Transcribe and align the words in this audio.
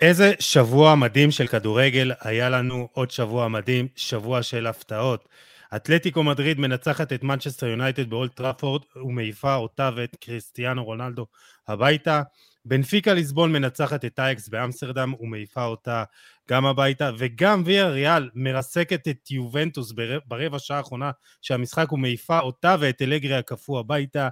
איזה 0.00 0.32
שבוע 0.40 0.94
מדהים 0.94 1.30
של 1.30 1.46
כדורגל 1.46 2.12
היה 2.20 2.50
לנו, 2.50 2.88
עוד 2.92 3.10
שבוע 3.10 3.48
מדהים, 3.48 3.88
שבוע 3.96 4.42
של 4.42 4.66
הפתעות. 4.66 5.28
אתלטיקו 5.76 6.22
מדריד 6.22 6.60
מנצחת 6.60 7.12
את 7.12 7.22
מנצ'סטר 7.22 7.66
יונייטד 7.66 8.10
באולד 8.10 8.36
טראפורד 8.36 8.82
ומעיפה 8.96 9.54
אותה 9.54 9.90
ואת 9.96 10.16
קריסטיאנו 10.20 10.84
רונלדו 10.84 11.26
הביתה. 11.68 12.22
בנפיקה 12.64 13.14
ליסבון 13.14 13.52
מנצחת 13.52 14.04
את 14.04 14.18
אייקס 14.20 14.48
באמסטרדם 14.48 15.14
ומעיפה 15.20 15.64
אותה 15.64 16.04
גם 16.50 16.66
הביתה, 16.66 17.10
וגם 17.18 17.62
ויאריאל 17.66 18.30
מרסקת 18.34 19.08
את 19.08 19.30
יובנטוס 19.30 19.92
ברבע 20.26 20.58
שעה 20.58 20.76
האחרונה 20.76 21.10
של 21.42 21.59
המשחק 21.59 21.92
ומעיפה 21.92 22.38
אותה 22.38 22.76
ואת 22.80 23.02
אלגרי 23.02 23.34
הקפוא 23.34 23.80
הביתה, 23.80 24.28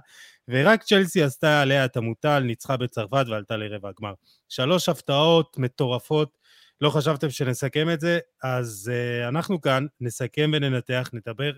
ורק 0.47 0.83
צ'לסי 0.83 1.23
עשתה 1.23 1.61
עליה 1.61 1.85
את 1.85 1.97
המוטל, 1.97 2.39
ניצחה 2.39 2.77
בצרפת 2.77 3.25
ועלתה 3.29 3.57
לרבע 3.57 3.89
הגמר. 3.89 4.13
שלוש 4.49 4.89
הפתעות 4.89 5.57
מטורפות, 5.57 6.37
לא 6.81 6.89
חשבתם 6.89 7.29
שנסכם 7.29 7.89
את 7.89 7.99
זה, 7.99 8.19
אז 8.43 8.91
uh, 8.93 9.27
אנחנו 9.27 9.61
כאן 9.61 9.85
נסכם 10.01 10.51
וננתח, 10.53 11.09
נדבר 11.13 11.51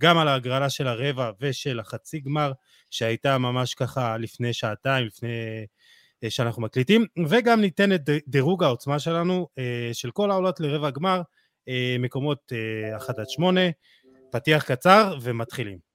גם 0.00 0.18
על 0.18 0.28
ההגרלה 0.28 0.70
של 0.70 0.86
הרבע 0.86 1.30
ושל 1.40 1.80
החצי 1.80 2.20
גמר, 2.20 2.52
שהייתה 2.90 3.38
ממש 3.38 3.74
ככה 3.74 4.18
לפני 4.18 4.52
שעתיים, 4.52 5.06
לפני 5.06 5.66
uh, 6.24 6.30
שאנחנו 6.30 6.62
מקליטים, 6.62 7.06
וגם 7.28 7.60
ניתן 7.60 7.92
את 7.92 8.00
דירוג 8.28 8.64
העוצמה 8.64 8.98
שלנו, 8.98 9.46
uh, 9.50 9.94
של 9.94 10.10
כל 10.10 10.30
העולות 10.30 10.60
לרבע 10.60 10.88
הגמר, 10.88 11.22
מקומות 11.98 12.52
uh, 12.92 12.96
1 12.96 13.18
עד 13.18 13.28
8, 13.28 13.60
פתיח 14.30 14.64
קצר 14.64 15.18
ומתחילים. 15.22 15.91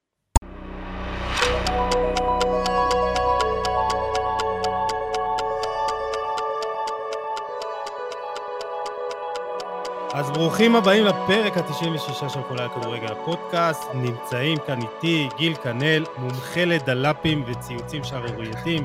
אז 10.14 10.30
ברוכים 10.30 10.76
הבאים 10.76 11.04
לפרק 11.04 11.56
ה-96 11.56 12.28
של 12.28 12.42
חולי 12.48 12.62
הכדורגל 12.62 13.06
הפודקאסט. 13.06 13.82
נמצאים 13.94 14.58
כאן 14.66 14.78
איתי 14.82 15.28
גיל 15.38 15.54
כנל, 15.54 16.04
מומחה 16.18 16.64
לדלפים 16.64 17.44
וציוצים 17.46 18.04
שערורייתיים. 18.04 18.84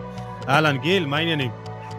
אהלן 0.50 0.78
גיל, 0.78 1.06
מה 1.06 1.18
העניינים? 1.18 1.52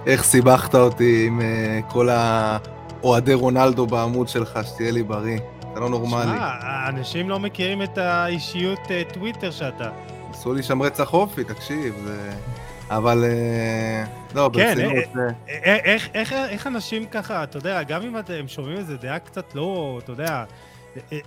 איך 0.06 0.22
סיבכת 0.22 0.74
אותי 0.74 1.26
עם 1.26 1.40
uh, 1.40 1.92
כל 1.92 2.08
האוהדי 2.12 3.34
רונלדו 3.34 3.86
בעמוד 3.86 4.28
שלך, 4.28 4.58
שתהיה 4.64 4.92
לי 4.92 5.02
בריא. 5.02 5.38
אתה 5.72 5.80
לא 5.80 5.88
נורמלי. 5.88 6.24
שמע, 6.24 6.52
האנשים 6.60 7.28
לא 7.28 7.38
מכירים 7.38 7.82
את 7.82 7.98
האישיות 7.98 8.78
uh, 8.78 9.14
טוויטר 9.14 9.50
שאתה. 9.50 9.90
עשו 10.30 10.54
לי 10.54 10.62
שם 10.62 10.82
רצח 10.82 11.12
אופי, 11.12 11.44
תקשיב, 11.44 11.94
זה... 12.04 12.32
אבל 12.96 13.24
אה, 13.24 14.04
לא, 14.34 14.50
כן, 14.54 14.74
ברצינות. 14.74 15.04
כן, 15.14 15.28
איך, 15.64 16.08
איך, 16.14 16.32
איך 16.32 16.66
אנשים 16.66 17.06
ככה, 17.06 17.44
אתה 17.44 17.58
יודע, 17.58 17.82
גם 17.82 18.02
אם 18.02 18.16
הם 18.16 18.48
שומעים 18.48 18.78
איזה 18.78 18.96
דעה 18.96 19.18
קצת 19.18 19.54
לא, 19.54 20.00
אתה 20.04 20.12
יודע, 20.12 20.44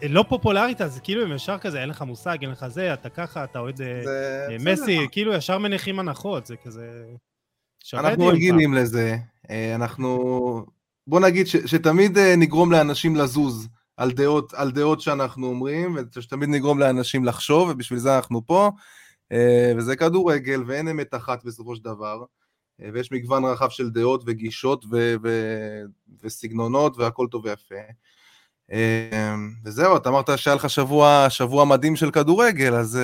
לא 0.10 0.26
פופולרית, 0.30 0.82
אז 0.82 1.00
כאילו 1.04 1.24
הם 1.24 1.32
ישר 1.32 1.58
כזה, 1.58 1.82
אין 1.82 1.90
לך 1.90 2.02
מושג, 2.02 2.38
אין 2.42 2.52
לך 2.52 2.68
זה, 2.68 2.94
אתה 2.94 3.10
ככה, 3.10 3.44
אתה 3.44 3.60
אוהד 3.60 3.82
מסי, 4.60 5.08
כאילו 5.12 5.34
ישר 5.34 5.58
מניחים 5.58 6.00
הנחות, 6.00 6.46
זה 6.46 6.56
כזה... 6.66 7.04
אנחנו 7.94 8.28
רגילים 8.28 8.74
לזה, 8.74 9.18
אנחנו... 9.76 10.66
בוא 11.08 11.20
נגיד 11.20 11.48
ש, 11.48 11.56
שתמיד 11.56 12.18
נגרום 12.38 12.72
לאנשים 12.72 13.16
לזוז 13.16 13.68
על 13.98 14.12
דעות, 14.12 14.54
על 14.54 14.72
דעות 14.72 15.02
שאנחנו 15.02 15.48
אומרים, 15.48 15.98
ושתמיד 16.16 16.50
נגרום 16.50 16.80
לאנשים 16.80 17.26
לחשוב, 17.26 17.70
ובשביל 17.70 18.00
זה 18.00 18.16
אנחנו 18.16 18.46
פה. 18.46 18.72
אה, 19.32 19.72
וזה 19.78 19.96
כדורגל 19.96 20.64
ואין 20.68 20.88
אמת 20.88 21.16
אחת 21.16 21.44
בסופו 21.44 21.76
של 21.76 21.84
דבר, 21.84 22.24
אה, 22.82 22.90
ויש 22.94 23.12
מגוון 23.12 23.46
רחב 23.46 23.70
של 23.70 23.90
דעות 23.90 24.24
וגישות 24.26 24.86
ו- 24.92 25.16
ו- 25.24 25.84
וסגנונות 26.24 26.98
והכל 26.98 27.28
טוב 27.32 27.46
ויפה. 27.46 27.76
אה, 28.72 29.36
וזהו, 29.66 29.98
אתה 29.98 30.10
אמרת 30.10 30.30
שהיה 30.36 30.56
לך 30.56 30.70
שבוע, 30.70 31.26
שבוע 31.30 31.66
מדהים 31.66 31.96
של 31.96 32.12
כדורגל, 32.12 32.74
אז 32.74 33.00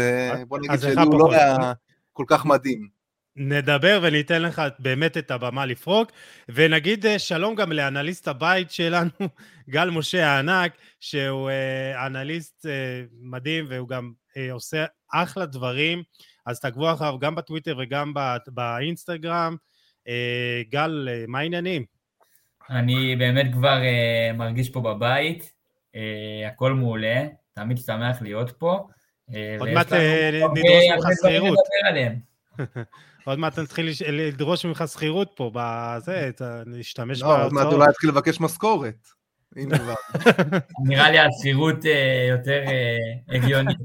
בוא 0.48 0.58
נגיד 0.60 0.80
שלי 0.82 1.02
הוא 1.02 1.20
לא 1.20 1.34
היה 1.34 1.74
כל 2.14 2.26
כך 2.28 2.46
מדהים. 2.46 3.04
נדבר 3.36 4.00
וניתן 4.04 4.42
לך 4.42 4.62
באמת 4.80 5.18
את 5.18 5.32
הבמה 5.32 5.66
לפרוק, 5.66 6.12
ונגיד 6.50 7.06
שלום 7.18 7.56
גם 7.56 7.72
לאנליסט 7.72 8.28
הבית 8.28 8.72
שלנו, 8.72 9.10
גל 9.70 9.90
משה 9.90 10.28
הענק, 10.28 10.72
שהוא 11.00 11.50
אנליסט 12.06 12.66
מדהים 13.22 13.66
והוא 13.70 13.88
גם 13.88 14.12
עושה 14.52 14.86
אחלה 15.14 15.46
דברים, 15.46 16.04
אז 16.46 16.60
תעקבו 16.60 16.94
אחריו 16.94 17.20
גם 17.20 17.36
בטוויטר 17.36 17.78
וגם 17.80 18.14
באינסטגרם. 18.48 19.56
אה, 20.08 20.62
גל, 20.70 21.08
אה, 21.12 21.24
מה 21.28 21.40
העניינים? 21.40 21.86
אני 22.70 23.16
באמת 23.16 23.46
כבר 23.54 23.78
מרגיש 24.34 24.70
פה 24.70 24.82
בבית, 24.82 25.54
הכל 26.48 26.74
מעולה, 26.74 27.28
תמיד 27.54 27.78
שמח 27.78 28.22
להיות 28.22 28.52
פה. 28.52 28.88
עוד 29.60 29.70
מעט 29.70 29.94
נדרוש 29.94 30.84
ממך 30.96 31.06
שכירות. 31.22 31.58
עוד 33.26 33.40
מעט 33.40 33.60
נתחיל 33.60 33.90
לדרוש 34.08 34.66
ממך 34.66 34.84
שכירות 34.94 35.32
פה, 35.36 35.52
בזה, 35.54 36.32
להשתמש 36.66 37.22
בהוצאות. 37.22 37.40
לא, 37.40 37.46
עוד 37.46 37.54
מעט 37.54 37.74
אולי 37.74 37.88
נתחיל 37.88 38.10
לבקש 38.10 38.40
משכורת. 38.40 39.08
נראה 40.88 41.12
לי 41.12 41.20
השכירות 41.20 41.86
יותר 42.30 42.62
הגיונית. 43.30 43.78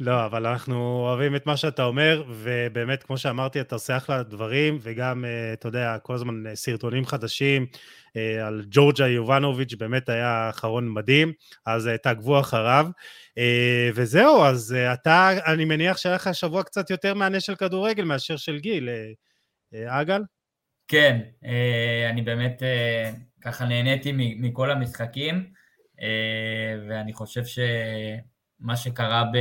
לא, 0.00 0.26
אבל 0.26 0.46
אנחנו 0.46 0.74
אוהבים 0.76 1.36
את 1.36 1.46
מה 1.46 1.56
שאתה 1.56 1.84
אומר, 1.84 2.24
ובאמת, 2.28 3.02
כמו 3.02 3.18
שאמרתי, 3.18 3.60
אתה 3.60 3.74
עושה 3.74 3.96
אחלה 3.96 4.22
דברים, 4.22 4.78
וגם, 4.82 5.24
אה, 5.24 5.52
אתה 5.52 5.68
יודע, 5.68 5.98
כל 6.02 6.14
הזמן 6.14 6.46
אה, 6.46 6.56
סרטונים 6.56 7.06
חדשים 7.06 7.66
אה, 8.16 8.46
על 8.46 8.64
ג'ורג'ה 8.70 9.08
יובנוביץ', 9.08 9.74
באמת 9.74 10.08
היה 10.08 10.50
אחרון 10.50 10.88
מדהים, 10.88 11.32
אז 11.66 11.90
תעקבו 12.02 12.40
אחריו. 12.40 12.86
וזהו, 13.94 14.44
אז 14.44 14.76
אתה, 14.92 15.30
אני 15.46 15.64
מניח 15.64 15.96
שהיה 15.96 16.14
לך 16.14 16.34
שבוע 16.34 16.62
קצת 16.62 16.90
יותר 16.90 17.14
מענה 17.14 17.40
של 17.40 17.54
כדורגל 17.54 18.04
מאשר 18.04 18.36
של 18.36 18.58
גיל, 18.58 18.88
אגל? 19.86 20.22
כן, 20.88 21.20
אני 22.10 22.22
באמת 22.22 22.62
ככה 23.40 23.64
נהניתי 23.64 24.12
מכל 24.16 24.70
המשחקים, 24.70 25.46
ואני 26.88 27.12
חושב 27.12 27.44
ש... 27.44 27.58
מה 28.64 28.76
שקרה 28.76 29.24
ב, 29.24 29.38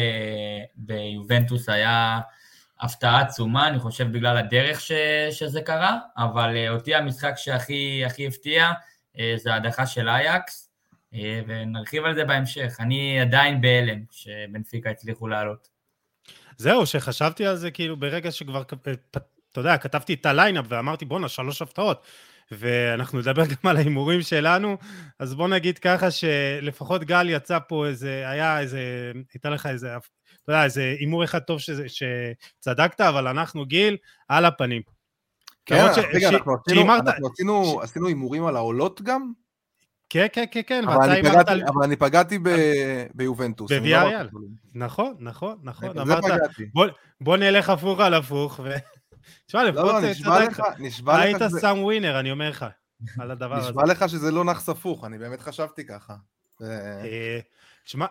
ביובנטוס 0.75 1.69
היה 1.69 2.19
הפתעה 2.79 3.22
עצומה, 3.22 3.67
אני 3.67 3.79
חושב 3.79 4.11
בגלל 4.11 4.38
הדרך 4.38 4.81
ש, 4.81 4.91
שזה 5.31 5.61
קרה, 5.61 5.97
אבל 6.17 6.56
אה, 6.56 6.69
אותי 6.69 6.95
המשחק 6.95 7.34
שהכי 7.35 8.28
הפתיע 8.28 8.72
אה, 9.19 9.34
זה 9.38 9.53
ההדחה 9.53 9.85
של 9.85 10.09
אייקס, 10.09 10.69
אה, 11.13 11.41
ונרחיב 11.47 12.06
על 12.06 12.16
זה 12.16 12.25
בהמשך. 12.25 12.75
אני 12.79 13.22
עדיין 13.22 13.61
בהלם 13.61 14.00
שבנפיקה 14.11 14.89
הצליחו 14.89 15.28
לעלות. 15.28 15.67
זהו, 16.57 16.85
שחשבתי 16.85 17.45
על 17.45 17.55
זה 17.55 17.72
כאילו 17.72 17.97
ברגע 17.97 18.31
שכבר, 18.31 18.61
אתה 18.61 19.59
יודע, 19.59 19.78
כתבתי 19.78 20.13
את 20.13 20.25
הליינאפ 20.25 20.66
ואמרתי 20.69 21.05
בואנה, 21.05 21.29
שלוש 21.29 21.61
הפתעות. 21.61 22.07
ואנחנו 22.58 23.19
נדבר 23.19 23.46
גם 23.46 23.69
על 23.69 23.78
ההימורים 23.78 24.22
שלנו, 24.22 24.78
אז 25.19 25.34
בוא 25.34 25.47
נגיד 25.47 25.78
ככה 25.78 26.12
שלפחות 26.12 27.03
גל 27.03 27.30
יצא 27.30 27.58
פה 27.68 27.88
איזה, 27.88 28.24
היה 28.30 28.59
איזה, 28.59 29.12
הייתה 29.34 29.50
לך 29.50 29.66
איזה, 29.66 29.97
אתה 30.44 30.52
יודע, 30.52 30.64
איזה 30.64 30.96
הימור 31.00 31.24
אחד 31.24 31.40
טוב 31.40 31.59
שזה, 31.59 31.86
שצדקת, 31.88 33.02
אבל 33.02 33.28
אנחנו 33.28 33.66
גיל, 33.66 33.97
על 34.28 34.46
הפנים. 34.46 34.81
כן, 35.66 35.86
רגע, 36.14 36.30
ש... 36.30 36.34
אנחנו, 36.34 36.53
עשינו, 36.53 36.81
שימרת... 36.81 37.08
אנחנו 37.08 37.28
עשינו, 37.34 37.80
ש... 37.81 37.84
עשינו 37.84 38.08
הימורים 38.08 38.46
על 38.46 38.56
העולות 38.56 39.02
גם? 39.02 39.31
כן, 40.09 40.28
כן, 40.34 40.46
כן, 40.52 40.62
כן. 40.68 40.88
אבל, 40.88 41.09
אני 41.09 41.24
פגעתי, 41.24 41.52
על... 41.52 41.64
אבל 41.68 41.84
אני 41.84 41.96
פגעתי 41.96 42.40
ב... 42.40 42.50
ביובנטוס. 43.14 43.72
בוויאריאל. 43.72 44.30
נכון, 44.74 45.14
נכון, 45.20 45.58
נכון. 45.64 46.00
אמרת, 46.00 46.24
בוא, 46.74 46.85
בוא 47.22 47.38
נלך 47.38 47.70
הפוך 47.70 48.00
על 48.00 48.14
הפוך, 48.14 48.59
ו... 48.64 48.74
תשמע, 49.45 49.63
לפחות 49.63 49.85
לא, 49.85 50.01
לא, 50.01 50.09
נשבע 50.09 50.45
לך 50.45 50.61
היית 51.07 51.44
סאם 51.59 51.84
ווינר, 51.84 52.19
אני 52.19 52.31
אומר 52.31 52.50
לך, 52.50 52.66
על 53.20 53.31
הדבר 53.31 53.55
הזה. 53.55 53.70
נשבע 53.70 53.85
לך 53.85 54.09
שזה 54.09 54.31
לא 54.31 54.43
נחס 54.43 54.70
הפוך, 54.70 55.05
אני 55.05 55.17
באמת 55.17 55.41
חשבתי 55.41 55.85
ככה. 55.85 56.14
תשמע, 57.85 58.05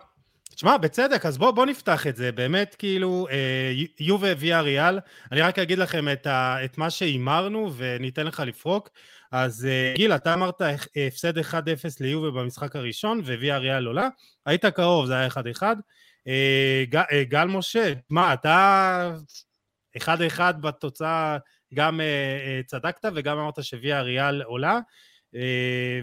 תשמע, 0.55 0.77
בצדק, 0.77 1.25
אז 1.25 1.37
בואו 1.37 1.53
בוא 1.53 1.65
נפתח 1.65 2.07
את 2.07 2.15
זה, 2.15 2.31
באמת 2.31 2.75
כאילו, 2.79 3.27
אה, 3.31 3.73
יובה 3.99 4.31
הביאה 4.31 4.61
ריאל, 4.61 4.99
אני 5.31 5.41
רק 5.41 5.59
אגיד 5.59 5.77
לכם 5.79 6.09
את, 6.09 6.27
ה, 6.27 6.65
את 6.65 6.77
מה 6.77 6.89
שהימרנו 6.89 7.71
וניתן 7.75 8.27
לך 8.27 8.39
לפרוק, 8.39 8.89
אז 9.31 9.65
אה, 9.65 9.93
גיל, 9.95 10.11
אתה 10.11 10.33
אמרת 10.33 10.61
הפסד 11.07 11.37
1-0 11.37 11.41
ליובה 11.99 12.41
במשחק 12.41 12.75
הראשון, 12.75 13.21
והביאה 13.23 13.57
ריאל 13.57 13.85
עולה, 13.85 14.07
היית 14.45 14.65
קרוב, 14.65 15.05
זה 15.05 15.15
היה 15.15 15.27
1-1. 15.27 15.63
אה, 16.27 16.83
ג, 16.89 16.95
אה, 16.95 17.23
גל 17.23 17.45
משה, 17.45 17.93
מה, 18.09 18.33
אתה 18.33 19.15
אחד 19.97 20.21
אחד 20.21 20.61
בתוצאה 20.61 21.37
גם 21.73 21.99
uh, 21.99 22.03
uh, 22.63 22.67
צדקת 22.67 23.05
וגם 23.15 23.37
אמרת 23.37 23.63
שוויה 23.63 24.01
ריאל 24.01 24.41
עולה, 24.41 24.79
uh, 25.35 25.37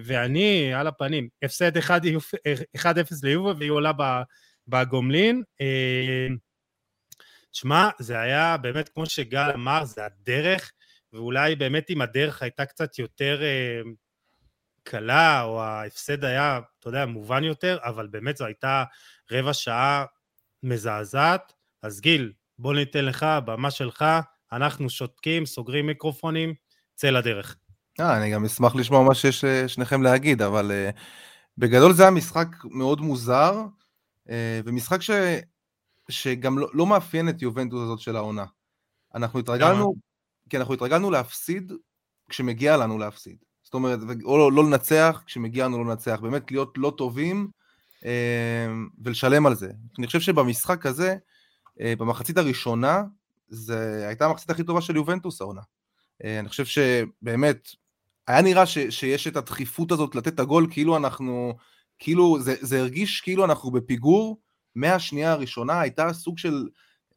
ואני 0.05 0.75
על 0.75 0.87
הפנים, 0.87 1.29
הפסד 1.43 1.77
1-0 1.77 1.81
ליובה 3.23 3.53
והיא 3.59 3.71
עולה 3.71 3.93
בגומלין. 4.69 5.43
שמע, 7.53 7.89
זה 7.99 8.21
היה 8.21 8.57
באמת, 8.57 8.89
כמו 8.89 9.07
שגל 9.07 9.51
אמר, 9.55 9.85
זה 9.85 10.05
הדרך, 10.05 10.73
ואולי 11.13 11.57
באמת 11.57 11.91
אם 11.91 12.01
הדרך 12.01 12.43
הייתה 12.43 12.67
קצת 12.67 12.99
יותר 12.99 13.43
אה, 13.43 13.81
קלה, 14.83 15.43
או 15.43 15.63
ההפסד 15.63 16.25
היה, 16.25 16.61
אתה 16.81 16.89
יודע, 16.89 17.07
מובן 17.07 17.45
יותר, 17.45 17.79
אבל 17.83 18.07
באמת 18.07 18.37
זו 18.37 18.45
הייתה 18.47 18.85
רבע 19.31 19.53
שעה 19.53 20.05
מזעזעת. 20.63 21.53
אז 21.83 22.01
גיל, 22.01 22.33
בוא 22.61 22.75
ניתן 22.75 23.05
לך, 23.05 23.27
במה 23.45 23.71
שלך, 23.71 24.05
אנחנו 24.53 24.91
שותקים, 24.91 25.47
סוגרים 25.47 25.87
מיקרופונים, 25.87 26.55
צא 26.95 27.11
לדרך. 27.11 27.57
אה, 28.01 28.17
אני 28.17 28.33
גם 28.33 28.45
אשמח 28.45 28.75
לשמוע 28.75 29.03
מה 29.03 29.15
שיש 29.15 29.45
לשניכם 29.45 30.03
להגיד, 30.03 30.43
אבל 30.43 30.71
uh, 30.71 30.99
בגדול 31.59 31.93
זה 31.93 32.03
היה 32.03 32.11
משחק 32.11 32.49
מאוד 32.65 33.01
מוזר, 33.01 33.65
uh, 34.29 34.31
ומשחק 34.65 35.03
ש, 35.03 35.11
שגם 36.09 36.59
לא, 36.59 36.69
לא 36.73 36.87
מאפיין 36.87 37.29
את 37.29 37.43
יובנטוס 37.43 37.83
הזאת 37.83 38.01
של 38.01 38.17
העונה. 38.17 38.45
אנחנו 39.15 39.39
התרגלנו, 39.39 39.95
כי 40.51 40.57
אנחנו 40.57 40.75
התרגלנו 40.75 41.11
להפסיד 41.11 41.73
כשמגיע 42.29 42.77
לנו 42.77 42.99
להפסיד. 42.99 43.37
זאת 43.63 43.75
אומרת, 43.75 43.99
או 44.25 44.39
לא, 44.39 44.53
לא 44.53 44.65
לנצח 44.65 45.23
כשמגיע 45.27 45.65
לנו 45.65 45.85
לא 45.85 45.91
לנצח, 45.91 46.19
באמת 46.23 46.51
להיות 46.51 46.75
לא 46.77 46.93
טובים 46.97 47.49
אה, 48.05 48.67
ולשלם 49.05 49.47
על 49.47 49.55
זה. 49.55 49.71
אני 49.99 50.07
חושב 50.07 50.21
שבמשחק 50.21 50.87
הזה, 50.87 51.11
אה, 51.11 51.17
במחצית 51.81 52.39
הראשונה, 52.39 53.03
זה 53.49 54.05
הייתה 54.07 54.27
המחצית 54.27 54.51
הכי 54.51 54.65
טובה 54.65 54.81
של 54.81 54.97
יובנטוס 54.97 55.41
העונה. 55.41 55.61
אה, 56.25 56.39
אני 56.39 56.49
חושב 56.49 56.65
שבאמת, 56.65 57.69
היה 58.27 58.43
נראה 58.43 58.67
ש, 58.67 58.79
שיש 58.79 59.27
את 59.27 59.37
הדחיפות 59.37 59.93
הזאת 59.93 60.15
לתת 60.15 60.35
את 60.35 60.41
הגול, 60.41 60.67
כאילו 60.71 60.97
אנחנו, 60.97 61.55
כאילו, 61.99 62.41
זה, 62.41 62.55
זה 62.61 62.81
הרגיש 62.81 63.21
כאילו 63.21 63.45
אנחנו 63.45 63.71
בפיגור 63.71 64.41
מהשנייה 64.75 65.33
הראשונה, 65.33 65.81
הייתה 65.81 66.13
סוג 66.13 66.39
של, 66.39 66.69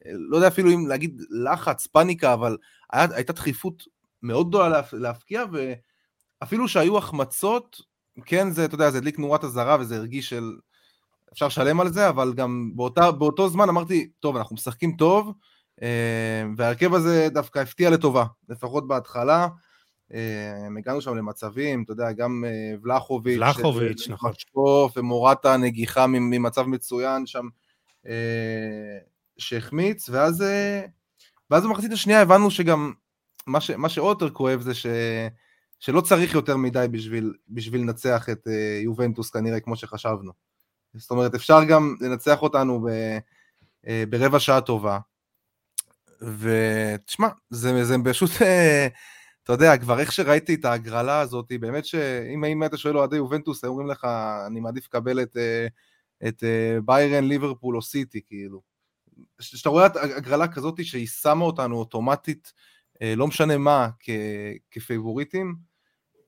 לא 0.06 0.36
יודע 0.36 0.48
אפילו 0.48 0.72
אם 0.74 0.88
להגיד 0.88 1.22
לחץ, 1.30 1.88
פאניקה, 1.88 2.34
אבל 2.34 2.58
היה, 2.94 3.08
הייתה 3.12 3.34
דחיפות 3.34 3.84
מאוד 4.22 4.50
גדולה 4.50 4.70
לה, 4.70 4.82
להפקיע, 4.94 5.44
ואפילו 6.42 6.68
שהיו 6.68 6.98
החמצות, 6.98 7.82
כן, 8.26 8.52
זה, 8.52 8.66
אתה 8.66 8.76
יודע, 8.76 8.92
זה 8.92 8.98
הדליק 8.98 9.20
נורת 9.20 9.44
אזהרה 9.44 9.78
וזה 9.80 9.96
הרגיש 9.96 10.30
של... 10.30 10.58
אפשר 11.34 11.48
לשלם 11.48 11.80
על 11.80 11.90
זה, 11.90 12.10
אבל 12.10 12.34
גם 12.34 12.72
באותה, 12.76 13.12
באותו 13.12 13.50
זמן 13.50 13.70
אמרתי, 13.70 14.10
טוב, 14.20 14.38
אנחנו 14.38 14.54
משחקים 14.54 14.96
טוב, 14.98 15.34
אה, 15.82 16.44
וההרכב 16.58 16.94
הזה 16.94 17.28
דווקא 17.32 17.60
הפתיע 17.60 17.90
לטובה, 17.90 18.26
לפחות 18.50 18.88
בהתחלה. 18.88 19.48
אה, 20.14 20.68
הגענו 20.78 21.02
שם 21.02 21.16
למצבים, 21.16 21.84
אתה 21.84 21.92
יודע, 21.92 22.12
גם 22.12 22.44
אה, 22.48 22.76
ולחוביץ', 22.84 23.38
ולחוביץ', 23.38 24.08
נכון. 24.10 24.32
ומורטה 24.96 25.58
נגיחה 25.58 26.08
ממצב 26.08 26.62
מצוין 26.62 27.26
שם, 27.26 27.48
שהחמיץ, 29.38 30.10
ואז, 30.10 30.44
ואז 31.50 31.64
במחצית 31.64 31.92
השנייה 31.92 32.22
הבנו 32.22 32.52
שגם, 32.52 32.94
מה, 33.48 33.62
ש, 33.62 33.72
מה 33.72 33.90
שעוד 33.90 34.22
יותר 34.22 34.34
כואב 34.34 34.62
זה 34.62 34.74
ש, 34.74 34.86
שלא 35.80 36.02
צריך 36.02 36.34
יותר 36.34 36.58
מדי 36.58 36.86
בשביל, 36.92 37.34
בשביל 37.50 37.82
לנצח 37.82 38.30
את 38.30 38.48
יובנטוס 38.84 39.30
כנראה 39.30 39.60
כמו 39.60 39.76
שחשבנו. 39.76 40.32
זאת 40.94 41.12
אומרת, 41.12 41.36
אפשר 41.36 41.64
גם 41.64 41.96
לנצח 42.02 42.42
אותנו 42.42 42.86
ב, 42.86 42.90
ברבע 44.10 44.40
שעה 44.40 44.62
טובה, 44.62 45.00
ותשמע, 46.22 47.28
זה, 47.50 47.86
זה 47.86 47.96
פשוט, 48.06 48.32
אתה 49.44 49.54
יודע, 49.54 49.78
כבר 49.78 50.00
איך 50.00 50.12
שראיתי 50.12 50.54
את 50.54 50.66
ההגרלה 50.66 51.20
הזאת, 51.20 51.52
באמת 51.60 51.86
שאם 51.86 52.44
היית 52.44 52.72
שואל 52.76 52.98
אוהדי 52.98 53.16
יובנטוס, 53.16 53.64
היו 53.64 53.72
אומרים 53.72 53.88
לך, 53.88 54.08
אני 54.48 54.60
מעדיף 54.60 54.86
לקבל 54.86 55.22
את, 55.22 55.38
את 56.28 56.44
ביירן, 56.86 57.24
ליברפול 57.24 57.76
או 57.76 57.82
סיטי, 57.82 58.22
כאילו. 58.26 58.62
כשאתה 59.38 59.70
רואה 59.70 59.86
את 59.86 59.96
הגרלה 59.96 60.48
כזאת 60.48 60.86
שהיא 60.86 61.08
שמה 61.08 61.46
אותנו 61.46 61.76
אוטומטית, 61.76 62.54
לא 63.02 63.28
משנה 63.28 63.58
מה, 63.58 63.90
כ, 64.00 64.10
כפייבוריטים, 64.72 65.56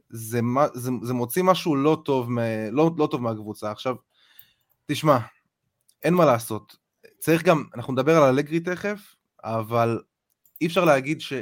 זה, 0.09 0.39
זה, 0.73 0.91
זה 1.01 1.13
מוציא 1.13 1.43
משהו 1.43 1.75
לא 1.75 2.01
טוב, 2.05 2.29
לא, 2.71 2.91
לא 2.97 3.07
טוב 3.11 3.21
מהקבוצה. 3.21 3.71
עכשיו, 3.71 3.95
תשמע, 4.87 5.17
אין 6.03 6.13
מה 6.13 6.25
לעשות. 6.25 6.75
צריך 7.19 7.43
גם, 7.43 7.63
אנחנו 7.75 7.93
נדבר 7.93 8.17
על 8.17 8.23
אלגרי 8.23 8.59
תכף, 8.59 9.15
אבל 9.43 10.01
אי 10.61 10.67
אפשר 10.67 10.85
להגיד 10.85 11.21
ש... 11.21 11.33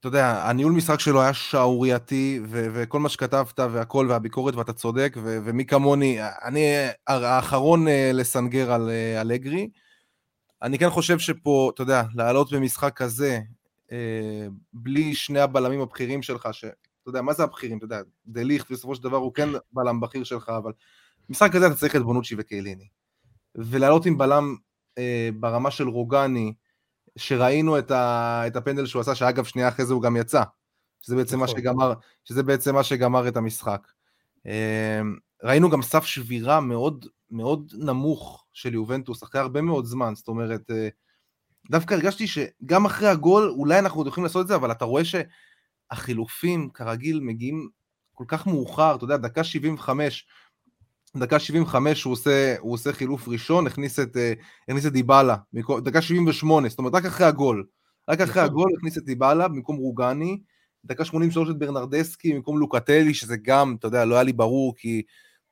אתה 0.00 0.08
יודע, 0.08 0.48
הניהול 0.48 0.72
משחק 0.72 1.00
שלו 1.00 1.22
היה 1.22 1.34
שערורייתי, 1.34 2.40
ו- 2.44 2.66
וכל 2.72 3.00
מה 3.00 3.08
שכתבת 3.08 3.60
והכל, 3.60 4.06
והביקורת, 4.10 4.54
ואתה 4.54 4.72
צודק, 4.72 5.14
ו- 5.16 5.38
ומי 5.44 5.66
כמוני, 5.66 6.18
אני 6.44 6.74
האחרון 7.06 7.88
אה, 7.88 8.10
לסנגר 8.14 8.72
על 8.72 8.90
אה, 8.90 9.20
אלגרי. 9.20 9.70
אני 10.62 10.78
כן 10.78 10.90
חושב 10.90 11.18
שפה, 11.18 11.70
אתה 11.74 11.82
יודע, 11.82 12.02
לעלות 12.14 12.52
במשחק 12.52 12.92
כזה, 12.96 13.40
אה, 13.92 14.46
בלי 14.72 15.14
שני 15.14 15.40
הבלמים 15.40 15.80
הבכירים 15.80 16.22
שלך, 16.22 16.48
שאתה 16.52 16.76
יודע, 17.06 17.22
מה 17.22 17.32
זה 17.32 17.42
הבכירים? 17.42 17.78
אתה 17.78 17.84
יודע, 17.84 18.00
דליכט 18.26 18.70
בסופו 18.70 18.94
של 18.94 19.02
דבר 19.02 19.16
הוא 19.16 19.34
כן 19.34 19.48
בלם 19.72 20.00
בכיר 20.00 20.24
שלך, 20.24 20.48
אבל 20.48 20.72
במשחק 21.28 21.52
כזה 21.52 21.66
אתה 21.66 21.74
צריך 21.74 21.96
את 21.96 22.02
בונוצ'י 22.02 22.34
וקייליני. 22.38 22.88
ולעלות 23.54 24.06
עם 24.06 24.18
בלם 24.18 24.56
אה, 24.98 25.28
ברמה 25.40 25.70
של 25.70 25.88
רוגני, 25.88 26.54
שראינו 27.16 27.78
את, 27.78 27.90
ה, 27.90 28.42
את 28.46 28.56
הפנדל 28.56 28.86
שהוא 28.86 29.00
עשה, 29.00 29.14
שאגב 29.14 29.44
שנייה 29.44 29.68
אחרי 29.68 29.86
זה 29.86 29.94
הוא 29.94 30.02
גם 30.02 30.16
יצא, 30.16 30.42
שזה 31.02 31.16
בעצם, 31.16 31.38
מה, 31.38 31.44
נכון. 31.44 31.58
שגמר, 31.58 31.92
שזה 32.24 32.42
בעצם 32.42 32.74
מה 32.74 32.84
שגמר 32.84 33.28
את 33.28 33.36
המשחק. 33.36 33.88
אמ, 34.46 35.16
ראינו 35.42 35.70
גם 35.70 35.82
סף 35.82 36.04
שבירה 36.04 36.60
מאוד 36.60 37.06
מאוד 37.30 37.72
נמוך 37.78 38.44
של 38.52 38.74
יובנטוס 38.74 39.22
אחרי 39.22 39.40
הרבה 39.40 39.62
מאוד 39.62 39.84
זמן, 39.84 40.14
זאת 40.14 40.28
אומרת, 40.28 40.70
אה, 40.70 40.88
דווקא 41.70 41.94
הרגשתי 41.94 42.26
שגם 42.26 42.84
אחרי 42.84 43.08
הגול 43.08 43.50
אולי 43.50 43.78
אנחנו 43.78 44.00
עוד 44.00 44.06
יכולים 44.06 44.24
לעשות 44.24 44.42
את 44.42 44.48
זה, 44.48 44.54
אבל 44.54 44.70
אתה 44.70 44.84
רואה 44.84 45.02
שהחילופים 45.04 46.70
כרגיל 46.70 47.20
מגיעים 47.20 47.68
כל 48.14 48.24
כך 48.28 48.46
מאוחר, 48.46 48.94
אתה 48.94 49.04
יודע, 49.04 49.16
דקה 49.16 49.44
75, 49.44 50.26
דקה 51.16 51.38
75 51.38 52.02
הוא 52.04 52.12
עושה, 52.12 52.54
הוא 52.58 52.72
עושה 52.72 52.92
חילוף 52.92 53.28
ראשון, 53.28 53.66
הכניס 53.66 53.98
את, 53.98 54.16
אה, 54.16 54.32
הכניס 54.68 54.86
את 54.86 54.92
דיבלה, 54.92 55.36
דקה 55.82 56.02
78, 56.02 56.68
זאת 56.68 56.78
אומרת 56.78 56.94
רק 56.94 57.04
אחרי 57.04 57.26
הגול, 57.26 57.66
רק 58.08 58.20
אחרי 58.20 58.42
נכון. 58.42 58.44
הגול 58.44 58.70
הכניס 58.76 58.98
את 58.98 59.04
דיבלה 59.04 59.48
במקום 59.48 59.76
רוגני, 59.76 60.40
דקה 60.84 61.04
83 61.04 61.50
את 61.50 61.58
ברנרדסקי 61.58 62.32
במקום 62.32 62.58
לוקטלי, 62.58 63.14
שזה 63.14 63.36
גם, 63.42 63.76
אתה 63.78 63.86
יודע, 63.86 64.04
לא 64.04 64.14
היה 64.14 64.22
לי 64.22 64.32
ברור, 64.32 64.74
כי, 64.76 65.02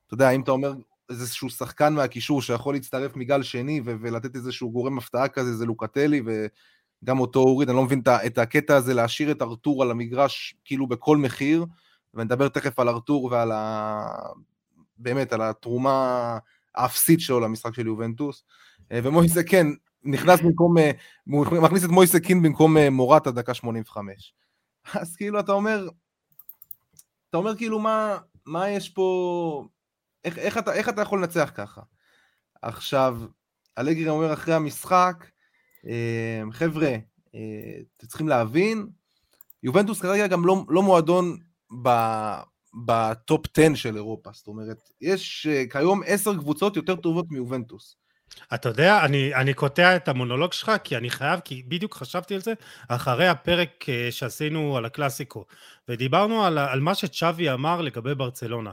אתה 0.06 0.14
יודע, 0.14 0.31
אם 0.31 0.41
אתה 0.41 0.50
אומר 0.50 0.75
איזשהו 1.11 1.50
שחקן 1.50 1.94
מהקישור 1.94 2.43
שיכול 2.43 2.75
להצטרף 2.75 3.17
מגל 3.17 3.43
שני 3.43 3.81
ו- 3.85 3.97
ולתת 4.00 4.37
איזשהו 4.37 4.70
גורם 4.70 4.99
הפתעה 4.99 5.29
כזה, 5.29 5.56
זה 5.56 5.67
לוקטלי, 5.67 6.23
וגם 6.25 7.20
אותו 7.20 7.41
הוריד, 7.41 7.69
אני 7.69 7.76
לא 7.76 7.85
מבין 7.85 8.03
את 8.26 8.38
הקטע 8.38 8.76
הזה 8.76 8.94
להשאיר 8.94 9.31
את 9.31 9.43
ארתור 9.43 9.82
על 9.82 9.91
המגרש 9.91 10.55
כאילו 10.64 10.87
בכל 10.87 11.17
מחיר, 11.17 11.67
ונדבר 12.14 12.49
תכף 12.49 12.79
על 12.79 12.88
ארתור 12.88 13.28
ועל 13.33 13.52
ה... 13.52 14.07
באמת 15.02 15.32
על 15.32 15.42
התרומה 15.42 16.38
האפסית 16.75 17.21
שלו 17.21 17.40
למשחק 17.40 17.75
של 17.75 17.87
יובנטוס. 17.87 18.44
אה, 18.92 19.00
ומויסה 19.02 19.42
כן, 19.42 19.66
נכנס 20.04 20.40
במקום, 20.40 20.78
אה, 20.78 20.90
מכניס 21.26 21.85
את 21.85 21.90
מויסה 21.90 22.21
קין 22.21 22.42
במקום 22.42 22.76
אה, 22.76 22.90
מורטה 22.90 23.30
דקה 23.30 23.54
85. 23.54 24.35
אז 25.00 25.16
כאילו 25.16 25.40
אתה 25.40 25.52
אומר, 25.52 25.88
אתה 27.30 27.37
אומר 27.37 27.56
כאילו 27.56 27.78
מה, 27.78 28.18
מה 28.47 28.68
יש 28.68 28.88
פה, 28.88 29.66
איך, 30.25 30.38
איך, 30.38 30.59
אתה, 30.59 30.73
איך 30.73 30.88
אתה 30.88 31.02
יכול 31.02 31.18
לנצח 31.18 31.50
ככה? 31.54 31.80
עכשיו, 32.62 33.18
אלגרי 33.78 34.09
אומר 34.09 34.32
אחרי 34.32 34.54
המשחק, 34.54 35.26
חבר'ה, 36.52 36.97
אתם 37.97 38.06
צריכים 38.06 38.28
להבין, 38.28 38.87
יובנטוס 39.62 40.00
כרגע 40.00 40.26
גם 40.26 40.47
לא, 40.47 40.64
לא 40.68 40.82
מועדון 40.82 41.38
בטופ 42.75 43.47
10 43.59 43.75
של 43.75 43.97
אירופה, 43.97 44.31
זאת 44.33 44.47
אומרת, 44.47 44.83
יש 45.00 45.47
uh, 45.47 45.73
כיום 45.73 46.00
עשר 46.07 46.35
קבוצות 46.35 46.76
יותר 46.76 46.97
טובות 46.97 47.26
מיובנטוס. 47.31 47.97
אתה 48.55 48.69
יודע, 48.69 49.05
אני, 49.05 49.35
אני 49.35 49.55
קוטע 49.55 49.97
את 49.97 50.09
המונולוג 50.09 50.52
שלך, 50.52 50.73
כי 50.85 50.97
אני 50.97 51.11
חייב, 51.11 51.41
כי 51.41 51.62
בדיוק 51.69 51.95
חשבתי 51.95 52.35
על 52.35 52.41
זה 52.41 52.52
אחרי 52.88 53.29
הפרק 53.29 53.85
uh, 53.85 54.12
שעשינו 54.12 54.76
על 54.76 54.85
הקלאסיקו, 54.85 55.45
ודיברנו 55.88 56.45
על, 56.45 56.59
על 56.59 56.81
מה 56.81 56.95
שצ'אבי 56.95 57.50
אמר 57.50 57.81
לגבי 57.81 58.14
ברצלונה. 58.14 58.71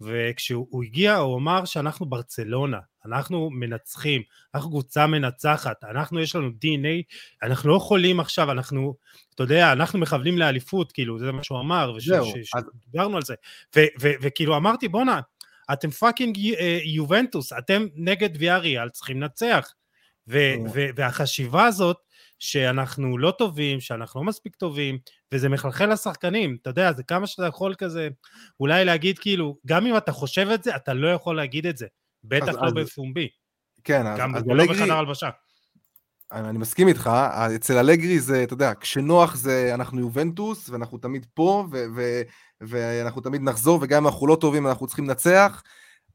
וכשהוא 0.00 0.84
הגיע 0.84 1.16
הוא 1.16 1.38
אמר 1.38 1.64
שאנחנו 1.64 2.06
ברצלונה, 2.06 2.78
אנחנו 3.06 3.50
מנצחים, 3.50 4.22
אנחנו 4.54 4.70
קבוצה 4.70 5.06
מנצחת, 5.06 5.84
אנחנו 5.84 6.20
יש 6.20 6.36
לנו 6.36 6.48
DNA, 6.48 7.16
אנחנו 7.42 7.70
לא 7.70 7.76
יכולים 7.76 8.20
עכשיו, 8.20 8.50
אנחנו, 8.50 8.94
אתה 9.34 9.42
יודע, 9.42 9.72
אנחנו 9.72 9.98
מכוונים 9.98 10.38
לאליפות, 10.38 10.92
כאילו, 10.92 11.18
זה 11.18 11.32
מה 11.32 11.44
שהוא 11.44 11.60
אמר, 11.60 11.96
ודיברנו 12.86 13.16
על 13.16 13.22
זה, 13.22 13.34
וכאילו 14.00 14.56
אמרתי, 14.56 14.88
בואנה, 14.88 15.20
אתם 15.72 15.90
fucking 15.90 16.38
אה, 16.58 16.78
יובנטוס, 16.84 17.52
אתם 17.52 17.86
נגד 17.94 18.30
ויאריאל, 18.38 18.88
צריכים 18.88 19.20
לנצח, 19.22 19.72
והחשיבה 20.96 21.66
הזאת, 21.66 21.96
שאנחנו 22.38 23.18
לא 23.18 23.30
טובים, 23.30 23.80
שאנחנו 23.80 24.20
לא 24.20 24.26
מספיק 24.26 24.56
טובים, 24.56 24.98
וזה 25.32 25.48
מחלחל 25.48 25.92
לשחקנים, 25.92 26.56
אתה 26.62 26.70
יודע, 26.70 26.92
זה 26.92 27.02
כמה 27.02 27.26
שאתה 27.26 27.46
יכול 27.46 27.74
כזה, 27.78 28.08
אולי 28.60 28.84
להגיד 28.84 29.18
כאילו, 29.18 29.56
גם 29.66 29.86
אם 29.86 29.96
אתה 29.96 30.12
חושב 30.12 30.48
את 30.54 30.64
זה, 30.64 30.76
אתה 30.76 30.94
לא 30.94 31.08
יכול 31.08 31.36
להגיד 31.36 31.66
את 31.66 31.76
זה, 31.76 31.86
בטח 32.24 32.48
אז, 32.48 32.56
לא 32.56 32.66
אז, 32.66 32.72
בפומבי. 32.74 33.28
כן, 33.84 34.06
אז, 34.06 34.18
גם 34.18 34.36
אז 34.36 34.42
לא 34.46 34.64
בחדר 34.66 34.94
הלבשה. 34.94 35.30
אני 36.32 36.58
מסכים 36.58 36.88
איתך, 36.88 37.10
אצל 37.56 37.78
אלגרי 37.78 38.20
זה, 38.20 38.42
אתה 38.42 38.54
יודע, 38.54 38.72
כשנוח 38.80 39.34
זה 39.34 39.70
אנחנו 39.74 40.00
יובנטוס, 40.00 40.70
ואנחנו 40.70 40.98
תמיד 40.98 41.26
פה, 41.34 41.66
ו- 41.72 41.84
ו- 41.96 42.22
ואנחנו 42.60 43.20
תמיד 43.20 43.42
נחזור, 43.42 43.78
וגם 43.82 44.02
אם 44.02 44.06
אנחנו 44.06 44.26
לא 44.26 44.36
טובים 44.40 44.66
אנחנו 44.66 44.86
צריכים 44.86 45.04
לנצח, 45.04 45.62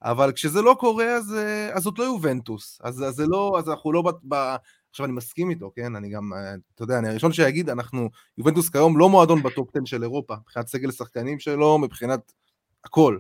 אבל 0.04 0.32
כשזה 0.32 0.62
לא 0.62 0.76
קורה, 0.80 1.06
אז, 1.06 1.36
אז 1.74 1.84
זאת 1.84 2.00
לא 2.00 2.04
יובנטוס. 2.04 2.80
אז, 2.84 3.04
אז 3.04 3.16
זה 3.16 3.26
לא, 3.28 3.56
אז 3.60 3.70
אנחנו 3.70 3.92
לא 3.92 4.02
ב... 4.02 4.36
ב 4.36 4.56
עכשיו 4.94 5.06
אני 5.06 5.14
מסכים 5.14 5.50
איתו, 5.50 5.72
כן? 5.76 5.96
אני 5.96 6.10
גם, 6.10 6.32
אתה 6.76 6.84
יודע, 6.84 7.00
אני 7.00 7.10
הראשון 7.10 7.34
שיגיד, 7.34 7.70
אנחנו, 7.70 8.10
יובנטוס 8.38 8.70
כיום 8.70 8.98
לא 8.98 9.10
מועדון 9.10 9.44
בטופ 9.44 9.70
10 9.76 9.86
של 9.86 10.04
אירופה, 10.04 10.36
מבחינת 10.36 10.68
סגל 10.68 10.90
השחקנים 10.90 11.40
שלו, 11.40 11.78
מבחינת 11.78 12.34
הכל. 12.84 13.20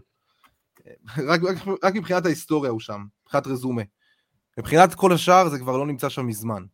רק, 1.30 1.42
רק, 1.44 1.58
רק 1.84 1.96
מבחינת 1.96 2.25
ההיסטוריה 2.25 2.72
הוא 2.72 2.80
שם, 2.80 3.06
מבחינת 3.24 3.48
רזומה. 3.48 3.82
מבחינת 4.58 4.96
כל 4.96 5.13
השאר 5.13 5.50
זה 5.50 5.60
כבר 5.60 5.77
לא 5.77 5.88
נמצא 5.88 6.10
שם 6.10 6.27
מזמן. 6.27 6.65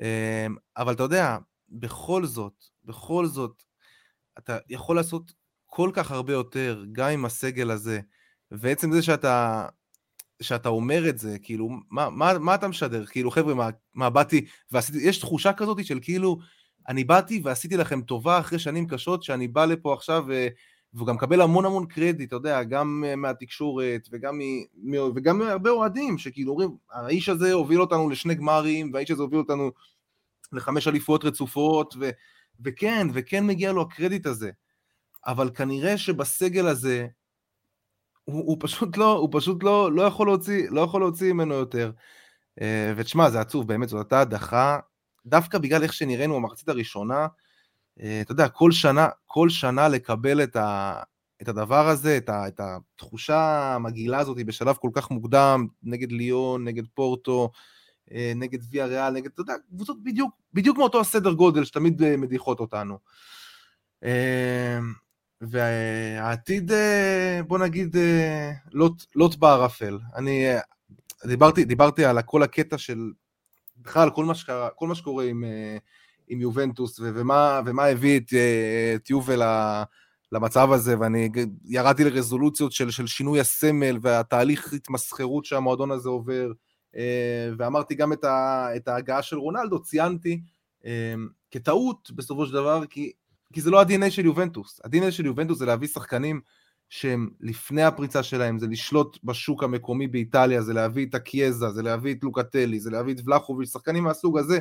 אמ, 0.00 0.56
אבל 0.76 0.92
אתה 0.92 1.02
יודע, 1.02 1.38
בכל 1.68 2.26
זאת, 2.26 2.64
בכל 2.84 3.26
זאת, 3.26 3.62
אתה 4.38 4.58
יכול 4.68 4.96
לעשות 4.96 5.32
כל 5.66 5.90
כך 5.94 6.10
הרבה 6.10 6.32
יותר, 6.32 6.84
גם 6.92 7.08
עם 7.08 7.24
הסגל 7.24 7.70
הזה, 7.70 8.00
ועצם 8.50 8.92
זה 8.92 9.02
שאתה, 9.02 9.66
שאתה 10.42 10.68
אומר 10.68 11.08
את 11.08 11.18
זה, 11.18 11.38
כאילו, 11.42 11.68
מה, 11.90 12.10
מה, 12.10 12.38
מה 12.38 12.54
אתה 12.54 12.68
משדר? 12.68 13.06
כאילו, 13.06 13.30
חבר'ה, 13.30 13.54
מה, 13.54 13.68
מה 13.94 14.10
באתי 14.10 14.46
ועשיתי, 14.70 14.98
יש 14.98 15.18
תחושה 15.18 15.52
כזאת 15.52 15.84
של 15.84 15.98
כאילו, 16.02 16.38
אני 16.88 17.04
באתי 17.04 17.40
ועשיתי 17.44 17.76
לכם 17.76 18.02
טובה 18.02 18.38
אחרי 18.38 18.58
שנים 18.58 18.86
קשות, 18.86 19.22
שאני 19.22 19.48
בא 19.48 19.64
לפה 19.64 19.94
עכשיו, 19.94 20.24
ו, 20.28 20.46
והוא 20.94 21.06
גם 21.06 21.14
מקבל 21.14 21.40
המון 21.40 21.64
המון 21.64 21.86
קרדיט, 21.86 22.28
אתה 22.28 22.36
יודע, 22.36 22.62
גם 22.62 23.04
מהתקשורת, 23.16 24.08
וגם, 24.12 24.38
מ, 24.74 24.92
וגם 25.14 25.38
מהרבה 25.38 25.70
אוהדים, 25.70 26.18
שכאילו 26.18 26.52
אומרים, 26.52 26.76
האיש 26.90 27.28
הזה 27.28 27.52
הוביל 27.52 27.80
אותנו 27.80 28.08
לשני 28.10 28.34
גמרים, 28.34 28.90
והאיש 28.92 29.10
הזה 29.10 29.22
הוביל 29.22 29.38
אותנו 29.38 29.70
לחמש 30.52 30.88
אליפויות 30.88 31.24
רצופות, 31.24 31.94
ו, 32.00 32.10
וכן, 32.64 33.06
וכן 33.12 33.46
מגיע 33.46 33.72
לו 33.72 33.82
הקרדיט 33.82 34.26
הזה. 34.26 34.50
אבל 35.26 35.50
כנראה 35.54 35.98
שבסגל 35.98 36.66
הזה, 36.66 37.06
הוא, 38.28 38.44
הוא 38.46 38.56
פשוט 38.60 38.96
לא, 38.96 39.12
הוא 39.12 39.28
פשוט 39.32 39.62
לא, 39.62 39.92
לא 39.92 40.02
יכול 40.02 40.26
להוציא, 40.26 40.66
לא 40.70 40.80
יכול 40.80 41.00
להוציא 41.00 41.32
ממנו 41.32 41.54
יותר. 41.54 41.92
אה, 42.60 42.92
ותשמע, 42.96 43.30
זה 43.30 43.40
עצוב, 43.40 43.68
באמת, 43.68 43.88
זאת 43.88 43.98
הייתה 43.98 44.20
הדחה, 44.20 44.78
דווקא 45.26 45.58
בגלל 45.58 45.82
איך 45.82 45.92
שנראינו 45.92 46.34
במחצית 46.34 46.68
הראשונה, 46.68 47.26
אה, 48.00 48.20
אתה 48.20 48.32
יודע, 48.32 48.48
כל 48.48 48.72
שנה, 48.72 49.08
כל 49.26 49.48
שנה 49.48 49.88
לקבל 49.88 50.42
את, 50.42 50.56
ה, 50.56 51.00
את 51.42 51.48
הדבר 51.48 51.88
הזה, 51.88 52.16
את, 52.16 52.28
ה, 52.28 52.48
את 52.48 52.60
התחושה 52.60 53.72
המגעילה 53.74 54.18
הזאת 54.18 54.36
בשלב 54.46 54.76
כל 54.76 54.90
כך 54.92 55.10
מוקדם, 55.10 55.66
נגד 55.82 56.12
ליון, 56.12 56.64
נגד 56.64 56.84
פורטו, 56.94 57.50
אה, 58.12 58.32
נגד 58.36 58.58
ויה 58.70 58.86
ריאל, 58.86 59.10
נגד, 59.10 59.30
אתה 59.34 59.40
יודע, 59.40 59.54
קבוצות 59.70 60.02
בדיוק, 60.02 60.30
בדיוק 60.54 60.78
מאותו 60.78 61.00
הסדר 61.00 61.32
גודל 61.32 61.64
שתמיד 61.64 62.16
מדיחות 62.16 62.60
אותנו. 62.60 62.98
והעתיד, 65.40 66.72
אה, 66.72 67.40
בוא 67.46 67.58
נגיד, 67.58 67.96
אה, 67.96 68.52
לוט, 68.72 69.04
לוט 69.14 69.36
בערפל. 69.36 69.98
אני 70.14 70.54
אה, 70.54 70.60
דיברתי, 71.26 71.64
דיברתי 71.64 72.04
על 72.04 72.22
כל 72.22 72.42
הקטע 72.42 72.78
של, 72.78 73.12
בכלל, 73.76 74.10
כל 74.10 74.24
מה, 74.24 74.34
שקרה, 74.34 74.68
כל 74.70 74.88
מה 74.88 74.94
שקורה 74.94 75.24
עם, 75.24 75.44
עם 76.28 76.40
יובנטוס, 76.40 77.00
ומה, 77.02 77.60
ומה 77.66 77.84
הביא 77.84 78.20
את, 78.20 78.32
את 78.94 79.10
יובל 79.10 79.42
למצב 80.32 80.72
הזה, 80.72 80.98
ואני 81.00 81.28
ירדתי 81.64 82.04
לרזולוציות 82.04 82.72
של, 82.72 82.90
של 82.90 83.06
שינוי 83.06 83.40
הסמל 83.40 83.98
והתהליך 84.02 84.72
התמסחרות 84.72 85.44
שהמועדון 85.44 85.90
הזה 85.90 86.08
עובר, 86.08 86.52
ואמרתי 87.58 87.94
גם 87.94 88.12
את, 88.12 88.24
ה, 88.24 88.68
את 88.76 88.88
ההגעה 88.88 89.22
של 89.22 89.36
רונלדו, 89.36 89.82
ציינתי 89.82 90.40
כטעות 91.50 92.10
בסופו 92.10 92.46
של 92.46 92.52
דבר, 92.52 92.86
כי 92.86 93.12
כי 93.52 93.60
זה 93.60 93.70
לא 93.70 93.80
ה-DNA 93.80 94.10
של 94.10 94.24
יובנטוס. 94.24 94.80
ה-DNA 94.84 95.10
של 95.10 95.26
יובנטוס 95.26 95.58
זה 95.58 95.66
להביא 95.66 95.88
שחקנים 95.88 96.40
שהם 96.88 97.28
לפני 97.40 97.82
הפריצה 97.82 98.22
שלהם, 98.22 98.58
זה 98.58 98.66
לשלוט 98.66 99.18
בשוק 99.24 99.64
המקומי 99.64 100.06
באיטליה, 100.06 100.62
זה 100.62 100.72
להביא 100.72 101.06
את 101.06 101.14
הקיאזה, 101.14 101.70
זה 101.70 101.82
להביא 101.82 102.14
את 102.14 102.18
לוקטלי, 102.22 102.80
זה 102.80 102.90
להביא 102.90 103.14
את 103.14 103.20
ולחוביץ', 103.24 103.72
שחקנים 103.72 104.04
מהסוג 104.04 104.38
הזה, 104.38 104.58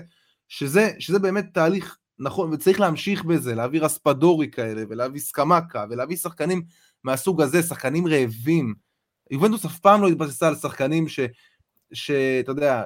שזה, 0.47 0.91
שזה 0.99 1.19
באמת 1.19 1.45
תהליך 1.53 1.97
נכון, 2.19 2.53
וצריך 2.53 2.79
להמשיך 2.79 3.23
בזה, 3.23 3.55
להביא 3.55 3.81
רספדורי 3.81 4.51
כאלה, 4.51 4.83
ולהביא 4.89 5.21
סקמקה, 5.21 5.85
ולהביא 5.89 6.15
שחקנים 6.17 6.61
מהסוג 7.03 7.41
הזה, 7.41 7.63
שחקנים 7.63 8.07
רעבים. 8.07 8.73
יובנטוס 9.31 9.65
אף 9.65 9.79
פעם 9.79 10.01
לא 10.01 10.07
התבססה 10.07 10.47
על 10.47 10.55
שחקנים 10.55 11.07
ש... 11.07 11.19
שאתה 11.93 12.51
יודע, 12.51 12.83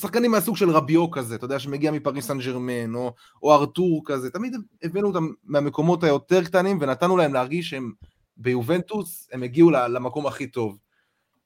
שחקנים 0.00 0.30
מהסוג 0.30 0.56
של 0.56 0.70
רביו 0.70 1.10
כזה, 1.10 1.34
אתה 1.34 1.44
יודע, 1.44 1.58
שמגיע 1.58 1.90
מפריס 1.90 2.26
סן 2.26 2.38
ג'רמן, 2.38 2.94
או, 2.94 3.14
או 3.42 3.54
ארתור 3.54 4.02
כזה, 4.06 4.30
תמיד 4.30 4.56
הבאנו 4.82 5.08
אותם 5.08 5.28
מהמקומות 5.44 6.04
היותר 6.04 6.44
קטנים, 6.44 6.78
ונתנו 6.80 7.16
להם 7.16 7.34
להרגיש 7.34 7.70
שהם 7.70 7.92
ביובנטוס, 8.36 9.28
הם 9.32 9.42
הגיעו 9.42 9.70
למקום 9.70 10.26
הכי 10.26 10.46
טוב. 10.46 10.78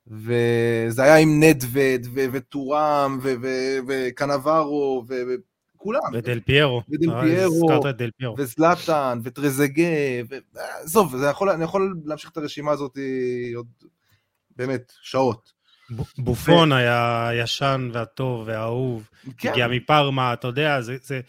וזה 0.06 1.02
היה 1.02 1.16
עם 1.16 1.42
נדווד, 1.42 2.06
וטורם, 2.12 3.18
וקנברו, 3.88 5.04
וכולם. 5.08 6.00
ודל 6.12 6.40
פיירו. 6.40 6.82
ודל 6.88 7.10
אה, 7.10 7.22
פיירו, 7.22 7.66
וזלטן, 8.38 9.20
וטרזגה, 9.24 9.82
עזוב, 10.82 11.14
אני 11.50 11.64
יכול 11.64 11.94
להמשיך 12.04 12.30
את 12.30 12.36
הרשימה 12.36 12.72
הזאת 12.72 12.98
עוד 13.56 13.66
באמת 14.56 14.92
שעות. 15.02 15.52
בופון 16.18 16.72
ו... 16.72 16.74
היה 16.74 17.28
הישן 17.28 17.90
והטוב 17.92 18.44
והאהוב, 18.46 19.08
כן. 19.38 19.50
הגיע 19.50 19.68
מפרמה, 19.68 20.32
אתה 20.32 20.46
יודע, 20.46 20.80
זה... 20.80 20.96
זה... 21.02 21.20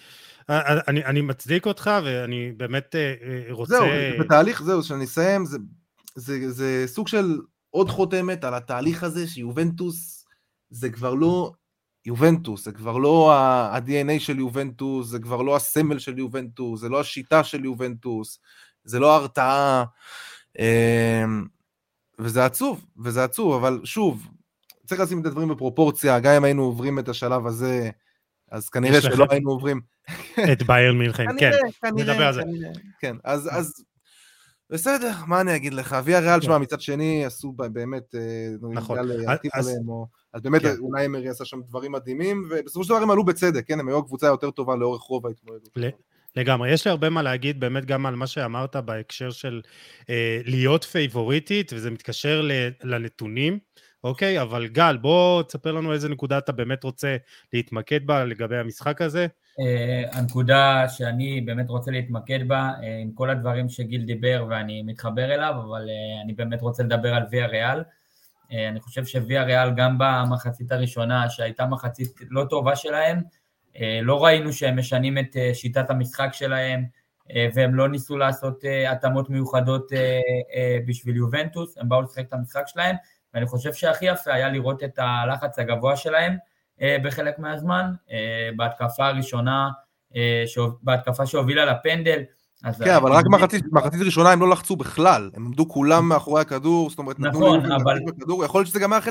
אני, 0.50 1.06
אני 1.06 1.22
מצדיק 1.22 1.66
אותך 1.66 1.92
ואני 2.04 2.52
באמת 2.58 2.96
אה, 2.96 3.14
אה, 3.22 3.44
רוצה... 3.50 3.78
זהו, 3.78 3.88
בתהליך, 4.20 4.64
זהו, 4.64 4.84
שאני 4.84 5.04
אסיים, 5.04 5.46
זה, 5.46 5.58
זה, 6.16 6.52
זה 6.52 6.84
סוג 6.88 7.08
של 7.08 7.38
עוד 7.70 7.90
חותמת 7.90 8.44
על 8.44 8.54
התהליך 8.54 9.04
הזה 9.04 9.28
שיובנטוס 9.28 10.26
זה 10.70 10.90
כבר 10.90 11.14
לא 11.14 11.52
יובנטוס, 12.06 12.66
זה 12.66 12.72
כבר 12.72 12.98
לא 12.98 13.34
ה-DNA 13.34 14.20
של 14.20 14.40
יובנטוס, 14.40 15.08
זה 15.08 15.20
כבר 15.20 15.42
לא 15.42 15.56
הסמל 15.56 16.00
של 16.00 16.20
יובנטוס, 16.20 16.82
זה 16.82 16.90
לא 16.90 17.00
השיטה 17.00 17.44
של 17.44 17.66
יובנטוס, 17.66 18.40
זה 18.84 19.00
לא 19.00 19.14
ההרתעה, 19.14 19.84
וזה 22.20 22.46
עצוב, 22.46 22.86
וזה 23.04 23.24
עצוב, 23.24 23.54
אבל 23.54 23.82
שוב, 23.84 24.28
צריך 24.86 25.02
לשים 25.02 25.22
את 25.22 25.26
הדברים 25.26 25.50
בפרופורציה, 25.50 26.20
גם 26.20 26.34
אם 26.34 26.44
היינו 26.44 26.64
עוברים 26.64 27.00
את 27.00 27.10
השלב 27.10 27.48
הזה, 27.48 27.90
אז 28.52 28.70
כנראה 28.70 29.02
שלא 29.02 29.26
היינו 29.30 29.50
עוברים. 29.50 29.82
את 30.54 30.64
ביירן 30.64 30.98
מינכן, 30.98 31.26
כן, 31.40 31.52
נדבר 31.96 32.28
על 32.28 32.34
זה. 32.34 32.42
כן, 33.00 33.16
אז 33.24 33.84
בסדר, 34.70 35.12
מה 35.28 35.42
אני 35.42 35.56
אגיד 35.56 35.74
לך, 35.74 35.96
ויה 36.04 36.20
ריאל, 36.20 36.42
שמע, 36.42 36.58
מצד 36.58 36.82
שני, 36.82 37.26
עשו 37.26 37.52
באמת, 37.52 38.16
אה, 38.16 38.70
נכון, 38.72 38.98
אז 40.34 40.42
באמת 40.42 40.62
כן. 40.62 40.76
אולי 40.80 41.06
אמרי 41.06 41.30
עשה 41.30 41.46
שם 41.46 41.62
דברים 41.68 41.92
מדהימים, 41.92 42.48
ובסופו 42.50 42.84
של 42.84 42.90
דבר 42.90 43.02
הם 43.04 43.12
עלו 43.12 43.26
בצדק, 43.26 43.68
כן, 43.68 43.80
הם 43.80 43.88
היו 43.88 43.98
הקבוצה 43.98 44.28
היותר 44.28 44.52
טובה 44.52 44.76
לאורך 44.76 45.02
רוב 45.02 45.28
ההתמודדות. 45.28 45.78
לגמרי, 46.36 46.72
יש 46.72 46.86
לי 46.86 46.92
הרבה 46.92 47.10
מה 47.10 47.22
להגיד 47.22 47.60
באמת 47.60 47.86
גם 47.86 48.06
על 48.06 48.16
מה 48.16 48.28
שאמרת 48.28 48.76
בהקשר 48.76 49.32
של 49.32 49.62
אה, 50.10 50.40
להיות 50.46 50.84
פייבוריטית, 50.84 51.74
וזה 51.74 51.92
מתקשר 51.92 52.50
לנתונים. 52.84 53.60
אוקיי, 54.06 54.42
אבל 54.42 54.68
גל, 54.68 54.98
בוא 54.98 55.44
תספר 55.44 55.72
לנו 55.72 55.94
איזה 55.94 56.10
נקודה 56.10 56.38
אתה 56.38 56.52
באמת 56.52 56.84
רוצה 56.84 57.18
להתמקד 57.54 58.08
בה 58.08 58.26
לגבי 58.26 58.58
המשחק 58.58 59.02
הזה. 59.02 59.28
Uh, 59.60 60.18
הנקודה 60.18 60.90
שאני 60.90 61.42
באמת 61.42 61.70
רוצה 61.70 61.92
להתמקד 61.92 62.48
בה, 62.48 62.72
uh, 62.80 62.84
עם 63.02 63.12
כל 63.12 63.30
הדברים 63.30 63.70
שגיל 63.70 64.06
דיבר 64.06 64.46
ואני 64.50 64.82
מתחבר 64.82 65.34
אליו, 65.34 65.54
אבל 65.70 65.86
uh, 65.86 66.24
אני 66.24 66.34
באמת 66.34 66.62
רוצה 66.62 66.84
לדבר 66.84 67.14
על 67.14 67.24
ויה 67.32 67.48
ריאל. 67.48 67.84
אני 68.70 68.80
חושב 68.80 69.06
שוויה 69.06 69.44
ריאל 69.44 69.70
גם 69.76 69.98
במחצית 70.00 70.72
הראשונה, 70.72 71.30
שהייתה 71.30 71.66
מחצית 71.66 72.12
לא 72.30 72.46
טובה 72.50 72.76
שלהם, 72.76 73.22
לא 74.02 74.26
ראינו 74.26 74.54
שהם 74.54 74.80
משנים 74.80 75.18
את 75.18 75.36
שיטת 75.54 75.90
המשחק 75.90 76.30
שלהם, 76.32 76.84
והם 77.54 77.76
לא 77.76 77.90
ניסו 77.90 78.18
לעשות 78.18 78.64
uh, 78.64 78.92
התאמות 78.92 79.30
מיוחדות 79.30 79.92
uh, 79.92 79.96
uh, 79.96 80.88
בשביל 80.88 81.16
יובנטוס, 81.16 81.78
הם 81.78 81.90
באו 81.90 82.02
לשחק 82.02 82.28
את 82.28 82.34
המשחק 82.34 82.64
שלהם, 82.68 82.96
ואני 83.36 83.46
חושב 83.46 83.74
שהכי 83.74 84.06
יפה 84.06 84.34
היה 84.34 84.50
לראות 84.50 84.84
את 84.84 85.00
הלחץ 85.00 85.60
הגבוה 85.60 85.96
שלהם 85.96 86.38
אה, 86.82 86.98
בחלק 87.04 87.40
מהזמן, 87.40 87.92
אה, 88.12 88.50
בהתקפה 88.56 89.08
הראשונה, 89.08 89.70
אה, 90.16 90.44
בהתקפה 90.84 91.26
שהובילה 91.26 91.66
לפנדל. 91.66 92.22
כן, 92.84 92.94
אבל 92.94 93.12
רק 93.12 93.26
מחצית 93.72 94.02
ראשונה 94.06 94.32
הם 94.32 94.40
לא 94.42 94.50
לחצו 94.50 94.76
בכלל, 94.76 95.30
הם 95.34 95.46
עמדו 95.46 95.70
כולם 95.70 96.10
מאחורי 96.10 96.42
הכדור, 96.42 96.90
זאת 96.90 97.00
אומרת, 97.00 97.20
נכון, 97.20 97.72
אבל... 97.72 97.98
יכול 98.46 98.60
להיות 98.60 98.68
שזה 98.68 98.80
גם 98.80 98.94
היה 98.94 99.02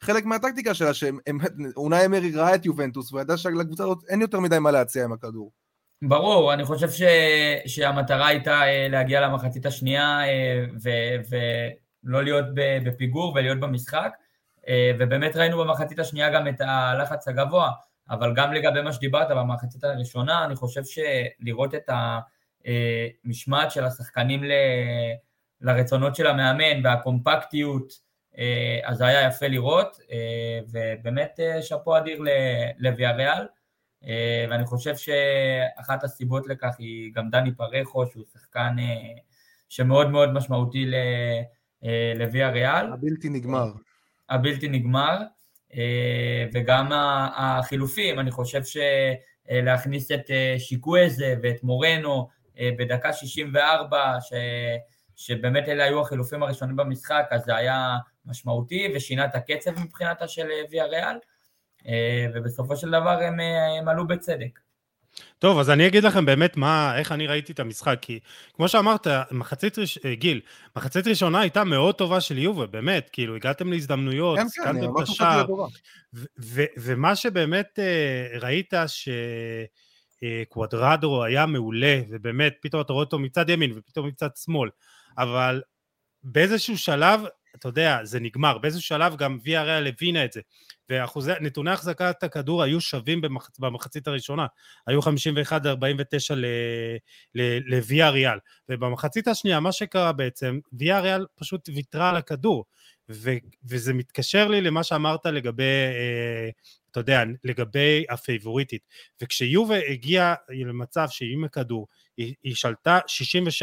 חלק 0.00 0.24
מהטקטיקה 0.24 0.74
שלה, 0.74 0.94
שאונאי 0.94 2.06
אמרי 2.06 2.32
ראה 2.32 2.54
את 2.54 2.66
יובנטוס, 2.66 3.12
והוא 3.12 3.20
ידע 3.20 3.36
שלקבוצה 3.36 3.84
הזאת 3.84 3.98
אין 4.08 4.20
יותר 4.20 4.40
מדי 4.40 4.58
מה 4.58 4.70
להציע 4.70 5.04
עם 5.04 5.12
הכדור. 5.12 5.52
ברור, 6.02 6.54
אני 6.54 6.64
חושב 6.64 6.90
ש... 6.90 7.02
שהמטרה 7.66 8.26
הייתה 8.26 8.60
להגיע 8.90 9.20
למחצית 9.20 9.66
השנייה, 9.66 10.18
ו... 10.84 10.90
לא 12.04 12.24
להיות 12.24 12.44
בפיגור 12.84 13.32
ולהיות 13.34 13.60
במשחק, 13.60 14.16
אה, 14.68 14.92
ובאמת 14.98 15.36
ראינו 15.36 15.58
במחצית 15.58 15.98
השנייה 15.98 16.30
גם 16.30 16.48
את 16.48 16.60
הלחץ 16.60 17.28
הגבוה, 17.28 17.70
אבל 18.10 18.34
גם 18.34 18.52
לגבי 18.52 18.82
מה 18.82 18.92
שדיברת 18.92 19.28
במחצית 19.30 19.84
הראשונה, 19.84 20.44
אני 20.44 20.56
חושב 20.56 20.82
שלראות 20.84 21.74
את 21.74 21.90
המשמעת 23.24 23.70
של 23.70 23.84
השחקנים 23.84 24.44
ל... 24.44 24.52
לרצונות 25.60 26.14
של 26.14 26.26
המאמן 26.26 26.84
והקומפקטיות, 26.84 27.92
אז 28.84 29.00
היה 29.00 29.28
יפה 29.28 29.46
לראות, 29.46 29.98
ובאמת 30.72 31.40
שאפו 31.60 31.96
אדיר 31.96 32.20
לוויאריאל. 32.78 33.46
אה, 34.06 34.46
ואני 34.50 34.66
חושב 34.66 34.96
שאחת 34.96 36.04
הסיבות 36.04 36.46
לכך 36.46 36.74
היא 36.78 37.12
גם 37.14 37.30
דני 37.30 37.54
פרחו, 37.54 38.06
שהוא 38.06 38.24
שחקן 38.32 38.76
אה, 38.78 39.12
שמאוד 39.68 40.10
מאוד 40.10 40.32
משמעותי 40.32 40.94
אה, 40.94 41.42
לוויה 42.14 42.50
ריאל. 42.50 42.92
הבלתי 42.92 43.28
נגמר. 43.28 43.66
הבלתי 44.28 44.68
נגמר, 44.68 45.18
וגם 46.54 46.90
החילופים, 47.36 48.20
אני 48.20 48.30
חושב 48.30 48.60
שלהכניס 48.64 50.10
את 50.10 50.30
שיקוויזה 50.58 51.34
ואת 51.42 51.62
מורנו 51.62 52.28
בדקה 52.60 53.12
64, 53.12 54.16
ש... 54.20 54.32
שבאמת 55.16 55.68
אלה 55.68 55.84
היו 55.84 56.00
החילופים 56.00 56.42
הראשונים 56.42 56.76
במשחק, 56.76 57.24
אז 57.30 57.44
זה 57.44 57.56
היה 57.56 57.96
משמעותי 58.26 58.92
ושינה 58.94 59.24
את 59.24 59.34
הקצב 59.34 59.80
מבחינתה 59.80 60.28
של 60.28 60.46
ויה 60.70 60.86
ריאל. 60.86 61.16
אה, 61.86 62.26
ובסופו 62.34 62.76
של 62.76 62.90
דבר 62.90 63.18
הם, 63.22 63.40
אה, 63.40 63.78
הם 63.78 63.88
עלו 63.88 64.06
בצדק. 64.06 64.60
טוב, 65.38 65.58
אז 65.58 65.70
אני 65.70 65.86
אגיד 65.86 66.04
לכם 66.04 66.24
באמת 66.24 66.56
מה, 66.56 66.98
איך 66.98 67.12
אני 67.12 67.26
ראיתי 67.26 67.52
את 67.52 67.60
המשחק, 67.60 67.98
כי 68.02 68.18
כמו 68.54 68.68
שאמרת, 68.68 69.06
מחצית, 69.30 69.78
ראש... 69.78 69.98
אה, 70.04 70.14
גיל, 70.14 70.40
מחצית 70.76 71.06
ראשונה 71.06 71.40
הייתה 71.40 71.64
מאוד 71.64 71.94
טובה 71.94 72.20
של 72.20 72.38
יובל, 72.38 72.66
באמת, 72.66 73.10
כאילו, 73.12 73.36
הגעתם 73.36 73.72
להזדמנויות, 73.72 74.38
כן, 74.38 74.46
כן, 74.64 74.84
אמרתי 74.84 75.12
השער, 75.12 75.46
ומה 76.76 77.16
שבאמת 77.16 77.78
ראית 78.40 78.74
שקוואדרדרו 80.22 81.24
היה 81.24 81.46
מעולה, 81.46 82.00
ובאמת, 82.10 82.54
פתאום 82.62 82.82
אתה 82.82 82.92
רואה 82.92 83.04
אותו 83.04 83.18
מצד 83.18 83.50
ימין 83.50 83.72
ופתאום 83.74 84.06
מצד 84.06 84.28
שמאל, 84.44 84.70
אבל 85.18 85.62
באיזשהו 86.22 86.78
שלב, 86.78 87.20
אתה 87.54 87.68
יודע, 87.68 87.98
זה 88.04 88.20
נגמר, 88.20 88.58
באיזשהו 88.58 88.82
שלב 88.82 89.16
גם 89.16 89.38
ריאל 89.46 89.86
הבינה 89.86 90.24
את 90.24 90.32
זה. 90.32 90.40
ונתוני 90.90 91.70
החזקת 91.70 92.22
הכדור 92.22 92.62
היו 92.62 92.80
שווים 92.80 93.20
במח, 93.20 93.50
במחצית 93.58 94.08
הראשונה, 94.08 94.46
היו 94.86 95.00
51-49 95.00 95.04
לוויה 97.66 98.10
ריאל, 98.10 98.38
ובמחצית 98.68 99.28
השנייה 99.28 99.60
מה 99.60 99.72
שקרה 99.72 100.12
בעצם, 100.12 100.58
ויה 100.72 101.00
ריאל 101.00 101.26
פשוט 101.34 101.68
ויתרה 101.74 102.10
על 102.10 102.16
הכדור, 102.16 102.64
ו, 103.10 103.30
וזה 103.68 103.94
מתקשר 103.94 104.48
לי 104.48 104.60
למה 104.60 104.82
שאמרת 104.82 105.26
לגבי, 105.26 105.62
אה, 105.62 106.48
אתה 106.90 107.00
יודע, 107.00 107.22
לגבי 107.44 108.04
הפייבוריטית, 108.10 108.82
וכשיובה 109.22 109.76
הגיעה 109.88 110.34
למצב 110.48 111.06
שהיא 111.10 111.32
עם 111.32 111.44
הכדור, 111.44 111.86
היא, 112.16 112.34
היא 112.42 112.54
שלטה 112.54 112.98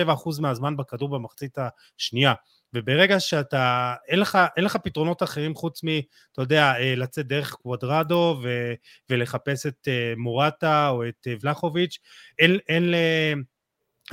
67% 0.08 0.42
מהזמן 0.42 0.78
בכדור 0.78 1.10
במחצית 1.10 1.58
השנייה, 1.98 2.34
וברגע 2.74 3.20
שאתה, 3.20 3.94
אין 4.08 4.20
לך, 4.20 4.38
אין 4.58 4.66
לך 4.66 4.76
פתרונות 4.76 5.24
אחרים 5.24 5.56
חוץ 5.56 5.84
מ, 5.84 5.88
אתה 6.32 6.42
יודע, 6.42 6.74
אה, 6.80 6.96
לצאת 6.96 7.28
דרך 7.28 7.52
קוודרדו 7.52 8.40
ו, 8.44 8.74
ולחפש 9.10 9.66
את 9.66 9.88
אה, 9.88 10.14
מורטה 10.18 10.90
או 10.90 11.08
את 11.08 11.28
אה, 11.28 11.34
ולחוביץ', 11.42 11.98
אין, 12.40 12.58
אין, 12.70 12.94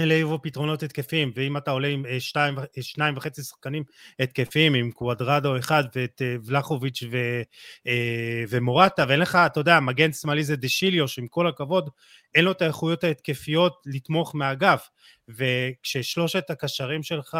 אלה 0.01 0.15
היו 0.15 0.43
פתרונות 0.43 0.83
התקפיים, 0.83 1.33
ואם 1.35 1.57
אתה 1.57 1.71
עולה 1.71 1.89
עם 1.89 2.05
שתיים, 2.19 2.55
שניים 2.81 3.17
וחצי 3.17 3.43
שחקנים 3.43 3.85
התקפיים, 4.21 4.75
עם 4.75 4.91
קוודרדו 4.91 5.59
אחד 5.59 5.85
ואת 5.97 6.23
ולחוביץ' 6.45 7.03
ו, 7.11 7.43
ומורטה, 8.49 9.05
ואין 9.09 9.21
לך, 9.21 9.39
אתה 9.47 9.61
יודע, 9.61 9.81
מגן 9.81 10.13
שמאלי 10.13 10.45
זה 10.45 10.57
דשיליו, 10.57 11.09
שעם 11.09 11.27
כל 11.27 11.47
הכבוד, 11.47 11.91
אין 12.35 12.45
לו 12.45 12.53
את 12.53 12.63
האיכויות 12.63 13.05
ההתקפיות 13.05 13.83
לתמוך 13.87 14.35
מהאגף, 14.35 14.89
וכששלושת 15.29 16.51
הקשרים 16.51 17.03
שלך 17.03 17.39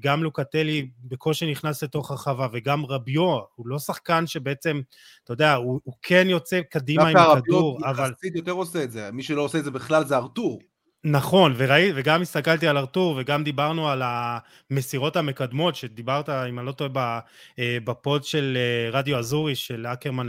גם 0.00 0.22
לוקטלי 0.22 0.88
בקושי 1.04 1.50
נכנס 1.50 1.82
לתוך 1.82 2.10
הרחבה 2.10 2.46
וגם 2.52 2.86
רביו, 2.86 3.38
הוא 3.54 3.68
לא 3.68 3.78
שחקן 3.78 4.26
שבעצם, 4.26 4.80
אתה 5.24 5.32
יודע, 5.32 5.54
הוא, 5.54 5.80
הוא 5.84 5.94
כן 6.02 6.26
יוצא 6.28 6.60
קדימה 6.70 7.08
עם 7.08 7.16
הכדור, 7.16 7.78
אבל... 7.84 8.08
דווקא 8.08 8.26
רביו 8.26 8.36
יותר 8.36 8.52
עושה 8.52 8.82
את 8.84 8.92
זה, 8.92 9.10
מי 9.12 9.22
שלא 9.22 9.42
עושה 9.42 9.58
את 9.58 9.64
זה 9.64 9.70
בכלל 9.70 10.04
זה 10.04 10.16
ארתור. 10.16 10.60
נכון, 11.04 11.54
וראי, 11.56 11.92
וגם 11.94 12.22
הסתכלתי 12.22 12.66
על 12.68 12.76
ארתור 12.76 13.16
וגם 13.20 13.44
דיברנו 13.44 13.88
על 13.88 14.02
המסירות 14.04 15.16
המקדמות 15.16 15.76
שדיברת, 15.76 16.28
אם 16.28 16.58
אני 16.58 16.66
לא 16.66 16.72
טועה, 16.72 17.20
אה, 17.58 17.78
בפוד 17.84 18.24
של 18.24 18.58
אה, 18.60 18.90
רדיו 18.98 19.18
אזורי 19.18 19.54
של 19.54 19.86
אקרמן 19.86 20.28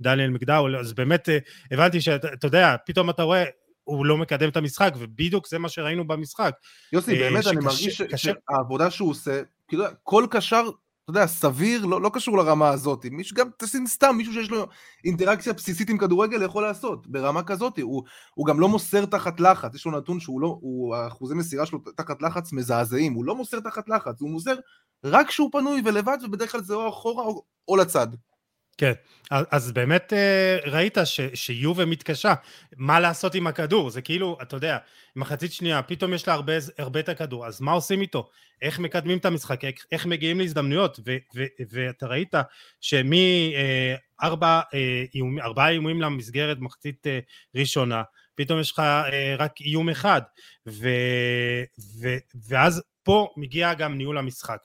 ודניאל 0.00 0.30
מקדאול, 0.30 0.76
אז 0.76 0.92
באמת 0.92 1.28
הבנתי 1.70 2.00
שאתה 2.00 2.46
יודע, 2.46 2.76
פתאום 2.86 3.10
אתה 3.10 3.22
רואה 3.22 3.44
הוא 3.86 4.06
לא 4.06 4.16
מקדם 4.16 4.48
את 4.48 4.56
המשחק, 4.56 4.92
ובדיוק 4.98 5.48
זה 5.48 5.58
מה 5.58 5.68
שראינו 5.68 6.06
במשחק. 6.06 6.54
יוסי, 6.92 7.12
אה, 7.12 7.30
באמת 7.30 7.46
אני 7.46 7.64
מרגיש 7.64 8.02
שהעבודה 8.16 8.90
שהוא 8.90 9.10
עושה, 9.10 9.42
כאילו, 9.68 9.84
כל 10.02 10.26
קשר, 10.30 10.62
אתה 10.62 11.10
יודע, 11.10 11.26
סביר, 11.26 11.86
לא, 11.86 12.00
לא 12.00 12.10
קשור 12.14 12.38
לרמה 12.38 12.68
הזאת. 12.68 13.06
מישהו 13.10 13.36
גם, 13.36 13.48
תשים 13.58 13.86
סתם, 13.86 14.14
מישהו 14.16 14.32
שיש 14.32 14.50
לו 14.50 14.66
אינטראקציה 15.04 15.52
בסיסית 15.52 15.90
עם 15.90 15.98
כדורגל 15.98 16.42
יכול 16.42 16.62
לעשות, 16.62 17.06
ברמה 17.06 17.42
כזאת. 17.42 17.78
הוא, 17.78 18.02
הוא 18.34 18.46
גם 18.46 18.60
לא 18.60 18.68
מוסר 18.68 19.04
תחת 19.04 19.40
לחץ, 19.40 19.74
יש 19.74 19.86
לו 19.86 19.98
נתון 19.98 20.20
שהוא 20.20 20.40
לא, 20.40 20.58
הוא, 20.60 20.96
אחוזי 21.06 21.34
מסירה 21.34 21.66
שלו 21.66 21.78
תחת 21.96 22.22
לחץ 22.22 22.52
מזעזעים, 22.52 23.12
הוא 23.12 23.24
לא 23.24 23.36
מוסר 23.36 23.60
תחת 23.60 23.88
לחץ, 23.88 24.20
הוא 24.20 24.30
מוסר 24.30 24.54
רק 25.04 25.28
כשהוא 25.28 25.52
פנוי 25.52 25.82
ולבד, 25.84 26.18
ובדרך 26.22 26.52
כלל 26.52 26.62
זה 26.62 26.74
או 26.74 26.88
אחורה 26.88 27.24
או, 27.24 27.42
או 27.68 27.76
לצד. 27.76 28.08
כן, 28.78 28.92
אז 29.30 29.72
באמת 29.72 30.12
אה, 30.12 30.58
ראית 30.66 30.98
ש, 31.04 31.20
שיובה 31.34 31.84
מתקשה, 31.84 32.34
מה 32.76 33.00
לעשות 33.00 33.34
עם 33.34 33.46
הכדור, 33.46 33.90
זה 33.90 34.02
כאילו, 34.02 34.38
אתה 34.42 34.56
יודע, 34.56 34.78
מחצית 35.16 35.52
שנייה, 35.52 35.82
פתאום 35.82 36.14
יש 36.14 36.28
לה 36.28 36.34
הרבה, 36.34 36.52
הרבה 36.78 37.00
את 37.00 37.08
הכדור, 37.08 37.46
אז 37.46 37.60
מה 37.60 37.72
עושים 37.72 38.00
איתו? 38.00 38.30
איך 38.62 38.78
מקדמים 38.78 39.18
את 39.18 39.24
המשחק, 39.24 39.64
איך, 39.64 39.84
איך 39.92 40.06
מגיעים 40.06 40.40
להזדמנויות, 40.40 41.00
ו, 41.06 41.16
ו, 41.36 41.44
ואתה 41.70 42.06
ראית 42.06 42.34
שמארבעה 42.80 44.62
אה, 44.74 45.04
איום, 45.14 45.38
איומים 45.58 46.00
למסגרת 46.00 46.58
מחצית 46.60 47.06
אה, 47.06 47.18
ראשונה, 47.54 48.02
פתאום 48.34 48.60
יש 48.60 48.72
לך 48.72 48.82
רק 49.38 49.60
איום 49.60 49.88
אחד, 49.88 50.22
ו, 50.68 50.88
ו, 52.00 52.08
ואז 52.48 52.82
פה 53.02 53.28
מגיע 53.36 53.74
גם 53.74 53.98
ניהול 53.98 54.18
המשחק. 54.18 54.58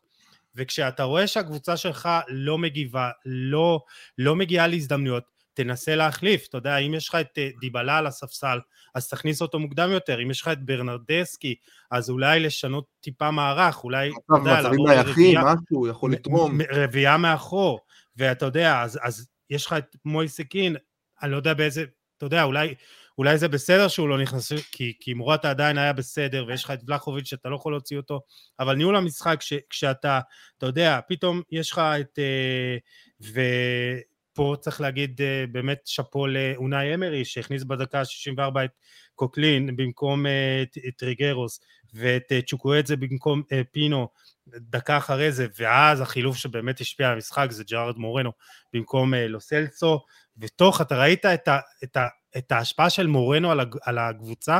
וכשאתה 0.55 1.03
רואה 1.03 1.27
שהקבוצה 1.27 1.77
שלך 1.77 2.09
לא 2.27 2.57
מגיבה, 2.57 3.09
לא, 3.25 3.81
לא 4.17 4.35
מגיעה 4.35 4.67
להזדמנויות, 4.67 5.23
תנסה 5.53 5.95
להחליף, 5.95 6.47
אתה 6.49 6.57
יודע, 6.57 6.77
אם 6.77 6.93
יש 6.93 7.09
לך 7.09 7.15
את 7.15 7.37
אה, 7.37 7.49
דיבלה 7.59 7.97
על 7.97 8.07
הספסל, 8.07 8.59
אז 8.95 9.09
תכניס 9.09 9.41
אותו 9.41 9.59
מוקדם 9.59 9.91
יותר, 9.91 10.21
אם 10.23 10.31
יש 10.31 10.41
לך 10.41 10.47
את 10.47 10.65
ברנרדסקי, 10.65 11.55
אז 11.91 12.09
אולי 12.09 12.39
לשנות 12.39 12.85
טיפה 13.01 13.31
מערך, 13.31 13.83
אולי, 13.83 14.09
אתה 14.09 14.35
יודע, 14.39 14.61
לעבור 14.61 14.87
לרביעייה, 14.87 15.41
משהו, 15.43 15.87
יכול 15.87 16.13
לתרום. 16.13 16.59
רביעייה 16.71 17.17
מאחור, 17.17 17.79
ואתה 18.17 18.45
יודע, 18.45 18.81
אז, 18.81 18.99
אז 19.03 19.27
יש 19.49 19.65
לך 19.65 19.73
את 19.73 19.95
מויסקין, 20.05 20.75
אני 21.23 21.31
לא 21.31 21.37
יודע 21.37 21.53
באיזה, 21.53 21.85
אתה 22.17 22.25
יודע, 22.25 22.43
אולי, 22.43 22.75
אולי 23.17 23.37
זה 23.37 23.47
בסדר 23.47 23.87
שהוא 23.87 24.09
לא 24.09 24.21
נכנס, 24.21 24.51
כי, 24.71 24.93
כי 24.99 25.13
מורטה 25.13 25.49
עדיין 25.49 25.77
היה 25.77 25.93
בסדר, 25.93 26.45
ויש 26.47 26.63
לך 26.63 26.71
את 26.71 26.79
ולחוביץ' 26.87 27.27
שאתה 27.27 27.49
לא 27.49 27.55
יכול 27.55 27.73
להוציא 27.73 27.97
אותו, 27.97 28.21
אבל 28.59 28.75
ניהול 28.75 28.95
המשחק, 28.95 29.37
כש, 29.39 29.53
כשאתה, 29.69 30.19
אתה 30.57 30.65
יודע, 30.65 30.99
פתאום 31.07 31.41
יש 31.51 31.71
לך 31.71 31.79
את... 31.79 32.19
אה, 32.19 32.77
ופה 33.21 34.55
צריך 34.59 34.81
להגיד 34.81 35.21
אה, 35.21 35.45
באמת 35.51 35.81
שאפו 35.85 36.27
לאונאי 36.27 36.93
אמרי, 36.95 37.25
שהכניס 37.25 37.63
בדקה 37.63 37.99
ה-64 37.99 38.65
את 38.65 38.71
קוקלין 39.15 39.75
במקום 39.75 40.25
אה, 40.25 40.63
טריגרוס, 40.97 41.59
ואת 41.93 42.31
צ'וקואטזה 42.47 42.95
במקום 42.95 43.43
פינו 43.71 44.07
דקה 44.47 44.97
אחרי 44.97 45.31
זה, 45.31 45.47
ואז 45.59 46.01
החילוף 46.01 46.37
שבאמת 46.37 46.81
השפיע 46.81 47.07
על 47.07 47.13
המשחק 47.13 47.47
זה 47.51 47.63
ג'ארד 47.63 47.97
מורנו 47.97 48.31
במקום 48.73 49.13
לוסלסו, 49.13 49.99
ותוך, 50.37 50.81
אתה 50.81 50.99
ראית 50.99 51.25
את, 51.25 51.47
ה, 51.47 51.59
את, 51.83 51.97
ה, 51.97 52.07
את 52.37 52.51
ההשפעה 52.51 52.89
של 52.89 53.07
מורנו 53.07 53.51
על 53.81 53.97
הקבוצה, 53.97 54.59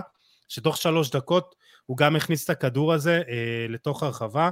שתוך 0.50 0.78
שלוש 0.78 1.10
דקות 1.10 1.56
הוא 1.86 1.98
גם 1.98 2.16
הכניס 2.16 2.46
את 2.46 2.50
הכדור 2.50 2.94
הזה 2.94 3.22
אה, 3.30 3.66
לתוך 3.70 4.04
הרחבה, 4.04 4.50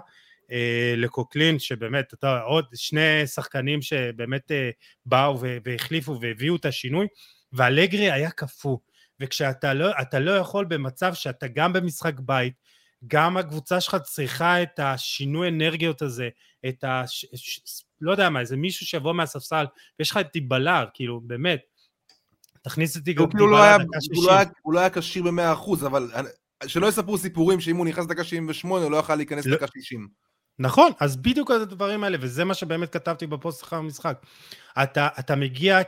אה, 0.52 0.94
לקוקלין, 0.98 1.60
שבאמת, 1.60 2.14
אתה 2.14 2.42
עוד 2.42 2.66
שני 2.74 3.28
שחקנים 3.28 3.82
שבאמת 3.82 4.52
אה, 4.52 4.70
באו 5.06 5.40
והחליפו 5.64 6.20
והביאו 6.22 6.56
את 6.56 6.66
השינוי, 6.66 7.08
ואלגרי 7.54 8.12
היה 8.12 8.32
קפוא, 8.32 8.78
וכשאתה 9.20 9.74
לא, 9.74 9.90
לא 10.20 10.32
יכול 10.32 10.66
במצב 10.66 11.14
שאתה 11.14 11.48
גם 11.48 11.74
במשחק 11.74 12.20
בית, 12.20 12.54
גם 13.08 13.38
הקבוצה 13.38 13.82
שלך 13.82 13.96
צריכה 14.04 14.64
את 14.64 14.80
השינוי 14.80 15.48
אנרגיות 15.50 16.02
הזה, 16.02 16.30
את 16.70 16.84
ה... 16.84 17.04
לא 18.02 18.12
יודע 18.12 18.30
מה, 18.30 18.40
איזה 18.40 18.58
מישהו 18.58 18.86
שיבוא 18.86 19.14
מהספסל, 19.14 19.66
ויש 20.00 20.12
לך 20.12 20.18
את 20.18 20.32
טיבלר, 20.32 20.86
כאילו, 20.94 21.22
באמת, 21.22 21.62
תכניס 22.62 22.98
אותי 22.98 23.14
גם 23.14 23.26
טיפה 23.26 23.38
לא 23.38 23.76
לדקה 23.78 24.02
60. 24.02 24.24
לא 24.24 24.34
הוא 24.62 24.74
לא 24.74 24.80
היה 24.80 24.90
כשיר 24.90 25.24
ב-100%, 25.24 25.86
אבל 25.86 26.10
שלא 26.68 26.88
יספרו 26.88 27.18
סיפורים 27.18 27.60
שאם 27.62 27.76
הוא 27.76 27.86
נכנס 27.86 28.06
דקה 28.06 28.24
78 28.24 28.84
הוא 28.84 28.92
לא 28.92 28.98
יכל 28.98 29.16
להיכנס 29.16 29.46
לא- 29.46 29.56
דקה 29.56 29.66
60. 29.68 30.08
נכון, 30.60 30.92
אז 31.00 31.18
בדיוק 31.18 31.52
הדברים 31.52 32.04
האלה, 32.04 32.18
וזה 32.22 32.46
מה 32.46 32.54
שבאמת 32.54 32.94
כתבתי 32.94 33.28
בפוסט 33.28 33.64
אחר 33.64 33.76
המשחק. 33.76 34.22
אתה, 34.84 35.08
אתה 35.20 35.36
מגיע 35.36 35.80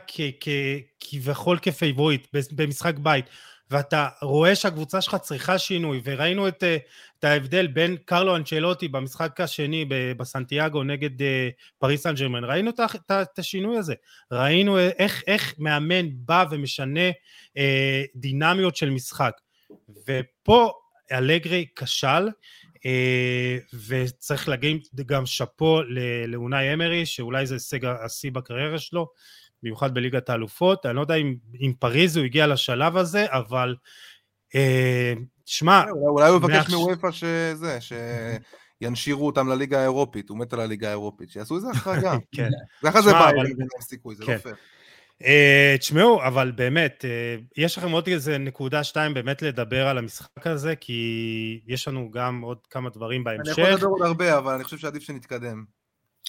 כביכול 1.00 1.58
כ 1.62 1.75
favorite 1.75 2.26
במשחק 2.52 2.98
בית, 2.98 3.24
ואתה 3.72 4.08
רואה 4.22 4.54
שהקבוצה 4.54 5.00
שלך 5.00 5.16
צריכה 5.16 5.58
שינוי, 5.58 6.00
וראינו 6.04 6.48
את, 6.48 6.64
אה, 6.64 6.76
את 7.18 7.24
ההבדל 7.24 7.66
בין 7.66 7.96
קרלו 8.04 8.36
אנצ'לוטי 8.36 8.88
במשחק 8.88 9.40
השני 9.40 9.84
בסנטיאגו 10.16 10.82
נגד 10.82 11.22
אה, 11.22 11.48
פריס 11.78 12.02
סן 12.02 12.14
ג'רמן, 12.14 12.44
ראינו 12.44 12.70
את, 12.70 12.80
את, 12.80 13.10
את 13.10 13.38
השינוי 13.38 13.78
הזה, 13.78 13.94
ראינו 14.32 14.78
איך, 14.78 15.22
איך 15.26 15.54
מאמן 15.58 16.06
בא 16.12 16.44
ומשנה 16.50 17.10
אה, 17.56 18.02
דינמיות 18.14 18.76
של 18.76 18.90
משחק, 18.90 19.32
ופה 20.08 20.72
אלגרי 21.12 21.66
כשל, 21.76 22.28
אה, 22.86 23.58
וצריך 23.88 24.48
להגיד 24.48 24.88
גם 25.06 25.26
שאפו 25.26 25.82
לאונאי 26.26 26.74
אמרי, 26.74 27.06
שאולי 27.06 27.46
זה 27.46 27.54
הישג 27.54 27.84
השיא 27.84 28.30
בקריירה 28.30 28.78
שלו, 28.78 29.08
במיוחד 29.62 29.94
בליגת 29.94 30.30
האלופות, 30.30 30.86
אני 30.86 30.96
לא 30.96 31.00
יודע 31.00 31.14
אם, 31.14 31.34
אם 31.60 31.72
פריז 31.78 32.16
הוא 32.16 32.24
הגיע 32.24 32.46
לשלב 32.46 32.96
הזה, 32.96 33.26
אבל 33.30 33.74
אה, 34.54 35.12
שמע... 35.46 35.82
אולי, 35.90 36.28
הוא 36.28 36.36
יבקש 36.36 36.70
מוופא 36.70 37.10
שזה, 37.10 37.78
שינשירו 38.82 39.26
אותם 39.26 39.48
לליגה 39.48 39.80
האירופית, 39.80 40.28
הוא 40.28 40.38
מת 40.38 40.52
על 40.52 40.60
הליגה 40.60 40.88
האירופית, 40.88 41.30
שיעשו 41.30 41.56
איזה 41.56 41.70
החרגה. 41.70 42.16
כן. 42.36 42.50
ככה 42.84 43.02
זה 43.02 43.12
בא, 43.12 43.30
אבל 43.30 43.46
אין 43.46 43.66
סיכוי, 43.80 44.14
זה 44.14 44.24
לא 44.24 44.26
כן. 44.26 44.38
פייר. 44.38 44.54
Uh, 45.22 45.78
תשמעו, 45.78 46.22
אבל 46.22 46.52
באמת, 46.52 47.04
uh, 47.04 47.44
יש 47.56 47.78
לכם 47.78 47.90
עוד 47.90 48.08
איזה 48.08 48.38
נקודה 48.38 48.84
שתיים 48.84 49.14
באמת 49.14 49.42
לדבר 49.42 49.86
על 49.86 49.98
המשחק 49.98 50.46
הזה, 50.46 50.76
כי 50.76 51.60
יש 51.66 51.88
לנו 51.88 52.10
גם 52.10 52.40
עוד 52.40 52.58
כמה 52.70 52.90
דברים 52.90 53.24
בהמשך. 53.24 53.58
אני 53.58 53.62
יכול 53.62 53.74
לדבר 53.74 53.86
עוד 53.86 54.02
הרבה, 54.02 54.38
אבל 54.38 54.54
אני 54.54 54.64
חושב 54.64 54.78
שעדיף 54.78 55.02
שנתקדם. 55.02 55.64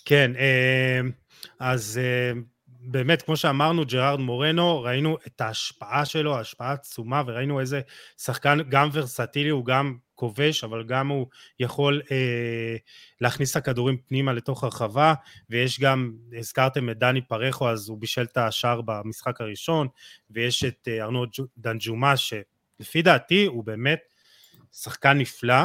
כן, 0.05 0.31
uh, 0.35 1.11
אז 1.59 1.99
uh, 2.01 2.37
באמת, 2.85 3.21
כמו 3.21 3.37
שאמרנו, 3.37 3.85
ג'רארד 3.85 4.19
מורנו, 4.19 4.81
ראינו 4.81 5.17
את 5.27 5.41
ההשפעה 5.41 6.05
שלו, 6.05 6.39
השפעה 6.39 6.71
עצומה, 6.71 7.23
וראינו 7.25 7.59
איזה 7.59 7.81
שחקן 8.17 8.57
גם 8.69 8.89
ורסטילי, 8.93 9.49
הוא 9.49 9.65
גם 9.65 9.97
כובש, 10.15 10.63
אבל 10.63 10.83
גם 10.83 11.07
הוא 11.07 11.27
יכול 11.59 12.01
אה, 12.11 12.75
להכניס 13.21 13.51
את 13.51 13.55
הכדורים 13.55 13.97
פנימה 13.97 14.33
לתוך 14.33 14.63
הרחבה, 14.63 15.13
ויש 15.49 15.79
גם, 15.79 16.13
הזכרתם 16.37 16.89
את 16.89 16.97
דני 16.97 17.21
פרחו, 17.21 17.69
אז 17.69 17.89
הוא 17.89 17.97
בישל 17.97 18.21
את 18.21 18.37
השער 18.37 18.81
במשחק 18.81 19.41
הראשון, 19.41 19.87
ויש 20.29 20.63
את 20.63 20.87
אה, 20.87 21.03
ארנו 21.03 21.25
דנג'ומה, 21.57 22.13
שלפי 22.17 23.01
דעתי 23.01 23.45
הוא 23.45 23.63
באמת 23.63 23.99
שחקן 24.71 25.17
נפלא, 25.17 25.63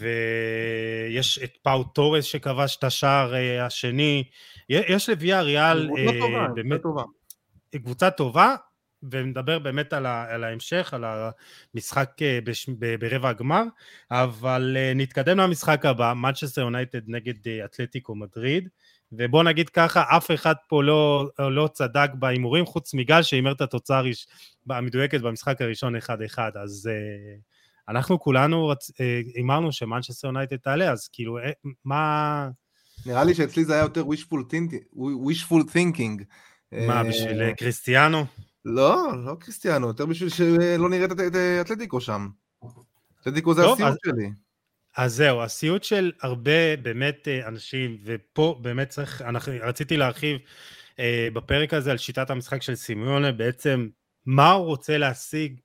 ויש 0.00 1.38
את 1.44 1.56
פאו 1.62 1.84
טורס 1.84 2.24
שכבש 2.24 2.76
את 2.76 2.84
השער 2.84 3.34
אה, 3.34 3.66
השני, 3.66 4.24
יש 4.68 5.08
לוויאריאל 5.08 5.90
אה, 5.98 6.48
באמת, 6.54 6.82
טובה. 6.82 7.02
קבוצה 7.76 8.10
טובה, 8.10 8.54
ונדבר 9.10 9.58
באמת 9.58 9.92
על, 9.92 10.06
ה, 10.06 10.34
על 10.34 10.44
ההמשך, 10.44 10.94
על 10.94 11.04
המשחק 11.74 12.10
אה, 12.22 12.38
בש, 12.44 12.68
ב, 12.78 12.94
ברבע 12.94 13.28
הגמר, 13.28 13.62
אבל 14.10 14.76
נתקדם 14.94 15.38
למשחק 15.38 15.86
הבא, 15.86 16.12
Manchester 16.12 16.70
United 16.70 17.02
נגד 17.06 17.34
אתלטיקו 17.64 18.14
מדריד, 18.14 18.68
ובוא 19.12 19.42
נגיד 19.42 19.68
ככה, 19.68 20.04
אף 20.16 20.30
אחד 20.30 20.54
פה 20.68 20.82
לא, 20.82 21.28
לא 21.38 21.68
צדק 21.72 22.10
בהימורים, 22.14 22.66
חוץ 22.66 22.94
מגל 22.94 23.22
שהימר 23.22 23.52
את 23.52 23.60
התוצאה 23.60 24.02
המדויקת 24.70 25.20
במשחק 25.20 25.62
הראשון 25.62 25.96
1-1, 25.96 26.00
אז 26.54 26.90
אנחנו 27.90 28.20
כולנו 28.20 28.72
הימרנו 29.34 29.72
שמנצ'סטר 29.72 30.28
יונייטד 30.28 30.56
תעלה, 30.56 30.92
אז 30.92 31.08
כאילו, 31.12 31.38
מה... 31.84 32.48
נראה 33.06 33.24
לי 33.24 33.34
שאצלי 33.34 33.64
זה 33.64 33.74
היה 33.74 33.82
יותר 33.82 34.04
wishful 34.04 34.52
thinking. 34.52 34.96
wishful 35.28 35.74
thinking. 35.74 36.24
מה, 36.72 37.04
בשביל 37.04 37.52
קריסטיאנו? 37.52 38.24
לא, 38.64 39.12
לא 39.24 39.34
קריסטיאנו, 39.40 39.86
יותר 39.86 40.06
בשביל 40.06 40.28
שלא 40.28 40.88
נראה 40.88 41.04
את 41.04 41.36
אתלטיקו 41.60 42.00
שם. 42.00 42.28
אתלטיקו 43.20 43.54
זה 43.54 43.62
הסיוט 43.64 43.98
שלי. 44.06 44.30
אז 44.96 45.14
זהו, 45.14 45.42
הסיוט 45.42 45.84
של 45.84 46.12
הרבה 46.22 46.76
באמת 46.76 47.28
אה, 47.28 47.48
אנשים, 47.48 47.98
ופה 48.04 48.58
באמת 48.62 48.88
צריך, 48.88 49.22
אנחנו, 49.22 49.52
רציתי 49.62 49.96
להרחיב 49.96 50.38
אה, 50.98 51.28
בפרק 51.32 51.74
הזה 51.74 51.90
על 51.90 51.98
שיטת 51.98 52.30
המשחק 52.30 52.62
של 52.62 52.74
סימיונה, 52.74 53.32
בעצם 53.32 53.88
מה 54.26 54.52
הוא 54.52 54.66
רוצה 54.66 54.98
להשיג 54.98 55.52
אה, 55.52 55.60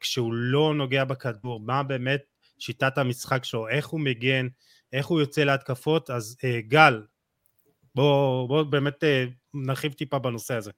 כשהוא 0.00 0.32
לא 0.34 0.74
נוגע 0.74 1.04
בכדור, 1.04 1.60
מה 1.60 1.82
באמת 1.82 2.22
שיטת 2.58 2.98
המשחק 2.98 3.44
שלו, 3.44 3.68
איך 3.68 3.86
הוא 3.86 4.00
מגן, 4.00 4.46
איך 4.92 5.06
הוא 5.06 5.20
יוצא 5.20 5.44
להתקפות, 5.44 6.10
אז 6.10 6.36
אה, 6.44 6.60
גל, 6.60 7.02
בוא, 7.94 8.48
בוא 8.48 8.62
באמת 8.62 9.04
אה, 9.04 9.24
נרחיב 9.54 9.92
טיפה 9.92 10.18
בנושא 10.18 10.54
הזה. 10.54 10.70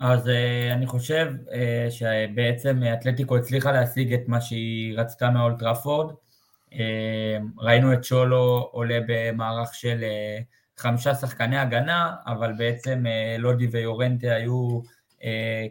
אז 0.00 0.26
uh, 0.26 0.30
אני 0.72 0.86
חושב 0.86 1.32
uh, 1.46 1.50
שבעצם 1.90 2.82
אתלטיקו 2.92 3.36
הצליחה 3.36 3.72
להשיג 3.72 4.14
את 4.14 4.28
מה 4.28 4.40
שהיא 4.40 4.98
רצתה 4.98 5.30
מאולטראפורד. 5.30 6.14
Uh, 6.70 6.74
ראינו 7.58 7.92
את 7.92 8.04
שולו 8.04 8.68
עולה 8.72 8.98
במערך 9.06 9.74
של 9.74 10.00
uh, 10.00 10.80
חמישה 10.82 11.14
שחקני 11.14 11.58
הגנה, 11.58 12.14
אבל 12.26 12.52
בעצם 12.58 13.04
uh, 13.06 13.40
לודי 13.40 13.66
ויורנטה 13.66 14.34
היו 14.34 14.80
uh, 15.18 15.24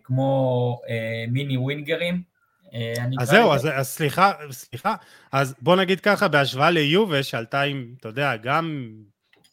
כמו 0.03 0.79
מיני 1.27 1.57
ווינגרים. 1.57 2.30
Uh, 2.71 2.75
אז 3.19 3.29
זהו, 3.29 3.53
אז, 3.53 3.67
אז 3.73 3.87
סליחה, 3.87 4.31
סליחה, 4.51 4.95
אז 5.31 5.55
בוא 5.61 5.75
נגיד 5.75 5.99
ככה, 5.99 6.27
בהשוואה 6.27 6.69
ליובה 6.69 7.23
שעלתה 7.23 7.61
עם, 7.61 7.93
אתה 7.99 8.07
יודע, 8.07 8.35
גם 8.35 8.91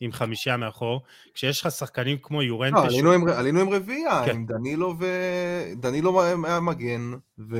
עם 0.00 0.12
חמישייה 0.12 0.56
מאחור, 0.56 1.02
כשיש 1.34 1.60
לך 1.60 1.70
שחקנים 1.70 2.18
כמו 2.22 2.42
יורנטה... 2.42 2.76
לא, 2.76 2.84
עלינו, 2.84 3.12
עם, 3.12 3.28
עלינו 3.28 3.60
עם 3.60 3.68
רביעייה, 3.68 4.22
כן. 4.24 4.34
עם 4.34 4.46
דנילו 4.46 4.94
ו... 5.00 5.06
דנילו 5.76 6.22
היה 6.22 6.60
מגן, 6.60 7.12
ו... 7.38 7.56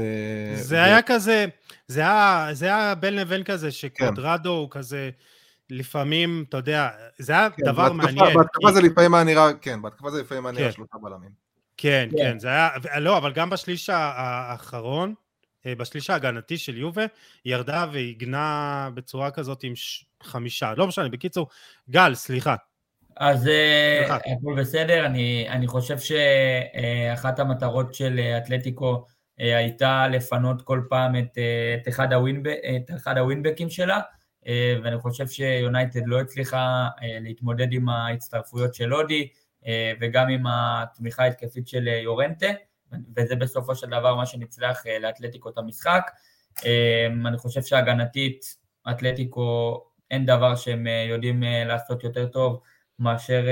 זה 0.55 0.77
ו... 0.77 0.85
היה 0.85 1.03
כזה, 1.03 1.47
זה 1.89 2.01
היה, 2.01 2.49
זה 2.53 2.67
היה 2.67 2.95
בין 2.95 3.17
לבין 3.17 3.45
כזה, 3.45 3.71
שקוודרדו 3.71 4.51
כן. 4.51 4.57
הוא 4.57 4.69
כזה... 4.71 5.11
לפעמים, 5.71 6.45
אתה 6.49 6.57
יודע, 6.57 6.89
זה 7.19 7.33
היה 7.33 7.51
כן, 7.51 7.65
דבר 7.65 7.93
בהתקפה, 7.93 8.13
מעניין. 8.15 8.37
בהתקפה 8.37 8.69
כי... 8.69 8.75
זה 8.75 8.83
לפעמים 8.83 9.15
היה 9.15 9.25
נראה, 9.25 9.53
כן, 9.61 9.83
בהתקפה 9.83 10.11
זה 10.11 10.21
לפעמים 10.21 10.47
היה 10.47 10.53
נראה 10.53 10.67
כן. 10.67 10.73
שלושה 10.73 10.99
בלמים. 11.03 11.31
כן, 11.77 12.09
כן, 12.11 12.17
כן, 12.17 12.39
זה 12.39 12.49
היה, 12.49 12.69
לא, 13.01 13.19
אבל 13.19 13.33
גם 13.33 13.51
בשליש 13.51 13.91
האחרון, 13.91 15.09
אה, 15.09 15.28
בשליש 15.75 16.11
ההגנתי 16.11 16.59
של 16.59 16.77
יובה, 16.79 17.07
היא 17.45 17.55
ירדה 17.55 17.87
והגנה 17.93 18.89
בצורה 18.95 19.31
כזאת 19.31 19.63
עם 19.63 19.77
ש... 19.77 20.05
חמישה, 20.23 20.75
לא 20.77 20.87
משנה, 20.87 21.09
בקיצור, 21.09 21.49
גל, 21.91 22.15
סליחה. 22.15 22.57
אז 23.17 23.49
אה, 23.49 24.17
הכל 24.17 24.55
בסדר, 24.59 25.07
אני, 25.07 25.49
אני 25.49 25.67
חושב 25.67 25.97
שאחת 25.99 27.39
המטרות 27.39 27.95
של 27.95 28.21
אתלטיקו 28.39 29.05
אה, 29.41 29.57
הייתה 29.57 30.09
לפנות 30.09 30.63
כל 30.63 30.83
פעם 30.89 31.17
את, 31.17 31.39
את, 31.83 31.89
אחד, 31.89 32.13
הווינב, 32.13 32.47
את 32.49 32.91
אחד 32.97 33.19
הווינבקים 33.19 33.71
שלה, 33.71 34.01
ואני 34.83 34.99
חושב 34.99 35.29
שיונייטד 35.29 36.01
לא 36.07 36.21
הצליחה 36.21 36.89
להתמודד 37.21 37.73
עם 37.73 37.89
ההצטרפויות 37.89 38.75
של 38.75 38.95
אודי, 38.95 39.29
וגם 40.01 40.29
עם 40.29 40.47
התמיכה 40.47 41.23
ההתקפית 41.23 41.69
של 41.69 41.87
יורנטה. 41.87 42.47
וזה 43.17 43.37
בסופו 43.37 43.75
של 43.75 43.87
דבר 43.87 44.15
מה 44.15 44.27
שנצלח 44.27 44.87
אה, 44.87 44.99
לאתלטיקו 44.99 45.49
את 45.49 45.59
המשחק. 45.59 46.11
אה, 46.67 47.07
אני 47.27 47.39
חושב 47.39 47.63
שהגנתית, 47.63 48.57
אתלטיקו 48.91 49.81
אין 50.11 50.27
דבר 50.27 50.57
שהם 50.57 50.87
אה, 50.87 51.07
יודעים 51.09 51.43
לעשות 51.67 52.05
יותר 52.05 52.27
טוב 52.27 52.61
מאשר 52.99 53.45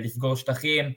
לסגור 0.00 0.36
שטחים, 0.36 0.92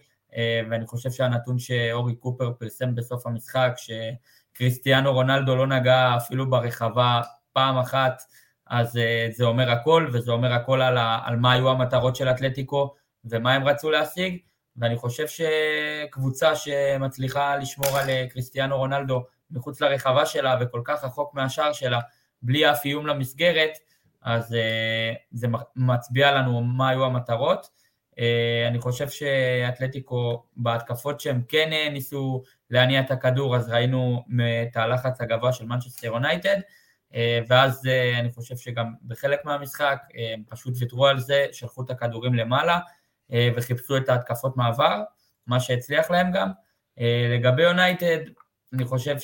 ואני 0.70 0.88
חושב 0.88 1.12
שהנתון 1.12 1.60
שאורי 1.60 2.16
קופר 2.16 2.52
פרסם 2.60 2.96
בסוף 2.96 3.28
המשחק, 3.28 3.74
שקריסטיאנו 3.78 5.14
רונלדו 5.14 5.56
לא 5.56 5.68
נגע 5.68 6.18
אפילו 6.18 6.50
ברחבה 6.50 7.22
פעם 7.54 7.78
אחת, 7.78 8.22
אז 8.68 9.00
זה 9.32 9.44
אומר 9.44 9.72
הכל, 9.72 10.10
וזה 10.14 10.32
אומר 10.32 10.54
הכל 10.54 10.82
על, 10.82 10.98
על 10.98 11.36
מה 11.36 11.52
היו 11.52 11.70
המטרות 11.70 12.16
של 12.16 12.28
אתלטיקו 12.28 12.96
ומה 13.26 13.54
הם 13.54 13.68
רצו 13.68 13.92
להשיג. 13.92 14.38
ואני 14.80 14.98
חושב 14.98 15.26
שקבוצה 15.28 16.56
שמצליחה 16.56 17.58
לשמור 17.58 17.98
על 17.98 18.10
אה, 18.10 18.26
קריסטיאנו 18.30 18.78
רונלדו 18.78 19.24
מחוץ 19.52 19.82
לרחבה 19.82 20.26
שלה 20.26 20.58
וכל 20.62 20.82
כך 20.84 21.04
רחוק 21.04 21.34
מהשער 21.34 21.74
שלה, 21.74 22.00
בלי 22.42 22.72
אף 22.72 22.86
איום 22.86 23.08
למסגרת, 23.08 23.78
אז 24.22 24.52
uh, 24.52 24.56
זה 25.32 25.48
מצביע 25.76 26.32
לנו 26.32 26.62
מה 26.62 26.90
היו 26.90 27.06
המטרות. 27.06 27.70
Uh, 28.12 28.22
אני 28.68 28.80
חושב 28.80 29.10
שאתלטיקו 29.10 30.44
בהתקפות 30.58 31.20
שהם 31.20 31.42
כן 31.48 31.70
ניסו 31.92 32.44
להניע 32.70 33.00
את 33.00 33.12
הכדור, 33.12 33.56
אז 33.56 33.70
ראינו 33.70 34.24
את 34.72 34.78
הלחץ 34.78 35.22
הגבוה 35.22 35.54
של 35.54 35.66
מנצ'סטר 35.66 36.08
יונייטד, 36.08 36.58
ואז 37.48 37.88
אני 38.20 38.32
חושב 38.32 38.58
שגם 38.58 38.94
בחלק 39.08 39.46
מהמשחק 39.46 40.00
הם 40.34 40.44
פשוט 40.48 40.74
ויתרו 40.80 41.08
על 41.08 41.20
זה, 41.20 41.46
שלחו 41.52 41.82
את 41.82 41.90
הכדורים 41.90 42.34
למעלה, 42.34 42.74
אה, 42.74 42.80
וחיפשו 43.56 43.98
את 43.98 44.10
ההתקפות 44.10 44.58
מעבר, 44.58 45.02
מה 45.48 45.60
שהצליח 45.60 46.12
להם 46.12 46.32
גם. 46.32 46.50
אה, 47.00 47.28
לגבי 47.36 47.64
יונייטד, 47.64 48.18
אני 48.74 48.86
חושב 48.86 49.16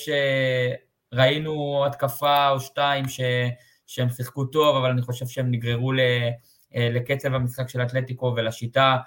שראינו 1.12 1.86
התקפה 1.86 2.50
או 2.50 2.60
שתיים 2.60 3.08
ש... 3.08 3.22
שהם 3.88 4.10
שיחקו 4.10 4.46
טוב, 4.46 4.76
אבל 4.76 4.90
אני 4.90 5.02
חושב 5.02 5.28
שהם 5.28 5.52
נגררו 5.52 5.94
לקצב 6.76 7.34
המשחק 7.34 7.70
של 7.70 7.82
אתלטיקו 7.82 8.34
ולשיטה 8.36 8.98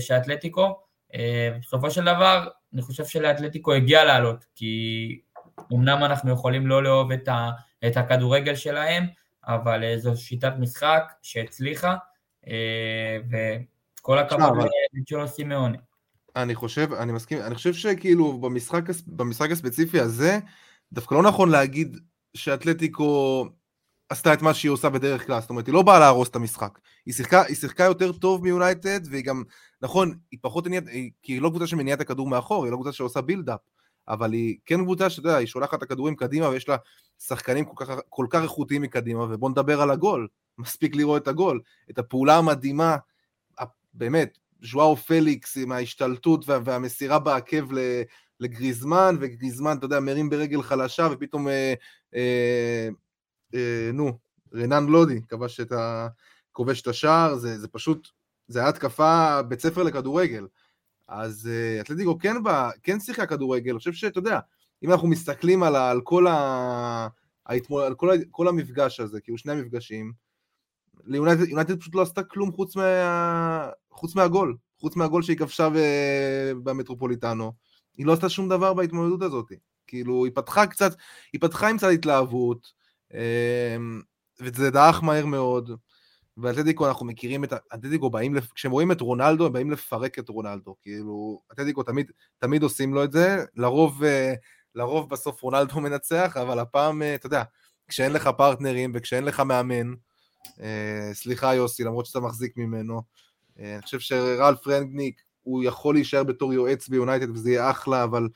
של 0.00 0.14
אתלטיקו. 0.14 0.80
בסופו 1.60 1.90
של 1.90 2.04
דבר, 2.04 2.48
אני 2.74 2.82
חושב 2.82 3.04
שלאתלטיקו 3.04 3.72
הגיע 3.72 4.04
לעלות, 4.04 4.44
כי 4.54 5.20
אמנם 5.72 6.04
אנחנו 6.04 6.32
יכולים 6.32 6.66
לא 6.66 6.82
לאהוב 6.82 7.12
את, 7.12 7.28
ה, 7.28 7.50
את 7.86 7.96
הכדורגל 7.96 8.54
שלהם, 8.54 9.06
אבל 9.46 9.96
זו 9.96 10.16
שיטת 10.16 10.52
משחק 10.58 11.12
שהצליחה, 11.22 11.96
וכל 14.00 14.18
הכבוד 14.18 14.68
לצ'ולו 14.92 15.28
סימאוני. 15.28 15.78
אני 16.36 16.54
חושב, 16.54 16.92
אני 16.92 17.12
מסכים, 17.12 17.38
אני 17.40 17.54
חושב 17.54 17.74
שכאילו 17.74 18.38
במשחק, 18.40 18.82
במשחק 19.06 19.50
הספציפי 19.50 20.00
הזה, 20.00 20.38
דווקא 20.92 21.14
לא 21.14 21.22
נכון 21.22 21.48
להגיד 21.48 21.96
שאתלטיקו 22.34 23.46
עשתה 24.08 24.34
את 24.34 24.42
מה 24.42 24.54
שהיא 24.54 24.70
עושה 24.70 24.88
בדרך 24.88 25.26
כלל, 25.26 25.40
זאת 25.40 25.50
אומרת, 25.50 25.66
היא 25.66 25.74
לא 25.74 25.82
באה 25.82 25.98
להרוס 25.98 26.28
את 26.28 26.36
המשחק. 26.36 26.78
היא 27.06 27.14
שיחקה, 27.14 27.42
היא 27.42 27.56
שיחקה 27.56 27.84
יותר 27.84 28.12
טוב 28.12 28.42
מיונייטד, 28.42 29.00
והיא 29.10 29.24
גם, 29.24 29.42
נכון, 29.82 30.18
היא 30.30 30.38
פחות 30.42 30.66
מעניינת, 30.66 30.86
כי 31.22 31.32
היא 31.32 31.42
לא 31.42 31.48
קבוצה 31.48 31.66
שמניעה 31.66 31.96
את 31.96 32.00
הכדור 32.00 32.28
מאחור, 32.28 32.64
היא 32.64 32.70
לא 32.72 32.76
קבוצה 32.76 32.92
שעושה 32.92 33.20
build-up, 33.20 33.60
אבל 34.08 34.32
היא 34.32 34.56
כן 34.66 34.84
קבוצה 34.84 35.10
שאתה 35.10 35.28
יודע, 35.28 35.36
היא 35.36 35.46
שולחת 35.46 35.74
את 35.78 35.82
הכדורים 35.82 36.16
קדימה, 36.16 36.48
ויש 36.48 36.68
לה 36.68 36.76
שחקנים 37.18 37.64
כל 37.64 37.84
כך, 37.84 37.94
כל 38.08 38.26
כך 38.30 38.42
איכותיים 38.42 38.82
מקדימה, 38.82 39.22
ובואו 39.22 39.50
נדבר 39.50 39.80
על 39.80 39.90
הגול, 39.90 40.28
מספיק 40.58 40.96
לראות 40.96 41.22
את 41.22 41.28
הגול, 41.28 41.60
את 41.90 41.98
הפעולה 41.98 42.36
המדהימה, 42.36 42.96
באמת, 43.94 44.38
ז'ואאו 44.62 44.96
פליקס 44.96 45.56
עם 45.56 45.72
ההשתלטות 45.72 46.48
וה, 46.48 46.58
והמסירה 46.64 47.18
בעקב 47.18 47.68
לגריזמן, 48.40 49.16
וגריזמן, 49.20 49.76
אתה 49.78 49.84
יודע, 49.84 50.00
מרים 50.00 50.30
ברגל 50.30 50.62
חלשה, 50.62 51.08
ופתאום, 51.12 51.48
אה, 51.48 51.74
אה, 52.14 52.88
אה, 53.54 53.90
נו, 53.92 54.18
רנן 54.54 54.86
לודי 54.86 55.20
כבש 55.28 55.60
את 55.60 55.72
ה... 55.72 56.08
כובש 56.52 56.82
את 56.82 56.86
השער, 56.86 57.36
זה, 57.36 57.58
זה 57.58 57.68
פשוט, 57.68 58.08
זה 58.48 58.58
היה 58.60 58.68
התקפה 58.68 59.42
בית 59.42 59.60
ספר 59.60 59.82
לכדורגל. 59.82 60.46
אז 61.08 61.50
אה, 61.52 61.80
אתלטיקו 61.80 62.18
כן 62.18 62.36
כן 62.82 63.00
שיחקה 63.00 63.26
כדורגל, 63.26 63.70
אני 63.70 63.78
חושב 63.78 63.92
שאתה 63.92 64.18
יודע, 64.18 64.40
אם 64.82 64.92
אנחנו 64.92 65.08
מסתכלים 65.08 65.62
על, 65.62 65.76
על 65.76 66.00
כל, 66.00 66.26
ה, 66.26 67.08
על 67.44 67.60
כל, 67.96 68.10
ה, 68.10 68.14
כל 68.30 68.48
המפגש 68.48 69.00
הזה, 69.00 69.20
כאילו 69.20 69.38
שני 69.38 69.52
המפגשים, 69.52 70.12
ליונייטד 71.04 71.80
פשוט 71.80 71.94
לא 71.94 72.02
עשתה 72.02 72.22
כלום 72.22 72.52
חוץ, 72.52 72.76
מה, 72.76 73.68
חוץ 73.90 74.14
מהגול, 74.14 74.56
חוץ 74.80 74.96
מהגול 74.96 75.22
שהיא 75.22 75.36
כבשה 75.36 75.68
במטרופוליטנו, 76.62 77.52
היא 77.96 78.06
לא 78.06 78.12
עשתה 78.12 78.28
שום 78.28 78.48
דבר 78.48 78.74
בהתמודדות 78.74 79.22
הזאת. 79.22 79.52
כאילו, 79.86 80.24
היא 80.24 80.32
פתחה 80.34 80.66
קצת, 80.66 80.96
היא 81.32 81.40
פתחה 81.40 81.68
עם 81.68 81.76
קצת 81.76 81.88
התלהבות, 81.94 82.72
אמ, 83.14 84.00
וזה 84.40 84.70
דעך 84.70 85.02
מהר 85.02 85.26
מאוד, 85.26 85.70
ואתלטיקו 86.36 86.88
אנחנו 86.88 87.06
מכירים 87.06 87.44
את, 87.44 87.52
אתלטיקו 87.74 88.10
באים, 88.10 88.36
כשהם 88.54 88.72
רואים 88.72 88.92
את 88.92 89.00
רונלדו, 89.00 89.46
הם 89.46 89.52
באים 89.52 89.70
לפרק 89.70 90.18
את 90.18 90.28
רונלדו, 90.28 90.76
כאילו, 90.82 91.42
אתלטיקו 91.52 91.82
תמיד, 91.82 92.10
תמיד 92.38 92.62
עושים 92.62 92.94
לו 92.94 93.04
את 93.04 93.12
זה, 93.12 93.44
לרוב, 93.56 94.04
אה, 94.04 94.34
לרוב 94.74 95.10
בסוף 95.10 95.42
רונלדו 95.42 95.80
מנצח, 95.80 96.36
אבל 96.42 96.58
הפעם, 96.58 97.02
אה, 97.02 97.14
אתה 97.14 97.26
יודע, 97.26 97.42
כשאין 97.88 98.12
לך 98.12 98.30
פרטנרים 98.38 98.92
וכשאין 98.94 99.24
לך 99.24 99.40
מאמן, 99.40 99.88
אה, 99.90 99.94
סליחה 101.12 101.54
יוסי, 101.54 101.84
למרות 101.84 102.06
שאתה 102.06 102.20
מחזיק 102.20 102.56
ממנו. 102.56 103.02
אה, 103.60 103.74
אני 103.74 103.82
חושב 103.82 104.00
שרלף 104.00 104.66
רנגניק, 104.66 105.20
הוא 105.42 105.64
יכול 105.64 105.94
להישאר 105.94 106.24
בתור 106.24 106.54
יועץ 106.54 106.88
ביונייטד 106.88 107.30
וזה 107.30 107.50
יהיה 107.50 107.70
אחלה, 107.70 108.04
אבל 108.04 108.28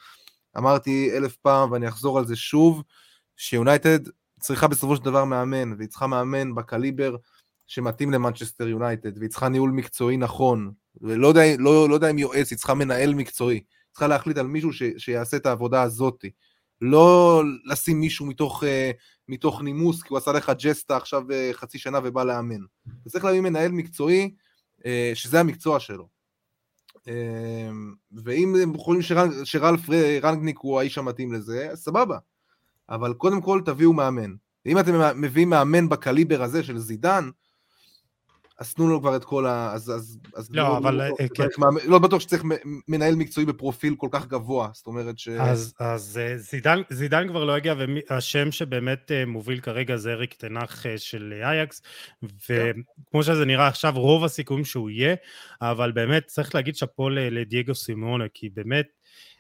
אמרתי 0.57 1.11
אלף 1.17 1.37
פעם 1.37 1.73
ואני 1.73 1.89
אחזור 1.89 2.19
על 2.19 2.27
זה 2.27 2.37
שוב, 2.37 2.83
שיונייטד 3.37 3.99
צריכה 4.41 4.69
בסופו 4.69 4.97
של 4.97 5.03
דבר 5.03 5.25
מאמן, 5.25 5.73
והיא 5.79 5.89
צריכה 5.89 6.07
מאמן 6.07 6.55
בקליבר 6.55 7.17
שמתאים 7.67 8.13
למנצ'סטר 8.13 8.69
יונייטד, 8.69 9.19
והיא 9.19 9.31
צריכה 9.31 9.49
ניהול 9.49 9.71
מקצועי 9.71 10.17
נכון, 10.17 10.73
ולא 11.01 11.29
יודע, 11.29 11.43
לא, 11.59 11.89
לא 11.89 11.95
יודע 11.95 12.11
אם 12.11 12.19
יועץ, 12.19 12.51
היא 12.51 12.59
צריכה 12.59 12.75
מנהל 12.75 13.15
מקצועי, 13.15 13.61
צריכה 13.91 14.07
להחליט 14.07 14.39
על 14.39 14.47
מישהו 14.47 14.73
ש, 14.73 14.83
שיעשה 14.99 15.37
את 15.37 15.47
העבודה 15.47 15.83
הזאתי. 15.83 16.31
לא 16.85 17.43
לשים 17.65 18.01
מישהו 18.01 18.27
מתוך, 18.27 18.65
אה, 18.65 18.91
מתוך 19.29 19.63
נימוס, 19.63 20.03
כי 20.03 20.09
הוא 20.11 20.19
עשה 20.19 20.33
לך 20.33 20.53
ג'סטה 20.59 20.97
עכשיו 20.97 21.31
אה, 21.33 21.51
חצי 21.53 21.79
שנה 21.79 21.99
ובא 22.05 22.25
לאמן. 22.25 22.61
אתה 23.03 23.11
צריך 23.11 23.25
להביא 23.25 23.41
מנהל 23.41 23.73
מקצועי, 23.73 24.35
אה, 24.87 25.13
שזה 25.15 25.41
המקצוע 25.41 25.81
שלו. 25.81 26.15
ואם 28.25 28.55
הם 28.63 28.79
חושבים 28.79 29.19
שרלף 29.45 29.81
רנגניק 30.23 30.59
הוא 30.59 30.81
האיש 30.81 30.99
המתאים 30.99 31.33
לזה, 31.33 31.69
סבבה. 31.75 32.19
אבל 32.89 33.15
קודם 33.15 33.41
כל 33.41 33.61
תביאו 33.65 33.93
מאמן. 33.93 34.35
ואם 34.67 34.79
אתם 34.79 35.21
מביאים 35.21 35.51
מאמן 35.51 35.89
בקליבר 35.89 36.43
הזה 36.43 36.63
של 36.63 36.79
זידן, 36.79 37.31
אז 38.59 38.75
תנו 38.75 38.89
לו 38.89 39.01
כבר 39.01 39.17
את 39.17 39.25
כל 39.25 39.47
ה... 39.47 39.73
אז, 39.73 39.91
אז, 39.91 40.19
אז 40.35 40.51
לא, 40.51 40.63
לא, 40.63 40.79
אבל... 40.79 40.95
לא, 40.95 41.15
כן. 41.35 41.47
לא 41.87 41.99
בטוח 41.99 42.21
שצריך 42.21 42.43
מנהל 42.89 43.15
מקצועי 43.15 43.47
בפרופיל 43.47 43.95
כל 43.99 44.09
כך 44.11 44.27
גבוה, 44.27 44.69
זאת 44.73 44.87
אומרת 44.87 45.19
ש... 45.19 45.29
אז, 45.29 45.75
אז 45.81 46.21
אה, 46.23 46.39
זידן, 46.39 46.83
זידן 46.91 47.29
כבר 47.29 47.45
לא 47.45 47.57
הגיע, 47.57 47.75
והשם 48.11 48.53
שבאמת 48.53 49.13
אה, 49.13 49.27
מוביל 49.27 49.61
כרגע 49.61 49.97
זה 49.97 50.13
אריק 50.13 50.35
תנח 50.35 50.85
של 50.97 51.43
אייקס, 51.45 51.83
וכמו 52.23 53.23
שזה 53.23 53.45
נראה 53.45 53.67
עכשיו, 53.67 53.93
רוב 53.97 54.25
הסיכויים 54.25 54.65
שהוא 54.65 54.91
יהיה, 54.91 55.15
אבל 55.61 55.93
באמת 55.93 56.27
צריך 56.27 56.55
להגיד 56.55 56.77
שאפו 56.77 57.09
לדייגו 57.11 57.75
סימונה, 57.75 58.25
כי 58.35 58.49
באמת... 58.49 58.87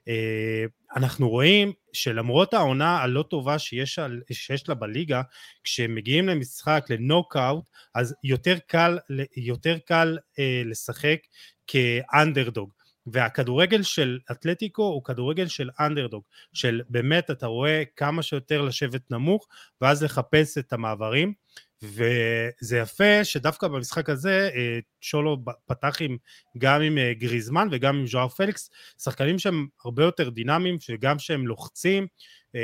אה, 0.08 0.64
אנחנו 0.96 1.30
רואים 1.30 1.72
שלמרות 1.92 2.54
העונה 2.54 2.98
הלא 2.98 3.22
טובה 3.22 3.58
שיש, 3.58 3.98
שיש 4.32 4.68
לה 4.68 4.74
בליגה, 4.74 5.22
כשהם 5.64 5.94
מגיעים 5.94 6.28
למשחק, 6.28 6.86
לנוקאוט, 6.90 7.64
אז 7.94 8.14
יותר 8.24 8.58
קל, 8.66 8.98
יותר 9.36 9.78
קל 9.78 10.18
אה, 10.38 10.62
לשחק 10.64 11.18
כאנדרדוג. 11.66 12.70
והכדורגל 13.06 13.82
של 13.82 14.18
אתלטיקו 14.30 14.82
הוא 14.82 15.04
כדורגל 15.04 15.46
של 15.46 15.70
אנדרדוג, 15.80 16.22
של 16.52 16.80
באמת 16.88 17.30
אתה 17.30 17.46
רואה 17.46 17.82
כמה 17.96 18.22
שיותר 18.22 18.62
לשבת 18.62 19.10
נמוך 19.10 19.48
ואז 19.80 20.02
לחפש 20.02 20.58
את 20.58 20.72
המעברים 20.72 21.34
וזה 21.84 22.78
יפה 22.78 23.24
שדווקא 23.24 23.68
במשחק 23.68 24.10
הזה 24.10 24.50
אה, 24.54 24.78
צ'ולו 25.02 25.44
פתח 25.66 25.96
עם, 26.00 26.16
גם 26.58 26.82
עם 26.82 26.98
אה, 26.98 27.12
גריזמן 27.14 27.68
וגם 27.70 27.96
עם 27.96 28.06
ז'ואר 28.06 28.28
פליקס, 28.28 28.70
שחקנים 29.02 29.38
שהם 29.38 29.66
הרבה 29.84 30.04
יותר 30.04 30.30
דינמיים 30.30 30.76
וגם 30.90 31.18
שהם 31.18 31.46
לוחצים 31.46 32.06
אה, 32.54 32.60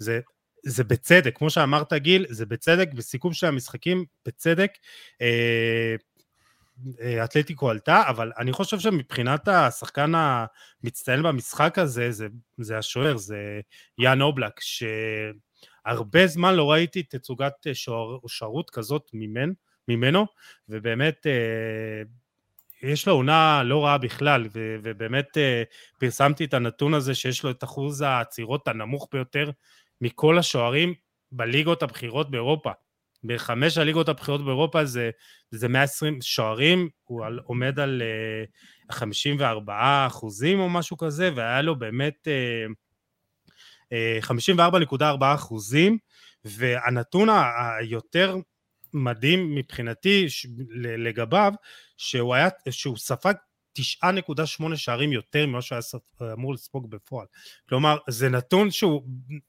וזה 0.00 0.20
זה 0.64 0.84
בצדק, 0.84 1.38
כמו 1.38 1.50
שאמרת 1.50 1.92
גיל, 1.92 2.26
זה 2.28 2.46
בצדק, 2.46 2.88
בסיכום 2.94 3.32
של 3.32 3.46
המשחקים, 3.46 4.04
בצדק, 4.26 4.70
אתלטיקו 7.24 7.70
עלתה, 7.70 8.02
אבל 8.08 8.32
אני 8.38 8.52
חושב 8.52 8.78
שמבחינת 8.78 9.48
השחקן 9.48 10.12
המצטיין 10.14 11.22
במשחק 11.22 11.78
הזה, 11.78 12.12
זה, 12.12 12.26
זה 12.58 12.78
השוער, 12.78 13.16
זה 13.16 13.60
יאן 13.98 14.22
אובלק, 14.22 14.60
ש... 14.60 14.82
הרבה 15.90 16.26
זמן 16.26 16.54
לא 16.54 16.70
ראיתי 16.70 17.02
תצוגת 17.02 17.52
אה, 17.66 17.72
שוערות 18.26 18.70
כזאת 18.70 19.10
ממנ, 19.12 19.52
ממנו, 19.88 20.26
ובאמת 20.68 21.26
אה, 21.26 22.02
יש 22.82 23.08
לו 23.08 23.14
עונה 23.14 23.62
לא 23.64 23.84
רעה 23.84 23.98
בכלל, 23.98 24.46
ו, 24.52 24.76
ובאמת 24.82 25.38
אה, 25.38 25.62
פרסמתי 25.98 26.44
את 26.44 26.54
הנתון 26.54 26.94
הזה 26.94 27.14
שיש 27.14 27.44
לו 27.44 27.50
את 27.50 27.64
אחוז 27.64 28.00
העצירות 28.00 28.68
הנמוך 28.68 29.08
ביותר 29.12 29.50
מכל 30.00 30.38
השוערים 30.38 30.94
בליגות 31.32 31.82
הבכירות 31.82 32.30
באירופה. 32.30 32.70
בחמש 33.24 33.78
הליגות 33.78 34.08
הבכירות 34.08 34.44
באירופה 34.44 34.84
זה, 34.84 35.10
זה 35.50 35.68
120 35.68 36.18
שוערים, 36.22 36.88
הוא 37.04 37.24
על, 37.24 37.40
עומד 37.44 37.80
על 37.80 38.02
uh, 38.88 38.92
54 38.92 40.06
אחוזים 40.06 40.60
או 40.60 40.70
משהו 40.70 40.96
כזה, 40.96 41.30
והיה 41.34 41.62
לו 41.62 41.78
באמת 41.78 42.28
uh, 42.28 42.72
54.4 44.20 45.02
אחוזים, 45.34 45.98
והנתון 46.44 47.28
היותר 47.80 48.36
מדהים 48.94 49.54
מבחינתי 49.54 50.26
לגביו, 50.76 51.52
שהוא, 51.96 52.34
היה, 52.34 52.48
שהוא 52.70 52.96
ספג 52.96 53.34
9.8 53.78 54.76
שערים 54.76 55.12
יותר 55.12 55.46
ממה 55.46 55.62
שהיה 55.62 55.80
אמור 56.32 56.54
לספוג 56.54 56.90
בפועל. 56.90 57.26
כלומר, 57.68 57.98
זה 58.08 58.28
נתון 58.28 58.70
שהוא 58.70 59.02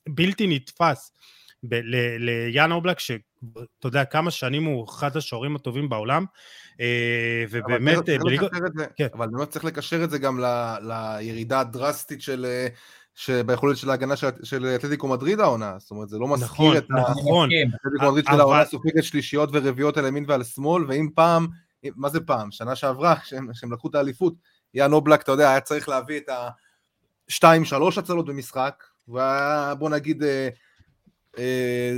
בלתי 0.09 0.47
נתפס. 0.47 1.11
ליאן 2.19 2.71
אובלק, 2.71 2.99
שאתה 2.99 3.85
יודע 3.87 4.05
כמה 4.05 4.31
שנים 4.31 4.63
הוא 4.63 4.89
אחד 4.89 5.17
השוערים 5.17 5.55
הטובים 5.55 5.89
בעולם, 5.89 6.25
אה, 6.79 7.45
ובאמת... 7.49 7.97
כן. 8.95 9.07
אבל 9.13 9.27
באמת 9.31 9.49
צריך 9.49 9.65
לקשר 9.65 10.03
את 10.03 10.09
זה 10.09 10.17
גם 10.17 10.39
לירידה 10.81 11.59
הדרסטית 11.59 12.21
של 12.21 12.45
אה, 12.45 12.67
שביכולת 13.21 13.77
של 13.77 13.89
ההגנה 13.89 14.15
של, 14.15 14.27
של 14.43 14.65
אתלטיקו 14.65 15.07
מדריד 15.07 15.39
העונה, 15.39 15.75
זאת 15.79 15.91
אומרת 15.91 16.09
זה 16.09 16.17
לא 16.17 16.27
מזכיר 16.27 16.49
נכון, 16.49 16.77
את 16.77 16.85
נכון, 16.89 17.49
אתלטיקו 17.75 18.05
מדריד 18.05 18.25
של 18.25 18.39
העונה 18.39 18.65
סופגת 18.65 19.03
שלישיות 19.03 19.49
ורביעיות 19.53 19.97
על 19.97 20.05
ימין 20.05 20.25
ועל 20.27 20.43
שמאל, 20.43 20.85
ואם 20.87 21.09
פעם, 21.15 21.47
מה 21.95 22.09
זה 22.09 22.19
פעם? 22.19 22.51
שנה 22.51 22.75
שעברה, 22.75 23.15
כשהם 23.19 23.71
לקחו 23.71 23.87
את 23.89 23.95
האליפות, 23.95 24.33
יאן 24.73 24.93
אובלק, 24.93 25.21
אתה 25.21 25.31
יודע, 25.31 25.49
היה 25.49 25.61
צריך 25.61 25.89
להביא 25.89 26.17
את 26.17 26.29
השתיים 27.29 27.65
שלוש 27.65 27.97
הצלות 27.97 28.25
במשחק, 28.25 28.83
והיה 29.07 29.75
בוא 29.75 29.89
נגיד 29.89 30.23
אה, 30.23 30.49
אה, 31.37 31.91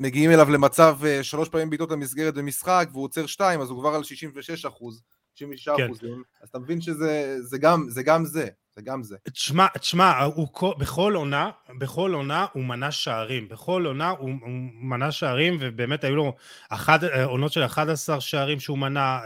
מגיעים 0.00 0.30
אליו 0.30 0.50
למצב 0.50 0.98
שלוש 1.22 1.48
פעמים 1.48 1.70
בעיטות 1.70 1.92
המסגרת 1.92 2.34
במשחק, 2.34 2.88
והוא 2.92 3.04
עוצר 3.04 3.26
שתיים, 3.26 3.60
אז 3.60 3.70
הוא 3.70 3.80
כבר 3.80 3.94
על 3.94 4.04
66 4.04 4.64
אחוז, 4.64 5.02
66 5.34 5.68
כן. 5.68 5.84
אחוזים, 5.84 6.22
אז 6.42 6.48
אתה 6.48 6.58
מבין 6.58 6.80
שזה 6.80 7.36
זה 7.40 7.58
גם, 7.58 7.86
זה 7.88 8.02
גם 8.02 8.24
זה. 8.24 8.48
זה 8.80 8.84
גם 8.84 9.02
זה. 9.02 9.16
תשמע, 9.32 9.66
תשמע, 9.78 10.22
הוא 10.22 10.48
בכל 10.78 11.14
עונה, 11.14 11.50
בכל 11.78 12.14
עונה 12.14 12.46
הוא 12.52 12.64
מנה 12.64 12.92
שערים. 12.92 13.48
בכל 13.48 13.86
עונה 13.86 14.10
הוא, 14.10 14.30
הוא 14.40 14.50
מנה 14.74 15.12
שערים, 15.12 15.56
ובאמת 15.60 16.04
היו 16.04 16.16
לו 16.16 16.34
אחד, 16.68 17.04
עונות 17.04 17.52
של 17.52 17.64
11 17.64 18.20
שערים 18.20 18.60
שהוא 18.60 18.78
מנה, 18.78 19.20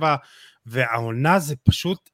10.7, 0.00 0.04
והעונה 0.66 1.38
זה 1.38 1.54
פשוט 1.56 2.10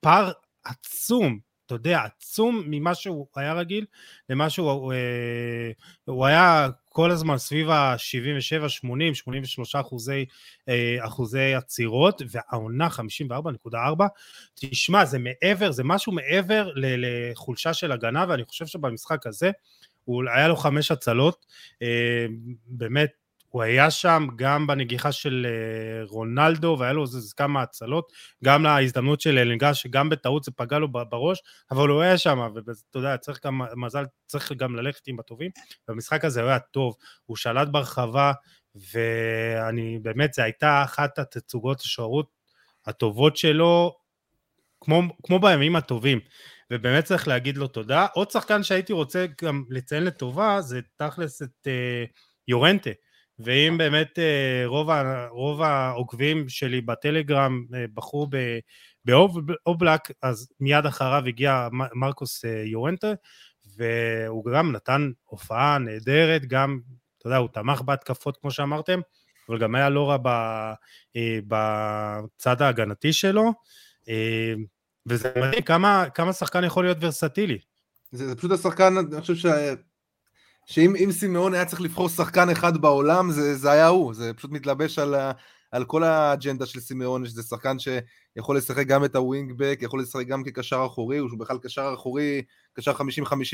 פער 0.00 0.32
עצום. 0.64 1.49
אתה 1.72 1.78
יודע, 1.78 2.00
עצום 2.00 2.62
ממה 2.66 2.94
שהוא 2.94 3.26
היה 3.36 3.52
רגיל 3.52 3.86
למה 4.28 4.50
שהוא, 4.50 4.92
אה, 4.92 5.70
הוא 6.04 6.26
היה 6.26 6.68
כל 6.88 7.10
הזמן 7.10 7.38
סביב 7.38 7.70
ה-77, 7.70 8.68
80, 8.68 9.14
83 9.14 9.74
אחוזי, 9.74 10.24
אה, 10.68 10.96
אחוזי 11.00 11.54
עצירות, 11.54 12.22
והעונה 12.30 12.88
54.4, 12.90 14.06
תשמע, 14.54 15.04
זה 15.04 15.18
מעבר, 15.18 15.72
זה 15.72 15.84
משהו 15.84 16.12
מעבר 16.12 16.70
לחולשה 16.76 17.74
של 17.74 17.92
הגנה, 17.92 18.24
ואני 18.28 18.44
חושב 18.44 18.66
שבמשחק 18.66 19.26
הזה, 19.26 19.50
הוא, 20.04 20.22
היה 20.34 20.48
לו 20.48 20.56
חמש 20.56 20.90
הצלות, 20.90 21.46
אה, 21.82 22.26
באמת 22.66 23.10
הוא 23.50 23.62
היה 23.62 23.90
שם 23.90 24.26
גם 24.36 24.66
בנגיחה 24.66 25.12
של 25.12 25.46
אה, 25.48 26.04
רונלדו, 26.08 26.76
והיה 26.78 26.92
לו 26.92 27.02
איזה 27.02 27.34
כמה 27.36 27.62
הצלות, 27.62 28.12
גם 28.44 28.62
להזדמנות 28.62 29.20
של 29.20 29.38
אלנגה, 29.38 29.74
שגם 29.74 30.08
בטעות 30.08 30.44
זה 30.44 30.50
פגע 30.56 30.78
לו 30.78 30.88
בראש, 30.92 31.38
אבל 31.70 31.88
הוא 31.88 32.02
היה 32.02 32.18
שם, 32.18 32.48
ואתה 32.54 32.98
יודע, 32.98 33.16
צריך 33.16 33.46
גם 33.46 33.60
מזל, 33.76 34.04
צריך 34.26 34.52
גם 34.52 34.76
ללכת 34.76 35.06
עם 35.06 35.20
הטובים. 35.20 35.50
במשחק 35.88 36.24
הזה 36.24 36.42
היה 36.44 36.58
טוב, 36.58 36.94
הוא 37.26 37.36
שלט 37.36 37.68
ברחבה, 37.68 38.32
ואני 38.74 39.98
באמת, 40.02 40.34
זו 40.34 40.42
הייתה 40.42 40.82
אחת 40.84 41.18
התצוגות 41.18 41.80
השוערות 41.80 42.26
הטובות 42.86 43.36
שלו, 43.36 43.96
כמו, 44.80 45.02
כמו 45.22 45.38
בימים 45.38 45.76
הטובים. 45.76 46.20
ובאמת 46.70 47.04
צריך 47.04 47.28
להגיד 47.28 47.56
לו 47.56 47.66
תודה. 47.66 48.06
עוד 48.14 48.30
שחקן 48.30 48.62
שהייתי 48.62 48.92
רוצה 48.92 49.26
גם 49.42 49.64
לציין 49.70 50.04
לטובה, 50.04 50.60
זה 50.60 50.80
תכלס 50.96 51.42
את 51.42 51.66
אה, 51.66 52.04
יורנטה. 52.48 52.90
ואם 53.44 53.78
באמת 53.78 54.18
אה, 54.18 54.62
רוב, 54.66 54.90
רוב 55.30 55.62
העוקבים 55.62 56.48
שלי 56.48 56.80
בטלגרם 56.80 57.64
אה, 57.74 57.84
בחרו 57.94 58.28
באובלק, 59.04 60.00
אז 60.22 60.48
מיד 60.60 60.86
אחריו 60.86 61.22
הגיע 61.26 61.68
מרקוס 61.94 62.44
אה, 62.44 62.62
יורנטה, 62.66 63.12
והוא 63.76 64.44
גם 64.52 64.72
נתן 64.72 65.10
הופעה 65.24 65.78
נהדרת, 65.78 66.46
גם, 66.46 66.80
אתה 67.18 67.26
יודע, 67.26 67.36
הוא 67.36 67.48
תמך 67.52 67.80
בהתקפות 67.80 68.36
כמו 68.36 68.50
שאמרתם, 68.50 69.00
אבל 69.48 69.58
גם 69.58 69.74
היה 69.74 69.88
לא 69.88 70.10
רע 70.10 70.16
בצד 71.46 72.62
ההגנתי 72.62 73.12
שלו, 73.12 73.52
וזה 75.06 75.32
מדהים 75.36 75.62
כמה, 75.62 76.04
כמה 76.14 76.32
שחקן 76.32 76.64
יכול 76.64 76.84
להיות 76.84 76.98
ורסטילי. 77.00 77.58
זה, 78.12 78.28
זה 78.28 78.36
פשוט 78.36 78.50
השחקן, 78.50 78.94
אני 78.96 79.20
חושב 79.20 79.34
שאם 80.70 81.12
סימאון 81.12 81.54
היה 81.54 81.64
צריך 81.64 81.80
לבחור 81.82 82.08
שחקן 82.08 82.50
אחד 82.50 82.76
בעולם, 82.76 83.30
זה, 83.30 83.56
זה 83.56 83.70
היה 83.70 83.86
הוא, 83.86 84.14
זה 84.14 84.34
פשוט 84.34 84.50
מתלבש 84.50 84.98
על, 84.98 85.14
על 85.70 85.84
כל 85.84 86.04
האג'נדה 86.04 86.66
של 86.66 86.80
סימאון, 86.80 87.26
שזה 87.26 87.42
שחקן 87.42 87.76
שיכול 87.78 88.56
לשחק 88.56 88.86
גם 88.86 89.04
את 89.04 89.16
הווינגבק, 89.16 89.78
יכול 89.82 90.00
לשחק 90.00 90.26
גם 90.26 90.44
כקשר 90.44 90.82
אחורי, 90.86 91.18
הוא 91.18 91.38
בכלל 91.38 91.58
קשר 91.58 91.94
אחורי, 91.94 92.42
קשר 92.72 92.92
50-50 92.92 92.96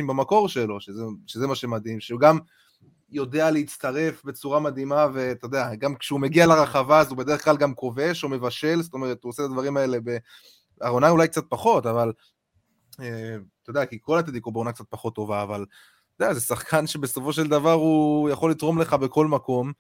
במקור 0.08 0.48
שלו, 0.48 0.80
שזה, 0.80 1.02
שזה 1.26 1.46
מה 1.46 1.54
שמדהים, 1.54 2.00
שהוא 2.00 2.20
גם 2.20 2.38
יודע 3.10 3.50
להצטרף 3.50 4.24
בצורה 4.24 4.60
מדהימה, 4.60 5.06
ואתה 5.14 5.46
יודע, 5.46 5.74
גם 5.74 5.94
כשהוא 5.94 6.20
מגיע 6.20 6.46
לרחבה 6.46 7.00
אז 7.00 7.08
הוא 7.10 7.18
בדרך 7.18 7.44
כלל 7.44 7.56
גם 7.56 7.74
כובש 7.74 8.24
או 8.24 8.28
מבשל, 8.28 8.82
זאת 8.82 8.94
אומרת, 8.94 9.24
הוא 9.24 9.30
עושה 9.30 9.44
את 9.44 9.48
הדברים 9.48 9.76
האלה 9.76 9.98
ב... 10.04 10.16
העונה 10.80 11.10
אולי 11.10 11.28
קצת 11.28 11.44
פחות, 11.48 11.86
אבל 11.86 12.12
אה, 13.00 13.36
אתה 13.62 13.70
יודע, 13.70 13.86
כי 13.86 13.98
כל 14.00 14.18
הטדיקו 14.18 14.52
בעונה 14.52 14.72
קצת 14.72 14.84
פחות 14.90 15.14
טובה, 15.14 15.42
אבל 15.42 15.64
אתה 16.16 16.24
יודע, 16.24 16.34
זה 16.34 16.40
שחקן 16.40 16.86
שבסופו 16.86 17.32
של 17.32 17.48
דבר 17.48 17.72
הוא 17.72 18.30
יכול 18.30 18.50
לתרום 18.50 18.80
לך 18.80 18.92
בכל 18.92 19.26
מקום. 19.26 19.72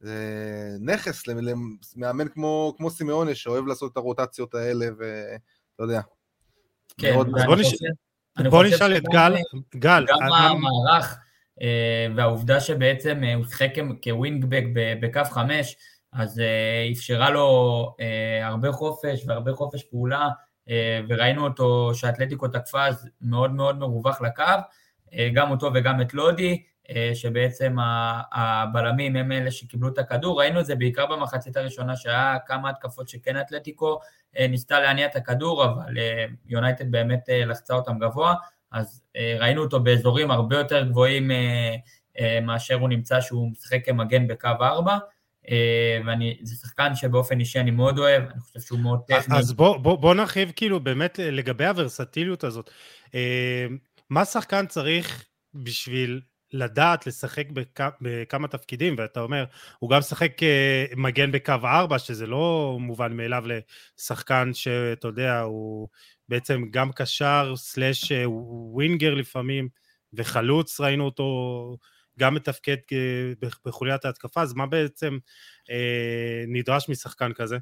זה 0.00 0.76
נכס 0.80 1.26
למאמן 1.26 2.28
כמו, 2.28 2.74
כמו 2.76 2.90
סימאונה, 2.90 3.34
שאוהב 3.34 3.66
לעשות 3.66 3.92
את 3.92 3.96
הרוטציות 3.96 4.54
האלה, 4.54 4.86
ואתה 4.98 5.82
יודע. 5.82 6.00
כן, 6.98 7.14
מאוד... 7.14 7.30
בוא, 7.46 7.56
נש... 7.56 7.74
בוא 8.50 8.64
נשאל 8.64 8.96
את 8.96 9.02
גל. 9.12 9.34
גל. 9.74 10.06
גם 10.08 10.16
אני... 10.22 10.46
המערך 10.46 11.18
אה, 11.62 12.06
והעובדה 12.16 12.60
שבעצם 12.60 13.20
אה, 13.24 13.34
הוא 13.34 13.44
שיחק 13.44 13.70
כווינגבק 14.02 14.64
בקו 15.00 15.24
חמש, 15.30 15.76
אז 16.12 16.40
אה, 16.40 16.88
אפשרה 16.92 17.30
לו 17.30 17.96
הרבה 18.42 18.72
חופש 18.72 19.24
והרבה 19.26 19.52
חופש 19.52 19.82
פעולה, 19.82 20.28
וראינו 21.08 21.44
אותו 21.44 21.90
שהאתלטיקו 21.94 22.48
תקפה 22.48 22.86
אז 22.86 23.08
מאוד 23.20 23.50
מאוד 23.50 23.78
מרווח 23.78 24.20
לקו. 24.20 24.42
אה, 25.18 25.28
גם 25.34 25.50
אותו 25.50 25.70
וגם 25.74 26.00
את 26.00 26.14
לודי, 26.14 26.62
אה, 26.90 27.10
שבעצם 27.14 27.76
הבלמים 28.32 29.16
הם 29.16 29.32
אלה 29.32 29.50
שקיבלו 29.50 29.88
את 29.88 29.98
הכדור, 29.98 30.40
ראינו 30.40 30.60
את 30.60 30.66
זה 30.66 30.74
בעיקר 30.74 31.06
במחצית 31.06 31.56
הראשונה 31.56 31.96
שהיה 31.96 32.36
כמה 32.46 32.70
התקפות 32.70 33.08
שכן 33.08 33.40
אתלטיקו 33.40 33.98
אה, 34.38 34.46
ניסתה 34.46 34.80
להניע 34.80 35.06
את 35.06 35.16
הכדור, 35.16 35.64
אבל 35.64 35.94
יונייטד 36.46 36.90
באמת 36.90 37.28
לחצה 37.46 37.74
אותם 37.74 37.98
גבוה, 37.98 38.34
אז 38.72 39.02
ראינו 39.40 39.62
אותו 39.62 39.80
באזורים 39.80 40.30
הרבה 40.30 40.56
יותר 40.56 40.84
גבוהים 40.84 41.30
מאשר 42.42 42.74
הוא 42.74 42.88
נמצא 42.88 43.20
שהוא 43.20 43.50
משחק 43.50 43.84
כמגן 43.84 44.26
בקו 44.26 44.48
4, 44.62 44.98
וזה 45.50 46.54
שחקן 46.62 46.94
שבאופן 46.94 47.40
אישי 47.40 47.60
אני 47.60 47.70
מאוד 47.70 47.98
אוהב, 47.98 48.22
אני 48.22 48.40
חושב 48.40 48.60
שהוא 48.60 48.78
מאוד 48.78 49.00
טכני. 49.06 49.38
אז 49.38 49.52
בוא, 49.52 49.76
בוא, 49.76 49.98
בוא 49.98 50.14
נרחיב 50.14 50.52
כאילו 50.56 50.80
באמת 50.80 51.18
לגבי 51.22 51.66
הוורסטיליות 51.66 52.44
הזאת. 52.44 52.70
מה 54.14 54.24
שחקן 54.24 54.66
צריך 54.66 55.24
בשביל 55.54 56.20
לדעת 56.52 57.06
לשחק 57.06 57.50
בכ... 57.50 57.80
בכמה 58.00 58.48
תפקידים, 58.48 58.94
ואתה 58.98 59.20
אומר, 59.20 59.44
הוא 59.78 59.90
גם 59.90 59.98
משחק 59.98 60.42
אה, 60.42 60.84
מגן 60.96 61.32
בקו 61.32 61.52
4, 61.64 61.98
שזה 61.98 62.26
לא 62.26 62.76
מובן 62.80 63.12
מאליו 63.16 63.44
לשחקן 63.46 64.50
שאתה 64.52 65.08
יודע, 65.08 65.40
הוא 65.40 65.88
בעצם 66.28 66.62
גם 66.70 66.92
קשר 66.92 67.52
סלאש 67.56 68.12
אה, 68.12 68.30
ווינגר 68.70 69.14
לפעמים, 69.14 69.68
וחלוץ, 70.12 70.80
ראינו 70.80 71.04
אותו 71.04 71.76
גם 72.18 72.34
מתפקד 72.34 72.76
אה, 72.92 73.48
בחוליית 73.64 74.04
ההתקפה, 74.04 74.42
אז 74.42 74.54
מה 74.54 74.66
בעצם 74.66 75.18
אה, 75.70 76.44
נדרש 76.46 76.88
משחקן 76.88 77.32
כזה? 77.32 77.58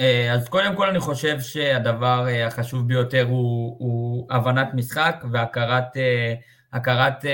אה, 0.00 0.32
אז 0.32 0.48
קודם 0.48 0.76
כל 0.76 0.88
אני 0.88 1.00
חושב 1.00 1.40
שהדבר 1.40 2.26
אה, 2.28 2.46
החשוב 2.46 2.88
ביותר 2.88 3.22
הוא, 3.28 3.76
הוא 3.78 4.26
הבנת 4.30 4.68
משחק 4.74 5.24
והכרת 5.32 5.96
אה, 5.96 6.34
הכרת 6.72 7.24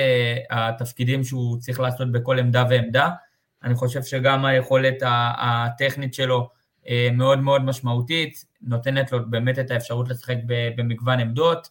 התפקידים 0.50 1.24
שהוא 1.24 1.58
צריך 1.58 1.80
לעשות 1.80 2.12
בכל 2.12 2.38
עמדה 2.38 2.64
ועמדה. 2.70 3.10
אני 3.64 3.74
חושב 3.74 4.02
שגם 4.02 4.44
היכולת 4.44 4.94
הטכנית 5.38 6.14
שלו 6.14 6.48
מאוד 7.12 7.38
מאוד 7.38 7.64
משמעותית, 7.64 8.44
נותנת 8.62 9.12
לו 9.12 9.30
באמת 9.30 9.58
את 9.58 9.70
האפשרות 9.70 10.08
לשחק 10.08 10.36
במגוון 10.76 11.20
עמדות. 11.20 11.68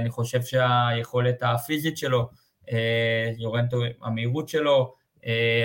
אני 0.00 0.10
חושב 0.10 0.42
שהיכולת 0.42 1.42
הפיזית 1.42 1.96
שלו, 1.96 2.28
יורנטו, 3.38 3.80
המהירות 4.02 4.48
שלו, 4.48 4.94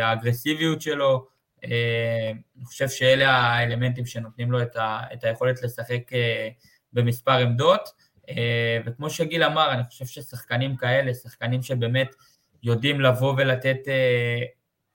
האגרסיביות 0.01 0.81
שלו, 0.81 1.27
אני 1.63 2.65
חושב 2.65 2.89
שאלה 2.89 3.31
האלמנטים 3.31 4.05
שנותנים 4.05 4.51
לו 4.51 4.61
את, 4.61 4.75
ה, 4.75 5.01
את 5.13 5.23
היכולת 5.23 5.63
לשחק 5.63 6.13
אה, 6.13 6.49
במספר 6.93 7.31
עמדות, 7.31 7.89
אה, 8.29 8.77
וכמו 8.85 9.09
שגיל 9.09 9.43
אמר, 9.43 9.71
אני 9.71 9.83
חושב 9.83 10.05
ששחקנים 10.05 10.75
כאלה, 10.75 11.13
שחקנים 11.13 11.61
שבאמת 11.63 12.15
יודעים 12.63 13.01
לבוא 13.01 13.33
ולתת 13.37 13.77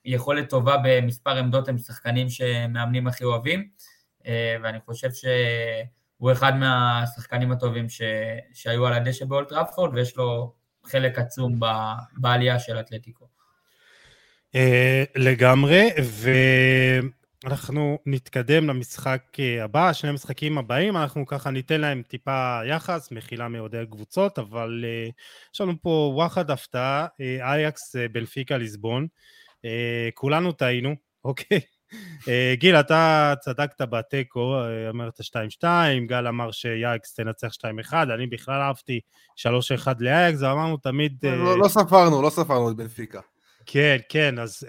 יכולת 0.04 0.50
טובה 0.50 0.76
במספר 0.84 1.38
עמדות, 1.38 1.68
הם 1.68 1.78
שחקנים 1.78 2.28
שמאמנים 2.28 3.06
הכי 3.06 3.24
אוהבים, 3.24 3.68
ואני 4.62 4.78
חושב 4.80 5.08
שהוא 5.12 6.32
אחד 6.32 6.56
מהשחקנים 6.56 7.52
הטובים 7.52 7.88
ש, 7.88 8.02
שהיו 8.52 8.86
על 8.86 8.92
הדשא 8.92 9.24
באולטראפורד, 9.24 9.94
ויש 9.94 10.16
לו 10.16 10.54
חלק 10.84 11.18
עצום 11.18 11.60
בעלייה 12.16 12.58
של 12.58 12.80
אתלטיקו. 12.80 13.23
אה, 14.54 15.04
לגמרי, 15.16 15.88
ואנחנו 17.44 17.98
נתקדם 18.06 18.66
למשחק 18.66 19.22
אה, 19.38 19.64
הבא, 19.64 19.92
שני 19.92 20.10
המשחקים 20.10 20.58
הבאים, 20.58 20.96
אנחנו 20.96 21.26
ככה 21.26 21.50
ניתן 21.50 21.80
להם 21.80 22.02
טיפה 22.02 22.60
יחס, 22.68 23.12
מחילה 23.12 23.48
מאוהדי 23.48 23.78
הקבוצות, 23.78 24.38
אבל 24.38 24.84
uh, 24.84 25.12
יש 25.54 25.60
לנו 25.60 25.72
פה 25.82 26.12
וואחד 26.14 26.50
הפתעה, 26.50 27.06
אייקס 27.40 27.96
בלפיקה 28.12 28.56
ליסבון, 28.56 29.06
כולנו 30.14 30.52
טעינו, 30.52 30.94
אוקיי? 31.24 31.60
גיל, 32.54 32.76
אתה 32.76 33.34
צדקת 33.40 33.80
בתיקו, 33.80 34.56
אמרת 34.90 35.20
2-2, 35.62 35.64
גל 36.06 36.26
אמר 36.26 36.50
שיאקס 36.50 37.14
תנצח 37.14 37.52
2-1, 37.90 37.92
אני 38.14 38.26
בכלל 38.26 38.60
אהבתי 38.60 39.00
3-1 39.86 39.88
לאייקס, 39.98 40.42
ואמרנו 40.42 40.76
תמיד... 40.76 41.12
לא, 41.22 41.58
לא 41.58 41.68
ספרנו, 41.68 42.22
לא 42.22 42.30
ספרנו 42.30 42.70
את 42.70 42.76
בנפיקה. 42.76 43.20
כן, 43.66 43.96
כן, 44.08 44.38
אז 44.38 44.66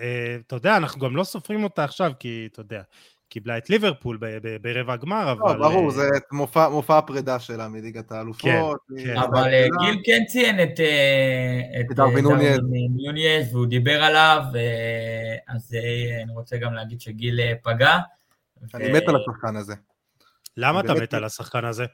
אתה 0.48 0.56
יודע, 0.56 0.78
אנחנו 0.78 1.02
גם 1.02 1.16
לא 1.16 1.24
סופרים 1.24 1.64
אותה 1.64 1.84
עכשיו, 1.84 2.12
כי 2.20 2.50
אתה 2.52 2.62
יודע, 2.62 2.82
קיבלה 3.30 3.58
את 3.58 3.70
ליברפול 3.70 4.20
ברבע 4.62 4.94
הגמר, 4.94 5.26
לא, 5.26 5.32
אבל... 5.32 5.58
לא, 5.58 5.70
ברור, 5.70 5.92
זה 5.92 6.10
מופע, 6.32 6.70
מופע 6.70 6.98
הפרידה 6.98 7.40
שלה 7.40 7.68
מליגת 7.68 8.12
האלופות. 8.12 8.80
כן, 8.98 9.04
כן. 9.04 9.18
אבל 9.18 9.52
גיל 9.82 10.02
כן 10.04 10.20
ציין 10.28 10.64
את, 10.64 10.80
את 11.80 11.96
דרווין 11.96 12.26
נוניאז, 13.06 13.54
והוא 13.56 13.66
דיבר 13.66 14.04
עליו, 14.04 14.44
אז 15.48 15.76
אני 16.24 16.34
רוצה 16.34 16.58
גם 16.58 16.74
להגיד 16.74 17.02
שגיל 17.02 17.40
פגע. 17.64 17.98
אני 18.74 18.92
מת 18.92 19.04
על 19.08 19.16
השחקן 19.16 19.56
הזה. 19.56 19.74
למה 20.58 20.80
אתה 20.80 20.94
מת 20.94 21.14
על 21.14 21.24
השחקן 21.24 21.66
הזה? 21.66 21.86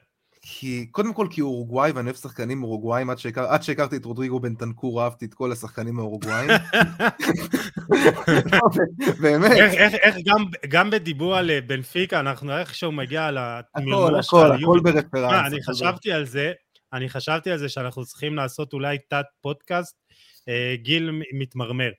כי, 0.44 0.86
קודם 0.90 1.14
כל 1.14 1.26
כי 1.30 1.40
הוא 1.40 1.50
אורוגוואי, 1.50 1.92
ואני 1.92 2.06
אוהב 2.06 2.16
שחקנים 2.16 2.62
אורוגוואים, 2.62 3.10
עד, 3.10 3.18
שהכר, 3.18 3.44
עד 3.44 3.62
שהכרתי 3.62 3.96
את 3.96 4.04
רודריגו 4.04 4.40
בן 4.40 4.54
טנקור, 4.54 5.02
אהבתי 5.02 5.24
את 5.24 5.34
כל 5.34 5.52
השחקנים 5.52 5.98
האורוגוואים. 5.98 6.50
באמת. 9.22 9.50
איך, 9.50 9.74
איך, 9.74 9.94
איך 9.94 10.16
גם, 10.26 10.44
גם 10.68 10.90
בדיבור 10.90 11.36
על 11.36 11.50
אה, 11.50 11.60
בנפיקה, 11.60 12.20
אנחנו 12.20 12.58
איכשהו 12.58 12.92
מגיע 12.92 13.30
למרמור 13.30 14.06
הכל, 14.06 14.18
הכל, 14.18 14.52
הכל 14.52 14.80
ברפרנס. 14.82 15.52
אני 15.52 15.62
חשבתי 15.62 16.12
על 16.12 16.26
זה, 16.26 16.52
אני 16.92 17.08
חשבתי 17.08 17.50
על 17.50 17.58
זה 17.58 17.68
שאנחנו 17.68 18.04
צריכים 18.04 18.36
לעשות 18.36 18.72
אולי 18.72 18.98
תת 19.08 19.24
פודקאסט, 19.40 19.96
אה, 20.48 20.74
גיל 20.76 21.10
מתמרמר. 21.38 21.90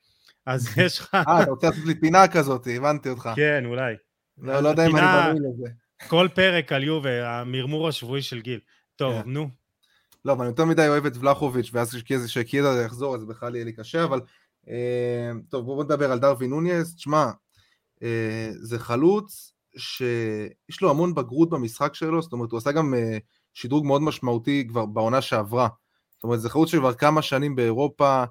אז 0.46 0.68
יש 0.86 1.00
לך... 1.00 1.16
אה, 1.16 1.44
אתה 1.44 1.52
רוצה 1.52 1.70
לעשות 1.70 1.86
לי 1.86 2.00
פינה 2.00 2.28
כזאת, 2.28 2.68
הבנתי 2.76 3.10
אותך. 3.10 3.30
כן, 3.36 3.66
אולי. 3.66 3.96
לא, 4.38 4.60
לא 4.60 4.70
יודע 4.70 4.88
אם 4.88 4.98
אני 4.98 5.06
בנוי 5.06 5.50
לזה. 5.50 5.83
כל 6.08 6.28
פרק 6.36 6.72
על 6.72 6.84
יובה, 6.84 7.40
המרמור 7.40 7.88
השבועי 7.88 8.22
של 8.22 8.42
גיל. 8.42 8.60
טוב, 8.96 9.20
yeah. 9.20 9.24
כן. 9.24 9.30
נו. 9.30 9.50
לא, 10.26 10.34
אבל 10.34 10.42
אני 10.42 10.50
יותר 10.50 10.66
מדי 10.66 10.88
אוהב 10.88 11.06
את 11.06 11.18
ולחוביץ', 11.18 11.70
ואז 11.74 11.96
כשקיאדה 12.26 12.82
יחזור, 12.82 13.16
אז 13.16 13.26
בכלל 13.26 13.56
יהיה 13.56 13.66
לי 13.66 13.74
קשה, 13.74 14.04
אבל... 14.04 14.22
אה, 14.70 15.32
טוב, 15.50 15.66
בואו 15.66 15.84
נדבר 15.84 16.12
על 16.12 16.20
דרווין 16.20 16.50
נוניס. 16.50 16.96
תשמע, 16.96 17.32
אה, 18.04 18.50
זה 18.62 18.80
חלוץ 18.80 19.54
שיש 19.78 20.82
לו 20.82 20.90
המון 20.90 21.16
בגרות 21.16 21.50
במשחק 21.50 21.96
שלו, 21.96 22.22
זאת 22.22 22.34
אומרת, 22.34 22.52
הוא 22.52 22.58
עשה 22.58 22.72
גם 22.72 22.94
אה, 22.94 23.18
שדרוג 23.54 23.86
מאוד 23.86 24.02
משמעותי 24.02 24.68
כבר 24.70 24.86
בעונה 24.86 25.22
שעברה. 25.22 25.68
זאת 26.14 26.24
אומרת, 26.24 26.42
זה 26.42 26.50
חלוץ 26.50 26.70
שכבר 26.70 26.94
כמה 26.94 27.22
שנים 27.22 27.56
באירופה, 27.56 28.24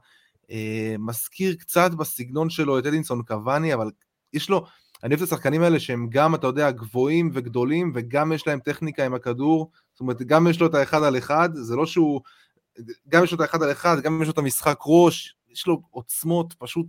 אה, 0.50 0.94
מזכיר 0.98 1.54
קצת 1.54 1.90
בסגנון 1.90 2.50
שלו 2.50 2.78
את 2.78 2.86
אדינסון 2.86 3.22
קוואני, 3.22 3.74
אבל 3.74 3.90
יש 4.32 4.50
לו, 4.50 4.66
אני 5.02 5.14
אוהב 5.14 5.22
את 5.22 5.28
השחקנים 5.32 5.62
האלה 5.62 5.80
שהם 5.80 6.06
גם, 6.10 6.34
אתה 6.34 6.46
יודע, 6.46 6.70
גבוהים 6.70 7.30
וגדולים, 7.32 7.92
וגם 7.94 8.32
יש 8.32 8.46
להם 8.46 8.60
טכניקה 8.60 9.06
עם 9.06 9.14
הכדור, 9.14 9.70
זאת 9.92 10.00
אומרת, 10.00 10.22
גם 10.22 10.46
יש 10.46 10.60
לו 10.60 10.66
את 10.66 10.74
האחד 10.74 11.02
על 11.02 11.18
אחד, 11.18 11.48
זה 11.54 11.76
לא 11.76 11.86
שהוא, 11.86 12.20
גם 13.08 13.24
יש 13.24 13.32
לו 13.32 13.36
את 13.36 13.40
האחד 13.40 13.62
על 13.62 13.72
אחד, 13.72 14.00
גם 14.00 14.22
יש 14.22 14.28
לו 14.28 14.32
את 14.32 14.38
המשחק 14.38 14.78
ראש, 14.86 15.36
יש 15.50 15.66
לו 15.66 15.82
עוצמות 15.90 16.54
פשוט, 16.58 16.86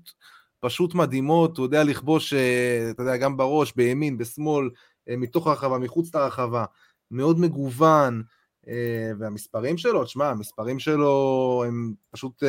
פשוט 0.59 0.95
מדהימות, 0.95 1.57
הוא 1.57 1.65
יודע 1.65 1.83
לכבוש, 1.83 2.33
אה, 2.33 2.89
אתה 2.91 3.01
יודע, 3.03 3.17
גם 3.17 3.37
בראש, 3.37 3.73
בימין, 3.75 4.17
בשמאל, 4.17 4.69
אה, 5.09 5.17
מתוך 5.17 5.47
הרחבה, 5.47 5.77
מחוץ 5.77 6.15
לרחבה, 6.15 6.65
מאוד 7.11 7.39
מגוון, 7.39 8.23
אה, 8.67 9.11
והמספרים 9.19 9.77
שלו, 9.77 10.03
תשמע, 10.03 10.29
המספרים 10.29 10.79
שלו 10.79 11.63
הם 11.67 11.93
פשוט 12.11 12.43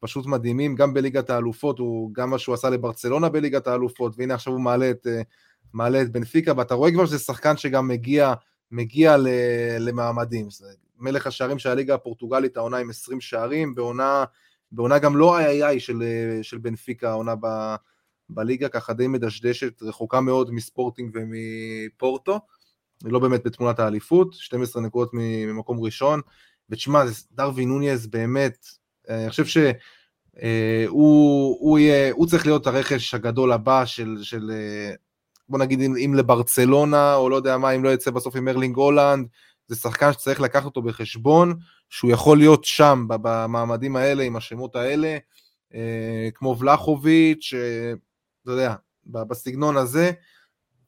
פשוט 0.00 0.26
מדהימים, 0.26 0.74
גם 0.74 0.94
בליגת 0.94 1.30
האלופות, 1.30 1.78
הוא, 1.78 2.14
גם 2.14 2.30
מה 2.30 2.38
שהוא 2.38 2.54
עשה 2.54 2.70
לברצלונה 2.70 3.28
בליגת 3.28 3.66
האלופות, 3.66 4.14
והנה 4.16 4.34
עכשיו 4.34 4.52
הוא 4.52 4.60
מעלה 4.60 4.90
את, 4.90 5.06
אה, 5.06 5.22
מעלה 5.72 6.02
את 6.02 6.12
בנפיקה, 6.12 6.52
ואתה 6.56 6.74
רואה 6.74 6.92
כבר 6.92 7.06
שזה 7.06 7.18
שחקן 7.18 7.56
שגם 7.56 7.88
מגיע, 7.88 8.34
מגיע 8.70 9.16
למעמדים. 9.78 10.50
זה 10.50 10.66
מלך 10.98 11.26
השערים 11.26 11.58
של 11.58 11.68
הליגה 11.68 11.94
הפורטוגלית, 11.94 12.56
העונה 12.56 12.76
עם 12.76 12.90
20 12.90 13.20
שערים, 13.20 13.74
בעונה, 13.74 14.24
בעונה 14.72 14.98
גם 14.98 15.16
לא 15.16 15.38
איי-איי 15.38 15.80
של, 15.80 16.02
של 16.42 16.58
בנפיקה, 16.58 17.10
העונה 17.10 17.34
ב, 17.40 17.46
בליגה, 18.30 18.68
ככה 18.68 18.92
די 18.92 19.06
מדשדשת, 19.06 19.82
רחוקה 19.82 20.20
מאוד 20.20 20.50
מספורטינג 20.50 21.10
ומפורטו, 21.14 22.40
לא 23.04 23.18
באמת 23.18 23.46
בתמונת 23.46 23.78
האליפות, 23.78 24.34
12 24.34 24.82
נקודות 24.82 25.10
ממקום 25.12 25.80
ראשון, 25.80 26.20
ותשמע, 26.70 27.04
דרווין 27.32 27.68
נוניאז 27.68 28.06
באמת, 28.06 28.66
אני 29.10 29.30
חושב 29.30 29.46
שהוא 29.46 29.72
אה, 30.42 30.84
הוא, 30.88 31.78
יהיה, 31.78 32.12
הוא 32.12 32.26
צריך 32.26 32.46
להיות 32.46 32.66
הרכש 32.66 33.14
הגדול 33.14 33.52
הבא 33.52 33.84
של, 33.84 34.18
של 34.22 34.50
אה, 34.54 34.94
בוא 35.48 35.58
נגיד 35.58 35.80
אם, 35.80 35.96
אם 35.96 36.14
לברצלונה, 36.14 37.14
או 37.14 37.28
לא 37.28 37.36
יודע 37.36 37.58
מה, 37.58 37.70
אם 37.70 37.84
לא 37.84 37.88
יצא 37.88 38.10
בסוף 38.10 38.36
עם 38.36 38.48
ארלינג 38.48 38.76
הולנד, 38.76 39.26
זה 39.66 39.76
שחקן 39.76 40.12
שצריך 40.12 40.40
לקחת 40.40 40.64
אותו 40.64 40.82
בחשבון, 40.82 41.54
שהוא 41.88 42.10
יכול 42.10 42.38
להיות 42.38 42.64
שם, 42.64 43.06
במעמדים 43.08 43.96
האלה, 43.96 44.22
עם 44.22 44.36
השמות 44.36 44.76
האלה, 44.76 45.18
אה, 45.74 46.28
כמו 46.34 46.56
ולחוביץ', 46.58 47.54
אתה 48.42 48.50
יודע, 48.50 48.74
בסגנון 49.06 49.76
הזה, 49.76 50.12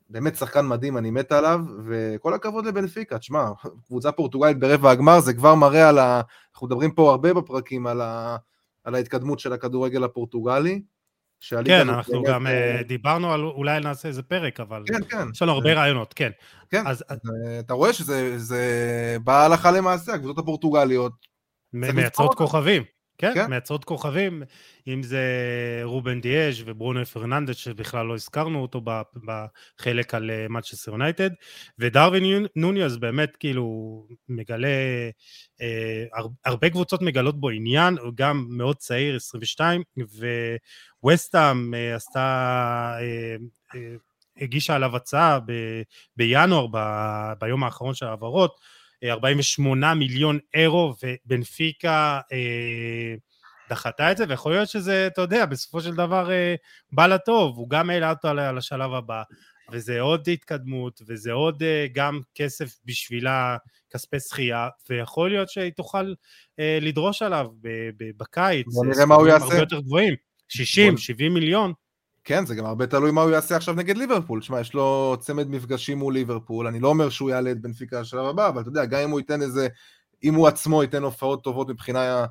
באמת 0.09 0.37
שחקן 0.37 0.67
מדהים, 0.67 0.99
אני 0.99 1.11
מת 1.11 1.33
עליו, 1.33 1.61
וכל 1.87 2.35
הכבוד 2.35 2.67
לבנפיקה, 2.67 3.19
תשמע, 3.19 3.51
קבוצה 3.87 4.13
פורטוגלית 4.13 4.59
ברבע 4.59 4.91
הגמר, 4.91 5.21
זה 5.21 5.35
כבר 5.35 5.55
מראה 5.55 5.89
על 5.89 5.99
ה... 5.99 6.21
אנחנו 6.55 6.67
מדברים 6.67 6.91
פה 6.91 7.11
הרבה 7.11 7.35
בפרקים 7.35 7.87
על, 7.87 8.01
ה... 8.01 8.37
על 8.85 8.95
ההתקדמות 8.95 9.39
של 9.39 9.53
הכדורגל 9.53 10.05
הפורטוגלי. 10.05 10.83
כן, 11.65 11.89
אנחנו 11.89 12.23
גם 12.23 12.47
uh, 12.47 12.83
דיברנו 12.83 13.33
על 13.33 13.41
אולי 13.41 13.81
נעשה 13.81 14.09
איזה 14.09 14.23
פרק, 14.23 14.61
אבל 14.61 14.83
כן, 14.87 15.05
כן. 15.09 15.29
יש 15.33 15.43
לנו 15.43 15.53
הרבה 15.53 15.73
רעיונות, 15.73 16.15
כן. 16.15 16.31
כן, 16.71 16.87
אז, 16.87 17.05
אז... 17.09 17.19
אתה 17.61 17.75
רואה 17.75 17.93
שזה 17.93 19.17
בא 19.25 19.45
הלכה 19.45 19.71
למעשה, 19.71 20.15
הקבוצות 20.15 20.39
הפורטוגליות. 20.39 21.13
מייצרות 21.73 22.35
כוכבים. 22.35 22.83
כן, 23.23 23.35
כן, 23.35 23.51
מייצרות 23.51 23.85
כוכבים, 23.85 24.43
אם 24.89 25.03
זה 25.03 25.23
רובן 25.85 26.21
דיאז' 26.21 26.63
וברונו 26.67 27.05
פרננדס, 27.07 27.57
שבכלל 27.57 28.07
לא 28.07 28.15
הזכרנו 28.15 28.63
אותו 28.63 28.81
בחלק 29.25 30.15
על 30.15 30.31
מצ'סטר 30.49 30.91
אה, 30.91 30.95
יונייטד, 30.95 31.31
ודרווין 31.79 32.47
נוניאז 32.57 32.97
באמת 32.97 33.37
כאילו 33.37 34.07
מגלה, 34.29 34.69
אה, 35.61 36.05
הרבה 36.45 36.71
קבוצות 36.71 37.03
מגלות 37.03 37.41
בו 37.41 37.51
עניין, 37.51 37.99
הוא 37.99 38.13
גם 38.15 38.47
מאוד 38.51 38.77
צעיר, 38.77 39.17
22, 39.17 39.83
וווסטהאם 41.03 41.75
אה, 41.75 41.95
עשתה, 41.95 42.21
אה, 43.01 43.37
אה, 43.75 43.95
הגישה 44.41 44.75
עליו 44.75 44.97
הצעה 44.97 45.39
ב, 45.47 45.53
בינואר, 46.17 46.67
ב, 46.73 46.79
ביום 47.41 47.65
האחרון 47.65 47.95
של 47.95 48.07
העברות, 48.07 48.61
48 49.11 49.95
מיליון 49.95 50.39
אירו, 50.55 50.95
ובנפיקה 51.03 52.21
אה, 52.33 53.15
דחתה 53.71 54.13
את 54.13 54.17
זה, 54.17 54.25
ויכול 54.29 54.53
להיות 54.53 54.69
שזה, 54.69 55.07
אתה 55.07 55.21
יודע, 55.21 55.47
בסופו 55.47 55.81
של 55.81 55.95
דבר 55.95 56.31
אה, 56.31 56.55
בא 56.93 57.07
לטוב, 57.07 57.57
הוא 57.57 57.71
גם 57.71 57.91
העלה 57.91 58.11
אותו 58.11 58.29
על 58.29 58.59
השלב 58.59 58.93
הבא, 58.93 59.23
וזה 59.73 60.01
עוד 60.01 60.29
התקדמות, 60.29 61.03
וזה 61.07 61.33
עוד 61.33 61.63
אה, 61.63 61.87
גם 61.93 62.21
כסף 62.35 62.79
בשבילה, 62.85 63.57
כספי 63.91 64.21
שחייה, 64.21 64.69
ויכול 64.91 65.31
להיות 65.31 65.49
שהיא 65.49 65.73
תוכל 65.73 66.15
אה, 66.59 66.79
לדרוש 66.81 67.23
עליו 67.23 67.47
בקיץ, 68.17 68.67
בוא 68.75 68.87
נראה 68.87 69.07
מה 69.07 69.15
הוא 69.15 69.29
יעשה. 69.29 69.45
הרבה 69.45 69.57
יותר 69.57 69.81
גבוהים, 69.81 70.15
60, 70.49 70.97
70 70.97 71.35
מיליון. 71.35 71.73
כן, 72.25 72.47
זה 72.47 72.55
גם 72.55 72.67
הרבה 72.67 72.87
תלוי 72.87 73.11
מה 73.11 73.23
הוא 73.23 73.31
יעשה 73.31 73.57
עכשיו 73.57 73.75
נגד 73.75 73.97
ליברפול. 73.97 74.41
תשמע, 74.41 74.61
יש 74.61 74.75
לו 74.75 75.17
צמד 75.21 75.49
מפגשים 75.49 75.99
מול 75.99 76.15
ליברפול, 76.15 76.67
אני 76.67 76.81
לא 76.81 76.89
אומר 76.89 77.09
שהוא 77.09 77.31
יעלה 77.31 77.51
את 77.51 77.61
בנפיקה 77.61 78.01
לשלב 78.01 78.27
הבא, 78.27 78.49
אבל 78.49 78.61
אתה 78.61 78.69
יודע, 78.69 78.85
גם 78.85 79.01
אם 79.01 79.11
הוא 79.11 79.21
ייתן 79.21 79.43
איזה, 79.43 79.69
אם 80.25 80.35
הוא 80.35 80.49
עצמו 80.49 80.83
ייתן 80.83 81.03
הופעות 81.03 81.45
טובות 81.45 81.69
מבחינה, 81.69 82.25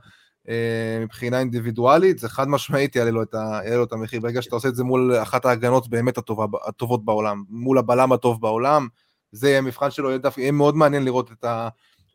אה, 0.49 0.99
מבחינה 1.01 1.39
אינדיבידואלית, 1.39 2.19
זה 2.19 2.29
חד 2.29 2.47
משמעית 2.47 2.95
יעלה 2.95 3.11
לו, 3.11 3.23
את 3.23 3.33
ה, 3.33 3.59
יעלה 3.63 3.77
לו 3.77 3.83
את 3.83 3.93
המחיר. 3.93 4.19
ברגע 4.19 4.41
שאתה 4.41 4.55
עושה 4.55 4.67
את 4.67 4.75
זה 4.75 4.83
מול 4.83 5.15
אחת 5.21 5.45
ההגנות 5.45 5.89
באמת 5.89 6.17
הטובה, 6.17 6.45
הטובות 6.67 7.05
בעולם, 7.05 7.43
מול 7.49 7.77
הבלם 7.77 8.11
הטוב 8.11 8.41
בעולם, 8.41 8.87
זה 9.31 9.49
יהיה 9.49 9.61
מבחן 9.61 9.91
שלו, 9.91 10.09
יהיה, 10.09 10.19
יהיה 10.37 10.51
מאוד 10.51 10.75
מעניין 10.75 11.05
לראות 11.05 11.31
את. 11.31 11.45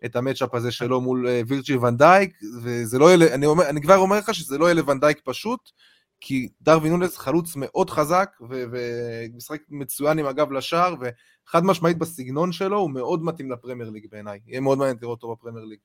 את 0.04 0.16
המצ'אפ 0.16 0.54
הזה 0.54 0.70
שלו 0.70 1.00
מול 1.00 1.26
uh, 1.26 1.30
וירג'י 1.48 1.76
ונדייק, 1.76 2.38
וזה 2.62 2.98
לא 2.98 3.10
יהיה, 3.10 3.34
אני, 3.34 3.46
אומר, 3.46 3.68
אני 3.68 3.82
כבר 3.82 3.96
אומר 3.96 4.18
לך 4.18 4.34
שזה 4.34 4.58
לא 4.58 4.64
יהיה 4.64 4.74
לוונדייק 4.74 5.20
פשוט, 5.24 5.70
כי 6.20 6.48
דרווין 6.62 6.92
נונס 6.92 7.18
חלוץ 7.18 7.52
מאוד 7.56 7.90
חזק, 7.90 8.30
ומשחק 8.48 9.60
מצוין 9.68 10.18
עם 10.18 10.26
הגב 10.26 10.52
לשער, 10.52 10.94
וחד 11.00 11.64
משמעית 11.64 11.98
בסגנון 11.98 12.52
שלו, 12.52 12.78
הוא 12.78 12.90
מאוד 12.90 13.22
מתאים 13.22 13.50
לפרמייר 13.50 13.90
ליג 13.90 14.06
בעיניי. 14.10 14.40
יהיה 14.46 14.60
מאוד 14.60 14.78
מעניין 14.78 14.96
לראות 15.02 15.22
אותו 15.22 15.36
בפרמייר 15.36 15.64
ליג. 15.64 15.78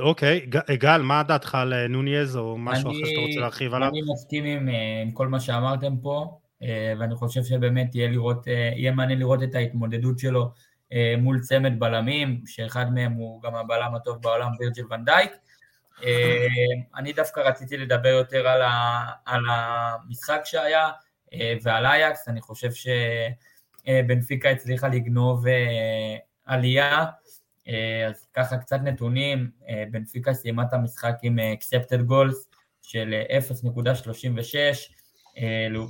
אוקיי, 0.00 0.46
גל, 0.70 1.02
מה 1.02 1.22
דעתך 1.22 1.54
על 1.54 1.86
נוניז 1.86 2.36
או 2.36 2.58
משהו 2.58 2.90
אחר 2.90 3.04
שאתה 3.04 3.20
רוצה 3.20 3.40
להרחיב 3.40 3.74
עליו? 3.74 3.88
אני 3.88 4.00
מסכים 4.12 4.44
עם, 4.44 4.68
אה, 4.68 5.02
עם 5.02 5.12
כל 5.12 5.28
מה 5.28 5.40
שאמרתם 5.40 5.96
פה, 6.02 6.38
אה, 6.62 6.92
ואני 7.00 7.14
חושב 7.14 7.42
שבאמת 7.42 7.94
יהיה, 7.94 8.08
לראות, 8.08 8.48
אה, 8.48 8.70
יהיה 8.76 8.92
מעניין 8.92 9.18
לראות 9.18 9.42
את 9.42 9.54
ההתמודדות 9.54 10.18
שלו 10.18 10.50
מול 11.18 11.40
צמד 11.40 11.78
בלמים, 11.78 12.40
שאחד 12.46 12.94
מהם 12.94 13.12
הוא 13.12 13.42
גם 13.42 13.54
הבלם 13.54 13.94
הטוב 13.94 14.22
בעולם, 14.22 14.50
וירג'ל 14.58 14.82
ונדייק. 14.90 15.30
אה, 16.04 16.46
אני 16.96 17.12
דווקא 17.12 17.40
רציתי 17.40 17.76
לדבר 17.76 18.08
יותר 18.08 18.48
על, 18.48 18.62
ה, 18.62 19.04
על 19.26 19.44
המשחק 19.48 20.40
שהיה 20.44 20.90
אה, 21.34 21.54
ועל 21.62 21.86
אייקס, 21.86 22.28
אני 22.28 22.40
חושב 22.40 22.70
שבנפיקה 23.84 24.50
הצליחה 24.50 24.88
לגנוב 24.88 25.46
אה, 25.46 26.16
עלייה, 26.44 27.04
אז 28.08 28.26
ככה 28.34 28.56
קצת 28.56 28.80
נתונים, 28.82 29.50
בנפיקה 29.90 30.34
סיימה 30.34 30.62
את 30.62 30.72
המשחק 30.72 31.14
עם 31.22 31.38
accepted 31.38 32.10
goals 32.10 32.56
של 32.82 33.14
0.36 35.36 35.42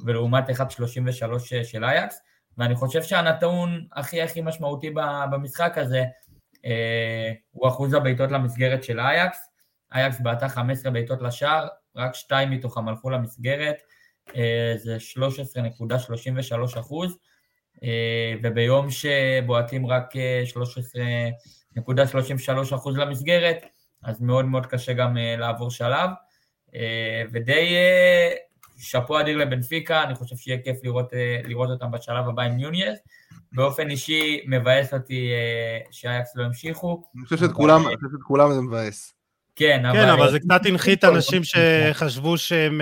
ולעומת 0.05 0.51
1.33 0.51 1.65
של 1.65 1.85
אייקס, 1.85 2.21
ואני 2.59 2.75
חושב 2.75 3.03
שהנתון 3.03 3.87
הכי 3.93 4.23
הכי 4.23 4.41
משמעותי 4.41 4.91
במשחק 5.31 5.79
הזה 5.79 6.05
הוא 7.53 7.69
אחוז 7.69 7.95
הבעיטות 7.95 8.31
למסגרת 8.31 8.85
של 8.85 9.01
אייקס, 9.01 9.52
אייקס 9.95 10.21
בעטה 10.21 10.49
15 10.49 10.93
בעיטות 10.93 11.23
לשער, 11.23 11.69
רק 11.97 12.15
שתיים 12.15 12.51
מתוכם 12.51 12.89
הלכו 12.89 13.11
למסגרת, 13.11 13.77
זה 14.77 14.97
13.33 16.75 16.81
אחוז, 16.81 17.19
וביום 18.43 18.87
שבועטים 18.91 19.87
רק 19.87 20.13
13.33 21.79 22.75
אחוז 22.75 22.97
למסגרת, 22.97 23.65
אז 24.05 24.21
מאוד 24.21 24.45
מאוד 24.45 24.67
קשה 24.67 24.93
גם 24.93 25.17
לעבור 25.39 25.71
שלב, 25.71 26.11
ודי 27.33 27.75
שאפו 28.79 29.21
אדיר 29.21 29.37
לבנפיקה, 29.37 30.03
אני 30.03 30.15
חושב 30.15 30.37
שיהיה 30.37 30.63
כיף 30.63 30.85
לראות, 30.85 31.13
לראות 31.45 31.71
אותם 31.71 31.91
בשלב 31.91 32.29
הבא 32.29 32.43
עם 32.43 32.57
ניוניאז. 32.57 32.99
באופן 33.53 33.91
אישי 33.91 34.45
מבאס 34.47 34.95
אותי 34.95 35.31
שאייקס 35.91 36.37
לא 36.37 36.45
המשיכו. 36.45 37.05
אני 37.17 37.25
חושב 37.25 37.37
שאת 37.37 37.51
כולם 38.23 38.53
זה 38.53 38.61
מבאס. 38.61 39.15
כן, 39.57 39.87
אבל... 39.87 39.99
כן, 39.99 40.09
אבל 40.09 40.31
זה 40.31 40.39
קצת 40.39 40.61
הנחית 40.67 41.05
אנשים 41.05 41.43
שחשבו 41.45 42.39
שהם... 42.39 42.81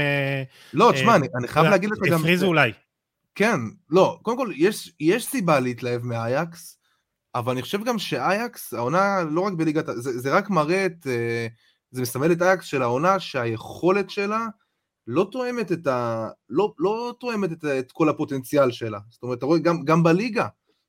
לא, 0.73 0.91
תשמע, 0.95 1.17
אני 1.17 1.49
חייב 1.49 1.67
להגיד 1.67 1.91
לך 1.91 1.99
גם... 2.11 2.21
הפריזו 2.21 2.47
אולי. 2.47 2.73
כן, 3.35 3.61
לא, 3.91 4.19
קודם 4.23 4.37
כל, 4.37 4.53
יש, 4.57 4.93
יש 5.01 5.27
סיבה 5.27 5.61
להתלהב 5.61 6.03
מאייקס, 6.03 6.79
אבל 7.35 7.53
אני 7.53 7.63
חושב 7.63 7.85
גם 7.85 7.99
שאייקס, 7.99 8.75
העונה 8.75 9.23
לא 9.31 9.41
רק 9.41 9.53
בליגת... 9.53 9.87
זה, 9.87 10.19
זה 10.19 10.35
רק 10.35 10.51
מראה 10.51 10.87
את... 10.87 11.07
זה 11.91 12.03
מסמל 12.03 12.33
את 12.33 12.43
אייקס 12.43 12.65
של 12.65 12.83
העונה 12.83 13.21
שהיכולת 13.21 14.11
שלה 14.11 14.47
לא 15.07 15.29
תואמת 15.33 15.73
את 15.73 15.87
ה... 15.87 16.29
לא, 16.49 16.73
לא 16.79 17.15
תואמת 17.21 17.53
את, 17.53 17.65
את 17.65 17.93
כל 17.93 18.09
הפוטנציאל 18.09 18.71
שלה. 18.71 18.99
זאת 19.11 19.23
אומרת, 19.23 19.39
אתה 19.39 19.47
רואה, 19.47 19.59
גם, 19.59 19.85
גם 19.85 20.03
בליגה, 20.03 20.47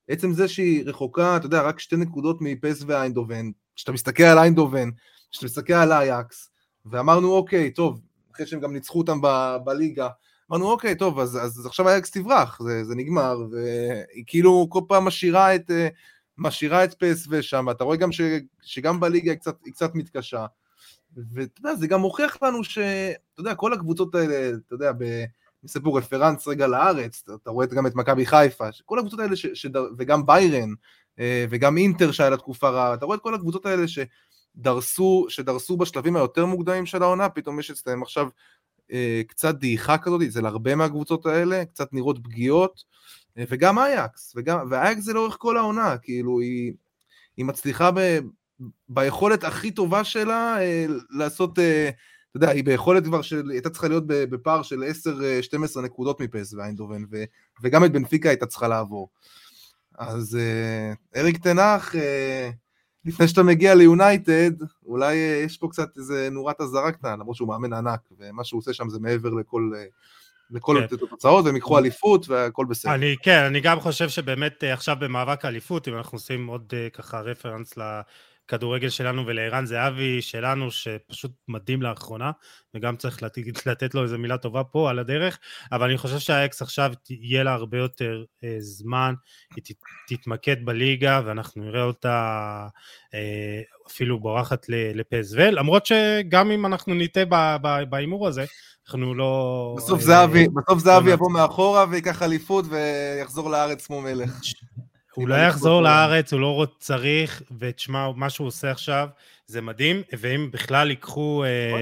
עצם 0.10 0.34
זה 0.34 0.48
שהיא 0.48 0.84
רחוקה, 0.86 1.38
אתה 1.38 1.46
יודע, 1.46 1.62
רק 1.62 1.80
שתי 1.80 1.96
נקודות 1.96 2.38
מפס 2.42 2.84
ואיינדובן, 2.88 3.50
כשאתה 3.76 3.92
מסתכל 3.92 4.24
על 4.24 4.38
איינדובן, 4.38 4.90
כשאתה 5.32 5.46
מסתכל 5.46 5.74
על 5.74 5.92
אייקס, 5.92 6.50
ואמרנו, 6.86 7.36
אוקיי, 7.36 7.72
טוב, 7.72 8.02
אחרי 8.34 8.48
שהם 8.48 8.60
גם 8.60 8.74
ניצחו 8.74 9.00
אותם 9.00 9.22
ב, 9.22 9.56
בליגה, 9.64 10.10
אמרנו, 10.52 10.72
אוקיי, 10.72 10.96
טוב, 10.96 11.20
אז, 11.20 11.38
אז 11.44 11.66
עכשיו 11.66 11.88
אייקס 11.90 12.12
תברח, 12.12 12.62
זה, 12.64 12.84
זה 12.84 12.96
נגמר, 12.96 13.38
והיא 13.52 14.24
כאילו 14.28 14.68
כל 14.70 14.82
פעם 14.88 15.06
משאירה 15.06 15.56
את, 15.56 15.72
משאירה 16.38 16.84
את 16.84 16.94
פס 16.94 17.28
ושם, 17.30 17.70
אתה 17.72 17.84
רואה 17.84 17.98
גם 17.98 18.12
ש, 18.12 18.22
שגם 18.62 19.00
בליגה 19.00 19.32
היא 19.32 19.40
קצת, 19.40 19.56
היא 19.66 19.74
קצת 19.74 19.96
מתקשה. 19.96 20.46
ואתה 21.34 21.60
יודע, 21.60 21.76
זה 21.76 21.88
גם 21.88 22.00
מוכיח 22.00 22.38
לנו 22.44 22.64
שאתה 22.64 23.40
יודע, 23.40 23.56
כל 23.56 23.74
הקבוצות 23.74 24.16
האלה, 24.16 24.58
אתה 24.68 24.76
יודע, 24.76 24.92
ב... 24.98 25.24
פה 25.84 25.98
רפרנס 25.98 26.48
רגע 26.48 26.68
לארץ, 26.68 27.22
אתה, 27.24 27.34
אתה 27.44 27.50
רואה 27.50 27.66
גם 27.66 27.88
את 27.88 27.96
מכבי 27.96 28.26
חיפה, 28.26 28.68
כל 28.86 29.00
הקבוצות 29.00 29.20
האלה, 29.20 29.36
ש, 29.36 29.46
ש, 29.54 29.68
וגם 29.98 30.26
ביירן, 30.26 30.70
אה, 31.20 31.46
וגם 31.50 31.78
אינטר 31.78 32.12
שהיה 32.12 32.30
לה 32.30 32.38
תקופה 32.38 32.70
רעה, 32.70 32.94
אתה 32.94 33.06
רואה 33.06 33.18
את 33.18 33.22
כל 33.22 33.36
הקבוצות 33.36 33.66
האלה 33.66 33.88
שדרסו, 34.58 35.26
שדרסו 35.30 35.78
בשלבים 35.78 36.16
היותר 36.16 36.46
מוקדמים 36.46 36.86
של 36.86 37.04
העונה, 37.04 37.30
פתאום 37.30 37.60
יש 37.60 37.72
אצלם 37.72 38.02
עכשיו 38.02 38.28
אה, 38.92 39.22
קצת 39.28 39.56
דעיכה 39.56 39.98
כזאת, 39.98 40.22
אצל 40.22 40.46
הרבה 40.46 40.76
מהקבוצות 40.76 41.26
האלה, 41.26 41.66
קצת 41.66 41.94
נראות 41.94 42.20
פגיעות, 42.24 42.84
אה, 43.38 43.44
וגם 43.50 43.80
אייקס, 43.80 44.34
וגם, 44.36 44.60
ואייקס 44.70 45.04
זה 45.04 45.14
לאורך 45.14 45.36
כל 45.40 45.58
העונה, 45.58 45.98
כאילו 45.98 46.40
היא, 46.40 46.74
היא 47.38 47.46
מצליחה 47.46 47.92
ב, 47.92 48.20
ביכולת 48.90 49.44
הכי 49.44 49.72
טובה 49.72 50.04
שלה 50.04 50.62
אה, 50.62 50.86
לעשות, 51.10 51.60
אה, 51.60 51.90
אתה 51.90 52.38
יודע, 52.38 52.50
היא 52.50 52.64
ביכולת 52.64 53.04
כבר 53.04 53.22
של, 53.22 53.50
הייתה 53.50 53.70
צריכה 53.70 53.88
להיות 53.88 54.04
בפער 54.08 54.62
של 54.62 54.84
10-12 54.84 55.78
אה, 55.78 55.82
נקודות 55.84 56.22
מפס 56.22 56.54
ואיינדובן, 56.54 57.04
וגם 57.64 57.86
את 57.86 57.92
בנפיקה 57.92 58.30
הייתה 58.30 58.46
צריכה 58.46 58.68
לעבור. 58.68 59.10
אז 59.98 60.38
אריק 61.16 61.38
תנח, 61.38 61.96
לפני 63.06 63.28
שאתה 63.28 63.44
מגיע 63.44 63.76
ליונייטד, 63.76 64.52
אולי 64.86 65.16
יש 65.16 65.58
פה 65.58 65.68
קצת 65.68 65.98
איזה 65.98 66.30
נורת 66.32 66.62
אזהרה 66.62 66.92
קטנה, 66.92 67.16
למרות 67.16 67.36
שהוא 67.36 67.48
מאמן 67.48 67.74
ענק, 67.74 68.00
ומה 68.20 68.44
שהוא 68.44 68.60
עושה 68.60 68.74
שם 68.74 68.90
זה 68.90 69.00
מעבר 69.00 69.30
לכל... 69.30 69.72
לכל 70.54 70.78
כן. 70.90 70.96
התוצאות, 70.96 71.46
והם 71.46 71.56
יקחו 71.56 71.78
אליפות 71.78 72.30
והכל 72.30 72.66
בסדר. 72.66 72.94
אני, 72.94 73.16
כן, 73.24 73.44
אני 73.44 73.62
גם 73.62 73.80
חושב 73.80 74.10
שבאמת 74.10 74.64
עכשיו 74.64 74.96
במאבק 75.00 75.46
האליפות, 75.46 75.88
אם 75.88 75.98
אנחנו 75.98 76.16
עושים 76.16 76.48
עוד 76.48 76.74
ככה 76.94 77.20
רפרנס 77.22 77.78
הכדורגל 78.54 78.90
שלנו 78.90 79.26
ולערן 79.26 79.66
זהבי 79.66 80.22
שלנו, 80.22 80.72
שפשוט 80.72 81.32
מדהים 81.48 81.82
לאחרונה, 81.82 82.32
וגם 82.74 82.96
צריך 82.96 83.24
לתת, 83.24 83.66
לתת 83.66 83.96
לו 83.96 84.04
איזה 84.04 84.18
מילה 84.18 84.38
טובה 84.38 84.64
פה 84.64 84.90
על 84.90 85.00
הדרך, 85.00 85.40
אבל 85.72 85.90
אני 85.90 85.98
חושב 85.98 86.20
שהאקס 86.20 86.62
עכשיו 86.62 86.94
יהיה 87.10 87.44
לה 87.44 87.54
הרבה 87.54 87.78
יותר 87.78 88.24
אה, 88.44 88.56
זמן, 88.60 89.14
היא 89.56 89.64
ת, 89.64 89.72
תתמקד 90.08 90.66
בליגה, 90.66 91.22
ואנחנו 91.26 91.64
נראה 91.64 91.84
אותה 91.84 92.68
אה, 93.14 93.62
אפילו 93.88 94.20
בורחת 94.20 94.66
לפסו, 94.70 95.38
למרות 95.38 95.86
שגם 95.86 96.52
אם 96.52 96.66
אנחנו 96.66 96.94
ניטה 96.94 97.22
בהימור 97.90 98.28
הזה, 98.28 98.46
אנחנו 98.88 99.16
לא... 99.16 99.74
בסוף 99.78 100.00
אה, 100.00 100.06
זהבי, 100.06 100.48
בסוף 100.48 100.80
זהבי 100.80 101.10
לא 101.10 101.14
יבוא 101.14 101.32
מאחורה 101.32 101.86
ויקח 101.90 102.22
אליפות 102.22 102.66
ויחזור 102.70 103.50
לארץ 103.50 103.86
כמו 103.86 104.02
מלך. 104.02 104.42
הוא 105.16 105.28
לא 105.28 105.36
יחזור 105.36 105.82
לארץ, 105.82 106.34
הוא 106.34 106.42
לא 106.42 106.68
צריך, 106.80 107.42
ותשמע, 107.60 108.12
מה 108.16 108.30
שהוא 108.30 108.48
עושה 108.48 108.72
עכשיו 108.72 109.08
זה 109.46 109.62
מדהים, 109.62 110.02
ואם 110.20 110.50
בכלל 110.54 110.90
ייקחו 110.90 111.44
אה, 111.44 111.74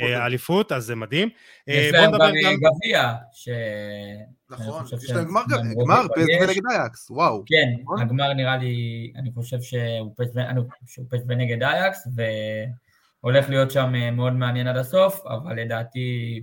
אה, 0.00 0.26
אליפות, 0.26 0.72
אז 0.72 0.84
זה 0.84 0.94
מדהים. 0.94 1.28
אה, 1.68 1.74
יש 1.74 1.92
להם 1.92 2.10
גם 2.10 2.30
גביע, 2.56 3.14
ש... 3.32 3.48
נכון, 4.50 4.84
יש 5.02 5.10
להם 5.10 5.26
גמר, 5.82 6.06
פסו 6.14 6.50
נגד 6.50 6.62
אייקס, 6.70 7.10
וואו. 7.10 7.42
כן, 7.46 7.82
נכון? 7.82 8.00
הגמר 8.00 8.32
נראה 8.32 8.56
לי, 8.56 9.12
אני 9.16 9.30
חושב 9.34 9.60
שהוא 9.60 10.14
פסו 11.10 11.24
נגד 11.28 11.62
אייקס, 11.62 12.08
והולך 13.22 13.48
להיות 13.48 13.70
שם 13.70 13.92
מאוד 14.12 14.32
מעניין 14.32 14.66
עד 14.66 14.76
הסוף, 14.76 15.26
אבל 15.26 15.56
לדעתי, 15.56 16.40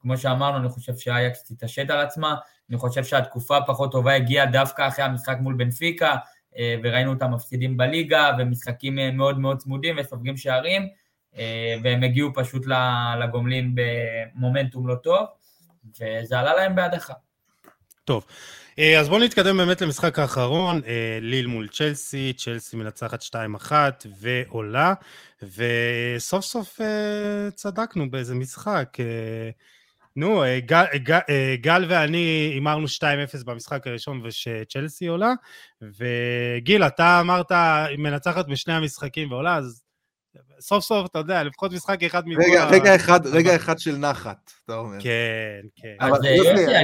כמו 0.00 0.16
שאמרנו, 0.16 0.58
אני 0.58 0.68
חושב 0.68 0.96
שאייקס 0.96 1.42
תתעשת 1.42 1.90
על 1.90 2.00
עצמה, 2.00 2.34
אני 2.70 2.78
חושב 2.78 3.04
שהתקופה 3.04 3.56
הפחות 3.56 3.92
טובה 3.92 4.14
הגיעה 4.14 4.46
דווקא 4.46 4.88
אחרי 4.88 5.04
המשחק 5.04 5.36
מול 5.40 5.54
בנפיקה, 5.54 6.16
אה, 6.58 6.76
וראינו 6.82 7.12
אותם 7.12 7.30
מפסידים 7.30 7.76
בליגה, 7.76 8.30
ומשחקים 8.38 8.98
אה, 8.98 9.10
מאוד 9.10 9.38
מאוד 9.38 9.58
צמודים 9.58 9.96
וסופגים 9.98 10.36
שערים, 10.36 10.88
אה, 11.38 11.74
והם 11.82 12.02
הגיעו 12.02 12.30
פשוט 12.34 12.66
לגומלין 13.20 13.74
במומנטום 13.74 14.88
לא 14.88 14.94
טוב, 14.94 15.26
וזה 16.00 16.38
עלה 16.38 16.54
להם 16.54 16.74
בהדחה. 16.74 17.14
טוב, 18.04 18.26
אז 18.98 19.08
בואו 19.08 19.20
נתקדם 19.24 19.56
באמת 19.56 19.80
למשחק 19.80 20.18
האחרון, 20.18 20.80
ליל 21.20 21.46
מול 21.46 21.68
צ'לסי, 21.68 22.32
צ'לסי 22.36 22.76
מנצחת 22.76 23.22
2-1 23.22 23.72
ועולה, 24.20 24.94
וסוף 25.42 26.44
סוף 26.44 26.80
צדקנו 27.54 28.10
באיזה 28.10 28.34
משחק. 28.34 28.96
נו, 30.16 30.44
אה, 30.44 30.60
גל, 30.60 30.84
אה, 30.92 30.98
גל, 30.98 31.18
אה, 31.28 31.54
גל 31.60 31.84
ואני 31.88 32.50
הימרנו 32.54 32.88
2-0 32.88 33.44
במשחק 33.44 33.86
הראשון 33.86 34.20
ושצ'לסי 34.24 35.06
עולה, 35.06 35.32
וגיל, 35.82 36.82
אתה 36.82 37.20
אמרת 37.20 37.52
מנצחת 37.98 38.46
בשני 38.48 38.74
המשחקים 38.74 39.32
ועולה, 39.32 39.56
אז 39.56 39.82
סוף 40.60 40.84
סוף, 40.84 41.06
אתה 41.10 41.18
יודע, 41.18 41.44
לפחות 41.44 41.72
משחק 41.72 42.02
אחד 42.02 42.28
מכל 42.28 42.40
רגע, 42.42 42.62
ה... 42.62 42.70
רגע 42.70 42.96
אחד, 42.96 43.26
רגע 43.26 43.56
אחד 43.56 43.78
של 43.78 43.96
נחת, 43.96 44.52
אתה 44.64 44.76
אומר. 44.76 44.96
כן, 45.00 45.60
כן. 45.76 46.06
יוסי, 46.36 46.76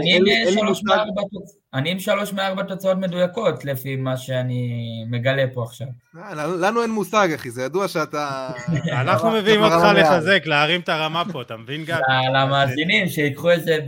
אני 1.75 1.91
עם 1.91 1.99
שלוש 1.99 2.33
מארבע 2.33 2.63
תוצאות 2.63 2.99
מדויקות, 2.99 3.65
לפי 3.65 3.97
מה 3.97 4.17
שאני 4.17 4.81
מגלה 5.11 5.45
פה 5.55 5.63
עכשיו. 5.63 5.87
אה, 6.17 6.35
לנו 6.35 6.83
אין 6.83 6.91
מושג, 6.91 7.29
אחי, 7.35 7.51
זה 7.51 7.63
ידוע 7.63 7.89
שאתה... 7.89 8.51
אנחנו 9.03 9.31
מביאים 9.31 9.63
אותך 9.63 9.85
לחזק, 9.95 10.43
להרים 10.47 10.81
את 10.81 10.89
הרמה 10.89 11.23
פה, 11.33 11.43
אתה 11.43 11.57
מבין, 11.57 11.85
גל? 11.85 12.01
למאזינים, 12.35 13.09
שיקחו 13.09 13.53
את 13.53 13.65
זה 13.65 13.79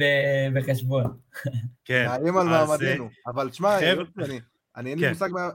בחשבון. 0.54 1.04
כן. 1.84 2.06
נעים 2.20 2.36
על 2.36 2.46
מעמדנו. 2.46 3.08
אבל 3.26 3.50
תשמע, 3.50 3.78
אני, 4.76 4.94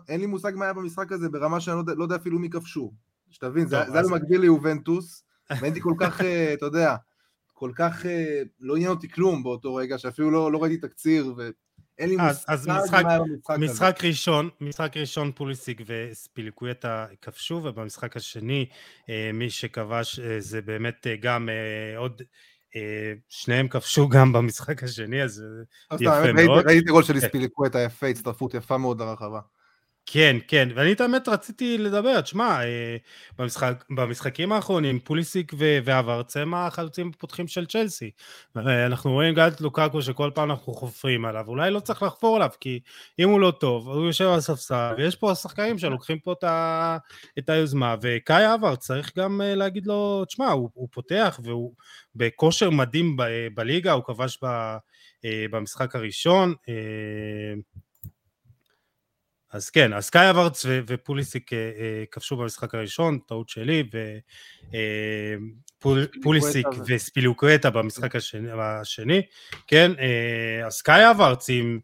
אין 0.10 0.20
לי 0.22 0.26
מושג 0.26 0.54
מה 0.56 0.66
היה 0.66 0.74
במשחק 0.74 1.12
הזה, 1.12 1.30
ברמה 1.30 1.60
שאני 1.60 1.78
לא, 1.88 1.94
לא 1.98 2.04
יודע 2.04 2.16
אפילו 2.16 2.40
מי 2.40 2.50
כבשו. 2.50 2.92
שתבין, 3.32 3.68
זה 3.68 3.82
היה 3.82 4.04
במקביל 4.04 4.42
ליובנטוס, 4.42 5.24
והייתי 5.62 5.82
כל 5.82 5.94
כך, 6.00 6.22
אה, 6.22 6.54
אתה 6.54 6.66
יודע, 6.66 6.96
כל 7.54 7.72
כך 7.76 8.06
אה, 8.06 8.42
לא 8.60 8.76
עניין 8.76 8.90
אותי 8.92 9.10
כלום 9.10 9.44
באותו 9.44 9.76
רגע, 9.76 9.98
שאפילו 9.98 10.32
לא, 10.32 10.52
לא 10.52 10.64
ראיתי 10.64 10.88
תקציר, 10.88 11.34
ואין 11.38 12.10
לי 12.10 12.16
מושג 12.16 12.44
אז 12.48 12.68
משחק, 12.68 13.04
משחק 13.60 14.00
ראשון, 14.04 14.50
משחק 14.62 14.98
ראשון 14.98 15.32
פוליסיק 15.36 15.82
וספיליקוויטה 15.86 17.06
כבשו, 17.22 17.62
ובמשחק 17.64 18.18
השני 18.18 18.66
אה, 19.10 19.32
מי 19.34 19.50
שכבש 19.50 20.20
זה 20.20 20.62
באמת 20.62 21.08
גם 21.22 21.50
עוד... 21.98 22.22
שניהם 23.30 23.68
כבשו 23.68 24.10
גם 24.10 24.34
במשחק 24.34 24.84
השני, 24.84 25.24
אז 25.24 25.44
יפה 26.00 26.34
מאוד. 26.34 26.66
ראיתי 26.68 26.92
גול 26.92 27.04
של 27.04 27.14
כן. 27.14 27.28
ספיליקווטה 27.28 27.80
יפה, 27.80 28.08
הצטרפות 28.08 28.54
יפה 28.54 28.78
מאוד 28.78 29.02
לרחבה. 29.02 29.40
כן, 30.14 30.38
כן, 30.48 30.70
ואני 30.76 30.92
את 30.94 31.02
האמת 31.02 31.28
רציתי 31.28 31.78
לדבר, 31.78 32.22
תשמע, 32.22 32.64
אה, 32.64 32.98
במשחק, 33.40 33.84
במשחקים 33.90 34.52
האחרונים 34.52 35.00
פוליסיק 35.00 35.54
ועברץ 35.84 36.38
הם 36.38 36.54
החלוצים 36.54 37.12
הפותחים 37.16 37.48
של 37.48 37.66
צ'לסי. 37.66 38.12
אה, 38.58 38.86
אנחנו 38.86 39.12
רואים 39.12 39.34
גם 39.34 39.48
את 39.48 39.62
לוקקו 39.62 40.02
שכל 40.02 40.32
פעם 40.36 40.52
אנחנו 40.52 40.74
חופרים 40.74 41.26
עליו, 41.26 41.46
אולי 41.48 41.72
לא 41.72 41.80
צריך 41.80 42.04
לחפור 42.04 42.36
עליו, 42.36 42.50
כי 42.60 42.80
אם 43.20 43.30
הוא 43.30 43.40
לא 43.40 43.52
טוב, 43.52 43.88
הוא 43.88 44.06
יושב 44.06 44.26
על 44.26 44.38
הספסל, 44.38 44.94
ויש 44.98 45.16
פה 45.16 45.36
שחקנים 45.36 45.78
שלוקחים 45.78 46.20
פה 46.20 46.34
את, 46.34 46.44
ה, 46.44 46.98
את 47.40 47.50
היוזמה, 47.50 47.96
וקאי 48.02 48.54
אברץ 48.54 48.80
צריך 48.80 49.18
גם 49.18 49.42
אה, 49.42 49.56
להגיד 49.56 49.88
לו, 49.88 50.26
תשמע, 50.26 50.48
הוא, 50.48 50.70
הוא 50.74 50.88
פותח 50.92 51.40
והוא 51.44 51.74
בכושר 52.16 52.70
מדהים 52.70 53.18
ב, 53.18 53.24
בליגה, 53.54 53.92
הוא 53.92 54.04
כבש 54.04 54.40
ב, 54.44 54.76
במשחק 55.52 55.96
הראשון. 55.96 56.54
אז 59.52 59.70
כן, 59.70 59.94
אז 59.94 60.10
קאי 60.10 60.30
אברץ 60.30 60.66
ופוליסיק 60.88 61.54
אה, 61.54 61.58
אה, 61.58 62.04
כבשו 62.12 62.38
במשחק 62.38 62.76
הראשון, 62.76 63.20
טעות 63.28 63.50
שלי, 63.50 63.84
ופוליסיק 65.78 66.68
אה, 66.68 66.72
וספילוקווטה 66.88 67.70
במשחק 67.70 68.16
השני, 68.16 68.52
השני, 68.52 69.22
כן, 69.68 69.92
אז 70.66 70.82
קאי 70.82 71.12
אברץ 71.12 71.50
עם 71.50 71.80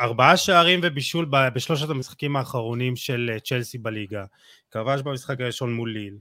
ארבעה 0.00 0.36
שערים 0.36 0.80
ובישול 0.82 1.26
בשלושת 1.30 1.90
המשחקים 1.90 2.36
האחרונים 2.36 2.96
של 2.96 3.30
צ'לסי 3.44 3.78
בליגה, 3.78 4.24
כבש 4.70 5.02
במשחק 5.02 5.40
הראשון 5.40 5.74
מול 5.74 5.92
ליל. 5.92 6.18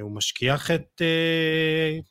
הוא 0.00 0.12
משכיח 0.12 0.70
את, 0.70 1.02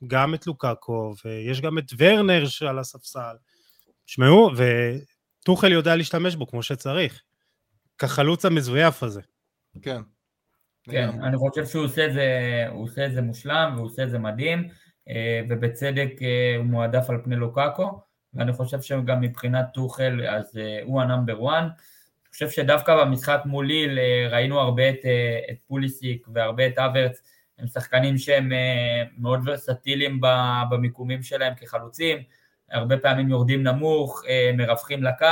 גם 0.08 0.34
את 0.34 0.48
לוקאקו, 0.48 1.14
ויש 1.26 1.62
גם 1.62 1.78
את 1.78 1.86
ורנר 1.98 2.44
על 2.68 2.80
הספסל. 2.80 3.36
תשמעו, 4.06 4.52
טוחל 5.46 5.72
יודע 5.72 5.96
להשתמש 5.96 6.36
בו 6.36 6.48
כמו 6.48 6.64
שצריך. 6.64 7.22
כחלוץ 7.98 8.46
המזויף 8.46 9.04
הזה. 9.04 9.22
כן. 9.82 10.02
כן, 10.84 11.10
אני 11.24 11.38
חושב 11.38 11.66
שהוא 11.66 11.86
עושה 11.86 12.06
את 12.06 12.14
זה, 12.14 12.28
הוא 12.72 12.84
עושה 12.84 13.06
את 13.06 13.14
זה 13.14 13.22
מושלם 13.22 13.74
והוא 13.76 13.86
עושה 13.86 14.04
את 14.04 14.10
זה 14.10 14.20
מדהים, 14.20 14.68
אה, 15.10 15.42
ובצדק 15.50 16.12
אה, 16.22 16.56
הוא 16.58 16.66
מועדף 16.66 17.10
על 17.10 17.22
פני 17.24 17.36
לוקאקו, 17.36 18.00
ואני 18.34 18.54
חושב 18.54 18.82
שגם 18.82 19.22
מבחינת 19.22 19.66
טוחל 19.74 20.22
אז 20.30 20.58
אה, 20.58 20.80
הוא 20.84 21.02
ה 21.02 21.09
number 21.09 21.50
1. 21.50 21.58
אני 21.64 21.70
חושב 22.32 22.50
שדווקא 22.50 22.96
במשחק 22.96 23.42
מול 23.46 23.68
ליל 23.68 24.00
ראינו 24.30 24.60
הרבה 24.60 24.90
את, 24.90 25.06
את 25.52 25.58
פוליסיק 25.68 26.28
והרבה 26.34 26.68
את 26.68 26.78
אברץ, 26.78 27.22
הם 27.60 27.68
שחקנים 27.68 28.18
שהם 28.18 28.52
מאוד 29.18 29.40
ורסטיליים 29.46 30.22
במיקומים 30.70 31.24
שלהם 31.24 31.54
כחלוצים, 31.56 32.18
הרבה 32.72 32.98
פעמים 32.98 33.30
יורדים 33.30 33.64
נמוך, 33.64 34.24
אה, 34.28 34.52
מרווחים 34.58 35.04
לקו, 35.04 35.26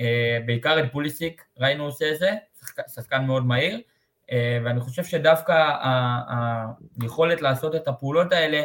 אה, 0.00 0.38
בעיקר 0.46 0.80
את 0.80 0.92
פוליסיק 0.92 1.44
ראינו 1.58 1.84
עושה 1.84 2.14
זה, 2.14 2.30
שחקן 2.94 3.24
מאוד 3.24 3.46
מהיר, 3.46 3.80
אה, 4.32 4.58
ואני 4.64 4.80
חושב 4.80 5.04
שדווקא 5.04 5.76
היכולת 7.00 7.42
לעשות 7.42 7.74
את 7.74 7.88
הפעולות 7.88 8.32
האלה 8.32 8.62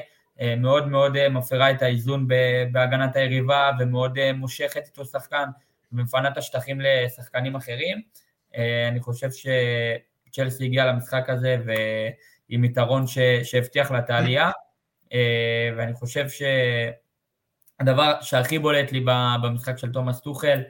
מאוד 0.57 0.87
מאוד 0.87 1.27
מפרה 1.27 1.71
את 1.71 1.81
האיזון 1.81 2.27
בהגנת 2.71 3.15
היריבה 3.15 3.71
ומאוד 3.79 4.31
מושכת 4.31 4.85
איתו 4.85 5.05
שחקן 5.05 5.43
ומפנה 5.91 6.27
את 6.27 6.37
השטחים 6.37 6.81
לשחקנים 6.81 7.55
אחרים. 7.55 8.01
אני 8.87 8.99
חושב 8.99 9.29
שצ'לסי 9.31 10.65
הגיע 10.65 10.85
למשחק 10.85 11.29
הזה 11.29 11.57
ועם 11.65 12.63
יתרון 12.63 13.05
שהבטיח 13.43 13.91
לה 13.91 13.99
את 13.99 14.09
העלייה, 14.09 14.51
ואני 15.77 15.93
חושב 15.93 16.29
ש... 16.29 16.41
הדבר 17.81 18.13
שהכי 18.21 18.59
בולט 18.59 18.91
לי 18.91 19.05
במשחק 19.41 19.77
של 19.77 19.91
תומאס 19.91 20.21
טוחל 20.21 20.61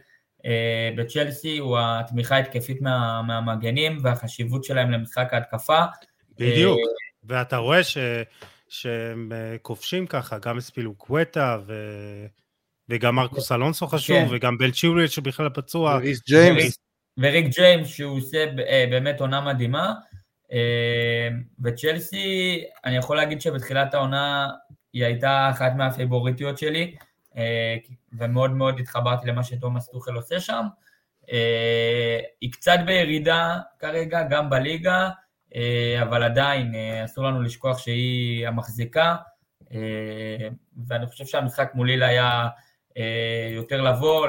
אה, 0.46 0.90
בצ'לסי 0.98 1.58
הוא 1.58 1.78
התמיכה 1.80 2.36
ההתקפית 2.36 2.82
מה, 2.82 3.22
מהמגנים 3.22 3.98
והחשיבות 4.02 4.64
שלהם 4.64 4.92
למשחק 4.92 5.30
ההתקפה. 5.32 5.80
בדיוק, 6.40 6.78
אה, 6.78 6.84
ואתה 7.24 7.58
רואה 7.58 7.84
ש, 7.84 7.98
שהם 8.70 9.32
אה, 9.32 9.58
כובשים 9.62 10.08
ככה, 10.08 10.38
גם 10.40 10.58
הספילו 10.58 10.96
קווטה 10.96 11.58
ו... 11.66 11.74
וגם 12.90 13.16
מרקוס 13.16 13.52
אלונסו 13.52 13.88
חשוב, 13.88 14.18
כן. 14.18 14.28
וגם 14.30 14.58
בלצ'יולי 14.58 15.08
שבכלל 15.08 15.50
פצוע. 15.50 15.98
וריק 15.98 16.18
ג'יימס. 16.28 16.78
וריק 17.20 17.46
ג'יימס 17.56 17.88
שהוא 17.88 18.18
עושה 18.18 18.46
באמת 18.90 19.22
עונה 19.22 19.42
מדהימה. 19.42 19.94
וצ'לסי, 21.64 22.64
אני 22.86 22.98
יכול 22.98 23.18
להגיד 23.18 23.42
שבתחילת 23.42 23.94
העונה 23.94 24.48
היא 24.94 25.06
הייתה 25.06 25.50
אחת 25.50 25.72
מהפייבוריטיות 25.76 26.58
שלי, 26.58 26.96
אה, 27.38 27.76
ומאוד 28.14 28.52
מאוד 28.52 28.80
התחברתי 28.80 29.28
למה 29.28 29.44
שתומאס 29.44 29.90
טוחל 29.90 30.16
עושה 30.16 30.40
שם. 30.40 30.66
אה, 31.32 32.20
היא 32.42 32.52
קצת 32.52 32.78
בירידה 32.86 33.60
כרגע, 33.80 34.24
גם 34.24 34.50
בליגה, 34.50 35.10
אה, 35.56 36.00
אבל 36.02 36.24
עדיין 36.24 36.74
אסור 37.06 37.24
לנו 37.24 37.42
לשכוח 37.42 37.78
שהיא 37.78 38.48
המחזיקה, 38.48 39.16
ואני 40.88 41.08
חושב 41.08 41.26
שהמשחק 41.26 41.72
מול 41.74 41.88
לילה 41.88 42.08
היה 42.08 42.48
יותר 43.52 43.82
לבוא, 43.82 44.28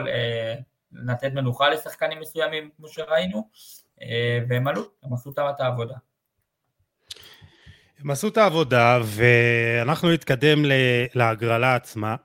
לתת 0.93 1.33
מנוחה 1.33 1.69
לשחקנים 1.69 2.21
מסוימים, 2.21 2.71
כמו 2.77 2.89
שראינו, 2.89 3.49
והם 4.49 4.69
עלו, 4.69 4.83
הם 5.03 5.13
עשו 5.13 5.31
את 5.31 5.61
העבודה. 5.61 5.95
הם 8.05 8.11
עשו 8.11 8.29
את 8.29 8.37
העבודה 8.37 9.01
ואנחנו 9.05 10.13
נתקדם 10.13 10.63
להגרלה 11.15 11.75
עצמה. 11.75 12.17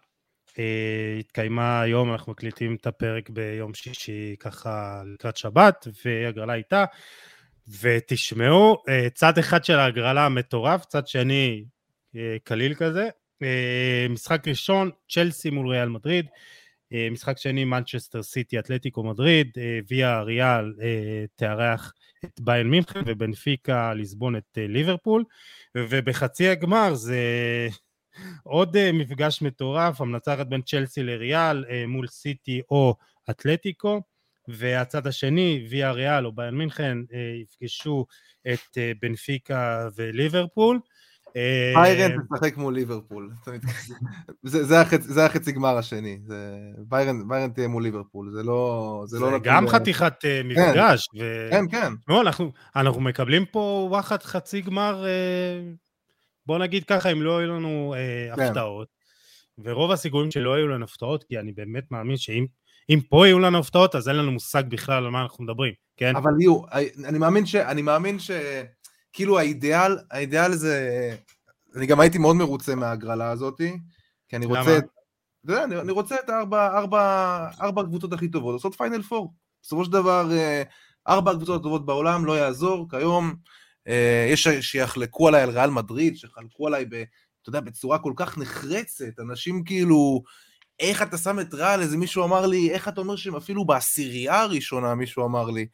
אה, 0.59 1.15
התקיימה 1.19 1.81
היום, 1.81 2.11
אנחנו 2.11 2.31
מקליטים 2.31 2.75
את 2.75 2.87
הפרק 2.87 3.29
ביום 3.29 3.73
שישי 3.73 4.35
ככה 4.39 5.01
לקראת 5.13 5.37
שבת, 5.37 5.87
והגרלה 6.05 6.53
איתה. 6.53 6.85
ותשמעו, 7.81 8.77
אה, 8.89 9.07
צד 9.13 9.37
אחד 9.37 9.63
של 9.63 9.79
ההגרלה 9.79 10.29
מטורף, 10.29 10.85
צד 10.85 11.07
שני 11.07 11.63
אה, 12.15 12.37
קליל 12.43 12.73
כזה. 12.73 13.07
משחק 14.09 14.47
ראשון, 14.47 14.91
צ'לסי 15.09 15.49
מול 15.49 15.67
ריאל 15.69 15.89
מדריד. 15.89 16.25
משחק 17.11 17.37
שני, 17.37 17.65
מנצ'סטר 17.65 18.23
סיטי, 18.23 18.59
אתלטיקו 18.59 19.03
מדריד. 19.03 19.47
ויה 19.89 20.21
ריאל 20.21 20.73
תארח 21.35 21.93
את 22.25 22.41
ביין 22.41 22.67
מינכן 22.69 23.01
ובנפיקה 23.05 23.93
ליסבון 23.93 24.35
את 24.35 24.57
ליברפול. 24.57 25.23
ובחצי 25.77 26.47
הגמר 26.47 26.95
זה 26.95 27.21
עוד 28.43 28.75
אה, 28.75 28.91
מפגש 28.91 29.41
מטורף, 29.41 30.01
המנצחת 30.01 30.47
בין 30.47 30.61
צ'לסי 30.61 31.03
לריאל 31.03 31.65
אה, 31.69 31.87
מול 31.87 32.07
סיטי 32.07 32.61
או 32.71 32.95
אתלטיקו, 33.29 34.01
והצד 34.47 35.07
השני, 35.07 35.67
ויה 35.69 35.91
ריאל 35.91 36.25
או 36.25 36.31
ביין 36.31 36.55
מינכן, 36.55 36.97
אה, 37.13 37.33
יפגשו 37.41 38.05
את 38.53 38.77
בנפיקה 39.01 39.89
וליברפול. 39.95 40.79
ביירן 41.75 42.17
תשחק 42.33 42.57
מול 42.57 42.73
ליברפול, 42.73 43.31
זה 44.43 45.25
החצי 45.25 45.51
גמר 45.51 45.77
השני, 45.77 46.19
ביירן 46.77 47.49
תהיה 47.55 47.67
מול 47.67 47.83
ליברפול, 47.83 48.31
זה 48.31 48.43
לא... 48.43 49.03
זה 49.07 49.19
לא 49.19 49.39
גם 49.43 49.67
חתיכת 49.67 50.13
מפגש. 50.43 51.07
כן, 51.51 51.65
כן. 51.71 51.93
לא, 52.07 52.23
אנחנו 52.75 53.01
מקבלים 53.01 53.45
פה 53.45 53.87
וואחד 53.89 54.23
חצי 54.23 54.61
גמר, 54.61 55.05
בוא 56.45 56.57
נגיד 56.57 56.83
ככה, 56.83 57.11
אם 57.11 57.21
לא 57.21 57.37
היו 57.37 57.47
לנו 57.47 57.95
כן. 58.35 58.41
הפתעות, 58.41 58.87
ורוב 59.63 59.91
הסיכויים 59.91 60.31
שלא 60.31 60.53
היו 60.53 60.67
לנו 60.67 60.83
הפתעות, 60.83 61.23
כי 61.23 61.39
אני 61.39 61.51
באמת 61.51 61.83
מאמין 61.91 62.17
שאם 62.17 62.99
פה 63.09 63.27
יהיו 63.27 63.39
לנו 63.39 63.57
הפתעות, 63.57 63.95
אז 63.95 64.09
אין 64.09 64.15
לנו 64.15 64.31
מושג 64.31 64.63
בכלל 64.69 65.05
על 65.05 65.11
מה 65.11 65.21
אנחנו 65.21 65.43
מדברים, 65.43 65.73
כן? 65.97 66.15
אבל 66.15 66.31
יהיו, 66.39 66.61
אני 67.05 67.17
מאמין 67.17 67.45
ש... 67.45 67.55
אני 67.55 67.81
מאמין 67.81 68.19
ש... 68.19 68.31
כאילו 69.13 69.39
האידיאל, 69.39 69.97
האידיאל 70.11 70.53
זה... 70.53 71.15
אני 71.75 71.85
גם 71.85 71.99
הייתי 71.99 72.17
מאוד 72.17 72.35
מרוצה 72.35 72.75
מההגרלה 72.75 73.31
הזאת, 73.31 73.61
כי 74.27 74.35
אני 74.35 74.45
רוצה... 74.45 74.61
למה? 74.61 74.79
יודע, 75.47 75.63
אני, 75.63 75.79
אני 75.79 75.91
רוצה 75.91 76.15
את 76.25 76.29
הארבע, 76.29 76.77
ארבע, 76.77 77.47
ארבע 77.61 77.81
הקבוצות 77.81 78.13
הכי 78.13 78.27
טובות, 78.27 78.53
לעשות 78.53 78.75
פיינל 78.75 79.01
פור. 79.01 79.33
בסופו 79.63 79.85
של 79.85 79.91
דבר, 79.91 80.31
אה, 80.31 80.63
ארבע 81.07 81.31
הקבוצות 81.31 81.59
הטובות 81.59 81.85
בעולם, 81.85 82.25
לא 82.25 82.37
יעזור, 82.37 82.89
כיום 82.89 83.35
אה, 83.87 84.27
יש 84.31 84.47
שיחלקו 84.47 85.27
עליי 85.27 85.41
על 85.41 85.49
ריאל 85.49 85.69
מדריד, 85.69 86.17
שחלקו 86.17 86.67
עליי, 86.67 86.85
ב, 86.85 86.93
אתה 87.41 87.49
יודע, 87.49 87.59
בצורה 87.59 87.99
כל 87.99 88.13
כך 88.15 88.37
נחרצת, 88.37 89.19
אנשים 89.19 89.63
כאילו, 89.63 90.23
איך 90.79 91.01
אתה 91.01 91.17
שם 91.17 91.39
את 91.39 91.53
ריאל, 91.53 91.81
איזה 91.81 91.97
מישהו 91.97 92.23
אמר 92.23 92.45
לי, 92.45 92.71
איך 92.71 92.87
אתה 92.87 93.01
אומר 93.01 93.15
שהם 93.15 93.35
אפילו 93.35 93.65
בעשירייה 93.65 94.41
הראשונה, 94.41 94.95
מישהו 94.95 95.25
אמר 95.25 95.49
לי. 95.49 95.67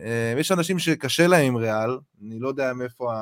אה, 0.00 0.34
יש 0.38 0.52
אנשים 0.52 0.78
שקשה 0.78 1.26
להם 1.26 1.46
עם 1.46 1.56
ריאל, 1.56 1.98
אני 2.22 2.38
לא 2.38 2.48
יודע 2.48 2.72
מאיפה. 2.72 3.12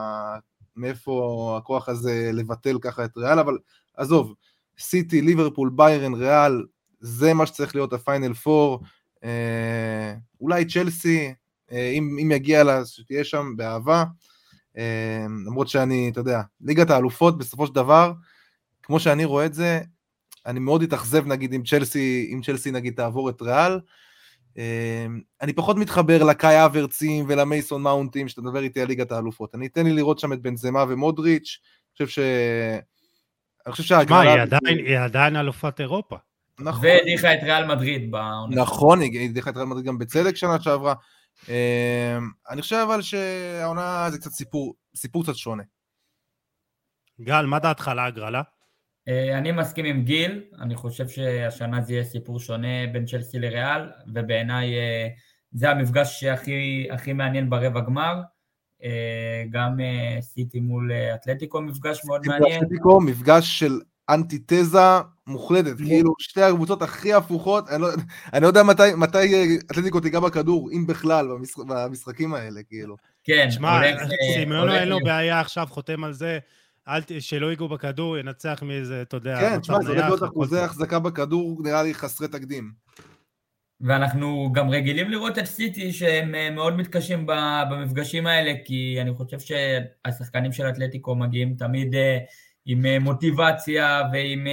מאיפה 0.78 1.54
הכוח 1.58 1.88
הזה 1.88 2.30
לבטל 2.32 2.78
ככה 2.78 3.04
את 3.04 3.16
ריאל, 3.16 3.38
אבל 3.38 3.58
עזוב, 3.96 4.34
סיטי, 4.78 5.20
ליברפול, 5.22 5.70
ביירן, 5.74 6.14
ריאל, 6.14 6.64
זה 7.00 7.34
מה 7.34 7.46
שצריך 7.46 7.74
להיות 7.74 7.92
הפיינל 7.92 8.34
פור. 8.34 8.82
אה, 9.24 10.14
אולי 10.40 10.64
צ'לסי, 10.64 11.34
אה, 11.72 11.90
אם, 11.90 12.18
אם 12.22 12.30
יגיע 12.30 12.64
לה, 12.64 12.86
שתהיה 12.86 13.24
שם 13.24 13.52
באהבה. 13.56 14.04
אה, 14.78 15.26
למרות 15.46 15.68
שאני, 15.68 16.08
אתה 16.12 16.20
יודע, 16.20 16.42
ליגת 16.60 16.90
האלופות 16.90 17.38
בסופו 17.38 17.66
של 17.66 17.74
דבר, 17.74 18.12
כמו 18.82 19.00
שאני 19.00 19.24
רואה 19.24 19.46
את 19.46 19.54
זה, 19.54 19.80
אני 20.46 20.60
מאוד 20.60 20.82
אתאכזב 20.82 21.26
נגיד 21.26 21.54
אם 21.54 21.62
צ'לסי, 21.62 22.30
אם 22.34 22.40
צ'לסי 22.44 22.70
נגיד 22.70 22.94
תעבור 22.96 23.30
את 23.30 23.42
ריאל, 23.42 23.80
אני 25.40 25.52
פחות 25.52 25.76
מתחבר 25.76 26.24
לקאי 26.24 26.64
אברצים 26.64 27.24
ולמייסון 27.28 27.82
מאונטים, 27.82 28.28
שאתה 28.28 28.42
מדבר 28.42 28.62
איתי 28.62 28.80
על 28.80 28.88
ליגת 28.88 29.12
האלופות. 29.12 29.54
אני 29.54 29.66
אתן 29.66 29.84
לי 29.86 29.92
לראות 29.92 30.18
שם 30.18 30.32
את 30.32 30.42
בנזמה 30.42 30.84
ומודריץ', 30.88 31.58
אני 31.62 32.06
חושב 32.06 32.08
ש... 32.08 32.18
אני 33.66 33.72
חושב 33.72 33.84
שההגרלה... 33.84 34.44
מה, 34.62 34.68
היא 34.68 34.98
עדיין 34.98 35.36
אלופת 35.36 35.80
אירופה. 35.80 36.16
נכון. 36.60 36.84
והדיחה 36.86 37.34
את 37.34 37.38
ריאל 37.42 37.66
מדריד 37.66 38.10
בעונה. 38.10 38.56
נכון, 38.56 39.00
היא 39.00 39.30
הדיחה 39.30 39.50
את 39.50 39.56
ריאל 39.56 39.66
מדריד 39.66 39.84
גם 39.84 39.98
בצדק 39.98 40.36
שנה 40.36 40.60
שעברה. 40.60 40.94
אני 42.50 42.62
חושב 42.62 42.84
אבל 42.88 43.02
שהעונה 43.02 44.06
זה 44.10 44.18
קצת 44.18 44.30
סיפור, 44.30 44.74
סיפור 44.96 45.22
קצת 45.22 45.36
שונה. 45.36 45.62
גל, 47.20 47.46
מה 47.46 47.58
דעתך 47.58 47.88
על 47.88 47.98
ההגרלה? 47.98 48.42
אה, 49.08 49.38
אני 49.38 49.52
מסכים 49.52 49.84
עם 49.84 50.02
גיל, 50.02 50.42
אני 50.60 50.74
חושב 50.74 51.08
שהשנה 51.08 51.80
זה 51.80 51.92
יהיה 51.92 52.04
סיפור 52.04 52.40
שונה 52.40 52.86
בין 52.92 53.06
צ'לסי 53.06 53.38
לריאל, 53.38 53.90
ובעיניי 54.14 54.74
אה, 54.74 55.08
זה 55.52 55.70
המפגש 55.70 56.20
שהכי 56.20 56.88
הכי 56.90 57.12
מעניין 57.12 57.50
ברבע 57.50 57.80
גמר. 57.80 58.20
אה, 58.84 59.44
גם 59.50 59.76
סיטי 60.20 60.60
מול 60.60 60.92
אתלטיקו 61.14 61.60
מפגש 61.60 62.04
מאוד 62.04 62.26
מעניין. 62.26 62.58
אתלטיקו, 62.58 63.00
מפגש 63.00 63.58
של 63.58 63.80
אנטיתזה 64.10 64.78
מוחלטת, 65.26 65.76
כאילו 65.76 66.12
שתי 66.18 66.42
הקבוצות 66.42 66.82
הכי 66.82 67.12
הפוכות, 67.12 67.68
אני 67.68 67.82
לא, 67.82 67.88
אני 68.32 68.42
לא 68.42 68.46
יודע 68.46 68.62
מתי, 68.62 68.82
מתי 68.96 69.58
אתלטיקו 69.70 70.00
תיגע 70.00 70.20
בכדור, 70.20 70.70
אם 70.72 70.86
בכלל, 70.86 71.28
במשחק, 71.28 71.64
במשחקים 71.66 72.34
האלה, 72.34 72.60
כאילו. 72.68 72.96
כן, 73.24 73.50
שמע, 73.50 73.80
סימיונו 74.34 74.74
אין 74.74 74.88
לו 74.88 74.98
בעיה 75.04 75.40
עכשיו, 75.40 75.66
חותם 75.70 76.04
על 76.04 76.12
זה. 76.12 76.38
אל 76.88 77.02
ת... 77.02 77.12
שלא 77.20 77.46
ייגעו 77.46 77.68
בכדור, 77.68 78.18
ינצח 78.18 78.62
מאיזה, 78.62 79.02
אתה 79.02 79.16
יודע... 79.16 79.40
כן, 79.40 79.60
תשמע, 79.60 79.82
זה 79.82 79.88
הולך 79.88 80.04
להיות 80.04 80.22
אחוזי 80.22 80.58
החזקה 80.58 80.98
בכדור, 80.98 81.60
נראה 81.62 81.82
לי 81.82 81.94
חסרי 81.94 82.28
תקדים. 82.28 82.72
ואנחנו 83.80 84.50
גם 84.52 84.70
רגילים 84.70 85.10
לראות 85.10 85.38
את 85.38 85.44
סיטי 85.44 85.92
שהם 85.92 86.34
אה, 86.34 86.50
מאוד 86.50 86.76
מתקשים 86.76 87.26
במפגשים 87.70 88.26
האלה, 88.26 88.52
כי 88.64 88.98
אני 89.00 89.14
חושב 89.14 89.38
שהשחקנים 89.40 90.52
של 90.52 90.68
אתלטיקו 90.68 91.14
מגיעים 91.14 91.54
תמיד 91.54 91.94
אה, 91.94 92.18
עם 92.66 92.86
אה, 92.86 92.98
מוטיבציה 92.98 94.02
ועם 94.12 94.46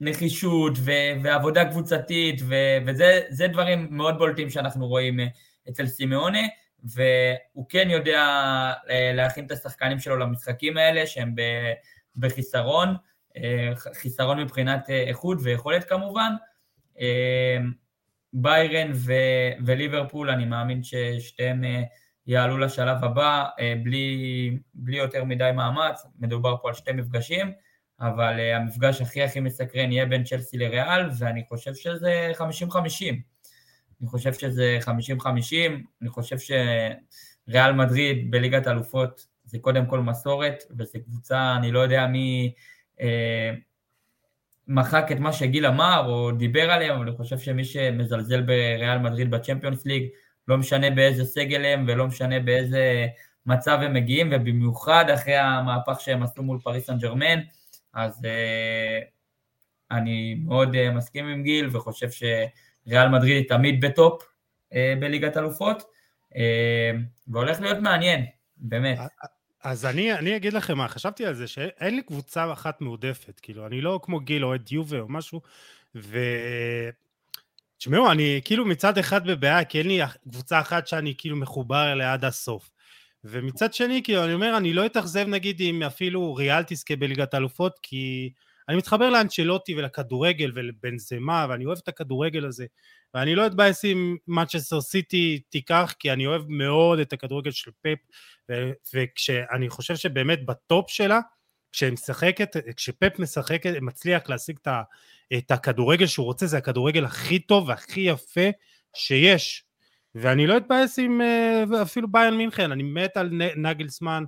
נחישות 0.00 0.72
ועבודה 1.22 1.64
קבוצתית, 1.64 2.42
וזה 2.86 3.46
דברים 3.52 3.88
מאוד 3.90 4.18
בולטים 4.18 4.50
שאנחנו 4.50 4.86
רואים 4.86 5.20
אצל 5.68 5.86
סימאונה. 5.86 6.40
והוא 6.84 7.66
כן 7.68 7.90
יודע 7.90 8.22
אה, 8.90 9.12
להכין 9.14 9.46
את 9.46 9.50
השחקנים 9.50 9.98
שלו 9.98 10.16
למשחקים 10.16 10.76
האלה 10.76 11.06
שהם 11.06 11.34
בחיסרון, 12.16 12.94
אה, 13.36 13.72
חיסרון 13.94 14.40
מבחינת 14.40 14.90
אה, 14.90 15.02
איכות 15.02 15.38
ויכולת 15.42 15.84
כמובן. 15.84 16.32
ביירן 18.32 18.90
ו- 18.94 19.66
וליברפול, 19.66 20.30
אני 20.30 20.44
מאמין 20.44 20.82
ששתיהם 20.82 21.64
יעלו 22.26 22.58
לשלב 22.58 23.04
הבא 23.04 23.44
בלי, 23.84 24.58
בלי 24.74 24.96
יותר 24.96 25.24
מדי 25.24 25.50
מאמץ, 25.54 26.06
מדובר 26.18 26.56
פה 26.62 26.68
על 26.68 26.74
שתי 26.74 26.92
מפגשים, 26.92 27.52
אבל 28.00 28.40
המפגש 28.40 29.00
הכי 29.00 29.22
הכי 29.22 29.40
מסקרן 29.40 29.92
יהיה 29.92 30.06
בין 30.06 30.24
צ'לסי 30.24 30.58
לריאל, 30.58 31.08
ואני 31.18 31.44
חושב 31.48 31.74
שזה 31.74 32.32
50-50. 32.38 33.33
אני 34.00 34.08
חושב 34.08 34.32
שזה 34.32 34.78
50-50, 34.82 34.86
אני 36.02 36.08
חושב 36.10 36.36
שריאל 36.38 37.72
מדריד 37.72 38.30
בליגת 38.30 38.66
האלופות 38.66 39.26
זה 39.44 39.58
קודם 39.58 39.86
כל 39.86 40.00
מסורת, 40.00 40.62
וזו 40.78 40.98
קבוצה, 41.04 41.56
אני 41.56 41.72
לא 41.72 41.78
יודע 41.78 42.06
מי 42.06 42.52
אה, 43.00 43.50
מחק 44.68 45.06
את 45.12 45.18
מה 45.18 45.32
שגיל 45.32 45.66
אמר 45.66 46.04
או 46.06 46.30
דיבר 46.32 46.70
עליהם, 46.70 46.96
אבל 46.96 47.08
אני 47.08 47.16
חושב 47.16 47.38
שמי 47.38 47.64
שמזלזל 47.64 48.42
בריאל 48.42 48.98
מדריד 48.98 49.30
בצ'מפיונס 49.30 49.86
ליג, 49.86 50.08
לא 50.48 50.56
משנה 50.58 50.90
באיזה 50.90 51.24
סגל 51.24 51.64
הם 51.64 51.84
ולא 51.88 52.06
משנה 52.06 52.40
באיזה 52.40 53.06
מצב 53.46 53.78
הם 53.82 53.94
מגיעים, 53.94 54.28
ובמיוחד 54.32 55.04
אחרי 55.14 55.36
המהפך 55.36 56.00
שהם 56.00 56.22
עשו 56.22 56.42
מול 56.42 56.58
פריס 56.62 56.86
סן 56.86 56.98
ג'רמן, 56.98 57.40
אז 57.92 58.24
אה, 58.24 58.98
אני 59.90 60.34
מאוד 60.34 60.74
אה, 60.74 60.90
מסכים 60.90 61.26
עם 61.26 61.42
גיל 61.42 61.76
וחושב 61.76 62.10
ש... 62.10 62.22
ריאל 62.88 63.08
מדריד 63.08 63.36
היא 63.36 63.48
תמיד 63.48 63.84
בטופ 63.84 64.22
אה, 64.74 64.94
בליגת 65.00 65.36
אלופות, 65.36 65.82
אה, 66.36 66.90
והולך 67.28 67.60
להיות 67.60 67.78
מעניין, 67.78 68.26
באמת. 68.56 68.98
אז 69.62 69.86
אני, 69.86 70.14
אני 70.14 70.36
אגיד 70.36 70.52
לכם 70.52 70.78
מה, 70.78 70.88
חשבתי 70.88 71.26
על 71.26 71.34
זה 71.34 71.46
שאין 71.46 71.96
לי 71.96 72.02
קבוצה 72.02 72.52
אחת 72.52 72.80
מעודפת, 72.80 73.40
כאילו, 73.40 73.66
אני 73.66 73.80
לא 73.80 74.00
כמו 74.02 74.20
גיל 74.20 74.44
או 74.44 74.54
את 74.54 74.72
יובה 74.72 75.00
או 75.00 75.08
משהו, 75.08 75.40
ו... 75.94 76.18
תשמעו, 77.78 78.12
אני 78.12 78.40
כאילו 78.44 78.64
מצד 78.64 78.98
אחד 78.98 79.26
בבעיה, 79.26 79.64
כי 79.64 79.78
אין 79.78 79.88
לי 79.88 80.00
קבוצה 80.30 80.60
אחת 80.60 80.86
שאני 80.86 81.14
כאילו 81.18 81.36
מחובר 81.36 81.92
אליה 81.92 82.12
עד 82.12 82.24
הסוף. 82.24 82.70
ומצד 83.24 83.74
שני, 83.74 84.02
כאילו, 84.02 84.24
אני 84.24 84.32
אומר, 84.32 84.56
אני 84.56 84.72
לא 84.72 84.86
אתאכזב 84.86 85.28
נגיד 85.28 85.60
אם 85.60 85.82
אפילו 85.82 86.34
ריאל 86.34 86.62
תזכה 86.62 86.96
בליגת 86.96 87.34
אלופות, 87.34 87.78
כי 87.82 88.32
אני 88.68 88.76
מתחבר 88.76 89.10
לאנצ'לוטי 89.10 89.74
ולכדורגל 89.74 90.52
ולבנזמה, 90.54 91.46
ואני 91.48 91.64
אוהב 91.64 91.78
את 91.82 91.88
הכדורגל 91.88 92.46
הזה, 92.46 92.66
ואני 93.14 93.34
לא 93.34 93.46
אתבאס 93.46 93.84
אם 93.84 94.16
מצ'סטר 94.28 94.80
סיטי 94.80 95.40
תיקח, 95.48 95.94
כי 95.98 96.12
אני 96.12 96.26
אוהב 96.26 96.42
מאוד 96.48 96.98
את 96.98 97.12
הכדורגל 97.12 97.50
של 97.50 97.70
פפ, 97.82 97.98
וכשאני 98.94 99.68
חושב 99.68 99.96
שבאמת 99.96 100.46
בטופ 100.46 100.90
שלה, 100.90 101.20
כשמשחקת, 101.72 102.56
כשפפ 102.76 103.18
משחק, 103.18 103.62
מצליח 103.80 104.28
להשיג 104.28 104.58
את, 104.62 104.68
את 105.38 105.50
הכדורגל 105.50 106.06
שהוא 106.06 106.26
רוצה, 106.26 106.46
זה 106.46 106.58
הכדורגל 106.58 107.04
הכי 107.04 107.38
טוב 107.38 107.68
והכי 107.68 108.00
יפה 108.00 108.48
שיש. 108.94 109.64
ואני 110.14 110.46
לא 110.46 110.56
אתבאס 110.56 110.98
עם 110.98 111.20
אה, 111.20 111.82
אפילו 111.82 112.12
ביין 112.12 112.34
מינכן, 112.34 112.72
אני 112.72 112.82
מת 112.82 113.16
על 113.16 113.30
נגלסמן, 113.56 114.24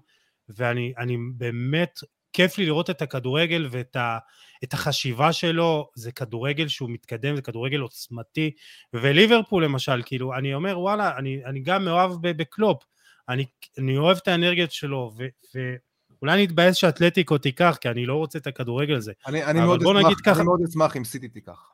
ואני 0.48 1.16
באמת 1.34 2.00
כיף 2.36 2.58
לי 2.58 2.66
לראות 2.66 2.90
את 2.90 3.02
הכדורגל 3.02 3.68
ואת 3.70 3.96
ה, 3.96 4.18
את 4.64 4.72
החשיבה 4.72 5.32
שלו, 5.32 5.90
זה 5.94 6.12
כדורגל 6.12 6.68
שהוא 6.68 6.90
מתקדם, 6.90 7.36
זה 7.36 7.42
כדורגל 7.42 7.80
עוצמתי, 7.80 8.50
וליברפול 8.92 9.64
למשל, 9.64 10.02
כאילו, 10.06 10.34
אני 10.34 10.54
אומר 10.54 10.80
וואלה, 10.80 11.16
אני, 11.16 11.44
אני 11.44 11.60
גם 11.60 11.84
מאוהב 11.84 12.12
בקלופ, 12.22 12.82
אני, 13.28 13.44
אני 13.78 13.96
אוהב 13.96 14.16
את 14.22 14.28
האנרגיות 14.28 14.72
שלו, 14.72 15.12
ו, 15.18 15.24
ואולי 15.54 16.34
אני 16.34 16.44
אתבאס 16.44 16.76
שאתלטיקו 16.76 17.38
תיקח, 17.38 17.78
כי 17.80 17.88
אני 17.88 18.06
לא 18.06 18.14
רוצה 18.14 18.38
את 18.38 18.46
הכדורגל 18.46 18.94
הזה. 18.94 19.12
אני, 19.26 19.44
אני, 19.44 19.60
מאוד, 19.60 19.82
אשמח, 19.82 20.20
ככה... 20.24 20.36
אני 20.36 20.44
מאוד 20.44 20.60
אשמח 20.68 20.96
אם 20.96 21.04
סיטי 21.04 21.28
תיקח. 21.28 21.72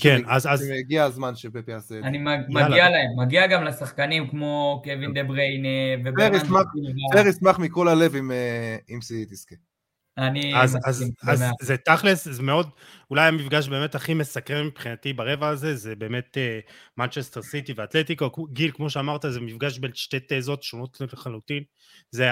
כן, 0.00 0.22
אז... 0.26 0.46
אז... 0.46 0.70
הגיע 0.78 1.04
הזמן 1.04 1.36
שפפי 1.36 1.70
יעשה 1.70 1.94
את 1.94 2.02
זה. 2.02 2.08
מגיע 2.08 2.90
להם, 2.90 3.08
מגיע 3.18 3.46
גם 3.46 3.64
לשחקנים 3.64 4.28
כמו 4.28 4.82
קווין 4.84 5.14
דה 5.14 5.22
בריינה 5.22 5.68
וברנרדו. 6.00 6.42
אני 7.12 7.26
אשמח 7.26 7.58
מכל 7.58 7.88
הלב 7.88 8.14
אם 8.14 8.32
אה, 8.32 9.00
סיטי 9.02 9.34
תזכה. 9.34 9.71
אני 10.18 10.62
אז, 10.62 10.78
אז, 10.84 11.04
אז 11.28 11.44
זה 11.60 11.76
תכלס, 11.76 12.28
זה 12.28 12.42
מאוד, 12.42 12.70
אולי 13.10 13.28
המפגש 13.28 13.68
באמת 13.68 13.94
הכי 13.94 14.14
מסקרן 14.14 14.66
מבחינתי 14.66 15.12
ברבע 15.12 15.48
הזה, 15.48 15.76
זה 15.76 15.96
באמת 15.96 16.38
מנצ'סטר 16.96 17.40
uh, 17.40 17.42
סיטי 17.42 17.72
ואתלטיקו, 17.76 18.46
גיל, 18.52 18.70
כמו 18.70 18.90
שאמרת, 18.90 19.24
זה 19.28 19.40
מפגש 19.40 19.78
בין 19.78 19.90
שתי 19.94 20.18
תזות 20.28 20.62
שונות 20.62 21.00
לחלוטין, 21.12 21.62
זה 22.10 22.30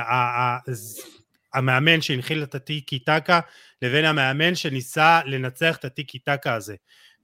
המאמן 1.54 2.00
שהנחיל 2.00 2.42
את 2.42 2.54
הטיקי 2.54 2.98
טקה, 2.98 3.40
לבין 3.82 4.04
המאמן 4.04 4.54
שניסה 4.54 5.20
לנצח 5.26 5.76
את 5.76 5.84
הטיקי 5.84 6.18
טקה 6.18 6.54
הזה. 6.54 6.74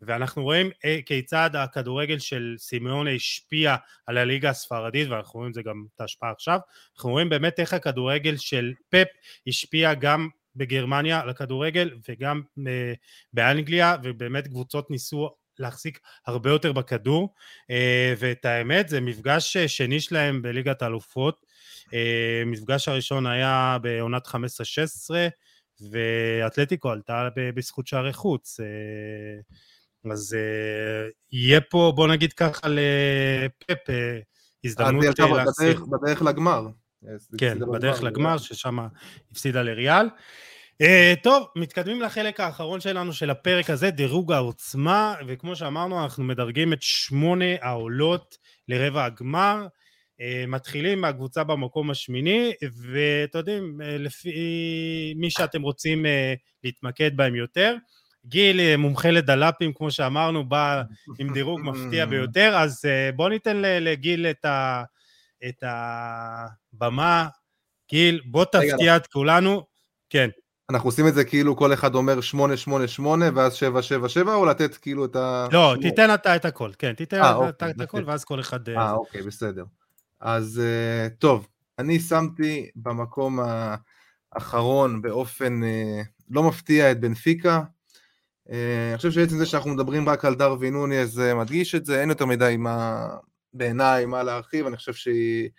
ואנחנו 0.02 0.42
רואים 0.42 0.70
אה, 0.84 0.98
כיצד 1.07 1.50
הכדורגל 1.54 2.18
של 2.18 2.54
סימיונה 2.59 3.11
השפיע 3.11 3.76
על 4.07 4.18
הליגה 4.18 4.50
הספרדית 4.50 5.09
ואנחנו 5.09 5.38
רואים 5.38 5.50
את 5.50 5.54
זה 5.54 5.62
גם 5.62 5.84
את 5.94 6.00
ההשפעה 6.00 6.30
עכשיו. 6.30 6.59
אנחנו 6.96 7.11
רואים 7.11 7.28
באמת 7.28 7.61
איך 7.61 7.74
הכדורגל 7.74 8.36
של 8.36 8.72
פפ 8.88 9.07
השפיע 9.46 9.94
גם 9.94 10.28
בגרמניה 10.57 11.24
לכדורגל 11.24 11.90
וגם 12.09 12.42
אה, 12.66 12.92
באנגליה 13.32 13.96
ובאמת 14.02 14.46
קבוצות 14.46 14.90
ניסו 14.90 15.30
להחזיק 15.59 16.00
הרבה 16.26 16.50
יותר 16.50 16.72
בכדור 16.72 17.34
אה, 17.70 18.14
ואת 18.18 18.44
האמת 18.44 18.88
זה 18.88 19.00
מפגש 19.00 19.57
שני 19.57 20.00
שלהם 20.00 20.42
בליגת 20.42 20.82
האלופות. 20.82 21.46
אה, 21.94 22.42
מפגש 22.46 22.88
הראשון 22.88 23.26
היה 23.26 23.78
בעונת 23.82 24.26
15-16 24.26 24.30
ואתלטיקו 25.90 26.90
עלתה 26.90 27.28
בזכות 27.36 27.86
שערי 27.86 28.12
חוץ 28.12 28.61
אז 30.12 30.36
יהיה 31.32 31.61
פה 31.61 31.92
בוא 31.96 32.09
נגיד 32.09 32.32
ככה 32.32 32.68
לפפ 32.68 33.92
הזדמנות 34.64 35.18
להחזיר. 35.18 35.84
בדרך 35.84 36.22
לגמר 36.22 36.66
כן, 37.38 37.59
בדרך 37.72 38.02
לגמר, 38.02 38.38
ששם 38.38 38.78
הפסידה 39.30 39.62
לריאל. 39.62 40.07
Uh, 40.82 40.86
טוב, 41.22 41.46
מתקדמים 41.57 42.02
לחלק 42.02 42.40
האחרון 42.40 42.80
שלנו 42.80 43.12
של 43.12 43.30
הפרק 43.30 43.70
הזה, 43.70 43.90
דירוג 43.90 44.32
העוצמה, 44.32 45.14
וכמו 45.26 45.57
שאמרנו, 45.57 46.02
אנחנו 46.02 46.24
מדרגים 46.24 46.72
את 46.72 46.82
שמונה 46.82 47.44
העולות 47.61 48.36
לרבע 48.68 49.04
הגמר. 49.04 49.66
Uh, 49.66 50.46
מתחילים 50.48 51.00
מהקבוצה 51.00 51.44
במקום 51.44 51.90
השמיני, 51.90 52.52
ואתם 52.62 53.38
יודעים, 53.38 53.80
uh, 53.80 53.84
לפי 53.84 55.14
מי 55.16 55.30
שאתם 55.30 55.62
רוצים 55.62 56.04
uh, 56.04 56.09
להתמקד 56.64 57.16
בהם 57.16 57.34
יותר. 57.34 57.76
גיל 58.28 58.61
אה, 58.61 58.76
מומחה 58.76 59.11
לדלפים, 59.11 59.72
כמו 59.72 59.90
שאמרנו, 59.90 60.48
בא 60.48 60.82
עם 61.18 61.32
דירוג 61.32 61.61
מפתיע 61.62 62.07
ביותר, 62.12 62.57
אז 62.57 62.84
בוא 63.16 63.28
ניתן 63.28 63.57
לגיל 63.62 64.26
את, 64.26 64.44
ה, 64.44 64.82
את 65.49 65.62
הבמה. 66.72 67.28
גיל, 67.91 68.20
בוא 68.26 68.45
תפתיע 68.45 68.97
את 68.97 69.07
כולנו. 69.07 69.66
כן. 70.11 70.28
אנחנו 70.70 70.89
עושים 70.89 71.09
את 71.09 71.14
זה 71.14 71.24
כאילו 71.24 71.57
כל 71.57 71.72
אחד 71.72 71.95
אומר 71.95 72.20
888 72.20 73.26
ואז 73.34 73.55
777 73.55 74.34
או 74.34 74.45
לתת 74.45 74.76
כאילו 74.76 75.05
את 75.05 75.16
ה... 75.16 75.49
לא, 75.53 75.74
תיתן 75.82 76.14
אתה 76.14 76.37
את 76.37 76.45
הכל, 76.45 76.70
כן, 76.78 76.93
תיתן 76.93 77.20
아, 77.20 77.24
אתה 77.24 77.34
אוקיי, 77.34 77.70
את 77.70 77.80
הכל 77.80 78.03
ואז 78.07 78.24
כל 78.24 78.41
אחד... 78.41 78.68
אה, 78.68 78.93
אוקיי, 78.93 79.22
בסדר. 79.22 79.64
אז 80.20 80.62
טוב, 81.18 81.49
אני 81.78 82.01
שמתי 82.01 82.70
במקום 82.76 83.39
האחרון 84.32 85.03
באופן 85.03 85.61
לא 86.30 86.43
מפתיע 86.43 86.91
את 86.91 87.01
בנפיקה. 87.01 87.62
אני 88.49 88.97
חושב 88.97 89.11
שעצם 89.11 89.37
זה 89.37 89.47
שאנחנו 89.47 89.70
מדברים 89.70 90.09
רק 90.09 90.24
על 90.24 90.34
דרווין 90.34 90.74
נוני 90.74 91.07
זה 91.07 91.34
מדגיש 91.34 91.74
את 91.74 91.87
זה, 91.87 92.01
אין 92.01 92.09
יותר 92.09 92.26
מדי 92.26 92.57
מה, 92.59 93.07
אין 93.57 93.71
יותר 93.71 93.90
מדי 93.90 94.05
מה 94.04 94.22
להרחיב, 94.22 94.66
אני 94.66 94.76
חושב 94.76 94.94
שהיא 94.94 95.50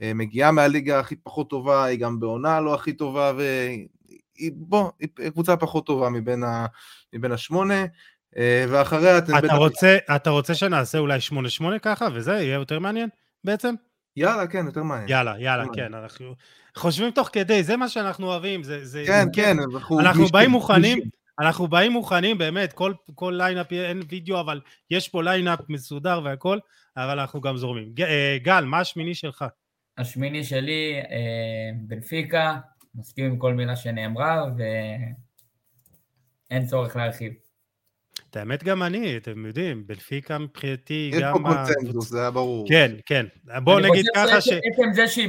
מגיעה 0.00 0.52
מהליגה 0.52 1.00
הכי 1.00 1.16
פחות 1.16 1.50
טובה, 1.50 1.84
היא 1.84 1.98
גם 1.98 2.20
בעונה 2.20 2.60
לא 2.60 2.74
הכי 2.74 2.92
טובה, 2.92 3.32
והיא 3.36 4.52
בוא, 4.54 4.90
היא 5.00 5.30
קבוצה 5.30 5.56
פחות 5.56 5.86
טובה 5.86 6.10
מבין, 6.10 6.44
ה, 6.44 6.66
מבין 7.12 7.32
השמונה, 7.32 7.84
ואחריה 8.68 9.18
אתם 9.18 9.38
אתה 9.38 9.46
בטח... 9.46 9.54
רוצה, 9.54 9.96
אתה 10.16 10.30
רוצה 10.30 10.54
שנעשה 10.54 10.98
אולי 10.98 11.20
שמונה 11.20 11.50
שמונה 11.50 11.78
ככה, 11.78 12.08
וזה 12.14 12.32
יהיה 12.32 12.54
יותר 12.54 12.78
מעניין 12.78 13.08
בעצם? 13.44 13.74
יאללה, 14.16 14.46
כן, 14.46 14.66
יותר 14.66 14.82
מעניין. 14.82 15.08
יאללה, 15.08 15.34
יאללה, 15.38 15.64
כן, 15.74 15.94
אנחנו 15.94 16.34
חושבים 16.76 17.10
תוך 17.10 17.30
כדי, 17.32 17.62
זה 17.62 17.76
מה 17.76 17.88
שאנחנו 17.88 18.26
אוהבים, 18.26 18.62
זה... 18.62 18.84
זה 18.84 19.04
כן, 19.06 19.26
כן, 19.32 19.56
אנחנו... 19.72 20.00
אנחנו 20.00 20.26
באים 20.26 20.50
מוכנים, 20.50 20.98
אנחנו 21.40 21.68
באים 21.68 21.92
מוכנים, 21.92 22.38
באמת, 22.38 22.72
כל, 22.72 22.92
כל 23.14 23.34
lineup, 23.36 23.72
אין 23.72 24.02
וידאו, 24.08 24.40
אבל 24.40 24.60
יש 24.90 25.08
פה 25.08 25.22
lineup 25.22 25.60
מסודר 25.68 26.20
והכל, 26.24 26.58
אבל 26.96 27.20
אנחנו 27.20 27.40
גם 27.40 27.56
זורמים. 27.56 27.92
אה, 28.00 28.36
גל, 28.42 28.64
מה 28.64 28.80
השמיני 28.80 29.14
שלך? 29.14 29.44
השמיני 29.98 30.44
שלי, 30.44 31.00
אה, 31.10 31.70
בנפיקה, 31.86 32.58
מסכים 32.94 33.24
עם 33.24 33.38
כל 33.38 33.54
מילה 33.54 33.76
שנאמרה, 33.76 34.44
ואין 36.50 36.66
צורך 36.66 36.96
להרחיב. 36.96 37.32
את 38.30 38.36
האמת 38.36 38.64
גם 38.64 38.82
אני, 38.82 39.16
אתם 39.16 39.46
יודעים, 39.46 39.86
בנפיקה 39.86 40.38
מבחינתי 40.38 41.10
גם... 41.20 41.34
יש 41.36 41.42
פה 41.42 41.48
קונצנזוס, 41.48 42.08
זה 42.08 42.20
היה 42.20 42.30
ברור. 42.30 42.68
כן, 42.68 42.92
כן. 43.06 43.26
בואו 43.64 43.80
נגיד 43.80 44.06
ככה 44.14 44.40
ש... 44.40 44.48
עצם 44.48 44.92
זה 44.92 45.08
שהיא 45.08 45.28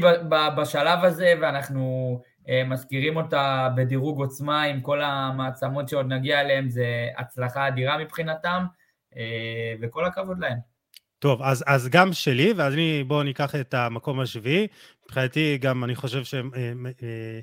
בשלב 0.57 1.03
הזה, 1.03 1.33
ואנחנו 1.41 2.21
מזכירים 2.65 3.17
אותה 3.17 3.69
בדירוג 3.75 4.19
עוצמה 4.19 4.63
עם 4.63 4.81
כל 4.81 5.01
המעצמות 5.01 5.89
שעוד 5.89 6.05
נגיע 6.13 6.41
אליהן, 6.41 6.69
זה 6.69 7.07
הצלחה 7.17 7.67
אדירה 7.67 7.97
מבחינתם, 7.97 8.65
אה, 9.17 9.73
וכל 9.81 10.05
הכבוד 10.05 10.39
להם. 10.39 10.57
טוב, 11.19 11.41
אז, 11.41 11.63
אז 11.67 11.89
גם 11.89 12.13
שלי, 12.13 12.53
ואז 12.53 12.73
אני, 12.73 13.03
בואו 13.07 13.23
ניקח 13.23 13.55
את 13.55 13.73
המקום 13.73 14.19
השביעי. 14.19 14.67
מבחינתי 15.05 15.57
גם 15.57 15.83
אני 15.83 15.95
חושב 15.95 16.23
שהם... 16.23 16.51
אה, 17.03 17.39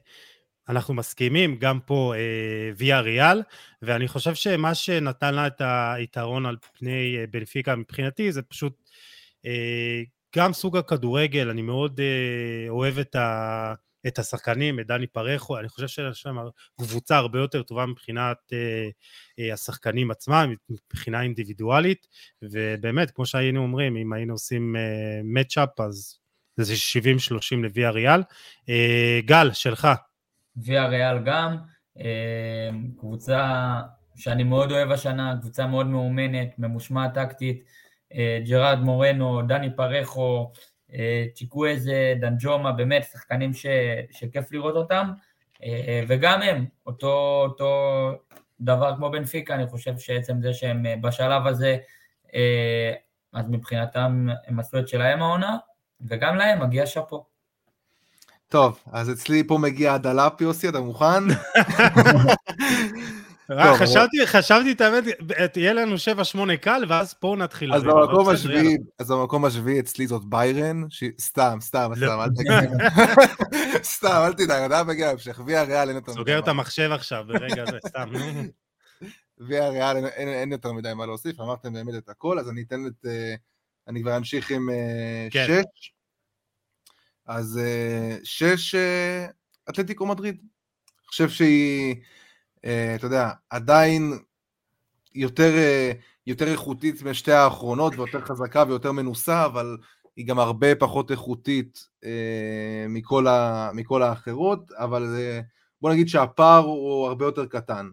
אנחנו 0.68 0.94
מסכימים, 0.94 1.56
גם 1.58 1.80
פה 1.80 2.14
אה, 2.16 2.70
ויה 2.76 3.00
ריאל, 3.00 3.42
ואני 3.82 4.08
חושב 4.08 4.34
שמה 4.34 4.74
שנתן 4.74 5.34
לה 5.34 5.46
את 5.46 5.62
היתרון 5.96 6.46
על 6.46 6.56
פני 6.78 7.16
אה, 7.18 7.24
בנפיקה 7.30 7.76
מבחינתי 7.76 8.32
זה 8.32 8.42
פשוט 8.42 8.90
אה, 9.46 10.02
גם 10.36 10.52
סוג 10.52 10.76
הכדורגל, 10.76 11.48
אני 11.48 11.62
מאוד 11.62 12.00
אה, 12.00 12.68
אוהב 12.68 12.98
את, 12.98 13.14
ה, 13.14 13.74
את 14.06 14.18
השחקנים, 14.18 14.80
את 14.80 14.86
דני 14.86 15.06
פרחו, 15.06 15.58
אני 15.58 15.68
חושב 15.68 15.88
שיש 15.88 16.26
להם 16.26 16.36
קבוצה 16.80 17.16
הרבה 17.16 17.38
יותר 17.38 17.62
טובה 17.62 17.86
מבחינת 17.86 18.36
אה, 18.52 18.88
אה, 19.38 19.52
השחקנים 19.52 20.10
עצמם, 20.10 20.54
מבחינה 20.70 21.22
אינדיבידואלית, 21.22 22.06
ובאמת, 22.42 23.10
כמו 23.10 23.26
שהיינו 23.26 23.62
אומרים, 23.62 23.96
אם 23.96 24.12
היינו 24.12 24.34
עושים 24.34 24.76
אה, 24.76 25.20
מצ'אפ, 25.24 25.80
אז 25.80 26.18
זה 26.56 26.74
70-30 27.54 27.56
לוויה 27.56 27.90
ריאל. 27.90 28.22
אה, 28.68 29.20
גל, 29.24 29.52
שלך. 29.52 29.88
ויה 30.56 30.86
ריאל 30.86 31.18
גם, 31.24 31.56
אה, 32.00 32.70
קבוצה 32.98 33.80
שאני 34.16 34.44
מאוד 34.44 34.72
אוהב 34.72 34.90
השנה, 34.90 35.36
קבוצה 35.40 35.66
מאוד 35.66 35.86
מאומנת, 35.86 36.58
ממושמעת 36.58 37.14
טקטית, 37.14 37.64
אה, 38.14 38.38
ג'רארד 38.48 38.78
מורנו, 38.78 39.42
דני 39.42 39.76
פרחו, 39.76 40.38
אה, 40.38 40.69
צ'יקוויזה, 41.34 42.14
דנג'ומה, 42.20 42.72
באמת 42.72 43.04
שחקנים 43.12 43.54
ש, 43.54 43.66
שכיף 44.10 44.52
לראות 44.52 44.76
אותם, 44.76 45.10
וגם 46.08 46.42
הם, 46.42 46.64
אותו, 46.86 47.42
אותו 47.48 48.10
דבר 48.60 48.96
כמו 48.96 49.10
בנפיקה, 49.10 49.54
אני 49.54 49.66
חושב 49.66 49.98
שעצם 49.98 50.40
זה 50.42 50.54
שהם 50.54 50.86
בשלב 51.00 51.46
הזה, 51.46 51.76
אז 53.32 53.44
מבחינתם 53.48 54.28
הם 54.46 54.60
עשו 54.60 54.78
את 54.78 54.88
שלהם 54.88 55.22
העונה, 55.22 55.56
וגם 56.00 56.36
להם 56.36 56.62
מגיע 56.62 56.86
שאפו. 56.86 57.24
טוב, 58.48 58.80
אז 58.92 59.10
אצלי 59.10 59.46
פה 59.46 59.58
מגיע 59.58 59.94
הדלאפ, 59.94 60.40
יוסי, 60.40 60.68
אתה 60.68 60.80
מוכן? 60.80 61.24
אה, 63.58 63.78
חשבתי, 63.78 64.26
חשבתי 64.26 64.72
את 64.72 64.80
האמת, 64.80 65.04
תהיה 65.52 65.72
לנו 65.72 65.96
7-8 66.54 66.56
קל, 66.60 66.84
ואז 66.88 67.14
פה 67.14 67.36
נתחיל. 67.38 67.74
אז 67.74 67.82
במקום 67.82 68.28
השביעי, 68.28 68.76
אז 68.98 69.10
במקום 69.10 69.44
השביעי 69.44 69.80
אצלי 69.80 70.06
זאת 70.06 70.22
ביירן, 70.24 70.82
סתם, 71.20 71.58
סתם, 71.60 71.90
סתם, 71.96 72.18
אל 72.20 72.28
תגיד. 72.28 72.70
סתם, 73.96 74.22
אל 74.26 74.32
תדאג, 74.32 74.62
אתה 74.62 74.84
מגיע 74.84 75.06
להמשך, 75.06 75.40
ויה 75.46 75.62
ריאל 75.62 75.88
אין 75.88 75.96
יותר 75.96 76.12
מדי. 76.12 76.18
סוגר 76.18 76.38
את 76.38 76.48
המחשב 76.48 76.90
עכשיו, 76.92 77.24
ברגע 77.28 77.64
זה, 77.70 77.78
סתם. 77.88 78.12
ויה 79.48 79.68
ריאל 79.68 79.96
אין 80.16 80.52
יותר 80.52 80.72
מדי 80.72 80.94
מה 80.94 81.06
להוסיף, 81.06 81.40
אמרתם 81.40 81.72
באמת 81.72 81.94
את 81.94 82.08
הכל, 82.08 82.38
אז 82.38 82.50
אני 82.50 82.62
אתן 82.62 82.86
את, 82.86 83.06
אה, 83.06 83.34
אני 83.88 84.02
כבר 84.02 84.16
אמשיך 84.16 84.50
עם 84.50 84.68
6. 85.30 85.36
אה, 85.36 85.46
כן. 85.46 85.62
אז 87.26 87.58
אה, 87.58 88.16
שש 88.24 88.74
אתלטיקו 89.70 90.06
מדריד. 90.06 90.36
אני 90.40 91.06
חושב 91.06 91.28
שהיא, 91.28 91.96
אתה 92.60 93.06
יודע, 93.06 93.30
עדיין 93.50 94.18
יותר, 95.14 95.52
יותר 96.26 96.48
איכותית 96.48 97.02
משתי 97.02 97.32
האחרונות, 97.32 97.92
ויותר 97.96 98.20
חזקה 98.20 98.64
ויותר 98.68 98.92
מנוסה, 98.92 99.44
אבל 99.46 99.76
היא 100.16 100.26
גם 100.26 100.38
הרבה 100.38 100.74
פחות 100.74 101.10
איכותית 101.10 101.88
מכל, 102.88 103.26
ה, 103.26 103.70
מכל 103.74 104.02
האחרות, 104.02 104.72
אבל 104.72 105.16
בוא 105.82 105.90
נגיד 105.90 106.08
שהפער 106.08 106.64
הוא 106.64 107.06
הרבה 107.06 107.24
יותר 107.24 107.46
קטן 107.46 107.90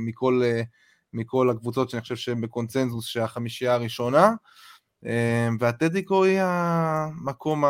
מכל, 0.00 0.42
מכל 1.12 1.50
הקבוצות 1.50 1.90
שאני 1.90 2.00
חושב 2.02 2.16
שהן 2.16 2.40
בקונצנזוס 2.40 3.06
שהחמישייה 3.06 3.74
הראשונה. 3.74 4.30
והטדיקו 5.60 6.24
היא 6.24 6.40
המקום 6.42 7.64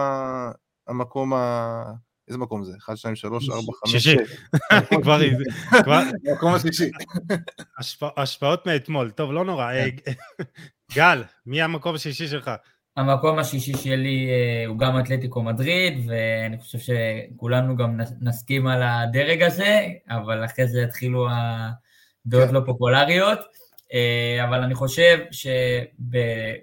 המקום 0.87 1.35
ה... 1.35 1.83
איזה 2.29 2.39
מקום 2.39 2.64
זה? 2.64 2.73
1, 2.79 2.97
2, 2.97 3.16
3, 3.16 3.51
4, 3.51 3.62
5, 3.87 3.97
6. 3.97 4.16
כבר... 5.03 6.03
מקום 6.33 6.55
השישי. 6.55 6.91
השפעות 8.16 8.66
מאתמול, 8.66 9.11
טוב, 9.11 9.33
לא 9.33 9.45
נורא. 9.45 9.73
אה, 9.73 9.87
גל, 10.95 11.23
מי 11.47 11.62
המקום 11.62 11.95
השישי 11.95 12.29
שלך? 12.29 12.51
המקום 12.97 13.39
השישי 13.39 13.73
שלי 13.77 14.29
אה, 14.31 14.64
הוא 14.66 14.79
גם 14.79 14.99
אתלטיקו 14.99 15.43
מדריד, 15.43 16.11
ואני 16.11 16.59
חושב 16.59 16.79
שכולנו 16.79 17.77
גם 17.77 18.01
נסכים 18.20 18.66
על 18.66 18.83
הדרג 18.83 19.43
הזה, 19.43 19.87
אבל 20.09 20.45
אחרי 20.45 20.68
זה 20.68 20.81
יתחילו 20.81 21.29
הדעות 21.31 22.49
כן. 22.49 22.55
לא 22.55 22.61
פופולריות. 22.66 23.39
אה, 23.93 24.45
אבל 24.45 24.62
אני 24.62 24.75
חושב 24.75 25.18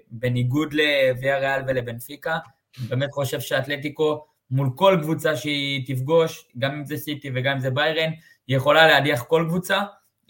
שבניגוד 0.08 0.72
לוויה 0.72 1.38
ריאל 1.38 1.62
ולבנפיקה, 1.66 2.38
אני 2.78 2.86
באמת 2.88 3.10
חושב 3.12 3.40
שאתלטיקו 3.40 4.26
מול 4.50 4.70
כל 4.74 4.98
קבוצה 5.02 5.36
שהיא 5.36 5.86
תפגוש, 5.86 6.48
גם 6.58 6.72
אם 6.72 6.84
זה 6.84 6.96
סיטי 6.96 7.30
וגם 7.34 7.52
אם 7.52 7.60
זה 7.60 7.70
ביירן, 7.70 8.10
היא 8.46 8.56
יכולה 8.56 8.86
להדיח 8.86 9.22
כל 9.22 9.44
קבוצה 9.48 9.80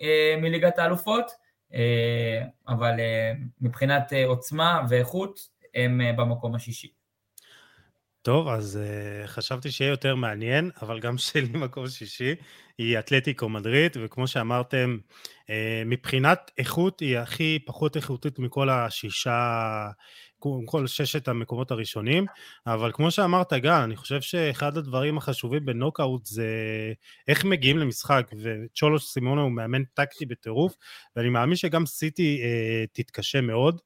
אה, 0.01 0.35
מליגת 0.43 0.79
האלופות, 0.79 1.31
אה, 1.75 2.43
אבל 2.69 3.01
אה, 3.01 3.33
מבחינת 3.61 4.13
אה, 4.13 4.27
עוצמה 4.27 4.83
ואיכות, 4.89 5.41
הם 5.75 6.01
אה, 6.01 6.13
במקום 6.13 6.55
השישי. 6.55 6.89
טוב, 8.23 8.49
אז 8.49 8.79
uh, 8.83 9.27
חשבתי 9.27 9.71
שיהיה 9.71 9.91
יותר 9.91 10.15
מעניין, 10.15 10.71
אבל 10.83 11.01
גם 11.01 11.19
שלי 11.19 11.59
מקום 11.65 11.89
שישי 11.89 12.35
היא 12.79 12.99
אתלטיקו 12.99 13.49
מדריד, 13.49 13.97
וכמו 14.01 14.27
שאמרתם, 14.27 14.99
uh, 15.47 15.51
מבחינת 15.87 16.51
איכות 16.59 17.01
היא 17.01 17.19
הכי 17.19 17.59
פחות 17.67 17.97
איכותית 17.97 18.39
מכל 18.39 18.71
השישה 18.71 19.89
כל 20.67 20.87
ששת 20.87 21.29
המקומות 21.29 21.71
הראשונים, 21.71 22.27
אבל 22.67 22.93
כמו 22.93 23.11
שאמרת 23.11 23.53
גל, 23.53 23.71
אני 23.71 23.97
חושב 23.97 24.21
שאחד 24.21 24.77
הדברים 24.77 25.19
החשובים 25.19 25.65
בנוקאוט 25.65 26.27
זה 26.27 26.49
איך 27.29 27.45
מגיעים 27.45 27.79
למשחק, 27.79 28.31
וצ'ולוש 28.43 29.05
סימונה 29.05 29.43
הוא 29.43 29.53
מאמן 29.53 29.85
טקטי 29.85 30.27
בטירוף, 30.27 30.75
ואני 31.17 31.29
מאמין 31.29 31.57
שגם 31.57 31.87
סיטי 31.87 32.41
אה, 32.43 32.85
תתקשה 32.93 33.41
מאוד, 33.41 33.81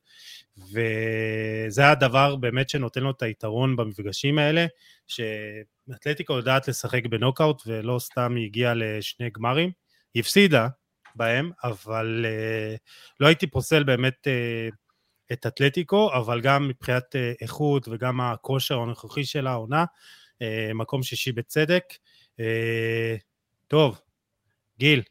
וזה 0.59 1.91
הדבר 1.91 2.37
באמת 2.37 2.69
שנותן 2.69 3.01
לו 3.01 3.11
את 3.11 3.23
היתרון 3.23 3.77
במפגשים 3.77 4.39
האלה, 4.39 4.67
שאתלטיקה 5.07 6.33
יודעת 6.33 6.69
לשחק 6.69 7.07
בנוקאוט, 7.07 7.63
ולא 7.67 7.99
סתם 7.99 8.35
היא 8.37 8.45
הגיעה 8.45 8.75
לשני 8.75 9.31
גמרים, 9.31 9.71
היא 10.15 10.21
הפסידה, 10.21 10.69
בהם, 11.15 11.51
אבל 11.65 12.27
לא 13.21 13.27
הייתי 13.27 13.47
פוסל 13.47 13.83
באמת 13.83 14.29
את 15.33 15.47
אתלטיקו, 15.47 16.11
אבל 16.15 16.41
גם 16.41 16.69
מבחינת 16.69 17.17
איכות 17.41 17.89
וגם 17.89 18.21
הכושר 18.21 18.81
הנוכחי 18.81 19.25
של 19.25 19.47
העונה, 19.47 19.85
מקום 20.75 21.03
שישי 21.03 21.33
בצדק. 21.33 21.85
טוב, 23.69 24.01
גיל. 24.79 25.03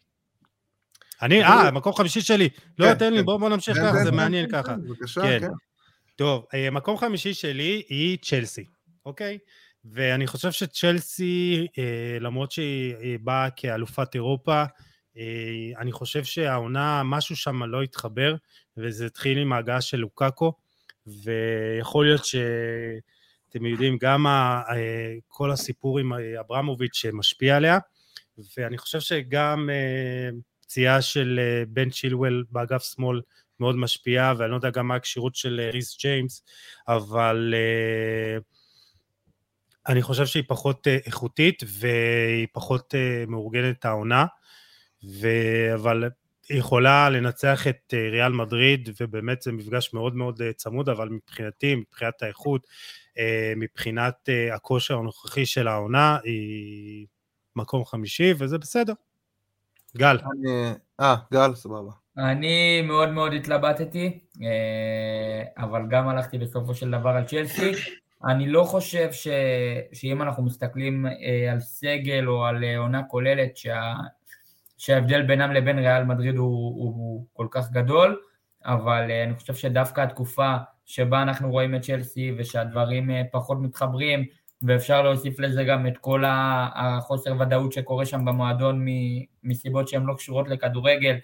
אני, 1.21 1.43
אה, 1.43 1.71
מקום 1.71 1.93
חמישי 1.93 2.21
שלי. 2.21 2.49
לא, 2.79 2.85
כן, 2.85 2.97
תן 2.97 3.13
לי, 3.13 3.19
כן. 3.19 3.25
בואו 3.25 3.49
נמשיך 3.49 3.77
כן, 3.77 3.83
ככה, 3.83 4.03
זה 4.03 4.11
מעניין 4.11 4.49
ככה. 4.51 4.75
בבקשה, 4.75 5.21
כן. 5.39 5.47
טוב, 6.15 6.45
מקום 6.71 6.97
חמישי 6.97 7.33
שלי 7.33 7.83
היא 7.89 8.17
צ'לסי, 8.21 8.65
אוקיי? 9.05 9.37
ואני 9.85 10.27
חושב 10.27 10.51
שצ'לסי, 10.51 11.67
אה, 11.77 12.17
למרות 12.19 12.51
שהיא 12.51 13.19
באה 13.21 13.49
כאלופת 13.49 14.15
אירופה, 14.15 14.63
אה, 15.17 15.71
אני 15.79 15.91
חושב 15.91 16.23
שהעונה, 16.23 17.03
משהו 17.03 17.35
שם 17.35 17.63
לא 17.63 17.81
התחבר, 17.81 18.35
וזה 18.77 19.05
התחיל 19.05 19.37
עם 19.37 19.53
ההגעה 19.53 19.81
של 19.81 19.97
לוקאקו, 19.97 20.53
ויכול 21.07 22.05
להיות 22.05 22.25
שאתם 22.25 23.65
יודעים, 23.65 23.97
גם 24.01 24.27
אה, 24.27 25.13
כל 25.27 25.51
הסיפור 25.51 25.99
עם 25.99 26.13
אברמוביץ' 26.39 26.95
שמשפיע 26.95 27.57
עליה, 27.57 27.79
ואני 28.57 28.77
חושב 28.77 28.99
שגם 28.99 29.69
פציעה 30.61 31.01
של 31.01 31.39
בן 31.67 31.89
צ'ילואל 31.89 32.43
באגף 32.51 32.83
שמאל 32.83 33.21
מאוד 33.59 33.75
משפיעה, 33.75 34.33
ואני 34.37 34.51
לא 34.51 34.55
יודע 34.55 34.69
גם 34.69 34.87
מה 34.87 34.95
הכשירות 34.95 35.35
של 35.35 35.69
ריס 35.73 35.97
ג'יימס, 35.99 36.43
אבל 36.87 37.53
אני 39.87 40.01
חושב 40.01 40.25
שהיא 40.25 40.43
פחות 40.47 40.87
אה, 40.87 40.97
איכותית 41.05 41.63
והיא 41.67 42.47
פחות 42.53 42.95
אה, 42.95 43.23
מאורגנת 43.27 43.85
העונה, 43.85 44.25
ו... 45.03 45.27
אבל 45.73 46.09
יכולה 46.49 47.09
לנצח 47.09 47.67
את 47.67 47.93
אה, 47.93 48.09
ריאל 48.09 48.31
מדריד, 48.31 48.89
ובאמת 49.01 49.41
זה 49.41 49.51
מפגש 49.51 49.93
מאוד 49.93 50.15
מאוד 50.15 50.41
צמוד, 50.55 50.89
אבל 50.89 51.09
מבחינתי, 51.09 51.75
מבחינת 51.75 52.21
האיכות, 52.21 52.67
מבחינת 53.55 54.29
הכושר 54.53 54.97
הנוכחי 54.97 55.45
של 55.45 55.67
העונה, 55.67 56.17
היא 56.23 57.07
מקום 57.55 57.85
חמישי, 57.85 58.33
וזה 58.37 58.57
בסדר. 58.57 58.93
גל. 59.97 60.17
אה, 60.99 61.15
גל, 61.33 61.55
סבבה. 61.55 61.91
אני 62.17 62.81
מאוד 62.81 63.09
מאוד 63.09 63.33
התלבטתי, 63.33 64.19
אבל 65.57 65.81
גם 65.89 66.07
הלכתי 66.07 66.37
בסופו 66.37 66.75
של 66.75 66.91
דבר 66.91 67.09
על 67.09 67.25
צ'לסי. 67.25 67.71
אני 68.25 68.47
לא 68.47 68.63
חושב 68.63 69.11
ש... 69.11 69.27
שאם 69.93 70.21
אנחנו 70.21 70.43
מסתכלים 70.43 71.05
אה, 71.05 71.51
על 71.51 71.59
סגל 71.59 72.27
או 72.27 72.45
על 72.45 72.63
אה, 72.63 72.77
עונה 72.77 73.03
כוללת, 73.03 73.57
שה... 73.57 73.93
שההבדל 74.83 75.21
בינם 75.21 75.51
לבין 75.51 75.79
ריאל 75.79 76.03
מדריד 76.03 76.35
הוא, 76.35 76.47
הוא 76.83 77.25
כל 77.33 77.47
כך 77.51 77.71
גדול, 77.71 78.21
אבל 78.65 79.11
אה, 79.11 79.23
אני 79.23 79.35
חושב 79.35 79.55
שדווקא 79.55 80.01
התקופה 80.01 80.55
שבה 80.85 81.21
אנחנו 81.21 81.51
רואים 81.51 81.75
את 81.75 81.81
צ'לסי 81.81 82.31
ושהדברים 82.37 83.09
פחות 83.31 83.57
מתחברים, 83.61 84.25
ואפשר 84.61 85.01
להוסיף 85.01 85.39
לזה 85.39 85.63
גם 85.63 85.87
את 85.87 85.97
כל 85.97 86.23
החוסר 86.27 87.35
ודאות 87.39 87.73
שקורה 87.73 88.05
שם 88.05 88.25
במועדון 88.25 88.85
מסיבות 89.43 89.87
שהן 89.87 90.03
לא 90.05 90.13
קשורות 90.13 90.49
לכדורגל, 90.49 91.15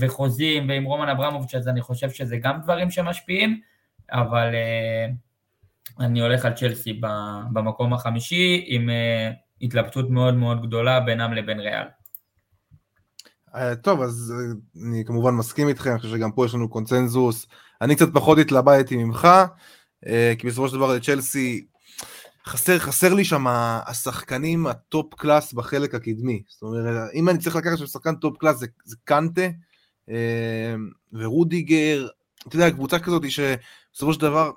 וחוזים 0.00 0.68
ועם 0.68 0.84
רומן 0.84 1.08
אברמוביץ', 1.08 1.54
אז 1.54 1.68
אני 1.68 1.80
חושב 1.80 2.10
שזה 2.10 2.36
גם 2.36 2.60
דברים 2.60 2.90
שמשפיעים, 2.90 3.60
אבל 4.12 4.54
אני 6.00 6.20
הולך 6.20 6.44
על 6.44 6.52
צ'לסי 6.52 7.00
במקום 7.52 7.92
החמישי, 7.92 8.64
עם 8.66 8.90
אה, 8.90 9.30
התלבטות 9.60 10.10
מאוד 10.10 10.34
מאוד 10.34 10.66
גדולה 10.66 11.00
בינם 11.00 11.32
לבין 11.32 11.60
ריאל. 11.60 11.86
אה, 13.54 13.76
טוב, 13.76 14.02
אז 14.02 14.34
אה, 14.36 14.86
אני 14.88 15.04
כמובן 15.04 15.34
מסכים 15.34 15.68
איתכם, 15.68 15.90
אני 15.90 15.98
חושב 15.98 16.12
שגם 16.12 16.32
פה 16.32 16.46
יש 16.46 16.54
לנו 16.54 16.68
קונצנזוס. 16.68 17.46
אני 17.80 17.96
קצת 17.96 18.08
פחות 18.12 18.38
התלבטתי 18.38 18.96
ממך, 18.96 19.28
כי 20.38 20.46
בסופו 20.46 20.68
של 20.68 20.76
דבר 20.76 20.98
צ'לסי, 21.00 21.66
חסר, 22.46 22.78
חסר 22.78 23.14
לי 23.14 23.24
שם 23.24 23.44
השחקנים 23.86 24.66
ה 24.66 24.78
top 24.78 25.14
class 25.14 25.52
בחלק 25.52 25.94
הקדמי. 25.94 26.42
זאת 26.48 26.62
אומרת, 26.62 27.10
אם 27.14 27.28
אני 27.28 27.38
צריך 27.38 27.56
לקחת 27.56 27.78
שם 27.78 27.86
שחקן 27.86 28.14
top 28.14 28.38
class 28.38 28.56
זה, 28.56 28.66
זה 28.84 28.96
קנטה 29.04 29.42
ורודיגר, 31.12 32.08
אתה 32.48 32.56
יודע, 32.56 32.70
קבוצה 32.70 32.98
כזאת 32.98 33.22
שבסופו 33.30 34.14
של 34.14 34.20
דבר 34.20 34.50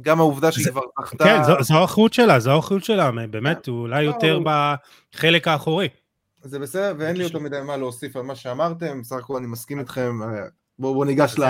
גם 0.00 0.20
העובדה 0.20 0.52
שהיא 0.52 0.66
כבר 0.66 0.80
זכתה... 1.00 1.24
כן, 1.24 1.42
זו, 1.42 1.52
זו 1.60 1.74
האחריות 1.74 2.12
שלה, 2.12 2.40
זו 2.40 2.50
האחריות 2.50 2.84
שלה, 2.84 3.10
באמת, 3.30 3.68
אולי 3.68 4.02
יותר 4.02 4.40
בחלק 4.44 5.48
האחורי. 5.48 5.88
זה 6.46 6.58
בסדר, 6.58 6.94
ואין 6.98 7.16
לי 7.16 7.24
יותר 7.24 7.38
מדי 7.38 7.60
מה 7.66 7.76
להוסיף 7.76 8.16
על 8.16 8.22
מה 8.22 8.34
שאמרתם, 8.34 9.00
בסך 9.00 9.16
הכל 9.16 9.36
אני 9.36 9.46
מסכים 9.46 9.78
איתכם, 9.78 10.18
בואו 10.78 10.94
בוא 10.94 11.06
ניגש, 11.06 11.38
ל, 11.38 11.44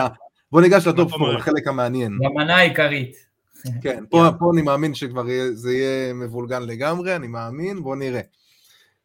בוא 0.52 0.60
ניגש 0.60 0.86
לטופ 0.86 1.10
פור, 1.10 1.32
לחלק 1.32 1.66
המעניין. 1.66 2.18
למנה 2.22 2.56
העיקרית. 2.56 3.16
כן, 3.82 4.04
פה, 4.10 4.28
פה 4.38 4.50
אני 4.54 4.62
מאמין 4.62 4.94
שכבר 4.94 5.28
יהיה, 5.28 5.52
זה 5.52 5.72
יהיה 5.72 6.14
מבולגן 6.14 6.62
לגמרי, 6.62 7.16
אני 7.16 7.26
מאמין, 7.26 7.82
בואו 7.82 7.94
נראה. 7.94 8.20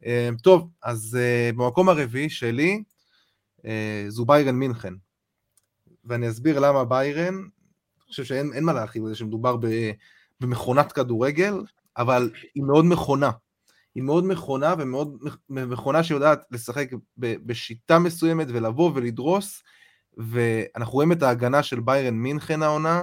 אה, 0.06 0.28
טוב, 0.42 0.68
אז 0.82 1.18
אה, 1.20 1.50
במקום 1.56 1.88
הרביעי 1.88 2.30
שלי, 2.30 2.82
אה, 3.66 4.04
זו 4.08 4.24
ביירן 4.24 4.54
מינכן. 4.54 4.94
ואני 6.04 6.28
אסביר 6.28 6.58
למה 6.58 6.84
ביירן, 6.84 7.34
חושב 8.06 8.24
שאין 8.24 8.64
מה 8.64 8.72
להרחיב 8.72 9.02
על 9.02 9.08
זה 9.08 9.14
שמדובר 9.14 9.56
במכונת 10.40 10.92
כדורגל, 10.92 11.54
אבל 11.96 12.30
היא 12.54 12.62
מאוד 12.62 12.84
מכונה. 12.84 13.30
היא 13.94 14.02
מאוד 14.02 14.24
מכונה 14.24 14.74
ומאוד 14.78 15.18
מכונה 15.48 16.02
שיודעת 16.02 16.44
לשחק 16.50 16.90
בשיטה 17.18 17.98
מסוימת 17.98 18.46
ולבוא 18.50 18.90
ולדרוס, 18.94 19.62
ואנחנו 20.16 20.92
רואים 20.92 21.12
את 21.12 21.22
ההגנה 21.22 21.62
של 21.62 21.80
ביירן 21.80 22.14
מינכן 22.14 22.62
העונה, 22.62 23.02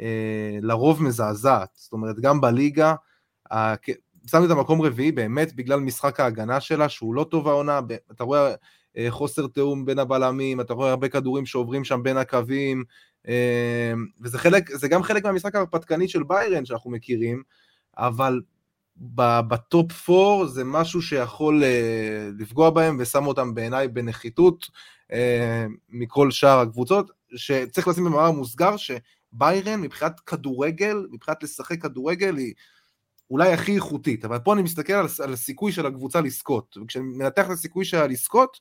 אה, 0.00 0.58
לרוב 0.62 1.02
מזעזעת. 1.02 1.68
זאת 1.74 1.92
אומרת, 1.92 2.20
גם 2.20 2.40
בליגה, 2.40 2.94
שמתי 4.26 4.46
את 4.46 4.50
המקום 4.50 4.82
רביעי 4.82 5.12
באמת 5.12 5.56
בגלל 5.56 5.80
משחק 5.80 6.20
ההגנה 6.20 6.60
שלה, 6.60 6.88
שהוא 6.88 7.14
לא 7.14 7.24
טוב 7.24 7.48
העונה, 7.48 7.80
אתה 8.12 8.24
רואה 8.24 8.54
אה, 8.96 9.06
חוסר 9.10 9.46
תיאום 9.46 9.84
בין 9.84 9.98
הבלמים, 9.98 10.60
אתה 10.60 10.74
רואה 10.74 10.90
הרבה 10.90 11.08
כדורים 11.08 11.46
שעוברים 11.46 11.84
שם 11.84 12.02
בין 12.02 12.16
הקווים, 12.16 12.84
אמ, 13.28 14.06
וזה 14.20 14.38
חלק, 14.38 14.70
גם 14.90 15.02
חלק 15.02 15.24
מהמשחק 15.24 15.54
ההרפתקני 15.54 16.08
של 16.08 16.22
ביירן 16.22 16.64
שאנחנו 16.64 16.90
מכירים, 16.90 17.42
אבל 17.98 18.40
בטופ 18.98 20.10
4 20.10 20.46
זה 20.46 20.64
משהו 20.64 21.02
שיכול 21.02 21.64
אה, 21.64 22.28
לפגוע 22.38 22.70
בהם 22.70 22.96
ושם 23.00 23.26
אותם 23.26 23.54
בעיניי 23.54 23.88
בנחיתות 23.88 24.70
אה, 25.12 25.66
מכל 25.88 26.30
שאר 26.30 26.58
הקבוצות, 26.58 27.10
שצריך 27.36 27.88
לשים 27.88 28.04
במאמר 28.04 28.30
מוסגר 28.30 28.74
שביירן 28.76 29.80
מבחינת 29.80 30.20
כדורגל, 30.20 31.06
מבחינת 31.10 31.42
לשחק 31.42 31.82
כדורגל 31.82 32.36
היא 32.36 32.54
אולי 33.30 33.52
הכי 33.52 33.74
איכותית, 33.74 34.24
אבל 34.24 34.38
פה 34.38 34.54
אני 34.54 34.62
מסתכל 34.62 34.92
על, 34.92 35.06
על 35.24 35.32
הסיכוי 35.32 35.72
של 35.72 35.86
הקבוצה 35.86 36.20
לזכות, 36.20 36.76
וכשאני 36.82 37.04
מנתח 37.04 37.46
את 37.46 37.50
הסיכוי 37.50 37.84
שלה 37.84 38.06
לזכות, 38.06 38.60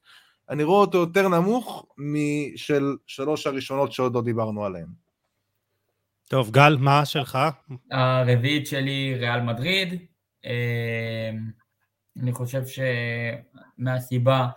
אני 0.49 0.63
רואה 0.63 0.79
אותו 0.81 0.97
יותר 0.97 1.27
נמוך 1.27 1.85
משל 1.97 2.95
שלוש 3.07 3.47
הראשונות 3.47 3.91
שעוד 3.91 4.15
לא 4.15 4.21
דיברנו 4.21 4.65
עליהן. 4.65 4.87
טוב, 6.29 6.51
גל, 6.51 6.77
מה 6.79 7.05
שלך? 7.05 7.37
הרביעית 7.91 8.67
שלי 8.67 9.15
ריאל 9.19 9.41
מדריד. 9.41 10.05
אמ, 10.45 11.51
אני 12.21 12.33
חושב 12.33 12.63
שמהסיבה 13.77 14.47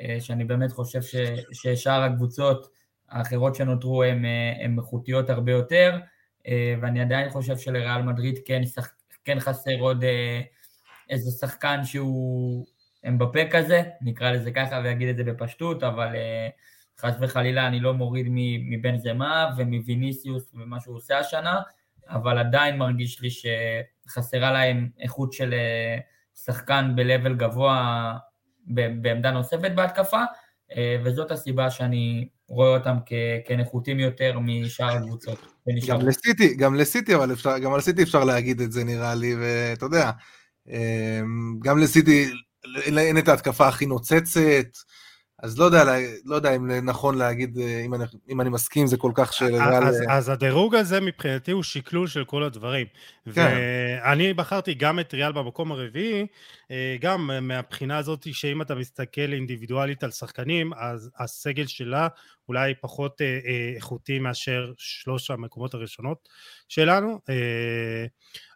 אה, 0.00 0.16
שאני 0.20 0.44
באמת 0.44 0.72
חושב 0.72 1.02
ש, 1.02 1.16
ששאר 1.52 2.02
הקבוצות 2.02 2.66
האחרות 3.08 3.54
שנותרו 3.54 4.02
הן 4.02 4.78
איכותיות 4.78 5.30
הרבה 5.30 5.52
יותר, 5.52 5.98
אה, 6.46 6.74
ואני 6.82 7.00
עדיין 7.00 7.30
חושב 7.30 7.58
שלריאל 7.58 8.02
מדריד 8.02 8.38
כן, 8.46 8.62
כן 9.24 9.40
חסר 9.40 9.80
עוד 9.80 10.04
אה, 10.04 10.40
איזה 11.10 11.30
שחקן 11.30 11.84
שהוא 11.84 12.66
אמבפה 13.08 13.40
כזה, 13.50 13.82
נקרא 14.00 14.30
לזה 14.30 14.50
ככה 14.50 14.80
ואגיד 14.84 15.08
את 15.08 15.16
זה 15.16 15.24
בפשטות, 15.24 15.82
אבל 15.82 16.08
חס 16.98 17.14
וחלילה 17.20 17.66
אני 17.66 17.80
לא 17.80 17.94
מוריד 17.94 18.26
מבן 18.70 18.98
זמה 18.98 19.50
ומוויניסיוס 19.56 20.54
ומה 20.54 20.80
שהוא 20.80 20.96
עושה 20.96 21.18
השנה, 21.18 21.60
אבל 22.08 22.38
עדיין 22.38 22.76
מרגיש 22.76 23.20
לי 23.20 23.30
שחסרה 24.08 24.52
להם 24.52 24.88
איכות 25.00 25.32
של 25.32 25.50
uh, 25.50 26.00
שחקן 26.44 26.92
ב-level 26.96 27.34
גבוה 27.34 28.14
בעמדה 29.02 29.30
נוספת 29.30 29.70
בהתקפה, 29.74 30.22
uh, 30.70 30.74
וזאת 31.04 31.30
הסיבה 31.30 31.70
שאני 31.70 32.28
רואה 32.48 32.68
אותם 32.68 32.96
כנחותים 33.46 34.00
יותר 34.00 34.38
משאר 34.42 34.96
הקבוצות. 34.96 35.38
גם 35.88 36.08
לסיטי, 36.08 36.54
גם 36.54 36.74
לסיטי, 36.74 37.14
אבל 37.14 37.32
אפשר, 37.32 37.58
גם 37.58 37.74
על 37.74 37.80
סיטי 37.80 38.02
אפשר 38.02 38.24
להגיד 38.24 38.60
את 38.60 38.72
זה 38.72 38.84
נראה 38.84 39.14
לי, 39.14 39.34
ואתה 39.40 39.84
יודע, 39.84 40.10
גם 41.62 41.78
לסיטי 41.78 42.30
אין 42.86 43.18
את 43.18 43.28
ההתקפה 43.28 43.68
הכי 43.68 43.86
נוצצת, 43.86 44.66
אז 45.42 45.58
לא 45.58 45.64
יודע, 45.64 45.84
לא 46.24 46.34
יודע 46.34 46.56
אם 46.56 46.70
נכון 46.70 47.18
להגיד, 47.18 47.58
אה, 47.58 47.82
אם 47.84 47.94
אני, 47.94 48.04
אם 48.28 48.40
אני 48.40 48.50
מסכים, 48.50 48.86
זה 48.86 48.96
כל 48.96 49.12
כך 49.14 49.32
של... 49.32 49.54
אז, 49.54 50.02
אז 50.08 50.28
הדירוג 50.28 50.74
הזה 50.74 51.00
מבחינתי 51.00 51.50
הוא 51.50 51.62
שקלול 51.62 52.06
של 52.06 52.24
כל 52.24 52.42
הדברים. 52.42 52.86
כן. 53.34 53.54
ואני 54.04 54.34
בחרתי 54.34 54.74
גם 54.74 55.00
את 55.00 55.14
ריאל 55.14 55.32
במקום 55.32 55.72
הרביעי, 55.72 56.26
אה, 56.70 56.96
גם 57.00 57.30
מהבחינה 57.42 57.98
הזאת 57.98 58.34
שאם 58.34 58.62
אתה 58.62 58.74
מסתכל 58.74 59.32
אינדיבידואלית 59.32 60.04
על 60.04 60.10
שחקנים, 60.10 60.72
אז 60.74 61.10
הסגל 61.18 61.66
שלה 61.66 62.08
אולי 62.48 62.74
פחות 62.80 63.20
אה, 63.20 63.38
איכותי 63.76 64.18
מאשר 64.18 64.72
שלוש 64.78 65.30
המקומות 65.30 65.74
הראשונות 65.74 66.28
שלנו. 66.68 67.18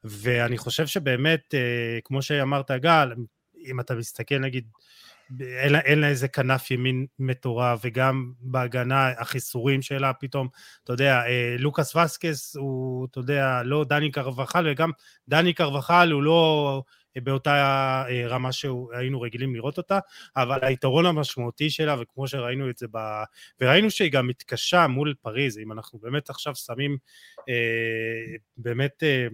ואני 0.04 0.58
חושב 0.58 0.86
שבאמת, 0.86 1.54
כמו 2.04 2.22
שאמרת 2.22 2.70
גל, 2.70 3.12
אם 3.66 3.80
אתה 3.80 3.94
מסתכל 3.94 4.38
נגיד 4.38 4.64
אין 5.40 5.72
לה, 5.72 5.80
אין 5.80 5.98
לה 5.98 6.08
איזה 6.08 6.28
כנף 6.28 6.70
ימין 6.70 7.06
מטורף, 7.18 7.80
וגם 7.84 8.32
בהגנה 8.40 9.08
החיסורים 9.08 9.82
שלה 9.82 10.12
פתאום, 10.12 10.48
אתה 10.84 10.92
יודע, 10.92 11.22
אה, 11.26 11.56
לוקאס 11.58 11.96
וסקס 11.96 12.56
הוא, 12.56 13.06
אתה 13.10 13.18
יודע, 13.18 13.62
לא 13.64 13.84
דני 13.84 14.10
קרבחל, 14.10 14.68
וגם 14.70 14.90
דני 15.28 15.52
קרבחל 15.52 16.10
הוא 16.12 16.22
לא 16.22 16.82
באותה 17.16 17.52
אה, 18.08 18.26
רמה 18.28 18.52
שהיינו 18.52 19.20
רגילים 19.20 19.54
לראות 19.54 19.78
אותה, 19.78 19.98
אבל 20.36 20.58
היתרון 20.62 21.06
המשמעותי 21.06 21.70
שלה, 21.70 21.96
וכמו 22.00 22.28
שראינו 22.28 22.70
את 22.70 22.78
זה 22.78 22.86
ב... 22.92 22.98
וראינו 23.60 23.90
שהיא 23.90 24.12
גם 24.12 24.26
מתקשה 24.26 24.86
מול 24.86 25.14
פריז, 25.22 25.58
אם 25.58 25.72
אנחנו 25.72 25.98
באמת 25.98 26.30
עכשיו 26.30 26.54
שמים 26.54 26.96
אה, 27.48 28.36
באמת 28.56 29.02
אה, 29.02 29.26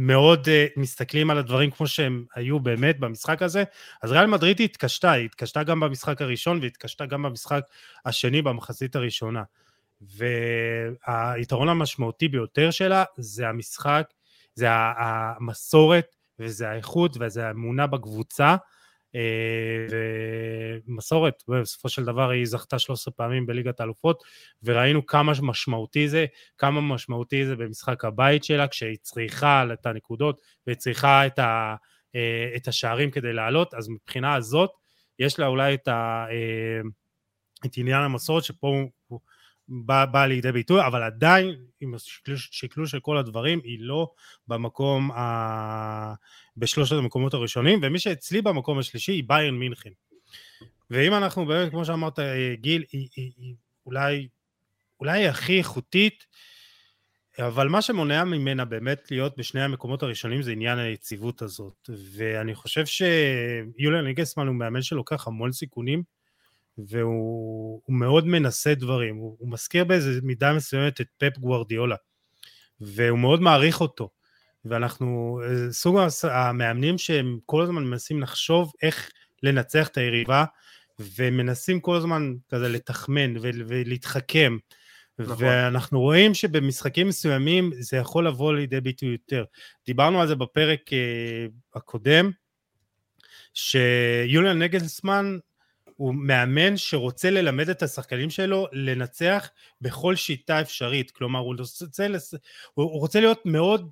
מאוד 0.00 0.46
uh, 0.46 0.80
מסתכלים 0.80 1.30
על 1.30 1.38
הדברים 1.38 1.70
כמו 1.70 1.86
שהם 1.86 2.24
היו 2.34 2.60
באמת 2.60 2.98
במשחק 3.00 3.42
הזה, 3.42 3.64
אז 4.02 4.12
ריאל 4.12 4.26
מדריד 4.26 4.60
התקשתה, 4.60 5.12
היא 5.12 5.24
התקשתה 5.24 5.62
גם 5.62 5.80
במשחק 5.80 6.22
הראשון 6.22 6.58
והתקשתה 6.62 7.06
גם 7.06 7.22
במשחק 7.22 7.62
השני 8.06 8.42
במחצית 8.42 8.96
הראשונה. 8.96 9.42
והיתרון 10.00 11.68
המשמעותי 11.68 12.28
ביותר 12.28 12.70
שלה 12.70 13.04
זה 13.16 13.48
המשחק, 13.48 14.08
זה 14.54 14.66
המסורת 14.70 16.16
וזה 16.38 16.70
האיכות 16.70 17.16
וזה 17.20 17.46
האמונה 17.46 17.86
בקבוצה. 17.86 18.56
אה, 19.14 19.20
ומסורת, 20.86 21.42
בסופו 21.48 21.88
של 21.88 22.04
דבר 22.04 22.30
היא 22.30 22.46
זכתה 22.46 22.78
13 22.78 23.14
פעמים 23.16 23.46
בליגת 23.46 23.80
האלופות, 23.80 24.22
וראינו 24.62 25.06
כמה 25.06 25.32
משמעותי 25.42 26.08
זה, 26.08 26.26
כמה 26.58 26.80
משמעותי 26.80 27.46
זה 27.46 27.56
במשחק 27.56 28.04
הבית 28.04 28.44
שלה, 28.44 28.68
כשהיא 28.68 28.96
צריכה 29.02 29.64
את 29.72 29.86
הנקודות, 29.86 30.40
והיא 30.66 30.76
צריכה 30.76 31.26
את, 31.26 31.38
ה, 31.38 31.74
אה, 32.14 32.52
את 32.56 32.68
השערים 32.68 33.10
כדי 33.10 33.32
לעלות, 33.32 33.74
אז 33.74 33.88
מבחינה 33.88 34.34
הזאת, 34.34 34.70
יש 35.18 35.38
לה 35.38 35.46
אולי 35.46 35.74
את, 35.74 35.88
ה, 35.88 36.26
אה, 36.30 36.80
את 37.66 37.76
עניין 37.76 38.02
המסורת, 38.02 38.44
שפה 38.44 38.84
הוא 39.68 39.84
בא, 39.86 40.26
לידי 40.26 40.52
ביטוי, 40.52 40.86
אבל 40.86 41.02
עדיין, 41.02 41.54
עם 41.80 41.94
השקלול 41.94 42.86
של 42.86 43.00
כל 43.00 43.18
הדברים, 43.18 43.60
היא 43.64 43.78
לא 43.80 44.12
במקום, 44.48 45.10
ה... 45.10 46.14
בשלושת 46.56 46.96
המקומות 46.96 47.34
הראשונים, 47.34 47.80
ומי 47.82 47.98
שאצלי 47.98 48.42
במקום 48.42 48.78
השלישי 48.78 49.12
היא 49.12 49.24
ביירן 49.26 49.54
מינכן. 49.54 49.90
ואם 50.90 51.14
אנחנו 51.14 51.46
באמת, 51.46 51.70
כמו 51.70 51.84
שאמרת, 51.84 52.18
גיל, 52.54 52.84
היא, 52.92 53.08
היא, 53.16 53.32
היא 53.36 53.54
אולי, 53.86 54.28
אולי 55.00 55.20
היא 55.20 55.28
הכי 55.28 55.58
איכותית, 55.58 56.26
אבל 57.38 57.68
מה 57.68 57.82
שמונע 57.82 58.24
ממנה 58.24 58.64
באמת 58.64 59.10
להיות 59.10 59.36
בשני 59.36 59.62
המקומות 59.62 60.02
הראשונים 60.02 60.42
זה 60.42 60.50
עניין 60.52 60.78
היציבות 60.78 61.42
הזאת. 61.42 61.90
ואני 62.16 62.54
חושב 62.54 62.84
שיוליאן 62.86 64.04
ניגסמן 64.04 64.46
הוא 64.46 64.54
מאמן 64.54 64.82
שלוקח 64.82 65.26
המון 65.26 65.52
סיכונים, 65.52 66.02
והוא 66.86 67.80
מאוד 67.88 68.26
מנסה 68.26 68.74
דברים, 68.74 69.16
הוא, 69.16 69.36
הוא 69.38 69.50
מזכיר 69.50 69.84
באיזה 69.84 70.20
מידה 70.22 70.52
מסוימת 70.52 71.00
את 71.00 71.06
פפ 71.18 71.38
גוורדיולה, 71.38 71.96
והוא 72.80 73.18
מאוד 73.18 73.40
מעריך 73.40 73.80
אותו, 73.80 74.10
ואנחנו 74.64 75.40
אה, 75.44 75.72
סוג 75.72 75.98
המאמנים 76.30 76.98
שהם 76.98 77.38
כל 77.46 77.62
הזמן 77.62 77.84
מנסים 77.84 78.20
לחשוב 78.20 78.72
איך 78.82 79.10
לנצח 79.42 79.88
את 79.88 79.96
היריבה, 79.96 80.44
ומנסים 80.98 81.80
כל 81.80 81.96
הזמן 81.96 82.34
כזה 82.48 82.68
לתחמן 82.68 83.34
ולהתחכם, 83.38 84.56
נכון. 85.18 85.36
ואנחנו 85.38 86.00
רואים 86.00 86.34
שבמשחקים 86.34 87.08
מסוימים 87.08 87.70
זה 87.80 87.96
יכול 87.96 88.26
לבוא 88.26 88.52
לידי 88.54 88.80
ביטוי 88.80 89.08
יותר. 89.08 89.44
דיברנו 89.86 90.20
על 90.20 90.28
זה 90.28 90.34
בפרק 90.34 90.80
uh, 90.88 91.52
הקודם, 91.74 92.30
שיוליאן 93.54 94.62
נגלסמן 94.62 95.38
הוא 95.98 96.14
מאמן 96.14 96.76
שרוצה 96.76 97.30
ללמד 97.30 97.70
את 97.70 97.82
השחקנים 97.82 98.30
שלו 98.30 98.66
לנצח 98.72 99.50
בכל 99.80 100.16
שיטה 100.16 100.60
אפשרית, 100.60 101.10
כלומר 101.10 101.40
הוא 101.40 101.54
רוצה, 101.80 102.08
לס... 102.08 102.34
הוא 102.74 103.00
רוצה 103.00 103.20
להיות 103.20 103.46
מאוד 103.46 103.90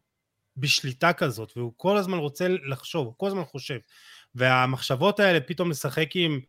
בשליטה 0.57 1.13
כזאת, 1.13 1.53
והוא 1.57 1.73
כל 1.77 1.97
הזמן 1.97 2.19
רוצה 2.19 2.49
לחשוב, 2.49 3.07
הוא 3.07 3.15
כל 3.17 3.27
הזמן 3.27 3.45
חושב, 3.45 3.79
והמחשבות 4.35 5.21
האלה 5.21 5.41
פתאום 5.41 5.71
לשחק 5.71 6.09
עם, 6.15 6.41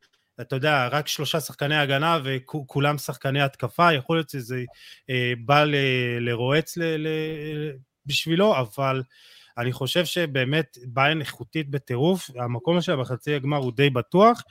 אתה 0.42 0.56
יודע, 0.56 0.88
רק 0.88 1.08
שלושה 1.08 1.40
שחקני 1.40 1.78
הגנה 1.78 2.20
וכולם 2.24 2.98
שחקני 2.98 3.42
התקפה, 3.42 3.94
יכול 3.94 4.18
להיות 4.18 4.30
שזה 4.30 4.64
אה, 5.10 5.34
בא 5.46 5.64
ל... 5.64 5.76
לרועץ 6.20 6.78
ל... 6.78 6.84
ל... 6.84 7.08
בשבילו, 8.06 8.60
אבל 8.60 9.04
אני 9.58 9.72
חושב 9.72 10.06
שבאמת 10.06 10.78
בעין 10.86 11.22
איכותית 11.22 11.70
בטירוף, 11.70 12.30
המקום 12.36 12.82
שלה 12.82 12.96
בחצי 12.96 13.36
הגמר 13.36 13.58
הוא 13.58 13.72
די 13.76 13.90
בטוח, 13.90 14.44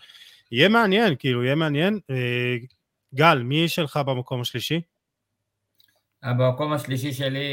יהיה 0.53 0.69
מעניין, 0.69 1.15
כאילו, 1.19 1.45
יהיה 1.45 1.55
מעניין. 1.55 2.01
אה, 2.11 2.57
גל, 3.15 3.43
מי 3.43 3.69
שלך 3.69 3.97
במקום 4.07 4.41
השלישי? 4.41 4.81
במקום 6.25 6.73
השלישי 6.73 7.13
שלי, 7.13 7.49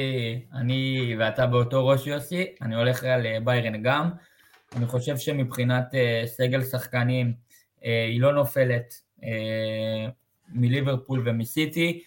אני 0.53 1.15
ואתה 1.19 1.45
באותו 1.45 1.87
ראש 1.87 2.07
יוסי, 2.07 2.45
אני 2.61 2.75
הולך 2.75 3.03
על 3.03 3.25
אה, 3.25 3.39
ביירן 3.39 3.83
גם. 3.83 4.09
אני 4.75 4.85
חושב 4.85 5.17
שמבחינת 5.17 5.85
uh, 5.93 6.27
סגל 6.27 6.63
שחקנים, 6.63 7.33
היא 7.81 8.21
לא 8.21 8.33
נופלת 8.33 8.93
מליברפול 10.49 11.21
ומסיטי, 11.25 12.03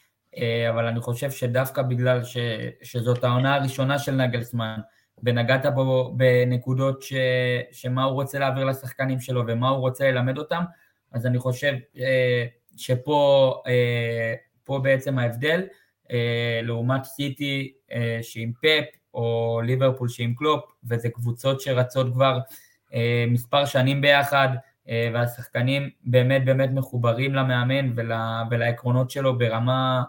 אבל 0.70 0.87
אני 0.87 1.01
חושב 1.01 1.30
שדווקא 1.30 1.82
בגלל 1.82 2.24
ש, 2.24 2.37
שזאת 2.82 3.24
העונה 3.24 3.55
הראשונה 3.55 3.99
של 3.99 4.12
נגלסמן, 4.12 4.80
ונגעת 5.23 5.67
בו 5.75 6.14
בנקודות 6.17 7.03
ש, 7.03 7.12
שמה 7.73 8.05
הוא 8.05 8.14
רוצה 8.14 8.39
להעביר 8.39 8.64
לשחקנים 8.64 9.21
שלו 9.21 9.43
ומה 9.47 9.69
הוא 9.69 9.79
רוצה 9.79 10.11
ללמד 10.11 10.39
אותם, 10.39 10.64
אז 11.12 11.27
אני 11.27 11.39
חושב 11.39 11.75
אה, 11.99 12.45
שפה 12.77 13.55
אה, 13.67 14.35
פה 14.64 14.79
בעצם 14.79 15.19
ההבדל, 15.19 15.62
אה, 16.11 16.61
לעומת 16.62 17.05
סיטי 17.05 17.73
שעם 18.23 18.53
פפ, 18.62 18.85
או 19.14 19.61
ליברפול 19.64 20.09
שעם 20.09 20.35
קלופ, 20.35 20.64
וזה 20.85 21.09
קבוצות 21.09 21.61
שרצות 21.61 22.12
כבר 22.12 22.39
מספר 23.29 23.64
שנים 23.64 24.01
ביחד, 24.01 24.49
והשחקנים 25.12 25.91
באמת 26.05 26.45
באמת 26.45 26.71
מחוברים 26.73 27.35
למאמן 27.35 27.93
ול, 27.97 28.12
ולעקרונות 28.51 29.11
שלו 29.11 29.39
ברמה 29.39 30.03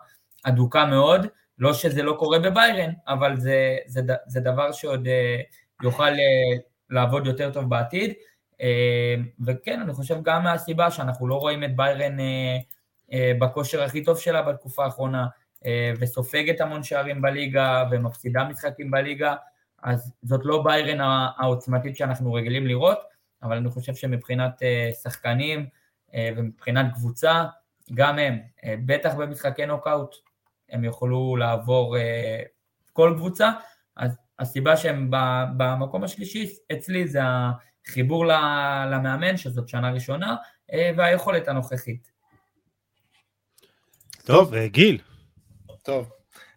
אדוקה 0.44 0.86
מאוד, 0.86 1.28
לא 1.60 1.74
שזה 1.74 2.04
לא 2.04 2.16
קורה 2.20 2.40
בביירן, 2.40 2.92
אבל 3.08 3.38
זה, 3.38 3.78
זה, 3.86 4.02
זה 4.28 4.40
דבר 4.40 4.72
שעוד 4.72 5.08
אה, 5.08 5.42
יוכל 5.84 6.04
אה, 6.04 6.58
לעבוד 6.90 7.28
יותר 7.28 7.54
טוב 7.54 7.70
בעתיד. 7.70 8.14
אה, 8.62 9.16
וכן, 9.46 9.82
אני 9.82 9.94
חושב 9.94 10.24
גם 10.24 10.44
מהסיבה 10.44 10.92
שאנחנו 10.92 11.28
לא 11.28 11.36
רואים 11.36 11.64
את 11.64 11.76
ביירן 11.76 12.18
בכושר 13.40 13.84
הכי 13.84 14.04
טוב 14.04 14.20
שלה 14.20 14.42
בתקופה 14.42 14.86
האחרונה, 14.86 15.28
וסופגת 16.00 16.62
המון 16.62 16.84
שערים 16.84 17.22
בליגה 17.22 17.84
ומפסידה 17.92 18.44
משחקים 18.44 18.92
בליגה, 18.92 19.36
אז 19.84 20.14
זאת 20.24 20.42
לא 20.44 20.64
ביירן 20.64 21.02
העוצמתית 21.38 21.98
שאנחנו 21.98 22.34
רגילים 22.34 22.68
לראות, 22.68 23.00
אבל 23.44 23.58
אני 23.58 23.70
חושב 23.70 23.96
שמבחינת 23.96 24.62
שחקנים 25.04 25.66
ומבחינת 26.36 26.94
קבוצה, 26.94 27.46
גם 27.94 28.20
הם, 28.20 28.40
בטח 28.86 29.14
במשחקי 29.16 29.66
נוקאוט, 29.66 30.16
הם 30.70 30.84
יוכלו 30.84 31.36
לעבור 31.36 31.98
אה, 31.98 32.42
כל 32.94 33.14
קבוצה, 33.18 33.52
אז 33.96 34.12
הסיבה 34.40 34.78
שהם 34.78 35.12
במקום 35.58 36.04
השלישי 36.04 36.50
אצלי 36.72 37.08
זה 37.08 37.20
החיבור 37.88 38.26
למאמן, 38.92 39.38
שזאת 39.38 39.70
שנה 39.70 39.92
ראשונה, 39.92 40.36
אה, 40.74 40.92
והיכולת 40.98 41.48
הנוכחית. 41.48 42.12
טוב, 44.24 44.54
אה, 44.54 44.68
גיל. 44.68 45.02
טוב, 45.84 46.10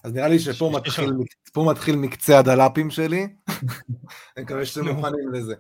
אז 0.05 0.13
נראה 0.13 0.29
לי 0.29 0.39
שפה 0.39 0.71
מתחיל, 0.75 1.11
פה 1.53 1.67
מתחיל 1.71 1.97
מקצה 1.97 2.39
הדלפים 2.39 2.91
שלי, 2.91 3.23
אני 4.37 4.45
מקווה 4.45 4.67
שאתם 4.67 4.89
מוכנים 4.89 5.33
לזה. 5.33 5.55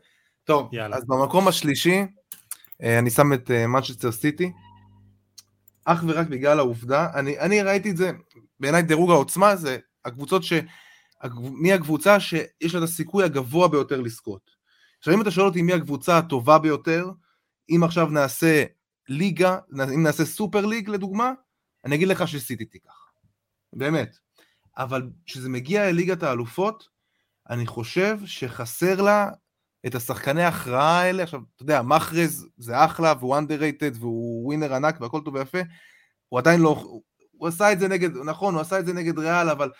טוב, 0.44 0.74
יאללה. 0.74 0.96
אז 0.96 1.04
במקום 1.06 1.48
השלישי, 1.48 2.02
אני 2.82 3.10
שם 3.10 3.32
את 3.32 3.50
מנצ'סטר 3.50 4.12
סיטי, 4.12 4.52
אך 5.92 6.04
ורק 6.08 6.26
בגלל 6.26 6.58
העובדה, 6.58 7.08
אני, 7.14 7.38
אני 7.38 7.62
ראיתי 7.62 7.90
את 7.90 7.96
זה, 7.96 8.10
בעיניי 8.60 8.82
דירוג 8.82 9.10
העוצמה 9.10 9.56
זה 9.56 9.78
הקבוצות 10.04 10.42
ש... 10.44 10.52
מי 11.40 11.72
הקבוצה 11.72 12.20
שיש 12.20 12.74
לה 12.74 12.78
את 12.78 12.84
הסיכוי 12.84 13.24
הגבוה 13.24 13.68
ביותר 13.68 14.00
לזכות. 14.00 14.50
עכשיו 14.98 15.14
אם 15.14 15.22
אתה 15.22 15.30
שואל 15.30 15.46
אותי 15.46 15.62
מי 15.62 15.72
הקבוצה 15.72 16.18
הטובה 16.18 16.58
ביותר, 16.58 17.10
אם 17.70 17.80
עכשיו 17.84 18.06
נעשה 18.06 18.64
ליגה, 19.08 19.58
אם 19.94 20.02
נעשה 20.02 20.24
סופר 20.24 20.66
ליג 20.66 20.88
לדוגמה, 20.88 21.32
אני 21.84 21.94
אגיד 21.94 22.08
לך 22.08 22.28
שסיטי 22.28 22.64
תיקח. 22.64 23.10
באמת. 23.72 24.16
אבל 24.76 25.10
כשזה 25.26 25.48
מגיע 25.48 25.88
לליגת 25.88 26.22
האלופות, 26.22 26.88
אני 27.50 27.66
חושב 27.66 28.18
שחסר 28.24 29.02
לה 29.02 29.30
את 29.86 29.94
השחקני 29.94 30.42
ההכרעה 30.42 31.00
האלה. 31.00 31.22
עכשיו, 31.22 31.40
אתה 31.54 31.62
יודע, 31.62 31.82
מחרז 31.82 32.46
זה 32.58 32.84
אחלה, 32.84 33.14
והוא 33.18 33.36
underrated, 33.36 33.98
והוא 33.98 34.46
ווינר 34.46 34.74
ענק, 34.74 35.00
והכל 35.00 35.20
טוב 35.24 35.34
ויפה. 35.34 35.58
הוא 36.28 36.38
עדיין 36.38 36.60
לא... 36.60 37.00
הוא 37.32 37.48
עשה 37.48 37.72
את 37.72 37.80
זה 37.80 37.88
נגד, 37.88 38.16
נכון, 38.16 38.54
הוא 38.54 38.60
עשה 38.60 38.78
את 38.78 38.86
זה 38.86 38.92
נגד 38.92 39.18
ריאל, 39.18 39.48
אבל 39.48 39.70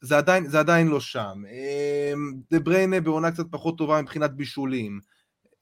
זה 0.00 0.18
עדיין, 0.18 0.48
זה 0.48 0.60
עדיין 0.60 0.88
לא 0.88 1.00
שם. 1.00 1.42
אמ, 1.50 2.32
דה 2.50 2.60
בריינה 2.60 3.00
בעונה 3.00 3.32
קצת 3.32 3.46
פחות 3.50 3.78
טובה 3.78 4.02
מבחינת 4.02 4.30
בישולים. 4.30 5.00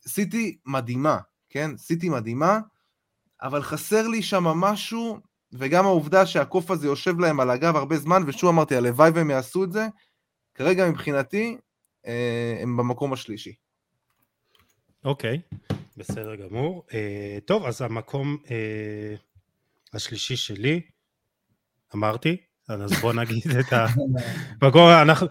סיטי 0.09 0.57
מדהימה, 0.67 1.19
כן? 1.51 1.77
סיטי 1.77 2.09
מדהימה, 2.09 2.59
אבל 3.43 3.62
חסר 3.62 4.09
לי 4.09 4.23
שם 4.23 4.45
משהו, 4.45 5.19
וגם 5.53 5.87
העובדה 5.87 6.27
שהקוף 6.27 6.71
הזה 6.71 6.87
יושב 6.87 7.21
להם 7.21 7.41
על 7.41 7.51
הגב 7.51 7.77
הרבה 7.77 7.97
זמן, 7.97 8.23
ושוב 8.27 8.51
אמרתי, 8.51 8.77
הלוואי 8.77 9.11
והם 9.11 9.31
יעשו 9.31 9.65
את 9.65 9.73
זה, 9.73 9.87
כרגע 10.55 10.91
מבחינתי 10.91 11.57
הם 12.62 12.77
במקום 12.77 13.12
השלישי. 13.12 13.55
אוקיי, 15.05 15.40
okay, 15.51 15.74
בסדר 15.97 16.35
גמור. 16.35 16.86
Uh, 16.89 16.94
טוב, 17.44 17.66
אז 17.66 17.82
המקום 17.82 18.36
uh, 18.44 18.48
השלישי 19.94 20.36
שלי, 20.36 20.81
אמרתי, 21.94 22.36
אז 22.68 22.93
בוא 23.01 23.12
נגיד 23.12 23.43
את 23.60 23.72
המקום, 24.62 24.89
אנחנו, 24.89 25.27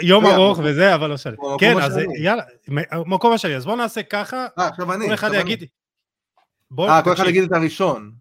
יום 0.00 0.26
ארוך 0.26 0.58
וזה, 0.64 0.94
אבל 0.94 1.10
לא 1.10 1.16
שלי. 1.16 1.36
כן, 1.58 1.78
אז 1.78 1.98
יאללה, 2.18 2.42
מקום 3.06 3.32
השני, 3.32 3.56
אז 3.56 3.64
בוא 3.64 3.76
נעשה 3.76 4.02
ככה, 4.02 4.46
אה, 4.58 4.68
עכשיו 4.68 4.92
אני, 4.92 5.06
כל 5.06 5.14
אחד 5.14 5.30
יגיד. 5.34 5.64
אה, 6.80 7.02
כל 7.02 7.12
אחד 7.12 7.26
יגיד 7.26 7.42
את 7.42 7.52
הראשון. 7.52 8.12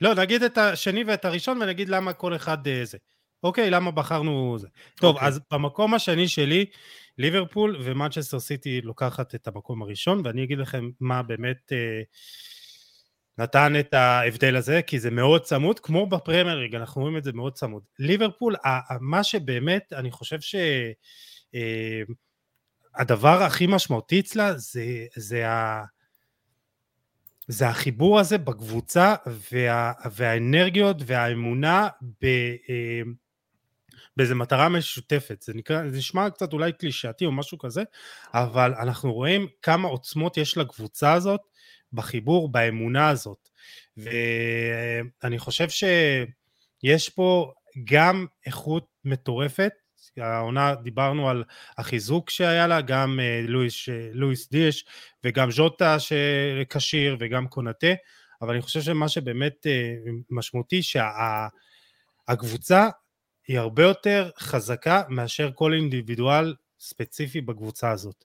לא, 0.00 0.14
נגיד 0.14 0.42
את 0.42 0.58
השני 0.58 1.04
ואת 1.04 1.24
הראשון 1.24 1.62
ונגיד 1.62 1.88
למה 1.88 2.12
כל 2.12 2.36
אחד 2.36 2.58
זה. 2.84 2.98
אוקיי, 3.42 3.70
למה 3.70 3.90
בחרנו 3.90 4.56
זה. 4.58 4.68
טוב, 4.94 5.14
אוקיי. 5.14 5.28
אז 5.28 5.40
במקום 5.52 5.94
השני 5.94 6.28
שלי, 6.28 6.66
ליברפול 7.18 7.76
ומנצ'סטר 7.84 8.40
סיטי 8.40 8.80
לוקחת 8.80 9.34
את 9.34 9.48
המקום 9.48 9.82
הראשון, 9.82 10.22
ואני 10.24 10.44
אגיד 10.44 10.58
לכם 10.58 10.90
מה 11.00 11.22
באמת 11.22 11.72
אה, 11.72 12.02
נתן 13.38 13.72
את 13.80 13.94
ההבדל 13.94 14.56
הזה, 14.56 14.82
כי 14.82 14.98
זה 14.98 15.10
מאוד 15.10 15.42
צמוד, 15.42 15.80
כמו 15.80 16.06
בפרמייר 16.06 16.58
ליג, 16.58 16.74
אנחנו 16.74 17.00
רואים 17.00 17.16
את 17.16 17.24
זה 17.24 17.32
מאוד 17.32 17.52
צמוד. 17.52 17.82
ליברפול, 17.98 18.56
מה 19.00 19.24
שבאמת, 19.24 19.92
אני 19.92 20.10
חושב 20.10 20.40
ש... 20.40 20.54
אה, 21.54 22.02
הדבר 22.94 23.42
הכי 23.42 23.66
משמעותי 23.66 24.20
אצלה 24.20 24.58
זה, 24.58 25.06
זה, 25.16 25.48
ה, 25.48 25.84
זה 27.48 27.68
החיבור 27.68 28.20
הזה 28.20 28.38
בקבוצה 28.38 29.14
וה, 29.52 29.92
והאנרגיות 30.12 30.96
והאמונה 31.06 31.88
ב, 32.22 32.26
אה, 32.70 33.02
באיזה 34.18 34.34
מטרה 34.34 34.68
משותפת, 34.68 35.42
זה, 35.42 35.52
נקרא, 35.54 35.88
זה 35.88 35.98
נשמע 35.98 36.30
קצת 36.30 36.52
אולי 36.52 36.72
קלישאתי 36.72 37.24
או 37.24 37.32
משהו 37.32 37.58
כזה, 37.58 37.82
אבל 38.34 38.74
אנחנו 38.74 39.12
רואים 39.12 39.48
כמה 39.62 39.88
עוצמות 39.88 40.36
יש 40.36 40.56
לקבוצה 40.56 41.12
הזאת 41.12 41.40
בחיבור, 41.92 42.52
באמונה 42.52 43.08
הזאת, 43.08 43.48
ואני 43.96 45.38
חושב 45.38 45.66
שיש 45.68 47.08
פה 47.08 47.52
גם 47.84 48.26
איכות 48.46 48.86
מטורפת, 49.04 49.72
העונה 50.16 50.74
דיברנו 50.74 51.30
על 51.30 51.44
החיזוק 51.78 52.30
שהיה 52.30 52.66
לה, 52.66 52.80
גם 52.80 53.20
אה, 53.22 53.40
לואיס, 53.48 53.88
לואיס 54.12 54.50
דיש 54.50 54.84
וגם 55.24 55.50
ז'וטה 55.50 55.96
שכשיר 55.98 57.16
וגם 57.20 57.48
קונטה, 57.48 57.92
אבל 58.42 58.52
אני 58.52 58.62
חושב 58.62 58.80
שמה 58.80 59.08
שבאמת 59.08 59.66
אה, 59.66 59.94
משמעותי 60.30 60.80
שהקבוצה 60.82 62.88
היא 63.48 63.58
הרבה 63.58 63.82
יותר 63.82 64.30
חזקה 64.38 65.02
מאשר 65.08 65.50
כל 65.54 65.72
אינדיבידואל 65.74 66.54
ספציפי 66.80 67.40
בקבוצה 67.40 67.90
הזאת. 67.90 68.24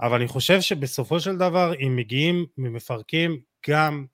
אבל 0.00 0.16
אני 0.16 0.28
חושב 0.28 0.60
שבסופו 0.60 1.20
של 1.20 1.36
דבר 1.36 1.72
אם 1.74 1.96
מגיעים 1.96 2.46
ומפרקים 2.58 3.40
גם 3.68 4.06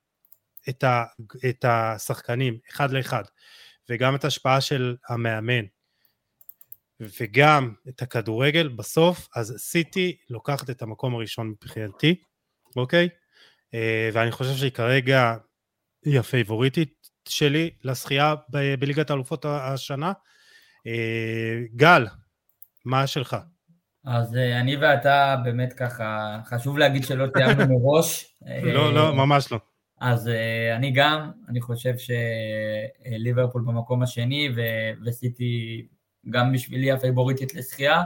את, 0.69 0.83
ה, 0.83 1.03
את 1.49 1.65
השחקנים 1.67 2.57
אחד 2.69 2.91
לאחד 2.91 3.23
וגם 3.89 4.15
את 4.15 4.23
ההשפעה 4.23 4.61
של 4.61 4.95
המאמן 5.09 5.65
וגם 6.99 7.73
את 7.89 8.01
הכדורגל 8.01 8.67
בסוף 8.67 9.27
אז 9.35 9.55
סיטי 9.57 10.17
לוקחת 10.29 10.69
את 10.69 10.81
המקום 10.81 11.15
הראשון 11.15 11.47
מבחינתי 11.47 12.15
אוקיי 12.75 13.09
אה, 13.73 14.09
ואני 14.13 14.31
חושב 14.31 14.55
שהיא 14.55 14.71
כרגע 14.71 15.35
היא 16.05 16.19
הפייבוריטית 16.19 16.98
שלי 17.29 17.69
לזכייה 17.83 18.35
ב- 18.49 18.75
בליגת 18.79 19.09
האלופות 19.09 19.45
השנה. 19.45 20.13
אה, 20.87 21.61
גל, 21.75 22.07
מה 22.85 23.07
שלך? 23.07 23.37
אז 24.05 24.35
אה, 24.35 24.59
אני 24.59 24.75
ואתה 24.75 25.35
באמת 25.43 25.73
ככה, 25.73 26.39
חשוב 26.45 26.77
להגיד 26.77 27.03
שלא 27.03 27.27
תיאמנו 27.27 27.65
מראש. 27.79 28.35
לא, 28.63 28.93
לא, 28.93 29.13
ממש 29.15 29.51
לא. 29.51 29.59
אז 30.01 30.29
אני 30.75 30.91
גם, 30.91 31.31
אני 31.49 31.61
חושב 31.61 31.93
שליברפול 31.97 33.63
במקום 33.67 34.03
השני 34.03 34.49
וסיטי 35.05 35.87
גם 36.29 36.53
בשבילי 36.53 36.91
הפייבוריטית 36.91 37.55
לשחייה. 37.55 38.03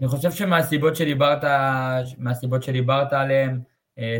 אני 0.00 0.08
חושב 0.08 0.32
שמהסיבות 0.32 0.96
שדיברת, 0.96 1.44
מהסיבות 2.18 2.62
שדיברת 2.62 3.12
עליהן, 3.12 3.60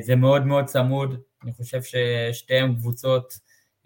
זה 0.01 0.17
מאוד 0.17 0.47
מאוד 0.47 0.65
צמוד, 0.65 1.21
אני 1.45 1.53
חושב 1.53 1.81
ששתיהן 1.83 2.75
קבוצות 2.75 3.39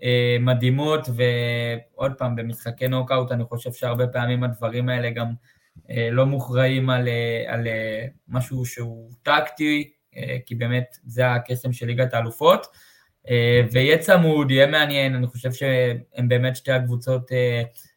אה, 0.03 0.37
מדהימות, 0.41 1.09
ועוד 1.09 2.13
פעם, 2.19 2.37
במשחקי 2.37 2.89
נוקאוט 2.89 3.33
אני 3.33 3.45
חושב 3.45 3.73
שהרבה 3.73 4.07
פעמים 4.07 4.45
הדברים 4.45 4.89
האלה 4.89 5.11
גם 5.11 5.27
אה, 5.91 6.09
לא 6.13 6.27
מוכרעים 6.27 6.91
על, 6.91 7.09
אה, 7.09 7.55
על 7.55 7.67
משהו 8.29 8.67
שהוא 8.67 9.11
טקטי, 9.23 9.93
כי 10.47 10.55
באמת 10.55 10.97
זה 11.05 11.33
הקסם 11.33 11.73
של 11.73 11.87
ליגת 11.87 12.15
האלופות. 12.15 12.67
ויהיה 13.73 13.99
צמוד, 13.99 14.51
יהיה 14.51 14.67
מעניין, 14.67 15.15
אני 15.15 15.27
חושב 15.27 15.53
שהן 15.53 16.29
באמת 16.29 16.57
שתי 16.57 16.73
הקבוצות 16.73 17.31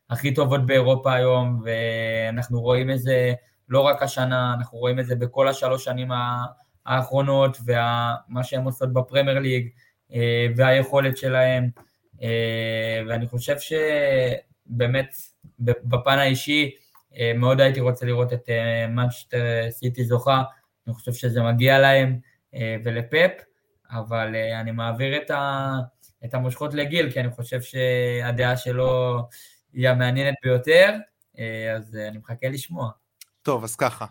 הכי 0.09 0.33
טובות 0.33 0.65
באירופה 0.65 1.13
היום, 1.13 1.61
ואנחנו 1.65 2.61
רואים 2.61 2.91
את 2.91 2.99
זה 2.99 3.33
לא 3.69 3.81
רק 3.81 4.03
השנה, 4.03 4.53
אנחנו 4.57 4.77
רואים 4.77 4.99
את 4.99 5.05
זה 5.05 5.15
בכל 5.15 5.47
השלוש 5.47 5.83
שנים 5.83 6.11
האחרונות, 6.85 7.57
ומה 7.65 8.43
שהן 8.43 8.63
עושות 8.63 8.93
בפרמייר 8.93 9.39
ליג, 9.39 9.69
והיכולת 10.55 11.17
שלהן. 11.17 11.69
ואני 13.07 13.27
חושב 13.27 13.55
שבאמת, 13.59 15.15
בפן 15.59 16.17
האישי, 16.17 16.75
מאוד 17.35 17.61
הייתי 17.61 17.79
רוצה 17.79 18.05
לראות 18.05 18.33
את 18.33 18.49
מנצ'סטר 18.89 19.45
סיטי 19.69 20.03
זוכה, 20.03 20.43
אני 20.87 20.93
חושב 20.93 21.13
שזה 21.13 21.43
מגיע 21.43 21.79
להם 21.79 22.19
ולפפ, 22.83 23.31
אבל 23.91 24.35
אני 24.35 24.71
מעביר 24.71 25.17
את, 25.17 25.31
ה, 25.31 25.71
את 26.25 26.33
המושכות 26.33 26.73
לגיל, 26.73 27.11
כי 27.11 27.19
אני 27.19 27.29
חושב 27.29 27.61
שהדעה 27.61 28.57
שלו 28.57 29.19
היא 29.73 29.89
המעניינת 29.89 30.35
ביותר, 30.43 30.95
אז 31.75 31.95
אני 32.09 32.17
מחכה 32.17 32.49
לשמוע. 32.49 32.89
טוב, 33.41 33.63
אז 33.63 33.75
ככה. 33.75 34.05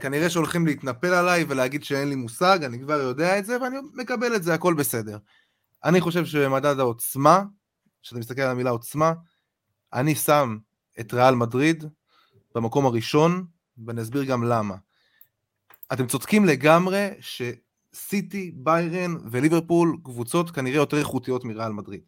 כנראה 0.00 0.30
שהולכים 0.30 0.66
להתנפל 0.66 1.14
עליי 1.14 1.44
ולהגיד 1.48 1.84
שאין 1.84 2.08
לי 2.08 2.14
מושג, 2.14 2.58
אני 2.64 2.80
כבר 2.80 3.00
יודע 3.00 3.38
את 3.38 3.46
זה 3.46 3.62
ואני 3.62 3.76
מקבל 3.94 4.36
את 4.36 4.42
זה, 4.42 4.54
הכל 4.54 4.74
בסדר. 4.74 5.18
אני 5.84 6.00
חושב 6.00 6.24
שבמדד 6.24 6.78
העוצמה, 6.78 7.42
כשאתה 8.02 8.18
מסתכל 8.18 8.42
על 8.42 8.50
המילה 8.50 8.70
עוצמה, 8.70 9.12
אני 9.92 10.14
שם 10.14 10.58
את 11.00 11.14
ריאל 11.14 11.34
מדריד 11.34 11.84
במקום 12.54 12.86
הראשון, 12.86 13.44
ואני 13.86 14.02
אסביר 14.02 14.24
גם 14.24 14.44
למה. 14.44 14.74
אתם 15.92 16.06
צודקים 16.06 16.44
לגמרי 16.44 17.08
שסיטי, 17.20 18.52
ביירן 18.54 19.16
וליברפול 19.30 19.96
קבוצות 20.04 20.50
כנראה 20.50 20.76
יותר 20.76 20.98
איכותיות 20.98 21.44
מריאל 21.44 21.72
מדריד. 21.72 22.00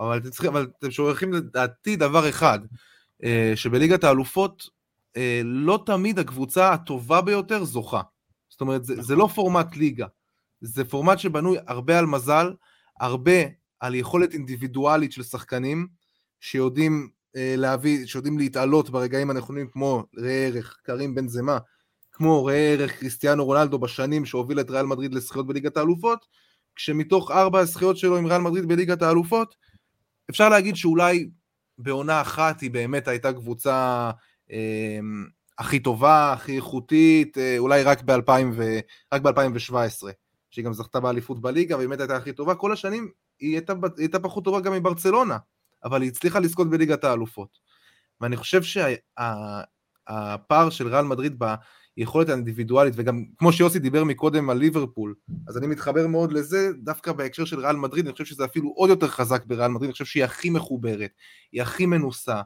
אבל 0.00 0.18
אתם, 0.18 0.30
צריכים, 0.30 0.50
אבל 0.50 0.70
אתם 0.78 0.90
שוכחים 0.90 1.32
לדעתי 1.32 1.96
דבר 1.96 2.28
אחד, 2.28 2.58
אה, 3.24 3.52
שבליגת 3.54 4.04
האלופות 4.04 4.62
אה, 4.62 4.81
לא 5.44 5.82
תמיד 5.86 6.18
הקבוצה 6.18 6.72
הטובה 6.72 7.20
ביותר 7.20 7.64
זוכה. 7.64 8.00
זאת 8.48 8.60
אומרת, 8.60 8.84
זה, 8.84 9.02
זה 9.02 9.16
לא 9.16 9.26
פורמט 9.26 9.76
ליגה, 9.76 10.06
זה 10.60 10.84
פורמט 10.84 11.18
שבנוי 11.18 11.58
הרבה 11.66 11.98
על 11.98 12.06
מזל, 12.06 12.52
הרבה 13.00 13.40
על 13.80 13.94
יכולת 13.94 14.34
אינדיבידואלית 14.34 15.12
של 15.12 15.22
שחקנים 15.22 15.88
שיודעים 16.40 17.08
אה, 17.36 17.54
להביא, 17.58 18.06
שיודעים 18.06 18.38
להתעלות 18.38 18.90
ברגעים 18.90 19.30
הנכונים, 19.30 19.68
כמו 19.68 20.04
ראה 20.16 20.46
ערך 20.46 20.80
קרים 20.82 21.14
בן 21.14 21.28
זמה, 21.28 21.58
כמו 22.12 22.44
ראה 22.44 22.72
ערך 22.72 22.98
קריסטיאנו 22.98 23.44
רונלדו 23.44 23.78
בשנים 23.78 24.24
שהוביל 24.24 24.60
את 24.60 24.70
ריאל 24.70 24.86
מדריד 24.86 25.14
לזכיות 25.14 25.46
בליגת 25.46 25.76
האלופות, 25.76 26.26
כשמתוך 26.76 27.30
ארבע 27.30 27.60
הזכיות 27.60 27.96
שלו 27.96 28.16
עם 28.16 28.26
ריאל 28.26 28.40
מדריד 28.40 28.68
בליגת 28.68 29.02
האלופות, 29.02 29.54
אפשר 30.30 30.48
להגיד 30.48 30.76
שאולי 30.76 31.30
בעונה 31.78 32.20
אחת 32.20 32.60
היא 32.60 32.70
באמת 32.70 33.08
הייתה 33.08 33.32
קבוצה 33.32 33.74
אה, 33.74 34.10
הכי 35.58 35.80
טובה, 35.80 36.32
הכי 36.32 36.56
איכותית, 36.56 37.38
אה, 37.38 37.58
אולי 37.58 37.82
רק 37.82 38.02
ב-2017. 38.02 40.06
שהיא 40.50 40.64
גם 40.64 40.72
זכתה 40.72 41.00
באליפות 41.00 41.40
בליגה, 41.40 41.76
והיא 41.76 41.88
באמת 41.88 42.00
הייתה 42.00 42.16
הכי 42.16 42.32
טובה, 42.32 42.54
כל 42.54 42.72
השנים 42.72 43.10
היא 43.40 43.54
הייתה, 43.54 43.72
היא 43.72 43.90
הייתה 43.96 44.18
פחות 44.18 44.44
טובה 44.44 44.60
גם 44.60 44.72
מברצלונה, 44.72 45.38
אבל 45.84 46.02
היא 46.02 46.10
הצליחה 46.10 46.38
לזכות 46.38 46.70
בליגת 46.70 47.04
האלופות. 47.04 47.58
ואני 48.20 48.36
חושב 48.36 48.62
שהפער 48.62 50.70
שה, 50.70 50.70
של 50.70 50.88
ריאל 50.88 51.04
מדריד 51.04 51.42
ביכולת 51.96 52.28
האינדיבידואלית, 52.28 52.94
וגם 52.96 53.24
כמו 53.38 53.52
שיוסי 53.52 53.78
דיבר 53.78 54.04
מקודם 54.04 54.50
על 54.50 54.58
ליברפול, 54.58 55.14
אז 55.48 55.58
אני 55.58 55.66
מתחבר 55.66 56.06
מאוד 56.06 56.32
לזה, 56.32 56.70
דווקא 56.82 57.12
בהקשר 57.12 57.44
של 57.44 57.60
ריאל 57.60 57.76
מדריד, 57.76 58.06
אני 58.06 58.12
חושב 58.12 58.24
שזה 58.24 58.44
אפילו 58.44 58.70
עוד 58.70 58.90
יותר 58.90 59.08
חזק 59.08 59.46
בריאל 59.46 59.70
מדריד, 59.70 59.88
אני 59.88 59.92
חושב 59.92 60.04
שהיא 60.04 60.24
הכי 60.24 60.50
מחוברת, 60.50 61.10
היא 61.52 61.62
הכי 61.62 61.86
מנוסה, 61.86 62.40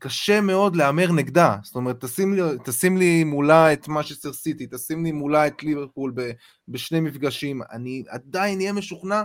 וקשה 0.00 0.40
מאוד 0.40 0.76
להמר 0.76 1.12
נגדה, 1.12 1.56
זאת 1.62 1.74
אומרת, 1.74 2.04
תשים 2.04 2.34
לי, 2.34 2.42
תשים 2.64 2.96
לי 2.96 3.24
מולה 3.24 3.72
את 3.72 3.88
משסטר 3.88 4.32
סיטי, 4.32 4.66
תשים 4.70 5.04
לי 5.04 5.12
מולה 5.12 5.46
את 5.46 5.62
ליברפול 5.62 6.12
ב, 6.14 6.30
בשני 6.68 7.00
מפגשים, 7.00 7.60
אני 7.72 8.02
עדיין 8.08 8.58
אהיה 8.58 8.72
משוכנע 8.72 9.22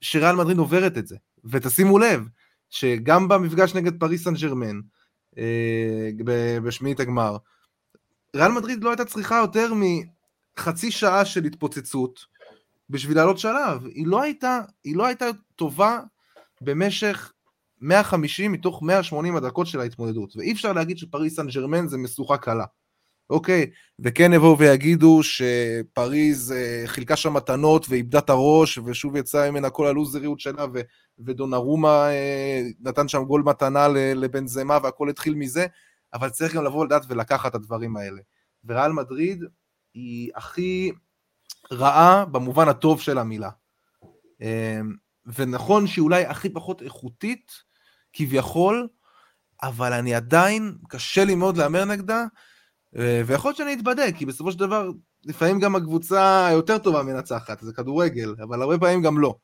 שריאל 0.00 0.36
מדריד 0.36 0.58
עוברת 0.58 0.98
את 0.98 1.06
זה, 1.06 1.16
ותשימו 1.44 1.98
לב, 1.98 2.28
שגם 2.70 3.28
במפגש 3.28 3.74
נגד 3.74 4.00
פריס 4.00 4.24
סן 4.24 4.34
ג'רמן, 4.34 4.80
אה, 5.38 6.10
בשמינית 6.64 7.00
הגמר, 7.00 7.36
ריאל 8.36 8.52
מדריד 8.52 8.84
לא 8.84 8.90
הייתה 8.90 9.04
צריכה 9.04 9.36
יותר 9.36 9.72
מחצי 10.56 10.90
שעה 10.90 11.24
של 11.24 11.44
התפוצצות 11.44 12.20
בשביל 12.90 13.16
לעלות 13.16 13.38
שלב. 13.38 13.86
היא 13.86 14.06
לא 14.06 14.22
הייתה, 14.22 14.60
היא 14.84 14.96
לא 14.96 15.06
הייתה 15.06 15.26
טובה 15.56 16.00
במשך 16.60 17.32
150 17.80 18.52
מתוך 18.52 18.82
180 18.82 19.36
הדקות 19.36 19.66
של 19.66 19.80
ההתמודדות, 19.80 20.36
ואי 20.36 20.52
אפשר 20.52 20.72
להגיד 20.72 20.98
שפריס 20.98 21.36
סן 21.36 21.46
ג'רמן 21.46 21.88
זה 21.88 21.98
משוכה 21.98 22.36
קלה. 22.36 22.64
אוקיי, 23.30 23.70
וכן 23.98 24.32
יבואו 24.32 24.58
ויגידו 24.58 25.20
שפריז 25.22 26.52
אה, 26.52 26.82
חילקה 26.86 27.16
שם 27.16 27.34
מתנות 27.34 27.86
ואיבדה 27.88 28.18
את 28.18 28.30
הראש, 28.30 28.78
ושוב 28.78 29.16
יצאה 29.16 29.50
ממנה 29.50 29.70
כל 29.70 29.86
הלוזריות 29.86 30.40
שלה, 30.40 30.64
ו- 30.74 30.80
ודונרומה 31.18 32.08
אה, 32.10 32.62
נתן 32.80 33.08
שם 33.08 33.24
גול 33.24 33.42
מתנה 33.42 33.88
לבן 33.88 34.46
זמה, 34.46 34.78
והכל 34.82 35.08
התחיל 35.08 35.34
מזה, 35.34 35.66
אבל 36.14 36.30
צריך 36.30 36.54
גם 36.54 36.64
לבוא 36.64 36.84
לדעת 36.84 37.02
ולקחת 37.08 37.50
את 37.50 37.54
הדברים 37.54 37.96
האלה. 37.96 38.20
וריאל 38.64 38.92
מדריד 38.92 39.44
היא 39.94 40.30
הכי 40.34 40.92
רעה 41.72 42.24
במובן 42.24 42.68
הטוב 42.68 43.00
של 43.00 43.18
המילה. 43.18 43.50
אה, 44.42 44.80
ונכון 45.34 45.86
שהיא 45.86 46.02
אולי 46.02 46.24
הכי 46.24 46.48
פחות 46.48 46.82
איכותית, 46.82 47.52
כביכול, 48.16 48.88
אבל 49.62 49.92
אני 49.92 50.14
עדיין, 50.14 50.74
קשה 50.88 51.24
לי 51.24 51.34
מאוד 51.34 51.56
להמר 51.56 51.84
נגדה, 51.84 52.24
ויכול 52.92 53.48
להיות 53.48 53.56
שאני 53.56 53.74
אתבדק, 53.74 54.12
כי 54.16 54.26
בסופו 54.26 54.52
של 54.52 54.58
דבר, 54.58 54.90
לפעמים 55.24 55.60
גם 55.60 55.76
הקבוצה 55.76 56.46
היותר 56.46 56.78
טובה 56.78 57.02
מנצחת, 57.02 57.60
זה 57.60 57.72
כדורגל, 57.72 58.34
אבל 58.42 58.62
הרבה 58.62 58.78
פעמים 58.78 59.02
גם 59.02 59.18
לא. 59.18 59.34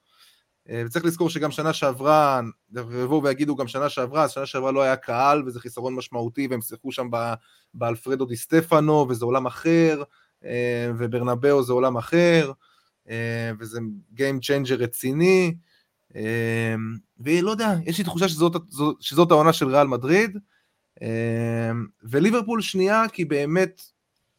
אה, 0.71 0.83
וצריך 0.87 1.05
לזכור 1.05 1.31
שגם 1.31 1.51
שנה 1.51 1.73
שעברה, 1.73 2.41
יבואו 2.75 3.23
ויגידו 3.23 3.57
גם 3.57 3.69
שנה 3.69 3.89
שעברה, 3.89 4.25
אז 4.25 4.31
שנה 4.31 4.47
שעברה 4.47 4.73
לא 4.73 4.83
היה 4.83 4.97
קהל, 4.97 5.43
וזה 5.47 5.61
חיסרון 5.61 5.95
משמעותי, 5.95 6.47
והם 6.47 6.61
שיחקו 6.61 6.93
שם 6.93 7.09
באלפרדו 7.75 8.25
די 8.25 8.37
סטפנו, 8.37 9.07
וזה 9.09 9.25
עולם 9.25 9.47
אחר, 9.47 10.03
אה, 10.45 10.91
וברנבאו 10.99 11.63
זה 11.63 11.73
עולם 11.73 11.97
אחר, 11.97 12.53
אה, 13.09 13.51
וזה 13.59 13.81
Game 14.17 14.39
Changer 14.43 14.75
רציני, 14.79 15.55
ולא 17.21 17.51
יודע, 17.51 17.75
יש 17.87 17.99
לי 17.99 18.05
תחושה 18.05 18.29
שזאת, 18.29 18.57
שזאת 19.01 19.31
העונה 19.31 19.53
של 19.53 19.69
ריאל 19.69 19.87
מדריד, 19.87 20.39
אמ, 21.03 21.87
וליברפול 22.03 22.63
שנייה, 22.63 23.05
כי 23.13 23.25
באמת, 23.25 23.83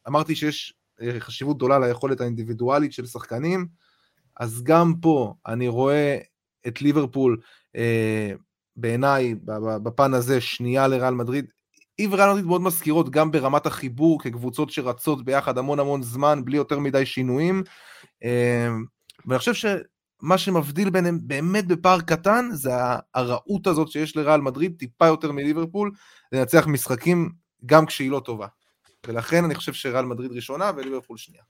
אמרתי 0.08 0.34
שיש 0.34 0.74
אה, 1.02 1.20
חשיבות 1.20 1.56
גדולה 1.56 1.78
ליכולת 1.78 2.20
האינדיבידואלית 2.20 2.92
של 2.92 3.06
שחקנים, 3.06 3.66
אז 4.40 4.62
גם 4.62 4.94
פה 5.00 5.34
אני 5.46 5.68
רואה 5.68 6.18
את 6.66 6.82
ליברפול 6.82 7.40
אה, 7.76 8.32
בעיניי, 8.76 9.34
בפן 9.82 10.14
הזה, 10.14 10.40
שנייה 10.40 10.88
לריאל 10.88 11.14
מדריד. 11.14 11.46
היא 11.98 12.08
וריאל 12.10 12.28
מדריד 12.30 12.44
מאוד 12.44 12.60
מזכירות 12.60 13.10
גם 13.10 13.30
ברמת 13.30 13.66
החיבור 13.66 14.22
כקבוצות 14.22 14.70
שרצות 14.70 15.24
ביחד 15.24 15.58
המון 15.58 15.80
המון 15.80 16.02
זמן, 16.02 16.44
בלי 16.44 16.56
יותר 16.56 16.78
מדי 16.78 17.06
שינויים. 17.06 17.62
אה, 18.24 18.68
ואני 19.26 19.38
חושב. 19.38 19.76
מה 20.24 20.38
שמבדיל 20.38 20.90
ביניהם 20.90 21.18
באמת 21.22 21.66
בפער 21.66 22.00
קטן 22.00 22.48
זה 22.52 22.70
הרעות 23.14 23.66
הזאת 23.66 23.88
שיש 23.88 24.16
לריאל 24.16 24.40
מדריד 24.40 24.74
טיפה 24.78 25.06
יותר 25.06 25.32
מליברפול 25.32 25.90
לנצח 26.32 26.66
משחקים 26.66 27.30
גם 27.66 27.86
כשהיא 27.86 28.10
לא 28.10 28.20
טובה. 28.24 28.46
ולכן 29.06 29.44
אני 29.44 29.54
חושב 29.54 29.72
שריאל 29.72 30.04
מדריד 30.04 30.32
ראשונה 30.32 30.70
וליברפול 30.76 31.16
שנייה. 31.16 31.42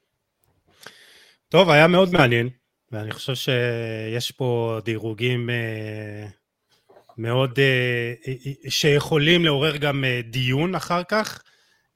טוב, 1.49 1.71
היה 1.71 1.87
מאוד 1.87 2.13
מעניין, 2.13 2.49
ואני 2.93 3.13
חושב 3.13 3.35
שיש 3.35 4.31
פה 4.31 4.81
דירוגים 4.85 5.51
אה, 5.51 6.27
מאוד, 7.19 7.59
אה, 7.59 8.33
שיכולים 8.69 9.45
לעורר 9.45 9.77
גם 9.77 10.05
אה, 10.05 10.21
דיון 10.31 10.75
אחר 10.75 11.03
כך. 11.09 11.43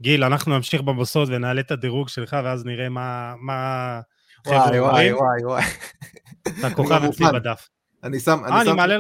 גיל, 0.03 0.25
אנחנו 0.25 0.57
נמשיך 0.57 0.81
במוסקוט 0.81 1.29
ונעלה 1.29 1.61
את 1.61 1.71
הדירוג 1.71 2.09
שלך, 2.09 2.37
ואז 2.45 2.65
נראה 2.65 2.89
מה... 2.89 3.35
מה 3.41 4.01
וואי, 4.47 4.81
וואי, 4.81 5.13
וואי, 5.13 5.45
וואי. 5.45 5.65
אתה 6.43 6.71
כוכב 6.75 7.05
אצלי 7.05 7.27
בדף. 7.35 7.69
אני 8.05 8.21
שם... 8.21 8.39
אה, 8.45 8.63
אני 8.63 8.73
מעלה... 8.73 8.97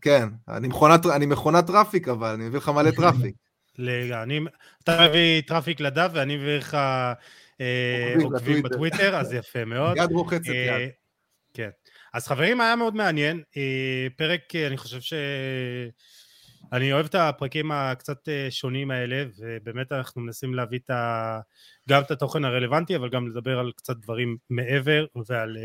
כן, 0.00 0.28
אני 0.48 0.68
מכונת, 0.68 1.06
אני 1.06 1.26
מכונת 1.26 1.66
traffic, 1.66 2.08
אבל 2.08 2.28
אני 2.28 2.44
מביא 2.48 2.58
לך 2.58 2.68
מלא 2.68 2.90
traffic. 2.96 3.34
אני, 3.78 4.40
אתה 4.84 5.08
מביא 5.08 5.42
traffic 5.46 5.80
לדף 5.80 6.10
ואני 6.12 6.36
מביא 6.36 6.56
לך 6.56 6.74
אה, 7.60 8.14
עוקבים 8.22 8.62
בטוויטר, 8.62 9.16
אז 9.16 9.32
יפה 9.32 9.64
מאוד. 9.74 9.96
יד 9.96 10.12
רוחצת 10.12 10.46
יד. 10.46 10.54
אה, 10.54 10.88
כן. 11.54 11.70
אז 12.14 12.28
חברים, 12.28 12.60
היה 12.60 12.76
מאוד 12.76 12.94
מעניין. 12.94 13.42
אה, 13.56 14.06
פרק, 14.16 14.40
אני 14.66 14.76
חושב 14.76 15.00
ש... 15.00 15.14
אני 16.72 16.92
אוהב 16.92 17.06
את 17.06 17.14
הפרקים 17.14 17.72
הקצת 17.72 18.28
שונים 18.50 18.90
האלה, 18.90 19.24
ובאמת 19.38 19.92
אנחנו 19.92 20.20
מנסים 20.20 20.54
להביא 20.54 20.78
את 20.84 20.90
ה... 20.90 21.40
גם 21.88 22.02
את 22.02 22.10
התוכן 22.10 22.44
הרלוונטי, 22.44 22.96
אבל 22.96 23.08
גם 23.08 23.28
לדבר 23.28 23.58
על 23.58 23.72
קצת 23.76 23.96
דברים 23.96 24.36
מעבר, 24.50 25.06
ועל 25.28 25.56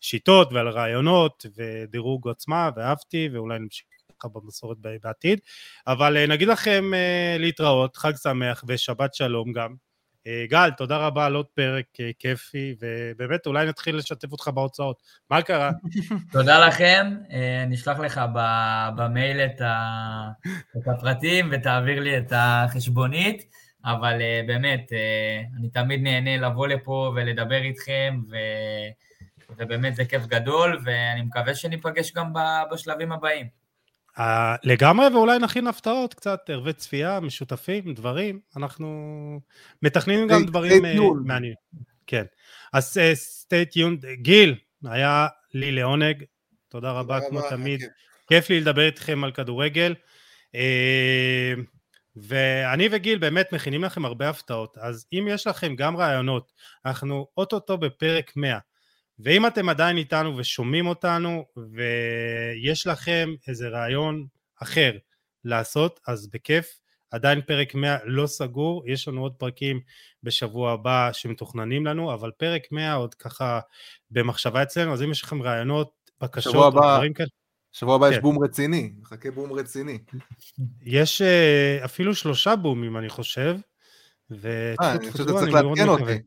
שיטות 0.00 0.52
ועל 0.52 0.68
רעיונות 0.68 1.46
ודירוג 1.56 2.28
עוצמה, 2.28 2.70
ואהבתי, 2.76 3.28
ואולי 3.32 3.58
נמשיך 3.58 3.86
ככה 4.18 4.28
במסורת 4.28 4.78
בעתיד. 5.02 5.40
אבל 5.86 6.16
אה, 6.16 6.26
נגיד 6.26 6.48
לכם 6.48 6.94
אה, 6.94 7.36
להתראות, 7.38 7.96
חג 7.96 8.12
שמח 8.22 8.64
ושבת 8.68 9.14
שלום 9.14 9.52
גם. 9.52 9.87
אה, 10.28 10.44
גל, 10.48 10.70
תודה 10.76 10.96
רבה 10.96 11.26
על 11.26 11.34
עוד 11.34 11.46
פרק 11.46 11.84
כיפי, 12.18 12.74
ובאמת 12.80 13.46
אולי 13.46 13.66
נתחיל 13.66 13.96
לשתף 13.96 14.32
אותך 14.32 14.48
בהוצאות. 14.48 15.02
מה 15.30 15.42
קרה? 15.42 15.70
תודה 16.32 16.66
לכם, 16.66 17.14
נשלח 17.68 17.98
לך 17.98 18.20
במייל 18.96 19.40
את 19.40 20.86
הפרטים 20.86 21.48
ותעביר 21.52 22.00
לי 22.00 22.18
את 22.18 22.32
החשבונית, 22.36 23.42
אבל 23.84 24.18
באמת, 24.46 24.92
אני 25.58 25.70
תמיד 25.70 26.02
נהנה 26.02 26.36
לבוא 26.36 26.66
לפה 26.68 27.12
ולדבר 27.16 27.62
איתכם, 27.62 28.20
ו... 28.30 28.36
ובאמת 29.58 29.96
זה 29.96 30.04
כיף 30.04 30.26
גדול, 30.26 30.80
ואני 30.84 31.22
מקווה 31.22 31.54
שניפגש 31.54 32.12
גם 32.12 32.32
בשלבים 32.72 33.12
הבאים. 33.12 33.57
Uh, 34.18 34.22
לגמרי, 34.64 35.06
ואולי 35.08 35.38
נכין 35.38 35.66
הפתעות 35.66 36.14
קצת, 36.14 36.50
ערבי 36.50 36.72
צפייה, 36.72 37.20
משותפים, 37.20 37.94
דברים, 37.94 38.40
אנחנו 38.56 39.40
מתכננים 39.82 40.28
גם 40.28 40.46
דברים 40.46 40.84
uh, 40.84 40.88
מעניינים. 41.24 41.54
כן. 42.06 42.24
אז 42.72 42.96
uh, 42.96 43.18
stay 43.44 43.76
tuned. 43.76 44.06
גיל, 44.12 44.54
היה 44.84 45.26
לי 45.54 45.72
לעונג, 45.72 46.24
תודה 46.68 46.92
רבה 46.92 47.18
כמו 47.28 47.40
תמיד. 47.50 47.80
כיף 48.28 48.50
לי 48.50 48.60
לדבר 48.60 48.86
איתכם 48.86 49.24
על 49.24 49.32
כדורגל. 49.32 49.94
Uh, 50.52 50.58
ואני 52.16 52.88
וגיל 52.92 53.18
באמת 53.18 53.52
מכינים 53.52 53.84
לכם 53.84 54.04
הרבה 54.04 54.28
הפתעות, 54.28 54.78
אז 54.78 55.06
אם 55.12 55.26
יש 55.30 55.46
לכם 55.46 55.74
גם 55.76 55.96
רעיונות, 55.96 56.52
אנחנו 56.86 57.26
אוטוטו 57.36 57.78
בפרק 57.78 58.32
100. 58.36 58.58
ואם 59.18 59.46
אתם 59.46 59.68
עדיין 59.68 59.96
איתנו 59.96 60.36
ושומעים 60.36 60.86
אותנו 60.86 61.44
ויש 61.56 62.86
לכם 62.86 63.34
איזה 63.48 63.68
רעיון 63.68 64.26
אחר 64.62 64.92
לעשות, 65.44 66.00
אז 66.06 66.28
בכיף, 66.32 66.80
עדיין 67.10 67.40
פרק 67.46 67.74
100 67.74 67.96
לא 68.04 68.26
סגור, 68.26 68.82
יש 68.86 69.08
לנו 69.08 69.20
עוד 69.22 69.34
פרקים 69.34 69.80
בשבוע 70.22 70.72
הבא 70.72 71.10
שמתוכננים 71.12 71.86
לנו, 71.86 72.14
אבל 72.14 72.30
פרק 72.36 72.62
100 72.72 72.94
עוד 72.94 73.14
ככה 73.14 73.60
במחשבה 74.10 74.62
אצלנו, 74.62 74.92
אז 74.92 75.02
אם 75.02 75.10
יש 75.10 75.22
לכם 75.22 75.42
רעיונות, 75.42 75.90
בקשות, 76.20 76.74
הבא, 76.74 76.96
דברים 76.96 77.12
כאלה. 77.12 77.28
שבוע 77.72 77.94
הבא 77.94 78.06
כן. 78.08 78.12
יש 78.12 78.18
בום 78.18 78.44
רציני, 78.44 78.92
מחכה 79.00 79.30
בום 79.30 79.52
רציני. 79.52 79.98
יש 80.82 81.22
uh, 81.22 81.84
אפילו 81.84 82.14
שלושה 82.14 82.56
בומים, 82.56 82.96
אני 82.96 83.08
חושב. 83.08 83.56
אה, 84.44 84.74
אני 84.80 85.10
חושב 85.10 85.24
שאתה 85.24 85.38
צריך 85.38 85.54
לעדכן 85.54 85.88
אותי. 85.88 86.18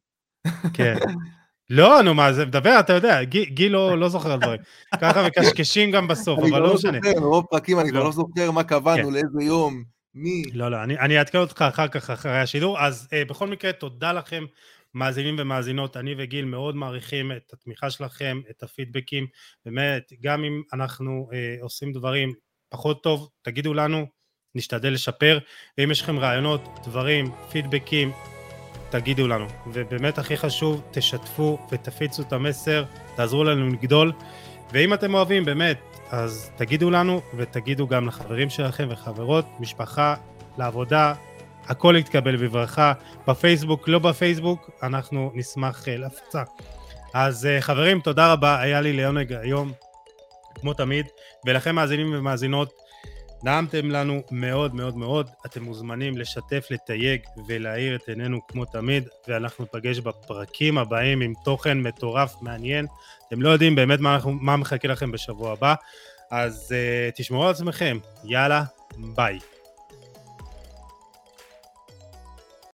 כן. 0.74 0.96
לא, 1.74 2.02
נו 2.02 2.14
מה, 2.14 2.34
זה 2.34 2.46
מדבר, 2.46 2.80
אתה 2.80 2.94
יודע, 2.94 3.24
גיל 3.24 3.72
לא, 3.72 3.98
לא 3.98 4.10
זוכר 4.10 4.36
דברים. 4.36 4.62
ככה 5.02 5.24
מקשקשים 5.28 5.92
גם 5.92 6.08
בסוף, 6.08 6.40
אבל 6.40 6.50
לא, 6.50 6.68
לא 6.68 6.74
משנה. 6.74 6.92
אני 6.92 7.02
כבר 7.02 7.10
לא 7.10 7.16
זוכר, 7.16 7.28
מרוב 7.28 7.46
פרקים 7.50 7.80
אני 7.80 7.90
כבר 7.90 8.00
לא. 8.00 8.06
לא 8.06 8.12
זוכר 8.12 8.52
מה 8.52 8.64
קבענו, 8.64 9.08
כן. 9.08 9.14
לאיזה 9.14 9.44
יום, 9.44 9.84
מי. 10.16 10.44
לא, 10.54 10.72
לא, 10.72 10.84
אני 10.84 11.18
אעדכן 11.18 11.38
אותך 11.38 11.62
אחר 11.62 11.88
כך, 11.88 12.10
אחרי 12.10 12.40
השידור. 12.40 12.80
אז 12.80 13.08
אה, 13.14 13.26
בכל 13.26 13.48
מקרה, 13.48 13.74
תודה 13.74 14.14
לכם 14.14 14.46
מאזינים 14.94 15.36
ומאזינות, 15.40 15.98
אני 15.98 16.16
וגיל 16.18 16.46
מאוד 16.46 16.76
מעריכים 16.76 17.32
את 17.32 17.54
התמיכה 17.54 17.90
שלכם, 17.90 18.42
את 18.50 18.64
הפידבקים, 18.64 19.28
באמת, 19.66 20.12
גם 20.22 20.44
אם 20.44 20.62
אנחנו 20.74 21.30
אה, 21.34 21.56
עושים 21.62 21.92
דברים 21.92 22.34
פחות 22.70 23.04
טוב, 23.04 23.30
תגידו 23.42 23.74
לנו, 23.74 24.06
נשתדל 24.56 24.94
לשפר, 24.94 25.40
ואם 25.78 25.92
יש 25.92 26.02
לכם 26.02 26.20
רעיונות, 26.20 26.80
דברים, 26.84 27.32
פידבקים, 27.52 28.12
תגידו 28.92 29.28
לנו. 29.28 29.46
ובאמת 29.68 30.18
הכי 30.18 30.38
חשוב, 30.38 30.82
תשתפו 30.92 31.58
ותפיצו 31.72 32.22
את 32.22 32.34
המסר, 32.34 32.84
תעזרו 33.16 33.44
לנו 33.44 33.70
לגדול, 33.70 34.12
ואם 34.74 34.94
אתם 34.94 35.14
אוהבים, 35.14 35.46
באמת, 35.46 35.78
אז 36.10 36.52
תגידו 36.56 36.92
לנו, 36.92 37.22
ותגידו 37.36 37.88
גם 37.88 38.08
לחברים 38.08 38.50
שלכם 38.50 38.88
וחברות, 38.92 39.46
משפחה, 39.60 40.16
לעבודה, 40.58 41.14
הכל 41.68 41.96
יתקבל 42.00 42.36
בברכה, 42.36 42.94
בפייסבוק, 43.28 43.88
לא 43.88 44.00
בפייסבוק, 44.00 44.70
אנחנו 44.84 45.32
נשמח 45.34 45.88
אה, 45.88 45.98
להפצה. 45.98 46.44
אז 47.14 47.46
אה, 47.46 47.62
חברים, 47.62 48.00
תודה 48.00 48.34
רבה, 48.34 48.62
היה 48.62 48.82
לי 48.82 48.94
לעונג 48.94 49.34
היום, 49.34 49.72
כמו 50.56 50.74
תמיד, 50.74 51.06
ולכם 51.46 51.76
מאזינים 51.76 52.14
ומאזינות, 52.14 52.74
נעמתם 53.44 53.92
לנו 53.92 54.22
מאוד 54.32 54.76
מאוד 54.76 54.98
מאוד, 54.98 55.30
אתם 55.46 55.64
מוזמנים 55.64 56.18
לשתף, 56.18 56.68
לתייג 56.70 57.22
ולהאיר 57.48 57.96
את 57.96 58.10
עינינו 58.10 58.48
כמו 58.48 58.66
תמיד, 58.66 59.08
ואנחנו 59.28 59.66
נפגש 59.66 60.00
בפרקים 60.00 60.78
הבאים 60.78 61.22
עם 61.22 61.34
תוכן 61.44 61.82
מטורף, 61.82 62.36
מעניין. 62.42 62.86
אתם 63.28 63.42
לא 63.42 63.50
יודעים 63.50 63.76
באמת 63.76 64.00
מה, 64.00 64.20
מה 64.26 64.58
מחכה 64.58 64.88
לכם 64.88 65.12
בשבוע 65.12 65.52
הבא, 65.52 65.74
אז 66.32 66.72
uh, 66.72 67.16
תשמרו 67.16 67.44
על 67.44 67.52
עצמכם, 67.52 67.98
יאללה, 68.24 68.64
ביי. 68.98 69.40